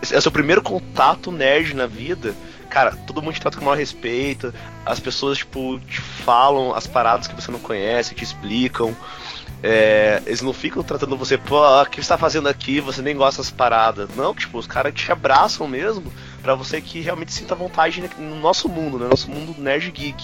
é 0.02 0.16
é 0.16 0.22
seu 0.22 0.32
primeiro 0.32 0.62
contato 0.62 1.30
nerd 1.30 1.74
na 1.74 1.88
vida, 1.88 2.34
cara, 2.70 2.96
todo 3.06 3.22
mundo 3.22 3.34
te 3.34 3.42
trata 3.42 3.58
com 3.58 3.64
o 3.64 3.66
maior 3.66 3.78
respeito, 3.78 4.54
as 4.86 4.98
pessoas, 5.00 5.40
tipo, 5.40 5.78
te 5.80 6.00
falam 6.00 6.74
as 6.74 6.88
paradas 6.88 7.28
que 7.28 7.36
você 7.36 7.52
não 7.52 7.60
conhece, 7.60 8.16
te 8.16 8.24
explicam. 8.24 8.96
É, 9.62 10.22
eles 10.26 10.42
não 10.42 10.54
ficam 10.54 10.82
tratando 10.82 11.18
você, 11.18 11.38
pô, 11.38 11.60
o 11.82 11.86
que 11.86 12.02
você 12.02 12.08
tá 12.08 12.18
fazendo 12.18 12.48
aqui? 12.48 12.80
Você 12.80 13.02
nem 13.02 13.16
gosta 13.16 13.42
dessas 13.42 13.52
paradas. 13.54 14.10
Não, 14.16 14.34
tipo, 14.34 14.58
os 14.58 14.66
caras 14.68 14.94
te 14.94 15.12
abraçam 15.12 15.68
mesmo 15.68 16.12
pra 16.42 16.56
você 16.56 16.80
que 16.80 17.02
realmente 17.02 17.34
sinta 17.34 17.56
vontade 17.56 18.02
no 18.18 18.36
nosso 18.40 18.70
mundo, 18.70 18.98
né? 18.98 19.08
Nosso 19.10 19.30
mundo 19.30 19.54
nerd 19.62 19.92
geek. 19.92 20.24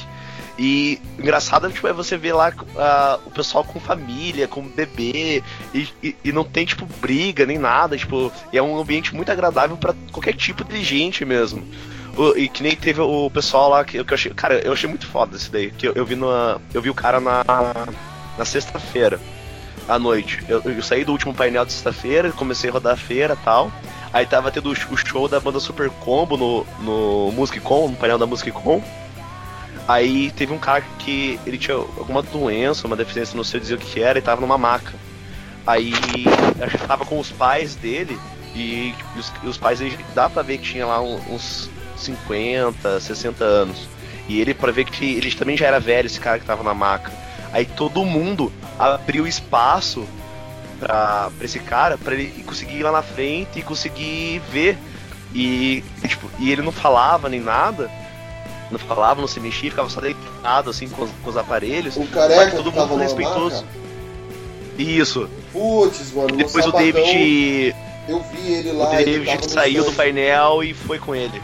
E 0.58 1.02
engraçado 1.20 1.70
tipo, 1.70 1.86
é 1.86 1.92
você 1.92 2.16
ver 2.16 2.32
lá 2.32 2.54
ah, 2.78 3.20
o 3.26 3.32
pessoal 3.32 3.62
com 3.66 3.78
família, 3.78 4.48
com 4.48 4.62
bebê, 4.66 5.44
e, 5.74 5.90
e, 6.02 6.16
e 6.24 6.32
não 6.32 6.46
tem, 6.46 6.66
tipo, 6.66 6.86
briga 7.02 7.46
nem 7.46 7.58
nada, 7.58 7.98
tipo, 7.98 8.32
é 8.54 8.62
um 8.62 8.80
ambiente 8.80 9.14
muito 9.14 9.30
agradável 9.30 9.76
pra 9.76 9.94
qualquer 10.14 10.34
tipo 10.34 10.64
de 10.64 10.82
gente 10.82 11.26
mesmo. 11.26 11.62
O- 12.16 12.38
e 12.38 12.48
que 12.48 12.64
nem 12.64 12.74
teve 12.74 13.02
o 13.02 13.30
pessoal 13.30 13.70
lá 13.70 13.84
que, 13.84 14.02
que 14.02 14.14
eu 14.14 14.16
achei. 14.16 14.34
Cara, 14.34 14.56
eu 14.60 14.72
achei 14.72 14.88
muito 14.90 15.06
foda 15.06 15.36
isso 15.36 15.52
daí. 15.52 15.72
Que 15.72 15.90
eu, 15.90 15.94
eu 15.94 16.06
vi 16.06 16.16
na. 16.16 16.58
Eu 16.74 16.82
vi 16.82 16.90
o 16.90 16.94
cara 16.94 17.20
na. 17.20 17.44
Na 18.38 18.46
sexta-feira, 18.46 19.20
à 19.88 19.98
noite. 20.00 20.44
Eu, 20.48 20.62
eu 20.64 20.82
saí 20.84 21.04
do 21.06 21.12
último 21.12 21.34
painel 21.34 21.66
de 21.66 21.72
sexta-feira, 21.74 22.32
comecei 22.32 22.70
a 22.70 22.74
rodar 22.74 22.94
a 22.94 22.98
feira 22.98 23.38
tal. 23.44 23.72
Aí 24.14 24.26
tava 24.26 24.50
tendo 24.52 24.70
o 24.70 24.76
sh- 24.76 24.88
o 24.90 24.96
show 24.98 25.28
da 25.28 25.40
banda 25.40 25.60
Super 25.60 25.90
Combo 25.90 26.38
no, 26.38 26.66
no 26.82 27.32
Music 27.34 27.60
Con, 27.60 27.90
no 27.90 27.96
painel 27.96 28.18
da 28.18 28.26
Music 28.26 28.52
Con. 28.52 28.82
Aí 29.88 30.32
teve 30.32 30.52
um 30.54 30.58
cara 30.58 30.84
que 31.00 31.40
ele 31.46 31.58
tinha 31.58 31.76
alguma 31.76 32.22
doença, 32.24 32.88
uma 32.88 32.96
deficiência, 32.96 33.36
não 33.36 33.44
sei 33.44 33.60
dizer 33.60 33.76
o 33.76 33.78
que 33.78 34.02
era, 34.02 34.18
e 34.18 34.22
tava 34.22 34.42
numa 34.42 34.58
maca. 34.58 34.94
Aí 35.68 35.94
acho 36.62 36.78
que 36.78 36.88
tava 36.88 37.06
com 37.06 37.20
os 37.20 37.32
pais 37.32 37.76
dele, 37.76 38.18
e 38.56 38.94
os, 39.18 39.32
e 39.44 39.48
os 39.48 39.58
pais 39.58 39.80
dele 39.80 39.98
dá 40.16 40.30
pra 40.30 40.42
ver 40.42 40.58
que 40.60 40.64
tinha 40.72 40.86
lá 40.86 41.02
uns 41.02 41.70
50, 41.98 43.00
60 43.00 43.44
anos. 43.44 43.88
E 44.28 44.40
ele, 44.42 44.54
pra 44.56 44.72
ver 44.72 44.86
que 44.86 45.06
ele 45.18 45.32
também 45.34 45.56
já 45.58 45.68
era 45.68 45.80
velho, 45.80 46.08
esse 46.08 46.20
cara 46.20 46.40
que 46.40 46.46
tava 46.46 46.64
na 46.64 46.74
maca. 46.74 47.12
Aí 47.56 47.66
todo 47.66 48.03
mundo 48.03 48.51
abriu 48.78 49.26
espaço 49.26 50.06
pra, 50.78 51.32
pra 51.38 51.45
esse 51.45 51.58
cara, 51.60 51.97
pra 51.97 52.14
ele 52.14 52.43
conseguir 52.43 52.80
ir 52.80 52.84
lá 52.84 52.91
na 52.91 53.01
frente 53.01 53.60
e 53.60 53.62
conseguir 53.62 54.41
ver. 54.51 54.78
E, 55.34 55.82
tipo, 56.06 56.30
e 56.38 56.51
ele 56.51 56.62
não 56.62 56.74
falava 56.74 57.30
nem 57.30 57.39
nada, 57.39 57.89
não 58.70 58.78
falava, 58.78 59.22
não 59.22 59.28
se 59.28 59.39
mexia, 59.39 59.70
ficava 59.70 59.89
só 59.89 60.01
deitado 60.01 60.70
assim 60.70 60.89
com 60.89 61.03
os, 61.03 61.12
com 61.24 61.30
os 61.30 61.38
aparelhos. 61.38 61.95
O 61.95 62.01
Mas 62.01 62.10
careca 62.10 62.58
todo 62.58 62.74
tava 62.74 62.88
mundo 62.88 62.99
respeitoso. 63.03 63.64
Isso. 64.78 65.30
Putz, 65.53 66.12
mano, 66.12 66.28
no 66.32 66.36
Depois 66.36 66.66
o 66.66 66.72
David, 66.74 67.74
eu 68.10 68.22
vi 68.34 68.51
ele 68.51 68.72
o 68.72 68.78
lá. 68.80 68.86
tava 68.88 68.97
David 69.03 69.49
saiu 69.49 69.86
do 69.86 69.93
painel 69.93 70.62
e 70.62 70.74
foi 70.74 70.99
com 70.99 71.16
ele. 71.16 71.41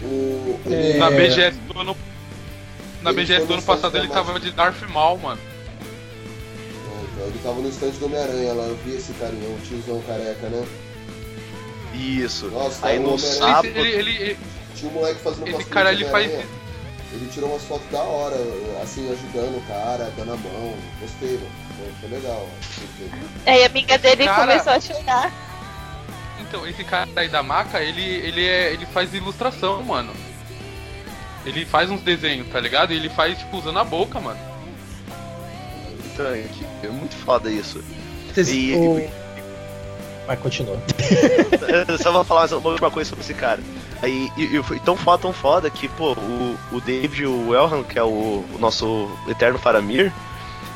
O, 0.00 0.60
É. 0.66 0.72
ele- 0.90 0.98
Na 0.98 1.10
BGS 1.10 1.56
do 1.72 1.80
ano. 1.80 1.96
Na 3.02 3.10
Ele 3.10 3.20
BGS 3.22 3.40
do 3.42 3.48
no 3.48 3.54
ano 3.54 3.62
passado 3.62 3.96
ele 3.96 4.08
tava 4.08 4.38
de 4.40 4.50
Darth 4.50 4.82
Maul, 4.88 5.18
mano. 5.18 5.40
Não, 7.16 7.26
Ele 7.26 7.38
tava 7.42 7.60
no 7.60 7.68
stand 7.68 7.90
do 7.90 8.06
Homem-Aranha 8.06 8.52
lá, 8.52 8.64
eu 8.64 8.76
vi 8.84 8.96
esse 8.96 9.12
carinha, 9.14 9.48
um 9.48 9.58
tiozão 9.60 10.00
careca, 10.02 10.48
né? 10.48 10.66
Isso. 11.94 12.46
Nossa, 12.48 12.86
Aí 12.86 12.98
o 12.98 13.02
no 13.02 13.18
sábado. 13.18 13.66
Ele, 13.66 13.80
ele, 13.88 14.10
ele- 14.22 14.38
Tinha 14.74 14.90
um 14.90 14.94
moleque 14.94 15.20
fazendo 15.20 15.48
Esse 15.48 15.64
cara, 15.64 15.92
ele 15.92 16.04
faz-. 16.06 16.30
Ele 17.10 17.26
tirou 17.32 17.50
umas 17.50 17.64
fotos 17.64 17.88
da 17.90 18.00
hora, 18.02 18.36
assim, 18.82 19.10
ajudando 19.10 19.56
o 19.56 19.62
cara, 19.66 20.12
dando 20.16 20.32
a 20.32 20.36
mão. 20.36 20.74
Gostei, 21.00 21.38
mano. 21.38 21.50
Foi, 21.78 21.92
foi 22.00 22.18
legal. 22.18 22.48
Aí 23.46 23.62
a 23.62 23.66
amiga 23.66 23.96
dele 23.98 24.24
Cara- 24.26 24.40
começou 24.40 24.72
a 24.72 24.80
chorar. 24.80 25.32
Então, 26.40 26.66
esse 26.66 26.84
cara 26.84 27.08
aí 27.16 27.28
da 27.28 27.42
maca, 27.42 27.80
ele, 27.82 28.02
ele, 28.02 28.46
é, 28.46 28.72
ele 28.72 28.84
faz 28.86 29.12
ilustração, 29.14 29.82
mano. 29.82 30.12
Ele 31.48 31.64
faz 31.64 31.90
uns 31.90 32.00
desenhos, 32.02 32.46
tá 32.48 32.60
ligado? 32.60 32.92
E 32.92 32.96
ele 32.96 33.08
faz, 33.08 33.38
tipo, 33.38 33.56
usando 33.58 33.78
a 33.78 33.84
boca, 33.84 34.20
mano. 34.20 34.38
Então, 36.12 36.26
é 36.26 36.88
muito 36.88 37.14
foda 37.16 37.50
isso. 37.50 37.82
Vocês- 38.32 38.48
E- 38.50 38.74
o- 38.74 39.10
Mas 40.26 40.38
continua. 40.40 40.76
Eu 41.88 41.98
só 41.98 42.12
vou 42.12 42.22
falar 42.24 42.40
mais 42.40 42.52
uma 42.52 42.68
última 42.70 42.90
coisa 42.90 43.08
sobre 43.08 43.24
esse 43.24 43.34
cara. 43.34 43.60
Aí, 44.02 44.30
e, 44.36 44.56
e 44.56 44.62
foi 44.62 44.78
tão 44.80 44.96
foda, 44.96 45.22
tão 45.22 45.32
foda 45.32 45.70
que, 45.70 45.88
pô, 45.88 46.12
o, 46.12 46.56
o 46.72 46.80
David 46.80 47.26
Wellham, 47.26 47.82
que 47.82 47.98
é 47.98 48.02
o, 48.02 48.44
o 48.52 48.58
nosso 48.58 49.08
eterno 49.28 49.58
Faramir, 49.58 50.12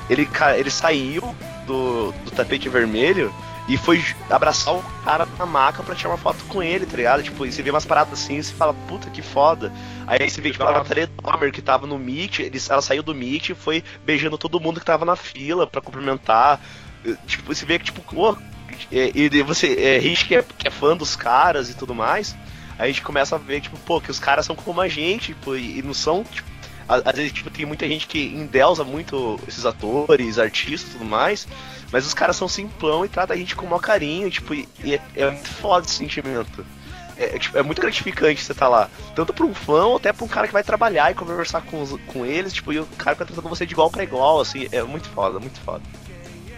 ele, 0.09 0.27
ele 0.57 0.71
saiu 0.71 1.35
do, 1.67 2.13
do 2.25 2.31
tapete 2.31 2.69
vermelho 2.69 3.33
e 3.69 3.77
foi 3.77 4.05
abraçar 4.29 4.75
o 4.75 4.83
cara 5.05 5.27
na 5.39 5.47
maca 5.47 5.83
pra 5.83 5.95
tirar 5.95 6.11
uma 6.11 6.19
foto 6.19 6.45
com 6.47 6.63
ele, 6.63 6.85
tá 6.85 6.97
ligado? 6.97 7.23
Tipo, 7.23 7.47
e 7.47 7.53
você 7.53 7.63
vê 7.63 7.71
umas 7.71 7.85
paradas 7.85 8.13
assim 8.15 8.37
e 8.37 8.43
você 8.43 8.53
fala, 8.53 8.75
puta 8.75 9.09
que 9.09 9.23
foda. 9.23 9.73
Aí 10.07 10.29
você 10.29 10.41
vê 10.41 10.51
tipo, 10.51 10.65
a 10.65 10.73
Natalie 10.73 11.07
Dormer 11.07 11.53
que 11.53 11.63
tava 11.63 11.87
no 11.87 11.99
Meet, 11.99 12.41
ele, 12.41 12.61
ela 12.69 12.83
saiu 12.83 13.03
do 13.03 13.15
Meet 13.15 13.51
e 13.51 13.55
foi 13.55 13.85
beijando 14.05 14.37
todo 14.37 14.61
mundo 14.61 14.81
que 14.81 14.87
tava 14.87 15.05
na 15.05 15.15
fila 15.15 15.67
pra 15.67 15.81
cumprimentar. 15.81 16.61
Tipo, 17.27 17.55
você 17.55 17.65
vê 17.65 17.79
que, 17.79 17.87
tipo, 17.87 18.01
pô, 18.03 18.37
é, 18.91 19.11
e 19.15 19.29
daí 19.29 19.43
você, 19.43 19.75
é, 19.79 19.97
a 19.99 20.25
que 20.25 20.35
é, 20.35 20.45
que 20.59 20.69
é 20.69 20.71
fã 20.71 20.97
dos 20.97 21.15
caras 21.15 21.71
e 21.71 21.75
tudo 21.75 21.95
mais, 21.95 22.37
a 22.79 22.87
gente 22.87 23.03
começa 23.03 23.37
a 23.37 23.39
ver, 23.39 23.61
tipo, 23.61 23.79
pô, 23.79 24.01
que 24.01 24.11
os 24.11 24.19
caras 24.19 24.45
são 24.45 24.57
como 24.57 24.81
a 24.81 24.89
gente, 24.89 25.35
tipo, 25.35 25.57
e, 25.57 25.79
e 25.79 25.83
não 25.83 25.95
são, 25.95 26.25
tipo, 26.25 26.52
às 26.89 27.17
vezes, 27.17 27.33
tipo, 27.33 27.51
tem 27.51 27.65
muita 27.67 27.87
gente 27.89 28.07
que 28.07 28.19
endeusa 28.27 28.85
muito 28.85 29.39
esses 29.47 29.65
atores, 29.67 30.39
artistas 30.39 30.91
e 30.91 30.93
tudo 30.95 31.05
mais, 31.05 31.47
mas 31.91 32.07
os 32.07 32.15
caras 32.15 32.37
são 32.37 32.49
simplão 32.49 33.05
e 33.05 33.09
tratam 33.09 33.35
a 33.35 33.39
gente 33.39 33.55
com 33.57 33.67
o 33.67 33.69
maior 33.69 33.81
carinho, 33.81 34.31
tipo, 34.31 34.55
e, 34.55 34.67
é, 34.85 35.01
é 35.17 35.31
muito 35.31 35.49
foda 35.49 35.87
esse 35.87 35.97
sentimento. 35.97 36.65
É, 37.17 37.37
é, 37.37 37.39
tipo, 37.39 37.57
é 37.59 37.63
muito 37.63 37.81
gratificante 37.81 38.43
você 38.43 38.53
estar 38.53 38.69
lá, 38.69 38.89
tanto 39.15 39.33
pra 39.35 39.45
um 39.45 39.53
fã 39.55 39.85
ou 39.85 39.97
até 39.97 40.13
pra 40.13 40.25
um 40.25 40.29
cara 40.29 40.47
que 40.47 40.53
vai 40.53 40.65
trabalhar 40.65 41.11
e 41.11 41.15
conversar 41.15 41.61
com, 41.63 41.83
os- 41.83 42.01
com 42.07 42.25
eles, 42.25 42.53
tipo, 42.53 42.73
e 42.73 42.81
o 42.81 42.87
cara 42.97 43.15
fica 43.15 43.27
tratando 43.27 43.49
você 43.49 43.67
de 43.67 43.73
igual 43.75 43.91
pra 43.91 44.03
igual, 44.03 44.41
assim, 44.41 44.67
é 44.73 44.83
muito 44.83 45.09
foda, 45.11 45.39
muito 45.39 45.61
foda. 45.61 45.83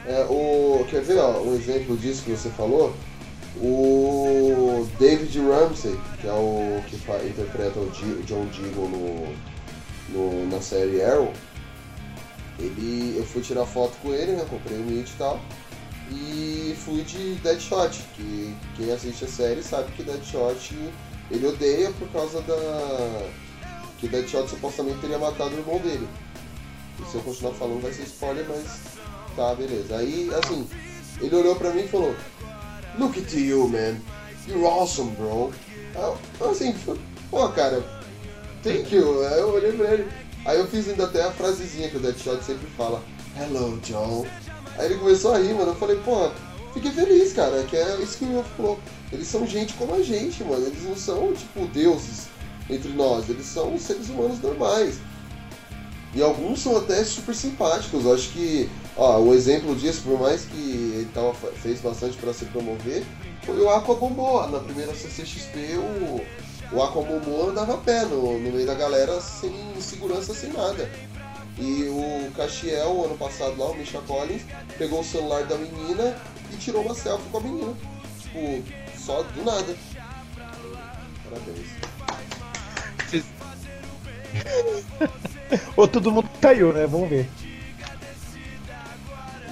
É, 0.06 0.24
o, 0.28 0.86
quer 0.88 1.02
ver 1.02 1.18
ó, 1.18 1.40
um 1.40 1.54
exemplo 1.54 1.96
disso 1.96 2.22
que 2.24 2.30
você 2.30 2.50
falou? 2.50 2.94
O 3.56 4.86
David 4.98 5.38
Ramsey, 5.40 5.98
que 6.20 6.26
é 6.26 6.32
o 6.32 6.82
que 6.88 6.96
interpreta 6.96 7.78
o 7.80 7.90
John 8.24 8.46
Deagle 8.46 8.88
no, 8.88 9.34
no- 10.10 10.46
na 10.48 10.60
série 10.60 11.02
Arrow, 11.02 11.32
ele, 12.58 13.14
eu 13.16 13.24
fui 13.24 13.42
tirar 13.42 13.66
foto 13.66 13.96
com 14.02 14.12
ele, 14.12 14.32
né? 14.32 14.44
Comprei 14.48 14.78
o 14.78 14.82
Meet 14.82 15.08
e 15.08 15.12
tal. 15.18 15.40
E 16.10 16.76
fui 16.84 17.02
de 17.02 17.34
Deadshot, 17.36 18.02
que 18.14 18.54
quem 18.76 18.92
assiste 18.92 19.24
a 19.24 19.28
série 19.28 19.62
sabe 19.62 19.90
que 19.92 20.02
Deadshot 20.02 20.74
ele 21.30 21.46
odeia 21.46 21.90
por 21.98 22.08
causa 22.08 22.40
da. 22.42 23.26
que 23.98 24.06
Deadshot 24.08 24.48
supostamente 24.48 24.98
teria 25.00 25.18
matado 25.18 25.54
o 25.54 25.58
irmão 25.58 25.78
dele. 25.78 26.06
E 27.00 27.10
se 27.10 27.16
eu 27.16 27.22
continuar 27.22 27.54
falando 27.54 27.80
vai 27.82 27.92
ser 27.92 28.02
spoiler, 28.02 28.44
mas 28.48 28.94
Tá, 29.34 29.52
beleza. 29.54 29.96
Aí, 29.96 30.30
assim, 30.44 30.64
ele 31.20 31.34
olhou 31.34 31.56
pra 31.56 31.70
mim 31.72 31.80
e 31.84 31.88
falou: 31.88 32.14
Look 32.98 33.18
at 33.18 33.32
you, 33.32 33.66
man. 33.68 33.96
You're 34.46 34.64
awesome, 34.64 35.10
bro. 35.16 35.52
Eu, 36.40 36.50
assim, 36.50 36.72
pô, 37.30 37.48
cara, 37.48 37.82
thank 38.64 38.92
you. 38.92 39.24
Aí 39.26 39.38
eu 39.38 39.54
olhei 39.54 39.72
pra 39.72 39.92
ele. 39.92 40.08
Aí 40.46 40.58
eu 40.58 40.66
fiz 40.66 40.88
ainda 40.88 41.04
até 41.04 41.22
a 41.22 41.30
frasezinha 41.30 41.88
que 41.88 41.98
o 41.98 42.00
Deadshot 42.00 42.42
sempre 42.42 42.66
fala: 42.76 43.02
Hello, 43.38 43.78
John. 43.82 44.26
Aí 44.78 44.86
ele 44.86 44.96
começou 44.96 45.34
a 45.34 45.38
rir, 45.38 45.54
mano. 45.54 45.70
Eu 45.70 45.76
falei: 45.76 45.96
pô, 46.04 46.30
fiquei 46.72 46.90
feliz, 46.90 47.32
cara. 47.32 47.62
Que 47.64 47.76
é 47.76 47.96
isso 48.00 48.18
que 48.18 48.24
o 48.24 48.28
meu 48.28 48.44
falou. 48.56 48.80
Eles 49.12 49.28
são 49.28 49.46
gente 49.46 49.74
como 49.74 49.94
a 49.94 50.02
gente, 50.02 50.42
mano. 50.42 50.66
Eles 50.66 50.82
não 50.82 50.96
são, 50.96 51.32
tipo, 51.32 51.66
deuses 51.66 52.26
entre 52.68 52.90
nós. 52.92 53.28
Eles 53.28 53.46
são 53.46 53.78
seres 53.78 54.08
humanos 54.08 54.40
normais. 54.40 54.98
E 56.14 56.22
alguns 56.22 56.60
são 56.60 56.76
até 56.76 57.02
super 57.04 57.34
simpáticos. 57.34 58.04
Eu 58.04 58.14
acho 58.14 58.30
que, 58.30 58.68
ó, 58.96 59.18
o 59.18 59.34
exemplo 59.34 59.74
disso, 59.74 60.02
por 60.04 60.20
mais 60.20 60.44
que 60.44 60.56
ele 60.56 61.08
tava, 61.12 61.34
fez 61.34 61.80
bastante 61.80 62.16
para 62.16 62.32
se 62.32 62.44
promover, 62.46 63.04
foi 63.42 63.60
o 63.60 63.68
Aquabombo. 63.68 64.46
Na 64.46 64.60
primeira 64.60 64.94
CCXP, 64.94 65.76
o, 65.76 66.20
o 66.72 66.82
Aquabombo 66.82 67.50
andava 67.50 67.74
a 67.74 67.78
pé 67.78 68.04
no, 68.04 68.38
no 68.38 68.52
meio 68.52 68.66
da 68.66 68.74
galera 68.74 69.20
sem 69.20 69.52
segurança, 69.80 70.34
sem 70.34 70.52
nada. 70.52 70.90
E 71.58 71.84
o 71.84 72.30
Castiel, 72.36 73.04
ano 73.04 73.16
passado 73.16 73.56
lá, 73.58 73.66
o 73.70 73.74
Misha 73.76 74.00
Collins, 74.00 74.42
pegou 74.76 75.00
o 75.00 75.04
celular 75.04 75.44
da 75.44 75.56
menina 75.56 76.16
e 76.52 76.56
tirou 76.56 76.82
uma 76.82 76.94
selfie 76.94 77.28
com 77.30 77.38
a 77.38 77.40
menina. 77.40 77.74
Tipo, 78.20 78.62
só 78.98 79.22
do 79.22 79.44
nada. 79.44 79.76
Parabéns. 81.24 81.68
Ou 85.76 85.86
todo 85.86 86.10
mundo 86.10 86.28
caiu, 86.40 86.72
né? 86.72 86.86
Vamos 86.86 87.08
ver. 87.08 87.28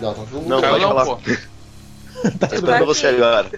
Não, 0.00 0.12
tá 0.12 0.20
todo 0.22 0.32
mundo 0.32 0.48
Não, 0.48 0.60
Caiu 0.60 0.78
não, 0.80 0.88
falar. 0.88 1.04
pô. 1.06 1.18
Tá 2.38 2.46
esperando 2.54 2.86
você 2.86 3.06
agora. 3.08 3.50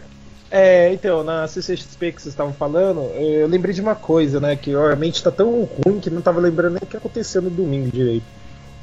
É, 0.56 0.92
então, 0.92 1.24
na 1.24 1.48
CCXP 1.48 2.12
que 2.12 2.22
vocês 2.22 2.32
estavam 2.32 2.52
falando, 2.52 3.00
eu 3.16 3.48
lembrei 3.48 3.74
de 3.74 3.80
uma 3.80 3.96
coisa, 3.96 4.38
né? 4.38 4.54
Que 4.54 4.72
ó, 4.76 4.88
a 4.88 4.94
mente 4.94 5.20
tá 5.20 5.28
tão 5.28 5.64
ruim 5.64 5.98
que 5.98 6.08
não 6.08 6.22
tava 6.22 6.38
lembrando 6.38 6.74
nem 6.74 6.82
o 6.84 6.86
que 6.86 6.96
aconteceu 6.96 7.42
no 7.42 7.50
domingo 7.50 7.90
direito. 7.90 8.24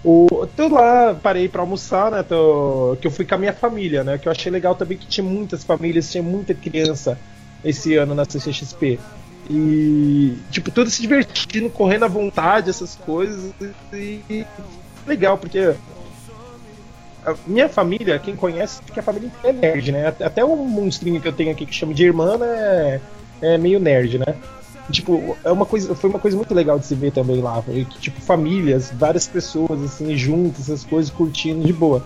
O, 0.04 0.28
tô 0.54 0.68
lá, 0.68 1.16
parei 1.16 1.48
pra 1.48 1.62
almoçar, 1.62 2.12
né? 2.12 2.24
Tô, 2.24 2.98
que 3.00 3.08
eu 3.08 3.12
fui 3.12 3.24
com 3.24 3.36
a 3.36 3.38
minha 3.38 3.54
família, 3.54 4.04
né? 4.04 4.18
Que 4.18 4.28
eu 4.28 4.34
achei 4.34 4.52
legal 4.52 4.76
também 4.76 4.98
que 4.98 5.08
tinha 5.08 5.24
muitas 5.24 5.64
famílias, 5.64 6.12
tinha 6.12 6.22
muita 6.22 6.54
criança 6.54 7.18
esse 7.64 7.96
ano 7.96 8.14
na 8.14 8.26
CCXP. 8.26 9.00
E, 9.50 10.38
tipo, 10.52 10.72
todos 10.72 10.94
se 10.94 11.02
divertindo, 11.02 11.70
correndo 11.70 12.04
à 12.04 12.10
vontade, 12.10 12.70
essas 12.70 12.96
coisas. 12.96 13.54
E, 13.94 14.20
e 14.30 14.46
legal, 15.08 15.38
porque 15.38 15.74
minha 17.46 17.70
família, 17.70 18.18
quem 18.20 18.36
conhece, 18.36 18.82
que 18.82 19.00
a 19.00 19.04
família 19.04 19.30
é 19.44 19.52
nerd, 19.52 19.92
né? 19.92 20.08
Até 20.08 20.44
o 20.44 20.56
monstrinho 20.56 21.22
que 21.22 21.28
eu 21.28 21.34
tenho 21.34 21.52
aqui 21.52 21.66
que 21.66 21.74
chama 21.74 21.94
de 21.94 22.04
irmã 22.04 22.38
é, 22.42 23.00
é 23.42 23.58
meio 23.58 23.80
nerd, 23.80 24.18
né? 24.18 24.36
Tipo, 24.90 25.38
é 25.44 25.52
uma 25.52 25.66
coisa, 25.66 25.96
foi 25.96 26.10
uma 26.10 26.20
coisa 26.20 26.36
muito 26.36 26.54
legal 26.54 26.78
de 26.78 26.86
se 26.86 26.96
ver 26.96 27.12
também 27.12 27.40
lá. 27.42 27.64
tipo, 28.00 28.20
famílias, 28.22 28.92
várias 28.94 29.28
pessoas, 29.28 29.82
assim, 29.84 30.18
juntas, 30.18 30.62
essas 30.62 30.84
coisas, 30.84 31.12
curtindo 31.12 31.66
de 31.66 31.72
boa. 31.72 32.04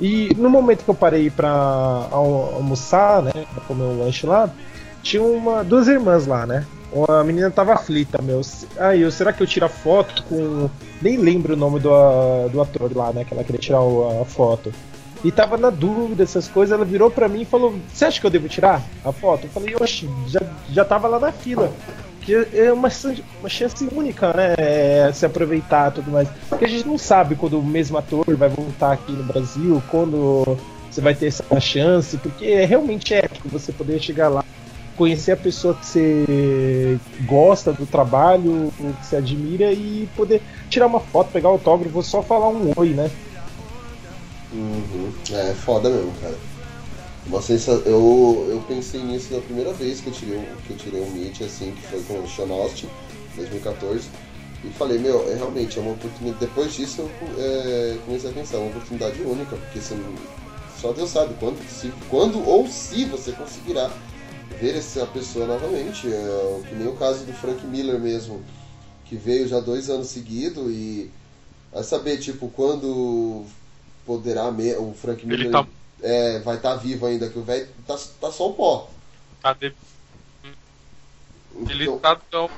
E 0.00 0.34
no 0.36 0.48
momento 0.48 0.84
que 0.84 0.90
eu 0.90 0.94
parei 0.94 1.28
pra 1.30 1.50
al- 1.50 2.54
almoçar, 2.56 3.22
né? 3.22 3.32
Pra 3.32 3.62
comer 3.66 3.82
um 3.84 3.98
lanche 4.04 4.26
lá, 4.26 4.48
tinha 5.02 5.22
uma, 5.22 5.64
duas 5.64 5.88
irmãs 5.88 6.26
lá, 6.26 6.46
né? 6.46 6.64
A 7.08 7.22
menina 7.24 7.50
tava 7.50 7.72
aflita, 7.74 8.20
meu. 8.22 8.40
Aí, 8.78 9.02
eu, 9.02 9.10
será 9.10 9.32
que 9.32 9.42
eu 9.42 9.46
tiro 9.46 9.66
a 9.66 9.68
foto 9.68 10.22
com. 10.24 10.68
Nem 11.00 11.16
lembro 11.16 11.54
o 11.54 11.56
nome 11.56 11.80
do, 11.80 11.90
do 12.48 12.60
ator 12.60 12.90
lá, 12.94 13.12
né? 13.12 13.24
Que 13.24 13.32
ela 13.32 13.44
queria 13.44 13.60
tirar 13.60 13.80
a 13.80 14.24
foto. 14.24 14.72
E 15.24 15.30
tava 15.30 15.56
na 15.56 15.70
dúvida, 15.70 16.22
essas 16.22 16.48
coisas. 16.48 16.74
Ela 16.74 16.84
virou 16.84 17.10
pra 17.10 17.28
mim 17.28 17.42
e 17.42 17.44
falou: 17.44 17.74
Você 17.92 18.04
acha 18.04 18.20
que 18.20 18.26
eu 18.26 18.30
devo 18.30 18.48
tirar 18.48 18.82
a 19.04 19.12
foto? 19.12 19.46
Eu 19.46 19.50
falei: 19.50 19.74
Oxe, 19.80 20.08
já, 20.26 20.40
já 20.70 20.84
tava 20.84 21.08
lá 21.08 21.18
na 21.18 21.32
fila. 21.32 21.72
Que 22.22 22.34
é 22.52 22.70
uma, 22.70 22.88
uma 23.40 23.48
chance 23.48 23.88
única, 23.92 24.32
né? 24.34 24.54
é, 24.58 25.10
se 25.12 25.24
aproveitar 25.24 25.90
e 25.90 25.94
tudo 25.94 26.10
mais. 26.10 26.28
Porque 26.48 26.66
a 26.66 26.68
gente 26.68 26.86
não 26.86 26.98
sabe 26.98 27.34
quando 27.34 27.58
o 27.58 27.62
mesmo 27.62 27.96
ator 27.96 28.24
vai 28.36 28.48
voltar 28.48 28.92
aqui 28.92 29.12
no 29.12 29.24
Brasil, 29.24 29.82
quando 29.90 30.58
você 30.90 31.00
vai 31.00 31.14
ter 31.14 31.26
essa 31.26 31.60
chance, 31.60 32.16
porque 32.18 32.44
é 32.44 32.64
realmente 32.64 33.14
épico 33.14 33.48
você 33.48 33.72
poder 33.72 34.00
chegar 34.00 34.28
lá, 34.28 34.44
conhecer 35.00 35.32
a 35.32 35.36
pessoa 35.36 35.72
que 35.72 35.86
você 35.86 37.00
gosta 37.24 37.72
do 37.72 37.86
trabalho, 37.86 38.70
que 38.76 39.06
você 39.06 39.16
admira 39.16 39.72
e 39.72 40.06
poder 40.14 40.42
tirar 40.68 40.86
uma 40.88 41.00
foto, 41.00 41.32
pegar 41.32 41.48
autógrafo, 41.48 42.02
só 42.02 42.22
falar 42.22 42.50
um 42.50 42.70
oi, 42.76 42.90
né? 42.90 43.10
Uhum. 44.52 45.10
É 45.32 45.54
foda 45.54 45.88
mesmo, 45.88 46.12
cara. 46.20 46.36
Uma 47.26 47.40
sensa... 47.40 47.70
eu, 47.86 48.46
eu 48.50 48.62
pensei 48.68 49.00
nisso 49.02 49.32
na 49.32 49.40
primeira 49.40 49.72
vez 49.72 50.02
que 50.02 50.08
eu 50.08 50.12
tirei 50.12 50.36
um, 50.36 50.44
que 50.66 50.70
eu 50.72 50.76
tirei 50.76 51.00
um 51.00 51.10
Meet, 51.12 51.40
assim, 51.40 51.72
que 51.72 51.80
foi 51.86 52.02
com 52.02 52.22
o 52.22 52.28
Sean 52.28 52.52
Austin, 52.52 52.88
2014. 53.36 54.06
E 54.62 54.68
falei, 54.68 54.98
meu, 54.98 55.32
é 55.32 55.34
realmente 55.34 55.78
é 55.78 55.80
uma 55.80 55.92
oportunidade. 55.92 56.44
Depois 56.44 56.74
disso 56.74 57.00
eu 57.00 57.10
é, 57.38 57.96
comecei 58.04 58.28
a 58.28 58.32
pensar, 58.34 58.58
é 58.58 58.60
uma 58.60 58.68
oportunidade 58.68 59.22
única, 59.22 59.56
porque 59.56 59.80
você 59.80 59.94
não... 59.94 60.12
só 60.78 60.92
Deus 60.92 61.08
sabe 61.08 61.32
quando, 61.40 61.58
se, 61.70 61.90
quando 62.10 62.46
ou 62.46 62.66
se 62.66 63.06
você 63.06 63.32
conseguirá 63.32 63.90
ver 64.58 64.76
essa 64.76 65.06
pessoa 65.06 65.46
novamente. 65.46 66.08
É, 66.12 66.62
que 66.68 66.74
nem 66.74 66.88
o 66.88 66.96
caso 66.96 67.24
do 67.24 67.32
Frank 67.32 67.66
Miller 67.66 67.98
mesmo, 68.00 68.42
que 69.04 69.16
veio 69.16 69.48
já 69.48 69.60
dois 69.60 69.90
anos 69.90 70.08
seguidos 70.08 70.70
e 70.72 71.10
vai 71.72 71.84
saber, 71.84 72.18
tipo, 72.18 72.48
quando 72.50 73.44
poderá 74.06 74.50
me... 74.52 74.74
o 74.76 74.94
Frank 74.94 75.26
Miller 75.26 75.50
tá, 75.50 75.66
é, 76.02 76.38
vai 76.40 76.56
estar 76.56 76.76
vivo 76.76 77.06
ainda, 77.06 77.28
que 77.28 77.38
o 77.38 77.44
velho 77.44 77.68
tá, 77.86 77.98
tá 78.20 78.32
só 78.32 78.50
o 78.50 78.54
pó. 78.54 78.90
tá 79.40 79.52
de- 79.54 79.74
ele 81.68 81.88
Então, 81.88 82.00
tá 82.02 82.16
tão. 82.16 82.50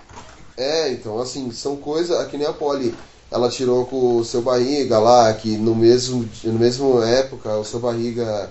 é, 0.56 0.92
então, 0.92 1.18
assim, 1.20 1.50
são 1.50 1.76
coisas. 1.76 2.26
Que 2.28 2.36
nem 2.36 2.46
a 2.46 2.52
Polly, 2.52 2.98
ela 3.30 3.48
tirou 3.50 3.86
com 3.86 4.16
o 4.18 4.24
seu 4.24 4.42
barriga 4.42 4.98
lá, 4.98 5.32
que 5.34 5.56
no 5.56 5.74
mesmo, 5.74 6.28
no 6.44 6.58
mesmo 6.58 7.02
época, 7.02 7.56
o 7.56 7.64
seu 7.64 7.80
barriga 7.80 8.50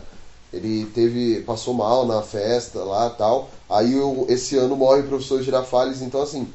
ele 0.54 0.86
teve. 0.88 1.42
passou 1.42 1.74
mal 1.74 2.06
na 2.06 2.22
festa 2.22 2.80
lá 2.84 3.10
tal. 3.10 3.50
Aí 3.70 3.96
o- 3.96 4.26
esse 4.30 4.58
ano 4.58 4.76
morre 4.76 5.02
o 5.02 5.08
professor 5.08 5.42
Girafales, 5.42 6.02
então 6.02 6.22
assim, 6.22 6.48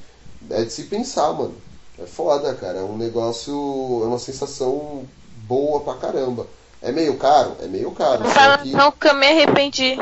é 0.50 0.62
de 0.64 0.72
se 0.72 0.84
pensar, 0.84 1.32
mano. 1.32 1.54
É 1.98 2.04
foda, 2.06 2.54
cara. 2.54 2.78
É 2.78 2.82
um 2.82 2.96
negócio. 2.96 4.00
É 4.02 4.06
uma 4.06 4.18
sensação 4.18 5.04
boa 5.48 5.80
pra 5.80 5.94
caramba. 5.94 6.46
É 6.82 6.92
meio 6.92 7.16
caro? 7.16 7.56
É 7.62 7.66
meio 7.66 7.90
caro. 7.92 8.22
Não 8.24 8.92
que- 8.92 9.08
eu 9.08 9.14
me 9.14 9.26
arrependi. 9.26 9.96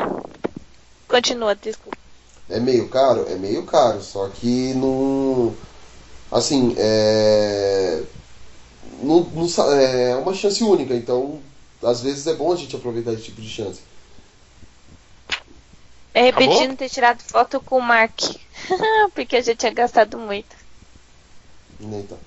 Continua, 1.07 1.55
desculpa. 1.55 1.97
É 2.49 2.59
meio 2.59 2.87
caro? 2.89 3.25
É 3.29 3.35
meio 3.35 3.63
caro, 3.63 4.01
só 4.01 4.27
que 4.27 4.73
não. 4.73 5.53
Assim, 6.31 6.75
é. 6.77 8.03
Não, 9.01 9.21
não 9.21 9.47
é 9.73 10.15
uma 10.15 10.33
chance 10.33 10.63
única, 10.63 10.93
então 10.95 11.39
às 11.85 12.01
vezes 12.01 12.27
é 12.27 12.33
bom 12.33 12.51
a 12.51 12.55
gente 12.55 12.75
aproveitar 12.75 13.13
esse 13.13 13.23
tipo 13.23 13.41
de 13.41 13.49
chance. 13.49 13.81
Me 16.13 16.21
arrependi 16.21 16.45
Acabou? 16.45 16.61
de 16.61 16.67
não 16.69 16.75
ter 16.75 16.89
tirado 16.89 17.21
foto 17.21 17.59
com 17.59 17.77
o 17.77 17.81
Mark. 17.81 18.19
Porque 19.13 19.35
eu 19.35 19.43
já 19.43 19.55
tinha 19.55 19.73
gastado 19.73 20.17
muito. 20.17 20.55
Então. 21.79 22.17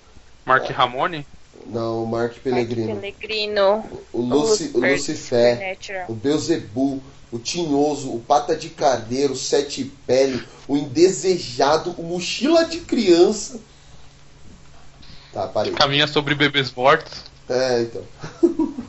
Mark 0.45 0.69
Ramone? 0.71 1.27
Não, 1.67 2.05
o 2.05 2.07
Mark 2.07 2.33
Mark 2.33 2.43
Pellegrino. 2.43 2.95
Pellegrino. 2.95 3.85
O, 4.13 4.21
Luci, 4.21 4.71
o 4.75 4.81
Lucifer, 4.81 5.79
o 6.09 6.15
Beuzebu, 6.15 7.03
o 7.33 7.39
Tinhoso, 7.39 8.15
o 8.15 8.21
Pata 8.21 8.55
de 8.55 8.69
Carneiro, 8.71 9.33
o 9.33 9.37
Sete 9.37 9.85
Pele, 10.07 10.47
o 10.67 10.77
Indesejado, 10.77 11.95
o 11.99 12.03
Mochila 12.03 12.65
de 12.65 12.81
Criança. 12.81 13.61
Tá, 15.33 15.47
parei. 15.47 15.73
Caminha 15.73 16.07
sobre 16.07 16.35
bebês 16.35 16.73
mortos. 16.73 17.25
É, 17.49 17.83
então. 17.83 18.05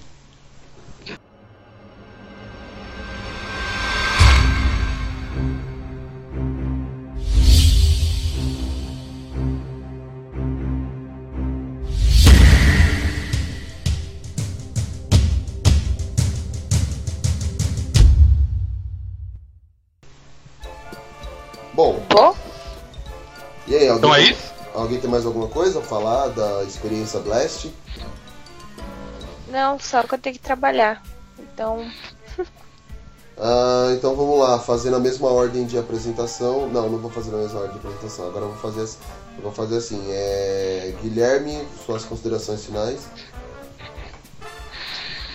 alguém 24.99 25.01
tem 25.01 25.09
mais 25.09 25.26
alguma 25.26 25.47
coisa 25.47 25.80
a 25.80 25.81
falar 25.81 26.27
da 26.30 26.63
experiência 26.63 27.19
Blast? 27.19 27.71
não, 29.47 29.80
só 29.80 30.03
que 30.03 30.13
eu 30.13 30.17
tenho 30.19 30.35
que 30.35 30.41
trabalhar. 30.41 31.01
Então, 31.39 31.89
Ah, 33.41 33.93
então 33.95 34.15
vamos 34.17 34.38
lá, 34.38 34.59
fazer 34.59 34.89
na 34.89 34.99
mesma 34.99 35.30
ordem 35.30 35.65
de 35.65 35.77
apresentação. 35.77 36.67
Não, 36.69 36.89
não 36.89 36.99
vou 36.99 37.09
fazer 37.09 37.31
na 37.31 37.38
mesma 37.38 37.61
ordem 37.61 37.71
de 37.71 37.88
apresentação. 37.88 38.27
Agora 38.27 38.43
eu 38.45 38.49
vou 38.49 38.57
fazer, 38.57 38.81
assim- 38.81 38.97
eu 39.38 39.43
vou 39.43 39.51
fazer 39.53 39.77
assim. 39.77 40.03
É... 40.09 40.93
Guilherme, 41.01 41.57
suas 41.85 42.03
considerações 42.03 42.65
finais. 42.65 42.99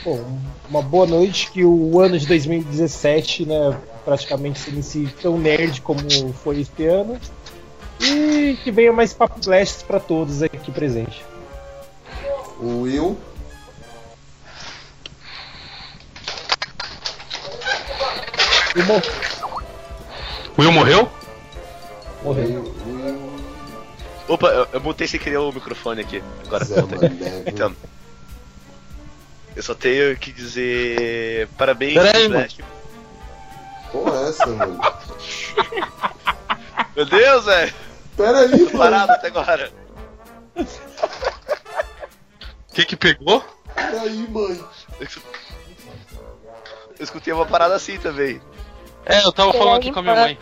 Bom, 0.05 0.23
uma 0.69 0.83
boa 0.83 1.07
noite, 1.07 1.51
que 1.51 1.65
o 1.65 1.99
ano 1.99 2.19
de 2.19 2.27
2017, 2.27 3.47
né, 3.47 3.81
praticamente 4.05 4.59
se 4.59 4.69
inicie 4.69 5.09
tão 5.23 5.39
nerd 5.39 5.81
como 5.81 5.99
foi 6.43 6.61
este 6.61 6.85
ano. 6.85 7.19
E 8.07 8.59
que 8.63 8.71
venha 8.71 8.93
mais 8.93 9.13
papo 9.13 9.41
blasts 9.45 9.83
pra 9.83 9.99
todos 9.99 10.43
aqui 10.43 10.71
presentes. 10.71 11.23
O 12.61 12.83
Will. 12.83 13.19
O 20.57 20.61
Will 20.61 20.73
morreu? 20.73 21.11
morreu. 22.23 22.75
Opa, 24.27 24.49
eu, 24.49 24.67
eu 24.73 24.81
mutei 24.81 25.07
sem 25.07 25.21
querer 25.21 25.37
o 25.37 25.53
microfone 25.53 26.01
aqui. 26.01 26.23
Agora 26.47 26.65
Zé 26.65 26.81
voltei. 26.81 27.09
Mané, 27.09 27.43
Então. 27.47 27.75
Eu 29.55 29.63
só 29.63 29.75
tenho 29.75 30.17
que 30.17 30.33
dizer 30.33 31.49
parabéns, 31.57 31.95
Pera 31.95 32.17
aí, 32.17 32.27
Flash. 32.29 32.59
Porra, 33.93 34.19
é 34.19 34.29
essa, 34.29 34.47
mano? 34.47 34.81
Meu 36.97 37.07
Deus, 37.07 37.45
velho! 37.45 37.75
Pera 38.17 38.41
aí, 38.41 38.51
Tô 38.51 38.57
mano. 38.65 38.79
parado 38.79 39.13
até 39.13 39.27
agora. 39.29 39.73
O 40.57 40.65
que 42.75 42.85
que 42.85 42.97
pegou? 42.97 43.45
Pera 43.75 44.03
aí, 44.03 44.29
mãe. 44.29 44.65
Eu 46.99 47.05
escutei 47.05 47.33
uma 47.33 47.47
parada 47.47 47.75
assim 47.75 47.99
também. 47.99 48.41
É, 49.05 49.25
eu 49.25 49.33
tava 49.33 49.53
falando 49.53 49.77
aqui 49.77 49.93
com 49.93 49.99
a 49.99 50.03
minha 50.03 50.15
mãe. 50.15 50.39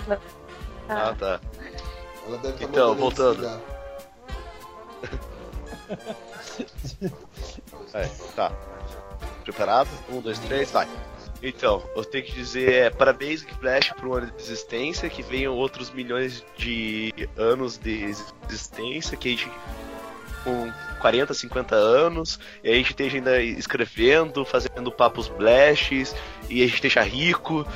Ah, 0.89 1.15
tá. 1.19 1.41
Ela 2.27 2.39
deve 2.39 2.55
estar 2.55 2.65
Então, 2.69 2.95
voltando. 2.95 3.61
É, 7.95 8.09
tá. 8.35 8.51
Preparado? 9.45 9.89
Um, 10.09 10.21
dois, 10.21 10.39
três, 10.39 10.71
vai. 10.71 10.89
Então, 11.43 11.83
eu 11.97 12.05
tenho 12.05 12.25
que 12.25 12.33
dizer 12.33 12.73
é, 12.73 12.91
parabéns, 12.91 13.45
Flash, 13.61 13.93
por 13.99 14.07
um 14.07 14.15
ano 14.15 14.27
de 14.31 14.41
existência, 14.41 15.09
que 15.09 15.23
venham 15.23 15.55
outros 15.55 15.91
milhões 15.91 16.45
de 16.57 17.13
anos 17.37 17.77
de 17.77 18.05
existência, 18.49 19.17
que 19.17 19.29
a 19.29 19.31
gente 19.33 19.51
com 20.45 20.73
40, 21.01 21.35
50 21.35 21.75
anos, 21.75 22.39
e 22.63 22.71
a 22.71 22.75
gente 22.75 22.91
esteja 22.91 23.17
ainda 23.17 23.41
escrevendo, 23.43 24.45
fazendo 24.45 24.91
papos 24.91 25.29
blashes, 25.29 26.15
e 26.49 26.63
a 26.63 26.67
gente 26.67 26.77
esteja 26.77 27.03
rico, 27.03 27.67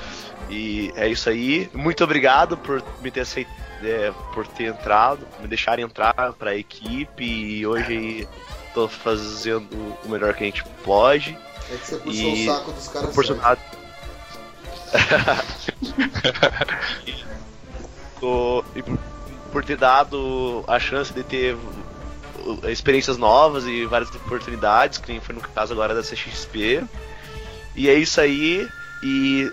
e 0.50 0.92
é 0.96 1.08
isso 1.08 1.28
aí. 1.28 1.68
Muito 1.72 2.02
obrigado 2.04 2.56
por 2.56 2.82
me 3.00 3.10
ter 3.10 3.20
aceito, 3.20 3.50
é, 3.82 4.12
por 4.32 4.46
ter 4.46 4.64
entrado, 4.64 5.26
me 5.40 5.48
deixar 5.48 5.78
entrar 5.78 6.32
para 6.32 6.50
a 6.50 6.56
equipe, 6.56 7.24
e 7.24 7.66
hoje 7.66 8.28
tô 8.74 8.88
fazendo 8.88 9.74
o 10.04 10.08
melhor 10.08 10.34
que 10.34 10.44
a 10.44 10.46
gente 10.46 10.64
pode. 10.84 11.36
É 11.70 11.76
que 11.76 11.86
você 11.86 11.96
puxou 11.96 12.12
E 12.36 12.48
o 12.48 12.52
saco 12.52 12.72
dos 12.72 12.88
caras. 12.88 13.06
Proporcionado. 13.08 13.60
Tô- 18.20 18.64
e 18.74 18.82
por- 18.82 18.98
por 19.52 19.64
ter 19.64 19.76
dado 19.76 20.64
a 20.66 20.78
chance 20.78 21.12
de 21.12 21.22
ter 21.22 21.56
experiências 22.68 23.16
novas 23.16 23.64
e 23.64 23.84
várias 23.86 24.14
oportunidades, 24.14 24.98
que 24.98 25.10
nem 25.10 25.20
foi 25.20 25.34
no 25.34 25.40
caso 25.40 25.72
agora 25.72 25.94
da 25.94 26.02
CXP. 26.02 26.84
E 27.74 27.88
é 27.88 27.94
isso 27.94 28.20
aí. 28.20 28.68
E 29.02 29.50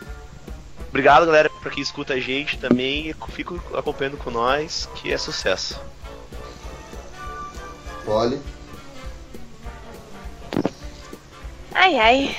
obrigado, 0.90 1.26
galera, 1.26 1.50
pra 1.62 1.72
quem 1.72 1.82
escuta 1.82 2.14
a 2.14 2.20
gente 2.20 2.58
também. 2.58 3.10
E 3.10 3.16
fico 3.32 3.62
acompanhando 3.78 4.18
com 4.18 4.30
nós, 4.30 4.88
que 4.96 5.12
é 5.12 5.18
sucesso. 5.18 5.80
Poli. 8.06 8.40
Ai, 11.74 11.98
ai. 11.98 12.36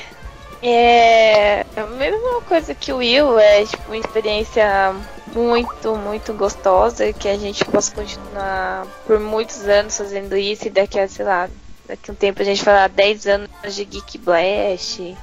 É 0.62 1.66
a 1.77 1.86
mesma 1.86 2.40
coisa 2.43 2.74
que 2.74 2.93
o 2.93 2.97
Will, 2.97 3.39
é 3.39 3.66
tipo 3.66 3.82
uma 3.89 3.98
experiência 3.98 4.94
muito, 5.35 5.94
muito 5.97 6.32
gostosa 6.32 7.12
que 7.12 7.28
a 7.28 7.36
gente 7.36 7.65
possa 7.66 7.94
continuar 7.94 8.86
por 9.06 9.20
muitos 9.20 9.69
anos 9.69 9.98
fazendo 9.98 10.36
isso 10.36 10.69
e 10.69 10.70
daqui 10.70 10.98
a, 10.98 11.06
sei 11.06 11.24
lá, 11.24 11.51
daqui 11.86 12.11
um 12.11 12.15
tempo 12.15 12.40
a 12.40 12.44
gente 12.44 12.62
falar 12.62 12.89
10 12.89 13.27
anos 13.27 13.51
de 13.74 13.85
Geek 13.85 14.19
Blast. 14.19 15.16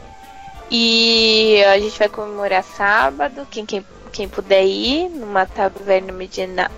E 0.70 1.64
a 1.66 1.80
gente 1.80 1.98
vai 1.98 2.08
comemorar 2.08 2.64
sábado, 2.64 3.48
quem, 3.50 3.66
quem, 3.66 3.86
quem 4.12 4.30
puder 4.30 4.64
ir, 4.64 5.10
numa 5.10 5.46
taverna 5.46 6.14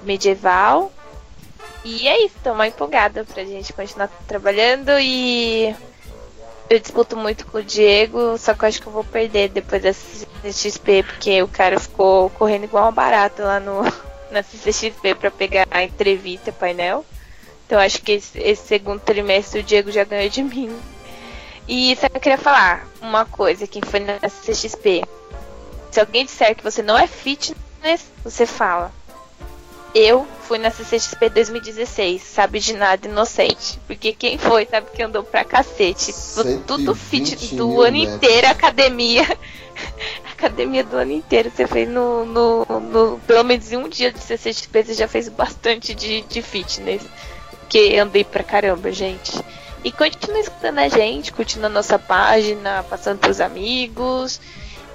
medieval. 0.04 0.92
E 1.84 2.08
é 2.08 2.26
isso, 2.26 2.36
tô 2.44 2.54
mais 2.54 2.74
empolgada 2.74 3.26
pra 3.26 3.44
gente 3.44 3.74
continuar 3.74 4.08
trabalhando 4.26 4.92
e 5.00 5.76
eu 6.74 6.80
disputo 6.80 7.16
muito 7.16 7.46
com 7.46 7.60
o 7.60 7.64
Diego, 7.64 8.36
só 8.38 8.54
que 8.54 8.64
eu 8.64 8.70
acho 8.70 8.82
que 8.82 8.88
eu 8.88 8.92
vou 8.92 9.04
perder 9.04 9.50
depois 9.50 9.82
da 9.84 9.94
CCXP, 9.94 11.04
porque 11.04 11.42
o 11.44 11.48
cara 11.48 11.80
ficou 11.80 12.32
correndo 12.32 12.64
igual 12.64 12.86
uma 12.86 12.92
barata 12.92 13.44
lá 13.44 13.60
no, 13.60 13.84
na 14.32 14.42
CCXP 14.42 15.14
pra 15.16 15.30
pegar 15.30 15.68
a 15.70 15.84
entrevista, 15.84 16.52
painel. 16.52 17.06
Então 17.66 17.80
acho 17.80 18.02
que 18.02 18.14
esse, 18.14 18.40
esse 18.40 18.68
segundo 18.68 19.00
trimestre 19.00 19.60
o 19.60 19.64
Diego 19.64 19.92
já 19.92 20.04
ganhou 20.04 20.30
de 20.30 20.44
mim. 20.44 20.76
E 21.68 21.96
só 21.96 22.10
que 22.10 22.18
eu 22.18 22.22
queria 22.22 22.38
falar 22.38 22.88
uma 23.00 23.24
coisa, 23.24 23.68
quem 23.68 23.82
foi 23.82 24.00
na 24.00 24.18
CCXP. 24.28 25.04
Se 25.92 26.00
alguém 26.00 26.26
disser 26.26 26.56
que 26.56 26.64
você 26.64 26.82
não 26.82 26.98
é 26.98 27.06
fitness, 27.06 28.12
você 28.24 28.48
fala. 28.48 28.92
Eu 29.96 30.28
fui 30.42 30.58
na 30.58 30.72
CCXP 30.72 31.30
2016, 31.30 32.22
sabe 32.24 32.60
de 32.60 32.74
nada, 32.74 33.08
inocente. 33.08 33.80
Porque 33.86 34.12
quem 34.12 34.38
foi 34.40 34.66
sabe 34.66 34.88
que 34.92 35.04
andou 35.04 35.24
pra 35.24 35.44
cacete. 35.44 36.12
Tudo 36.66 36.96
fit 36.96 37.30
120 37.38 37.56
do 37.56 37.82
ano 37.82 37.98
metros. 38.00 38.16
inteiro, 38.16 38.48
academia. 38.48 39.38
academia 40.32 40.84
do 40.84 40.98
ano 40.98 41.12
inteiro. 41.12 41.52
Você 41.56 41.68
fez 41.68 41.88
no, 41.88 42.26
no, 42.26 42.66
no- 42.80 43.20
Pelo 43.28 43.44
menos 43.44 43.72
em 43.72 43.78
um 43.78 43.88
dia 43.88 44.12
de 44.12 44.20
CCXP 44.20 44.84
você 44.84 44.94
já 44.96 45.08
fez 45.08 45.30
bastante 45.30 45.94
de, 45.94 46.22
de 46.22 46.42
fitness. 46.42 47.04
Que 47.70 47.98
andei 47.98 48.24
pra 48.24 48.44
caramba, 48.44 48.92
gente. 48.92 49.32
E 49.84 49.92
continue 49.92 50.40
escutando 50.40 50.80
a 50.80 50.88
gente, 50.88 51.32
curtindo 51.32 51.66
a 51.66 51.70
nossa 51.70 52.00
página, 52.00 52.84
passando 52.90 53.20
pros 53.20 53.40
amigos. 53.40 54.40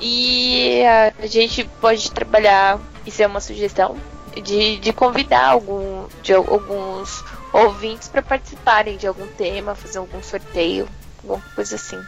E 0.00 0.80
a 1.20 1.26
gente 1.26 1.64
pode 1.80 2.10
trabalhar, 2.10 2.80
isso 3.06 3.22
é 3.22 3.26
uma 3.26 3.40
sugestão, 3.40 3.96
de, 4.40 4.78
de 4.78 4.92
convidar 4.92 5.48
algum, 5.50 6.06
de 6.22 6.32
al- 6.32 6.46
alguns 6.48 7.24
ouvintes 7.52 8.08
para 8.08 8.22
participarem 8.22 8.96
de 8.96 9.06
algum 9.06 9.26
tema, 9.26 9.74
fazer 9.74 9.98
algum 9.98 10.22
sorteio, 10.22 10.88
alguma 11.22 11.42
coisa 11.54 11.76
assim. 11.76 12.00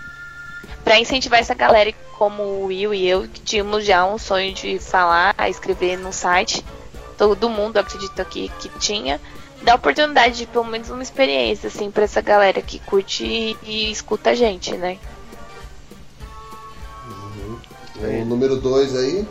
Para 0.85 0.98
incentivar 0.98 1.40
essa 1.40 1.55
galera, 1.55 1.93
como 2.19 2.43
o 2.43 2.65
Will 2.66 2.93
e 2.94 3.07
eu, 3.09 3.23
que 3.28 3.40
tínhamos 3.40 3.85
já 3.85 4.05
um 4.05 4.19
sonho 4.19 4.52
de 4.52 4.78
falar, 4.78 5.35
escrever 5.48 5.98
no 5.98 6.12
site, 6.12 6.65
todo 7.16 7.48
mundo 7.51 7.78
acredito 7.78 8.20
aqui 8.20 8.51
que 8.61 8.69
tinha, 8.78 9.20
dá 9.62 9.74
oportunidade 9.74 10.36
de 10.39 10.47
pelo 10.47 10.65
menos 10.65 10.89
uma 10.90 11.02
experiência, 11.02 11.69
assim, 11.69 11.90
para 11.90 12.05
essa 12.05 12.20
galera 12.20 12.61
que 12.62 12.78
curte 12.78 13.24
e, 13.24 13.57
e 13.62 13.90
escuta 13.90 14.31
a 14.31 14.35
gente, 14.35 14.74
né? 14.77 14.98
O 18.23 18.24
número 18.24 18.57
2 18.57 18.97
aí. 18.97 19.28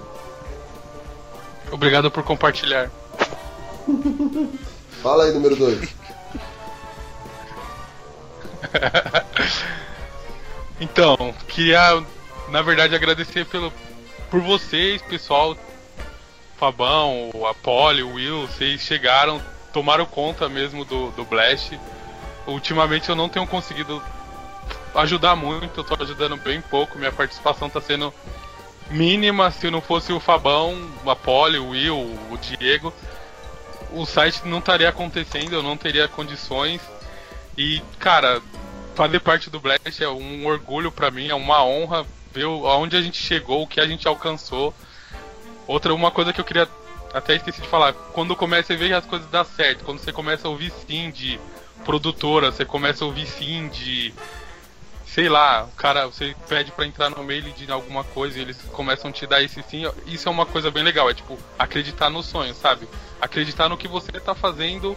Obrigado 1.72 2.12
por 2.12 2.24
compartilhar. 2.24 2.90
Fala 5.02 5.26
aí, 5.26 5.34
número 5.34 5.56
2. 5.56 5.96
Então, 10.82 11.36
queria, 11.50 12.02
na 12.48 12.62
verdade, 12.62 12.96
agradecer 12.96 13.46
pelo, 13.46 13.72
por 14.32 14.40
vocês, 14.40 15.02
pessoal. 15.02 15.58
Fabão, 16.58 17.30
o 17.34 17.46
Apollo, 17.46 18.06
o 18.06 18.14
Will, 18.14 18.48
vocês 18.48 18.82
chegaram, 18.82 19.41
tomaram 19.72 20.06
conta 20.06 20.48
mesmo 20.50 20.84
do, 20.86 21.12
do 21.12 21.24
Blast. 21.26 21.78
Ultimamente 22.48 23.10
eu 23.10 23.16
não 23.16 23.30
tenho 23.30 23.48
conseguido 23.48 24.02
ajudar 24.96 25.36
muito, 25.36 25.80
eu 25.80 25.84
tô 25.84 26.02
ajudando 26.02 26.36
bem 26.38 26.62
pouco, 26.62 26.98
minha 26.98 27.12
participação 27.12 27.70
tá 27.70 27.80
sendo 27.80 28.14
mínima. 28.90 29.52
Se 29.52 29.70
não 29.70 29.82
fosse 29.82 30.11
o 30.11 30.20
Fabão, 30.20 30.90
o 31.03 31.10
Apollo, 31.10 31.61
o 31.61 31.70
Will, 31.70 31.98
o 31.98 32.38
Diego, 32.38 32.94
o 33.91 34.06
site 34.06 34.41
não 34.45 34.60
estaria 34.60 34.90
acontecendo, 34.90 35.53
eu 35.53 35.64
não 35.64 35.78
teria 35.78 36.07
condições. 36.07 36.82
E, 37.57 37.82
cara, 37.99 38.41
fazer 38.95 39.20
parte 39.20 39.49
do 39.49 39.60
Blast 39.60 40.02
é 40.02 40.10
um 40.10 40.45
orgulho 40.45 40.91
pra 40.91 41.11
mim, 41.11 41.30
é 41.30 41.36
uma 41.36 41.64
honra 41.64 42.06
ver 42.34 42.45
aonde 42.45 42.95
a 42.95 43.02
gente 43.02 43.18
chegou, 43.18 43.64
o 43.64 43.68
que 43.68 43.80
a 43.80 43.88
gente 43.88 44.07
alcançou. 44.07 44.74
Outra, 45.68 45.94
uma 45.94 46.11
coisa 46.11 46.34
que 46.34 46.40
eu 46.40 46.45
queria 46.45 46.68
até 47.14 47.36
esqueci 47.36 47.61
de 47.61 47.68
falar, 47.68 47.94
quando 47.94 48.36
começa 48.36 48.74
a 48.74 48.76
ver 48.76 48.94
as 48.94 49.06
coisas 49.06 49.28
dar 49.30 49.44
certo, 49.44 49.84
quando 49.84 49.99
você 49.99 50.11
começa 50.11 50.48
a 50.48 50.52
ouvir 50.52 50.72
sim 50.88 51.10
de 51.10 51.40
produtora, 51.84 52.52
você 52.52 52.66
começa 52.66 53.03
a 53.03 53.07
ouvir 53.07 53.26
sim 53.26 53.68
de 53.70 54.14
sei 55.14 55.27
lá, 55.27 55.64
o 55.64 55.76
cara, 55.76 56.06
você 56.06 56.36
pede 56.48 56.72
pra 56.72 56.86
entrar 56.86 57.10
no 57.10 57.23
mail 57.23 57.52
de 57.53 57.72
alguma 57.72 58.03
coisa 58.03 58.38
e 58.38 58.41
eles 58.41 58.57
começam 58.72 59.10
a 59.10 59.14
te 59.14 59.26
dar 59.26 59.41
esse 59.41 59.61
sim, 59.64 59.84
isso 60.06 60.30
é 60.30 60.31
uma 60.31 60.45
coisa 60.45 60.69
bem 60.69 60.84
legal, 60.84 61.10
é 61.10 61.14
tipo 61.14 61.38
acreditar 61.57 62.10
no 62.10 62.22
sonho, 62.22 62.53
sabe? 62.53 62.88
Acreditar 63.19 63.68
no 63.69 63.77
que 63.77 63.88
você 63.88 64.11
tá 64.11 64.36
fazendo 64.36 64.95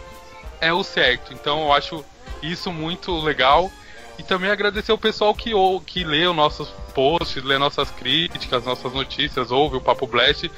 é 0.61 0.71
o 0.71 0.83
certo. 0.83 1.33
Então 1.33 1.63
eu 1.63 1.73
acho 1.73 2.05
isso 2.41 2.71
muito 2.71 3.17
legal 3.19 3.71
E 4.19 4.23
também 4.23 4.51
agradecer 4.51 4.91
o 4.91 4.97
pessoal 4.97 5.33
que, 5.33 5.53
ou, 5.53 5.81
que 5.81 6.03
lê 6.03 6.27
os 6.27 6.35
nossos 6.35 6.69
posts, 6.93 7.43
lê 7.43 7.57
nossas 7.57 7.89
críticas, 7.89 8.63
nossas 8.63 8.93
notícias, 8.93 9.51
ouve 9.51 9.77
o 9.77 9.81
Papo 9.81 10.05
Blast. 10.05 10.51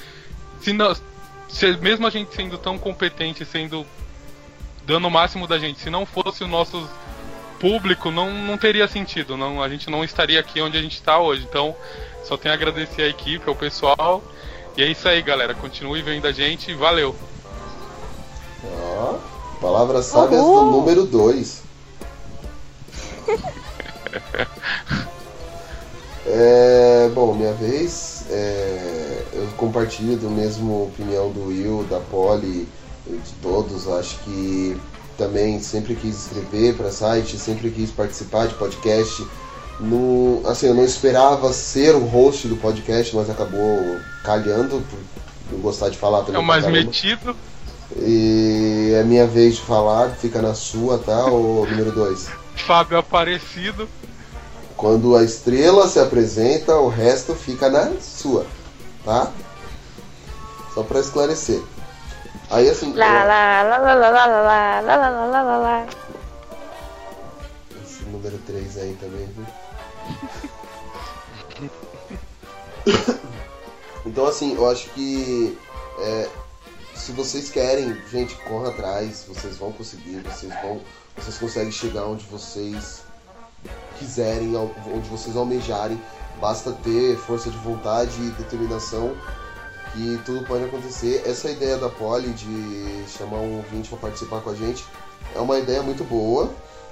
Se, 0.59 0.73
não, 0.73 0.93
se 1.47 1.77
mesmo 1.77 2.05
a 2.05 2.09
gente 2.09 2.35
sendo 2.35 2.57
tão 2.57 2.77
competente, 2.77 3.45
sendo 3.45 3.85
dando 4.85 5.07
o 5.07 5.11
máximo 5.11 5.47
da 5.47 5.57
gente, 5.57 5.79
se 5.79 5.89
não 5.89 6.05
fosse 6.05 6.43
o 6.43 6.47
nosso 6.47 6.87
público, 7.59 8.11
não, 8.11 8.31
não 8.31 8.57
teria 8.57 8.87
sentido. 8.87 9.37
Não, 9.37 9.61
a 9.61 9.69
gente 9.69 9.89
não 9.89 10.03
estaria 10.03 10.39
aqui 10.39 10.61
onde 10.61 10.77
a 10.77 10.81
gente 10.81 10.95
está 10.95 11.19
hoje. 11.19 11.45
Então, 11.49 11.75
só 12.23 12.37
tenho 12.37 12.53
a 12.53 12.55
agradecer 12.55 13.03
a 13.03 13.07
equipe, 13.07 13.47
ao 13.47 13.55
pessoal. 13.55 14.23
E 14.77 14.83
é 14.83 14.87
isso 14.87 15.07
aí, 15.07 15.21
galera. 15.21 15.53
Continue 15.53 16.01
vendo 16.01 16.27
a 16.27 16.31
gente. 16.31 16.73
Valeu! 16.73 17.15
Ó, 18.63 19.17
palavras 19.61 20.05
sábias 20.05 20.41
do 20.41 20.65
número 20.65 21.05
2. 21.05 21.63
É, 26.27 27.07
bom, 27.13 27.35
minha 27.35 27.53
vez, 27.53 28.25
é, 28.31 29.23
eu 29.31 29.47
compartilho 29.57 30.17
da 30.17 30.27
mesma 30.27 30.73
opinião 30.73 31.29
do 31.31 31.45
Will, 31.49 31.85
da 31.87 31.99
Polly, 31.99 32.67
de 33.05 33.33
todos. 33.41 33.87
Acho 33.87 34.17
que 34.23 34.75
também 35.17 35.59
sempre 35.59 35.95
quis 35.95 36.25
escrever 36.25 36.75
para 36.75 36.91
site, 36.91 37.37
sempre 37.37 37.69
quis 37.69 37.91
participar 37.91 38.47
de 38.47 38.53
podcast. 38.55 39.25
No, 39.79 40.41
assim, 40.45 40.67
eu 40.67 40.73
não 40.73 40.85
esperava 40.85 41.51
ser 41.51 41.95
o 41.95 42.05
host 42.05 42.47
do 42.47 42.55
podcast, 42.55 43.15
mas 43.15 43.29
acabou 43.29 43.99
calhando 44.23 44.83
por 45.49 45.59
gostar 45.59 45.89
de 45.89 45.97
falar 45.97 46.19
também. 46.19 46.35
É 46.35 46.39
o 46.39 46.43
mais 46.43 46.65
metido. 46.65 47.35
E 47.97 48.93
é 48.95 49.03
minha 49.03 49.27
vez 49.27 49.55
de 49.55 49.61
falar, 49.61 50.11
fica 50.11 50.41
na 50.41 50.53
sua, 50.53 50.97
tá? 50.97 51.25
O 51.25 51.65
número 51.65 51.91
2. 51.91 52.27
Fábio 52.55 52.97
Aparecido. 52.97 53.87
Quando 54.75 55.15
a 55.15 55.23
estrela 55.23 55.87
se 55.87 55.99
apresenta, 55.99 56.75
o 56.75 56.89
resto 56.89 57.33
fica 57.33 57.69
na 57.69 57.91
sua, 58.01 58.45
tá? 59.03 59.31
Só 60.73 60.83
pra 60.83 60.99
esclarecer. 60.99 61.61
Aí 62.55 62.69
assim. 62.69 62.93
Lá, 62.93 63.25
lá, 63.25 63.63
lá, 63.63 63.77
lá, 63.77 63.93
lá, 63.95 64.09
lá, 64.09 64.25
lá, 64.25 64.79
lá, 64.79 64.79
lá, 64.79 65.09
lá, 65.09 65.25
lá, 65.25 65.41
lá, 65.41 65.57
lá. 65.57 65.87
Esse 67.83 68.03
número 68.03 68.37
3 68.37 68.77
aí 68.77 68.97
também, 68.97 69.25
viu? 69.25 69.45
então 74.05 74.25
assim, 74.25 74.55
eu 74.55 74.69
acho 74.69 74.89
que 74.91 75.57
é, 75.99 76.29
se 76.93 77.11
vocês 77.11 77.49
querem, 77.49 78.01
gente, 78.09 78.35
corra 78.47 78.69
atrás, 78.69 79.25
vocês 79.27 79.57
vão 79.57 79.73
conseguir, 79.73 80.21
vocês 80.21 80.53
vão. 80.61 80.79
Vocês 81.17 81.37
conseguem 81.37 81.71
chegar 81.73 82.05
onde 82.05 82.23
vocês 82.25 83.03
quiserem, 83.99 84.55
onde 84.55 85.09
vocês 85.09 85.35
almejarem. 85.35 86.01
Basta 86.39 86.71
ter 86.71 87.17
força 87.17 87.49
de 87.49 87.57
vontade 87.57 88.15
e 88.21 88.31
determinação 88.31 89.13
que 89.95 90.19
tudo 90.25 90.45
pode 90.45 90.65
acontecer. 90.65 91.23
Essa 91.25 91.49
ideia 91.49 91.77
da 91.77 91.89
Poli 91.89 92.29
de 92.29 93.05
chamar 93.07 93.37
um 93.37 93.57
ouvinte 93.57 93.89
para 93.89 93.97
participar 93.97 94.41
com 94.41 94.49
a 94.49 94.55
gente 94.55 94.83
é 95.33 95.39
uma 95.39 95.57
ideia 95.57 95.81
muito 95.81 96.03
boa. 96.03 96.51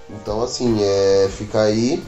Então 0.10 0.42
assim, 0.42 0.82
é, 0.82 1.30
fica 1.30 1.62
aí. 1.62 2.02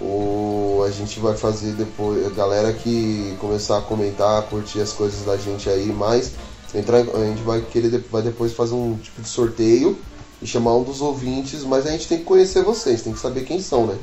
O, 0.00 0.82
a 0.86 0.90
gente 0.90 1.18
vai 1.20 1.36
fazer 1.36 1.72
depois. 1.72 2.24
A 2.26 2.30
galera 2.30 2.72
que 2.72 3.36
começar 3.40 3.78
a 3.78 3.82
comentar, 3.82 4.42
curtir 4.44 4.80
as 4.80 4.92
coisas 4.92 5.24
da 5.26 5.36
gente 5.36 5.68
aí 5.68 5.86
mais. 5.86 6.32
Entrar, 6.72 6.98
a 6.98 7.26
gente 7.26 7.42
vai 7.42 7.60
querer 7.60 8.04
vai 8.10 8.22
depois 8.22 8.52
fazer 8.52 8.74
um 8.74 8.96
tipo 8.96 9.20
de 9.20 9.28
sorteio 9.28 9.98
e 10.40 10.46
chamar 10.46 10.76
um 10.76 10.84
dos 10.84 11.00
ouvintes, 11.00 11.64
mas 11.64 11.86
a 11.86 11.90
gente 11.90 12.06
tem 12.06 12.18
que 12.18 12.24
conhecer 12.24 12.62
vocês, 12.62 13.02
tem 13.02 13.12
que 13.12 13.18
saber 13.18 13.44
quem 13.44 13.60
são, 13.60 13.86
né? 13.86 13.98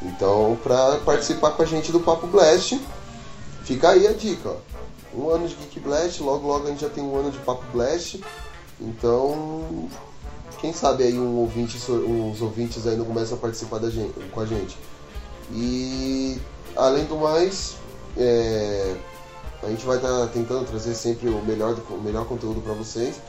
Então, 0.00 0.56
pra 0.62 0.98
participar 1.04 1.50
com 1.50 1.62
a 1.62 1.66
gente 1.66 1.90
do 1.90 1.98
Papo 1.98 2.26
Blast, 2.28 2.80
fica 3.64 3.90
aí 3.90 4.06
a 4.06 4.12
dica, 4.12 4.50
ó. 4.50 4.73
Um 5.16 5.28
ano 5.30 5.46
de 5.46 5.54
Geek 5.54 5.80
Blast, 5.80 6.22
logo 6.22 6.46
logo 6.46 6.66
a 6.66 6.70
gente 6.70 6.80
já 6.80 6.88
tem 6.88 7.02
um 7.02 7.16
ano 7.16 7.30
de 7.30 7.38
Papo 7.38 7.64
Blast. 7.72 8.20
Então, 8.80 9.88
quem 10.60 10.72
sabe 10.72 11.04
aí 11.04 11.18
um 11.18 11.36
ouvinte, 11.36 11.78
ouvintes 12.40 12.84
não 12.84 13.04
começam 13.04 13.36
a 13.36 13.40
participar 13.40 13.78
da 13.78 13.90
gente, 13.90 14.12
com 14.30 14.40
a 14.40 14.46
gente. 14.46 14.76
E 15.52 16.40
além 16.76 17.04
do 17.04 17.16
mais, 17.16 17.76
é, 18.16 18.96
a 19.62 19.68
gente 19.68 19.84
vai 19.84 19.96
estar 19.96 20.26
tentando 20.28 20.66
trazer 20.66 20.94
sempre 20.94 21.28
o 21.28 21.42
melhor, 21.44 21.76
o 21.90 22.00
melhor 22.00 22.26
conteúdo 22.26 22.60
para 22.60 22.72
vocês. 22.72 23.20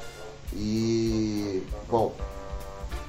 E 0.53 1.63
bom, 1.89 2.13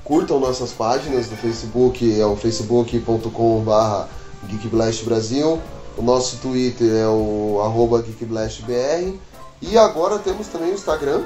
curtam 0.04 0.38
nossas 0.38 0.72
páginas 0.72 1.28
do 1.28 1.36
Facebook, 1.36 2.20
é 2.20 2.26
o 2.26 2.36
facebook.com.br 2.36 4.08
geekblastbrasil. 4.48 5.60
O 5.96 6.02
nosso 6.02 6.36
Twitter 6.38 6.92
é 6.92 7.08
o 7.08 7.62
arroba 7.64 8.02
geekblastbr. 8.02 9.14
E 9.62 9.78
agora 9.78 10.18
temos 10.18 10.48
também 10.48 10.72
o 10.72 10.74
Instagram. 10.74 11.24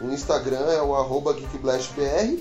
O 0.00 0.10
Instagram 0.10 0.70
é 0.70 0.80
o 0.80 0.94
arroba 0.94 1.34
geekblastbr. 1.34 2.38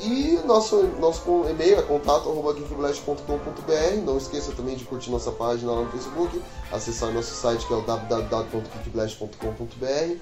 E 0.00 0.38
nosso, 0.44 0.84
nosso 1.00 1.22
e-mail 1.50 1.76
é 1.78 1.82
contato 1.82 2.28
arroba 2.28 2.52
geekblast.com.br. 2.54 4.04
Não 4.04 4.16
esqueça 4.16 4.52
também 4.52 4.76
de 4.76 4.84
curtir 4.84 5.10
nossa 5.10 5.32
página 5.32 5.72
lá 5.72 5.82
no 5.82 5.90
Facebook, 5.90 6.40
acessar 6.72 7.12
nosso 7.12 7.34
site 7.34 7.66
que 7.66 7.72
é 7.72 7.76
o 7.76 7.82
www.geekblast.com.br. 7.82 10.16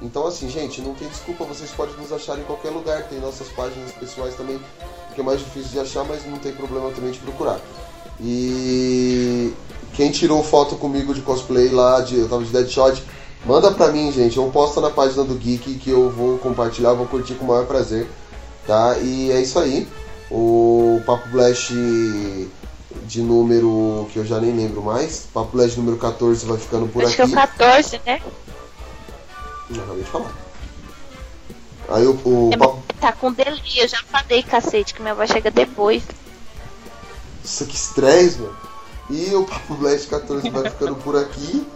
Então 0.00 0.26
assim, 0.26 0.48
gente, 0.48 0.80
não 0.80 0.94
tem 0.94 1.06
desculpa, 1.08 1.44
vocês 1.44 1.70
podem 1.70 1.94
nos 1.96 2.10
achar 2.12 2.38
em 2.38 2.44
qualquer 2.44 2.70
lugar, 2.70 3.06
tem 3.08 3.20
nossas 3.20 3.48
páginas 3.48 3.92
pessoais 3.92 4.34
também, 4.34 4.58
que 5.14 5.20
é 5.20 5.24
mais 5.24 5.40
difícil 5.40 5.70
de 5.70 5.80
achar, 5.80 6.02
mas 6.04 6.24
não 6.26 6.38
tem 6.38 6.52
problema 6.52 6.90
também 6.90 7.12
de 7.12 7.18
procurar. 7.18 7.60
E 8.20 9.52
quem 9.94 10.10
tirou 10.10 10.42
foto 10.42 10.76
comigo 10.76 11.14
de 11.14 11.20
cosplay 11.20 11.68
lá, 11.68 12.00
de, 12.00 12.18
eu 12.18 12.28
tava 12.28 12.44
de 12.44 12.50
Deadshot, 12.50 13.02
manda 13.44 13.70
pra 13.72 13.88
mim, 13.92 14.10
gente, 14.12 14.36
eu 14.36 14.44
posto 14.50 14.80
na 14.80 14.90
página 14.90 15.24
do 15.24 15.34
Geek 15.34 15.74
que 15.74 15.90
eu 15.90 16.10
vou 16.10 16.38
compartilhar, 16.38 16.92
vou 16.94 17.06
curtir 17.06 17.34
com 17.34 17.44
o 17.44 17.48
maior 17.48 17.66
prazer, 17.66 18.08
tá? 18.66 18.96
E 18.98 19.30
é 19.30 19.40
isso 19.40 19.58
aí. 19.58 19.86
O 20.30 21.00
Papo 21.04 21.28
Blast 21.28 21.72
de 23.04 23.20
número 23.22 24.08
que 24.12 24.18
eu 24.18 24.24
já 24.24 24.38
nem 24.40 24.54
lembro 24.54 24.82
mais, 24.82 25.26
Papo 25.32 25.50
Blast 25.56 25.76
número 25.78 25.96
14 25.98 26.46
vai 26.46 26.56
ficando 26.58 26.88
por 26.88 27.04
Acho 27.04 27.16
que 27.16 27.22
aqui. 27.22 27.32
é 27.32 27.34
o 27.34 27.36
14, 27.36 28.00
né? 28.06 28.22
Não, 29.70 29.82
acabei 29.84 30.02
de 30.02 30.10
falar. 30.10 30.32
Aí 31.88 32.06
o, 32.06 32.12
o 32.24 32.50
É, 32.52 32.56
papo... 32.56 32.82
Tá 33.00 33.12
com 33.12 33.32
delay, 33.32 33.60
eu 33.76 33.88
já 33.88 33.98
falei, 34.10 34.42
cacete, 34.42 34.94
que 34.94 35.02
minha 35.02 35.12
avó 35.12 35.26
chega 35.26 35.50
depois. 35.50 36.02
Nossa, 37.42 37.64
que 37.66 37.74
estresse, 37.74 38.38
mano. 38.38 38.56
E 39.12 39.34
o 39.34 39.44
Papo 39.44 39.74
Blast 39.74 40.08
14 40.08 40.48
vai 40.48 40.70
ficando 40.70 40.96
por 40.96 41.14
aqui. 41.14 41.66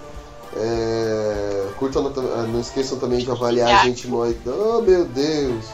É... 0.56 1.68
Curtam, 1.78 2.06
ah, 2.06 2.46
não 2.48 2.60
esqueçam 2.60 2.98
também 2.98 3.18
de 3.18 3.30
avaliar 3.30 3.68
a 3.68 3.84
gente 3.84 4.08
no 4.08 4.26
iTunes. 4.26 4.58
Oh, 4.58 4.80
meu 4.80 5.04
Deus! 5.04 5.66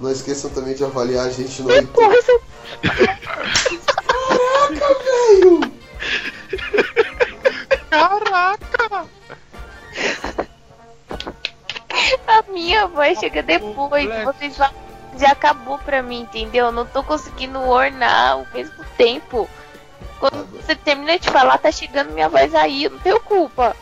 Não 0.00 0.10
esqueçam 0.10 0.50
também 0.50 0.74
de 0.74 0.82
avaliar 0.82 1.26
a 1.26 1.30
gente 1.30 1.62
no 1.62 1.70
iTunes. 1.70 2.28
Eu... 2.28 2.42
Caraca, 3.96 4.96
velho! 5.04 5.60
Caraca! 7.88 9.08
A 12.26 12.42
minha 12.50 12.88
voz 12.88 13.20
chega 13.20 13.40
depois. 13.40 14.08
Vocês 14.24 14.56
que 14.56 15.20
já 15.20 15.30
acabou 15.30 15.78
pra 15.78 16.02
mim, 16.02 16.22
entendeu? 16.22 16.66
Eu 16.66 16.72
não 16.72 16.86
tô 16.86 17.04
conseguindo 17.04 17.60
ornar 17.60 18.32
ao 18.32 18.46
mesmo 18.52 18.84
tempo. 18.96 19.48
Quando 20.22 20.46
você 20.52 20.76
termina 20.76 21.18
de 21.18 21.28
falar, 21.28 21.58
tá 21.58 21.72
chegando 21.72 22.12
minha 22.12 22.28
voz 22.28 22.54
aí, 22.54 22.88
não 22.88 22.96
tenho 23.00 23.18
culpa. 23.18 23.74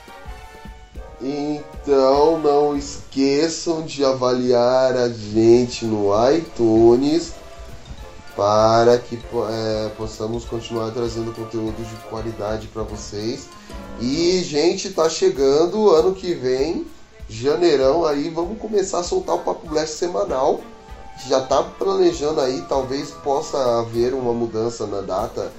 Então 1.21 2.39
não 2.39 2.75
esqueçam 2.75 3.83
de 3.83 4.03
avaliar 4.03 4.97
a 4.97 5.11
gente 5.11 5.85
no 5.85 6.09
iTunes 6.31 7.35
para 8.35 8.97
que 8.97 9.17
é, 9.51 9.91
possamos 9.99 10.47
continuar 10.47 10.91
trazendo 10.93 11.31
conteúdo 11.35 11.77
de 11.77 11.95
qualidade 12.09 12.69
para 12.69 12.85
vocês. 12.85 13.47
E 14.01 14.43
gente, 14.43 14.89
tá 14.89 15.11
chegando 15.11 15.91
ano 15.91 16.15
que 16.15 16.33
vem, 16.33 16.87
janeirão 17.29 18.07
aí, 18.07 18.31
vamos 18.31 18.59
começar 18.59 19.01
a 19.01 19.05
soltar 19.05 19.35
o 19.35 19.41
Papo 19.41 19.69
Blast 19.69 19.95
semanal. 19.95 20.63
Já 21.29 21.43
tá 21.43 21.63
planejando 21.63 22.41
aí, 22.41 22.65
talvez 22.67 23.11
possa 23.11 23.81
haver 23.81 24.15
uma 24.15 24.33
mudança 24.33 24.87
na 24.87 25.03
data, 25.03 25.53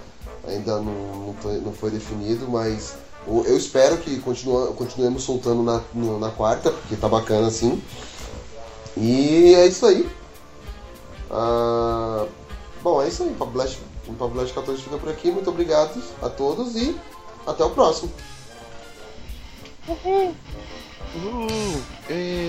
ainda 0.48 0.78
não, 0.78 1.28
não, 1.28 1.36
foi- 1.42 1.60
não 1.60 1.74
foi 1.74 1.92
definido, 1.92 2.48
mas 2.50 2.96
eu 3.28 3.58
espero 3.58 3.98
que 3.98 4.20
continua, 4.20 4.74
continuemos 4.74 5.24
soltando 5.24 5.62
na, 5.64 5.82
na 6.20 6.30
quarta, 6.32 6.72
porque 6.72 6.96
tá 6.96 7.08
bacana 7.08 7.48
assim. 7.48 7.82
E 8.98 9.54
é 9.56 9.68
isso 9.68 9.86
aí. 9.86 10.10
Ah, 11.30 12.26
bom, 12.82 13.02
é 13.02 13.08
isso 13.08 13.24
aí. 13.24 13.30
O 13.30 13.36
Papo 13.36 13.52
Blast, 13.52 13.80
o 14.08 14.14
Papo 14.14 14.34
Blast 14.34 14.54
14 14.54 14.82
fica 14.82 14.98
por 14.98 15.10
aqui. 15.10 15.32
Muito 15.32 15.50
obrigado 15.50 16.02
a 16.22 16.30
todos 16.30 16.76
e 16.76 16.96
até 17.48 17.64
o 17.64 17.70
próximo. 17.70 18.12
Uh, 19.88 20.34
é. 22.10 22.41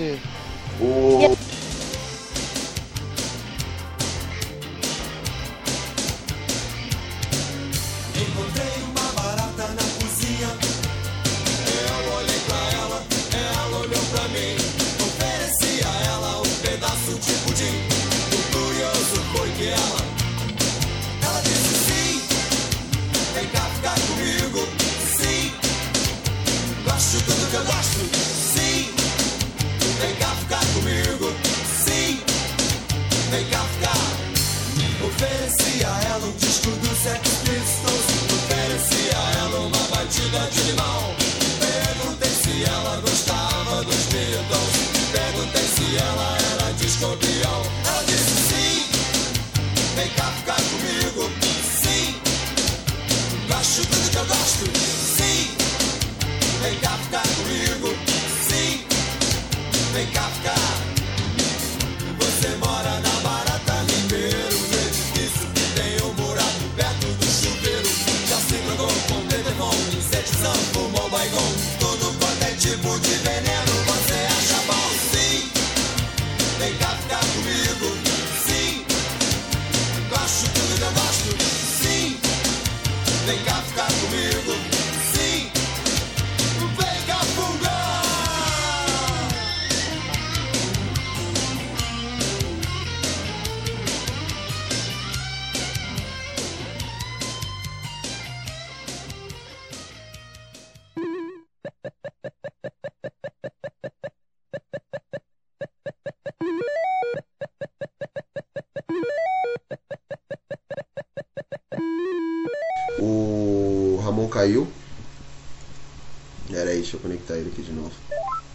Aqui 117.53 117.63
de 117.63 117.73
novo. 117.73 117.93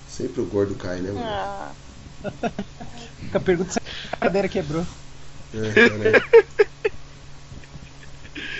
Sempre 0.09 0.41
o 0.41 0.45
gordo 0.45 0.75
cai, 0.75 0.99
né, 0.99 1.11
mano? 1.11 1.25
Ah, 1.25 1.71
A 3.33 3.39
pergunta 3.39 3.71
se 3.71 3.79
a 4.11 4.17
cadeira 4.17 4.47
quebrou. 4.47 4.85
É, 5.53 5.71
pera 5.71 6.21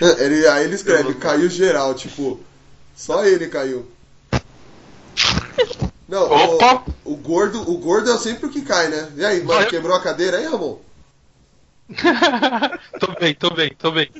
aí. 0.00 0.24
ele, 0.24 0.46
aí 0.46 0.64
ele 0.64 0.74
escreve, 0.74 1.14
caiu 1.14 1.48
geral, 1.50 1.94
tipo, 1.94 2.40
só 2.94 3.24
ele 3.24 3.48
caiu. 3.48 3.90
Não, 6.08 6.24
Opa! 6.30 6.84
o, 7.04 7.12
o 7.12 7.16
gordo, 7.16 7.60
o 7.68 7.78
gordo 7.78 8.10
é 8.10 8.18
sempre 8.18 8.46
o 8.46 8.50
que 8.50 8.62
cai, 8.62 8.88
né? 8.88 9.12
E 9.16 9.24
aí, 9.24 9.42
mano, 9.42 9.66
quebrou 9.68 9.94
a 9.96 10.00
cadeira 10.02 10.38
aí, 10.38 10.46
Ramon? 10.46 10.78
tô 13.00 13.12
bem, 13.18 13.34
tô 13.34 13.50
bem, 13.50 13.74
tô 13.78 13.90
bem. 13.90 14.10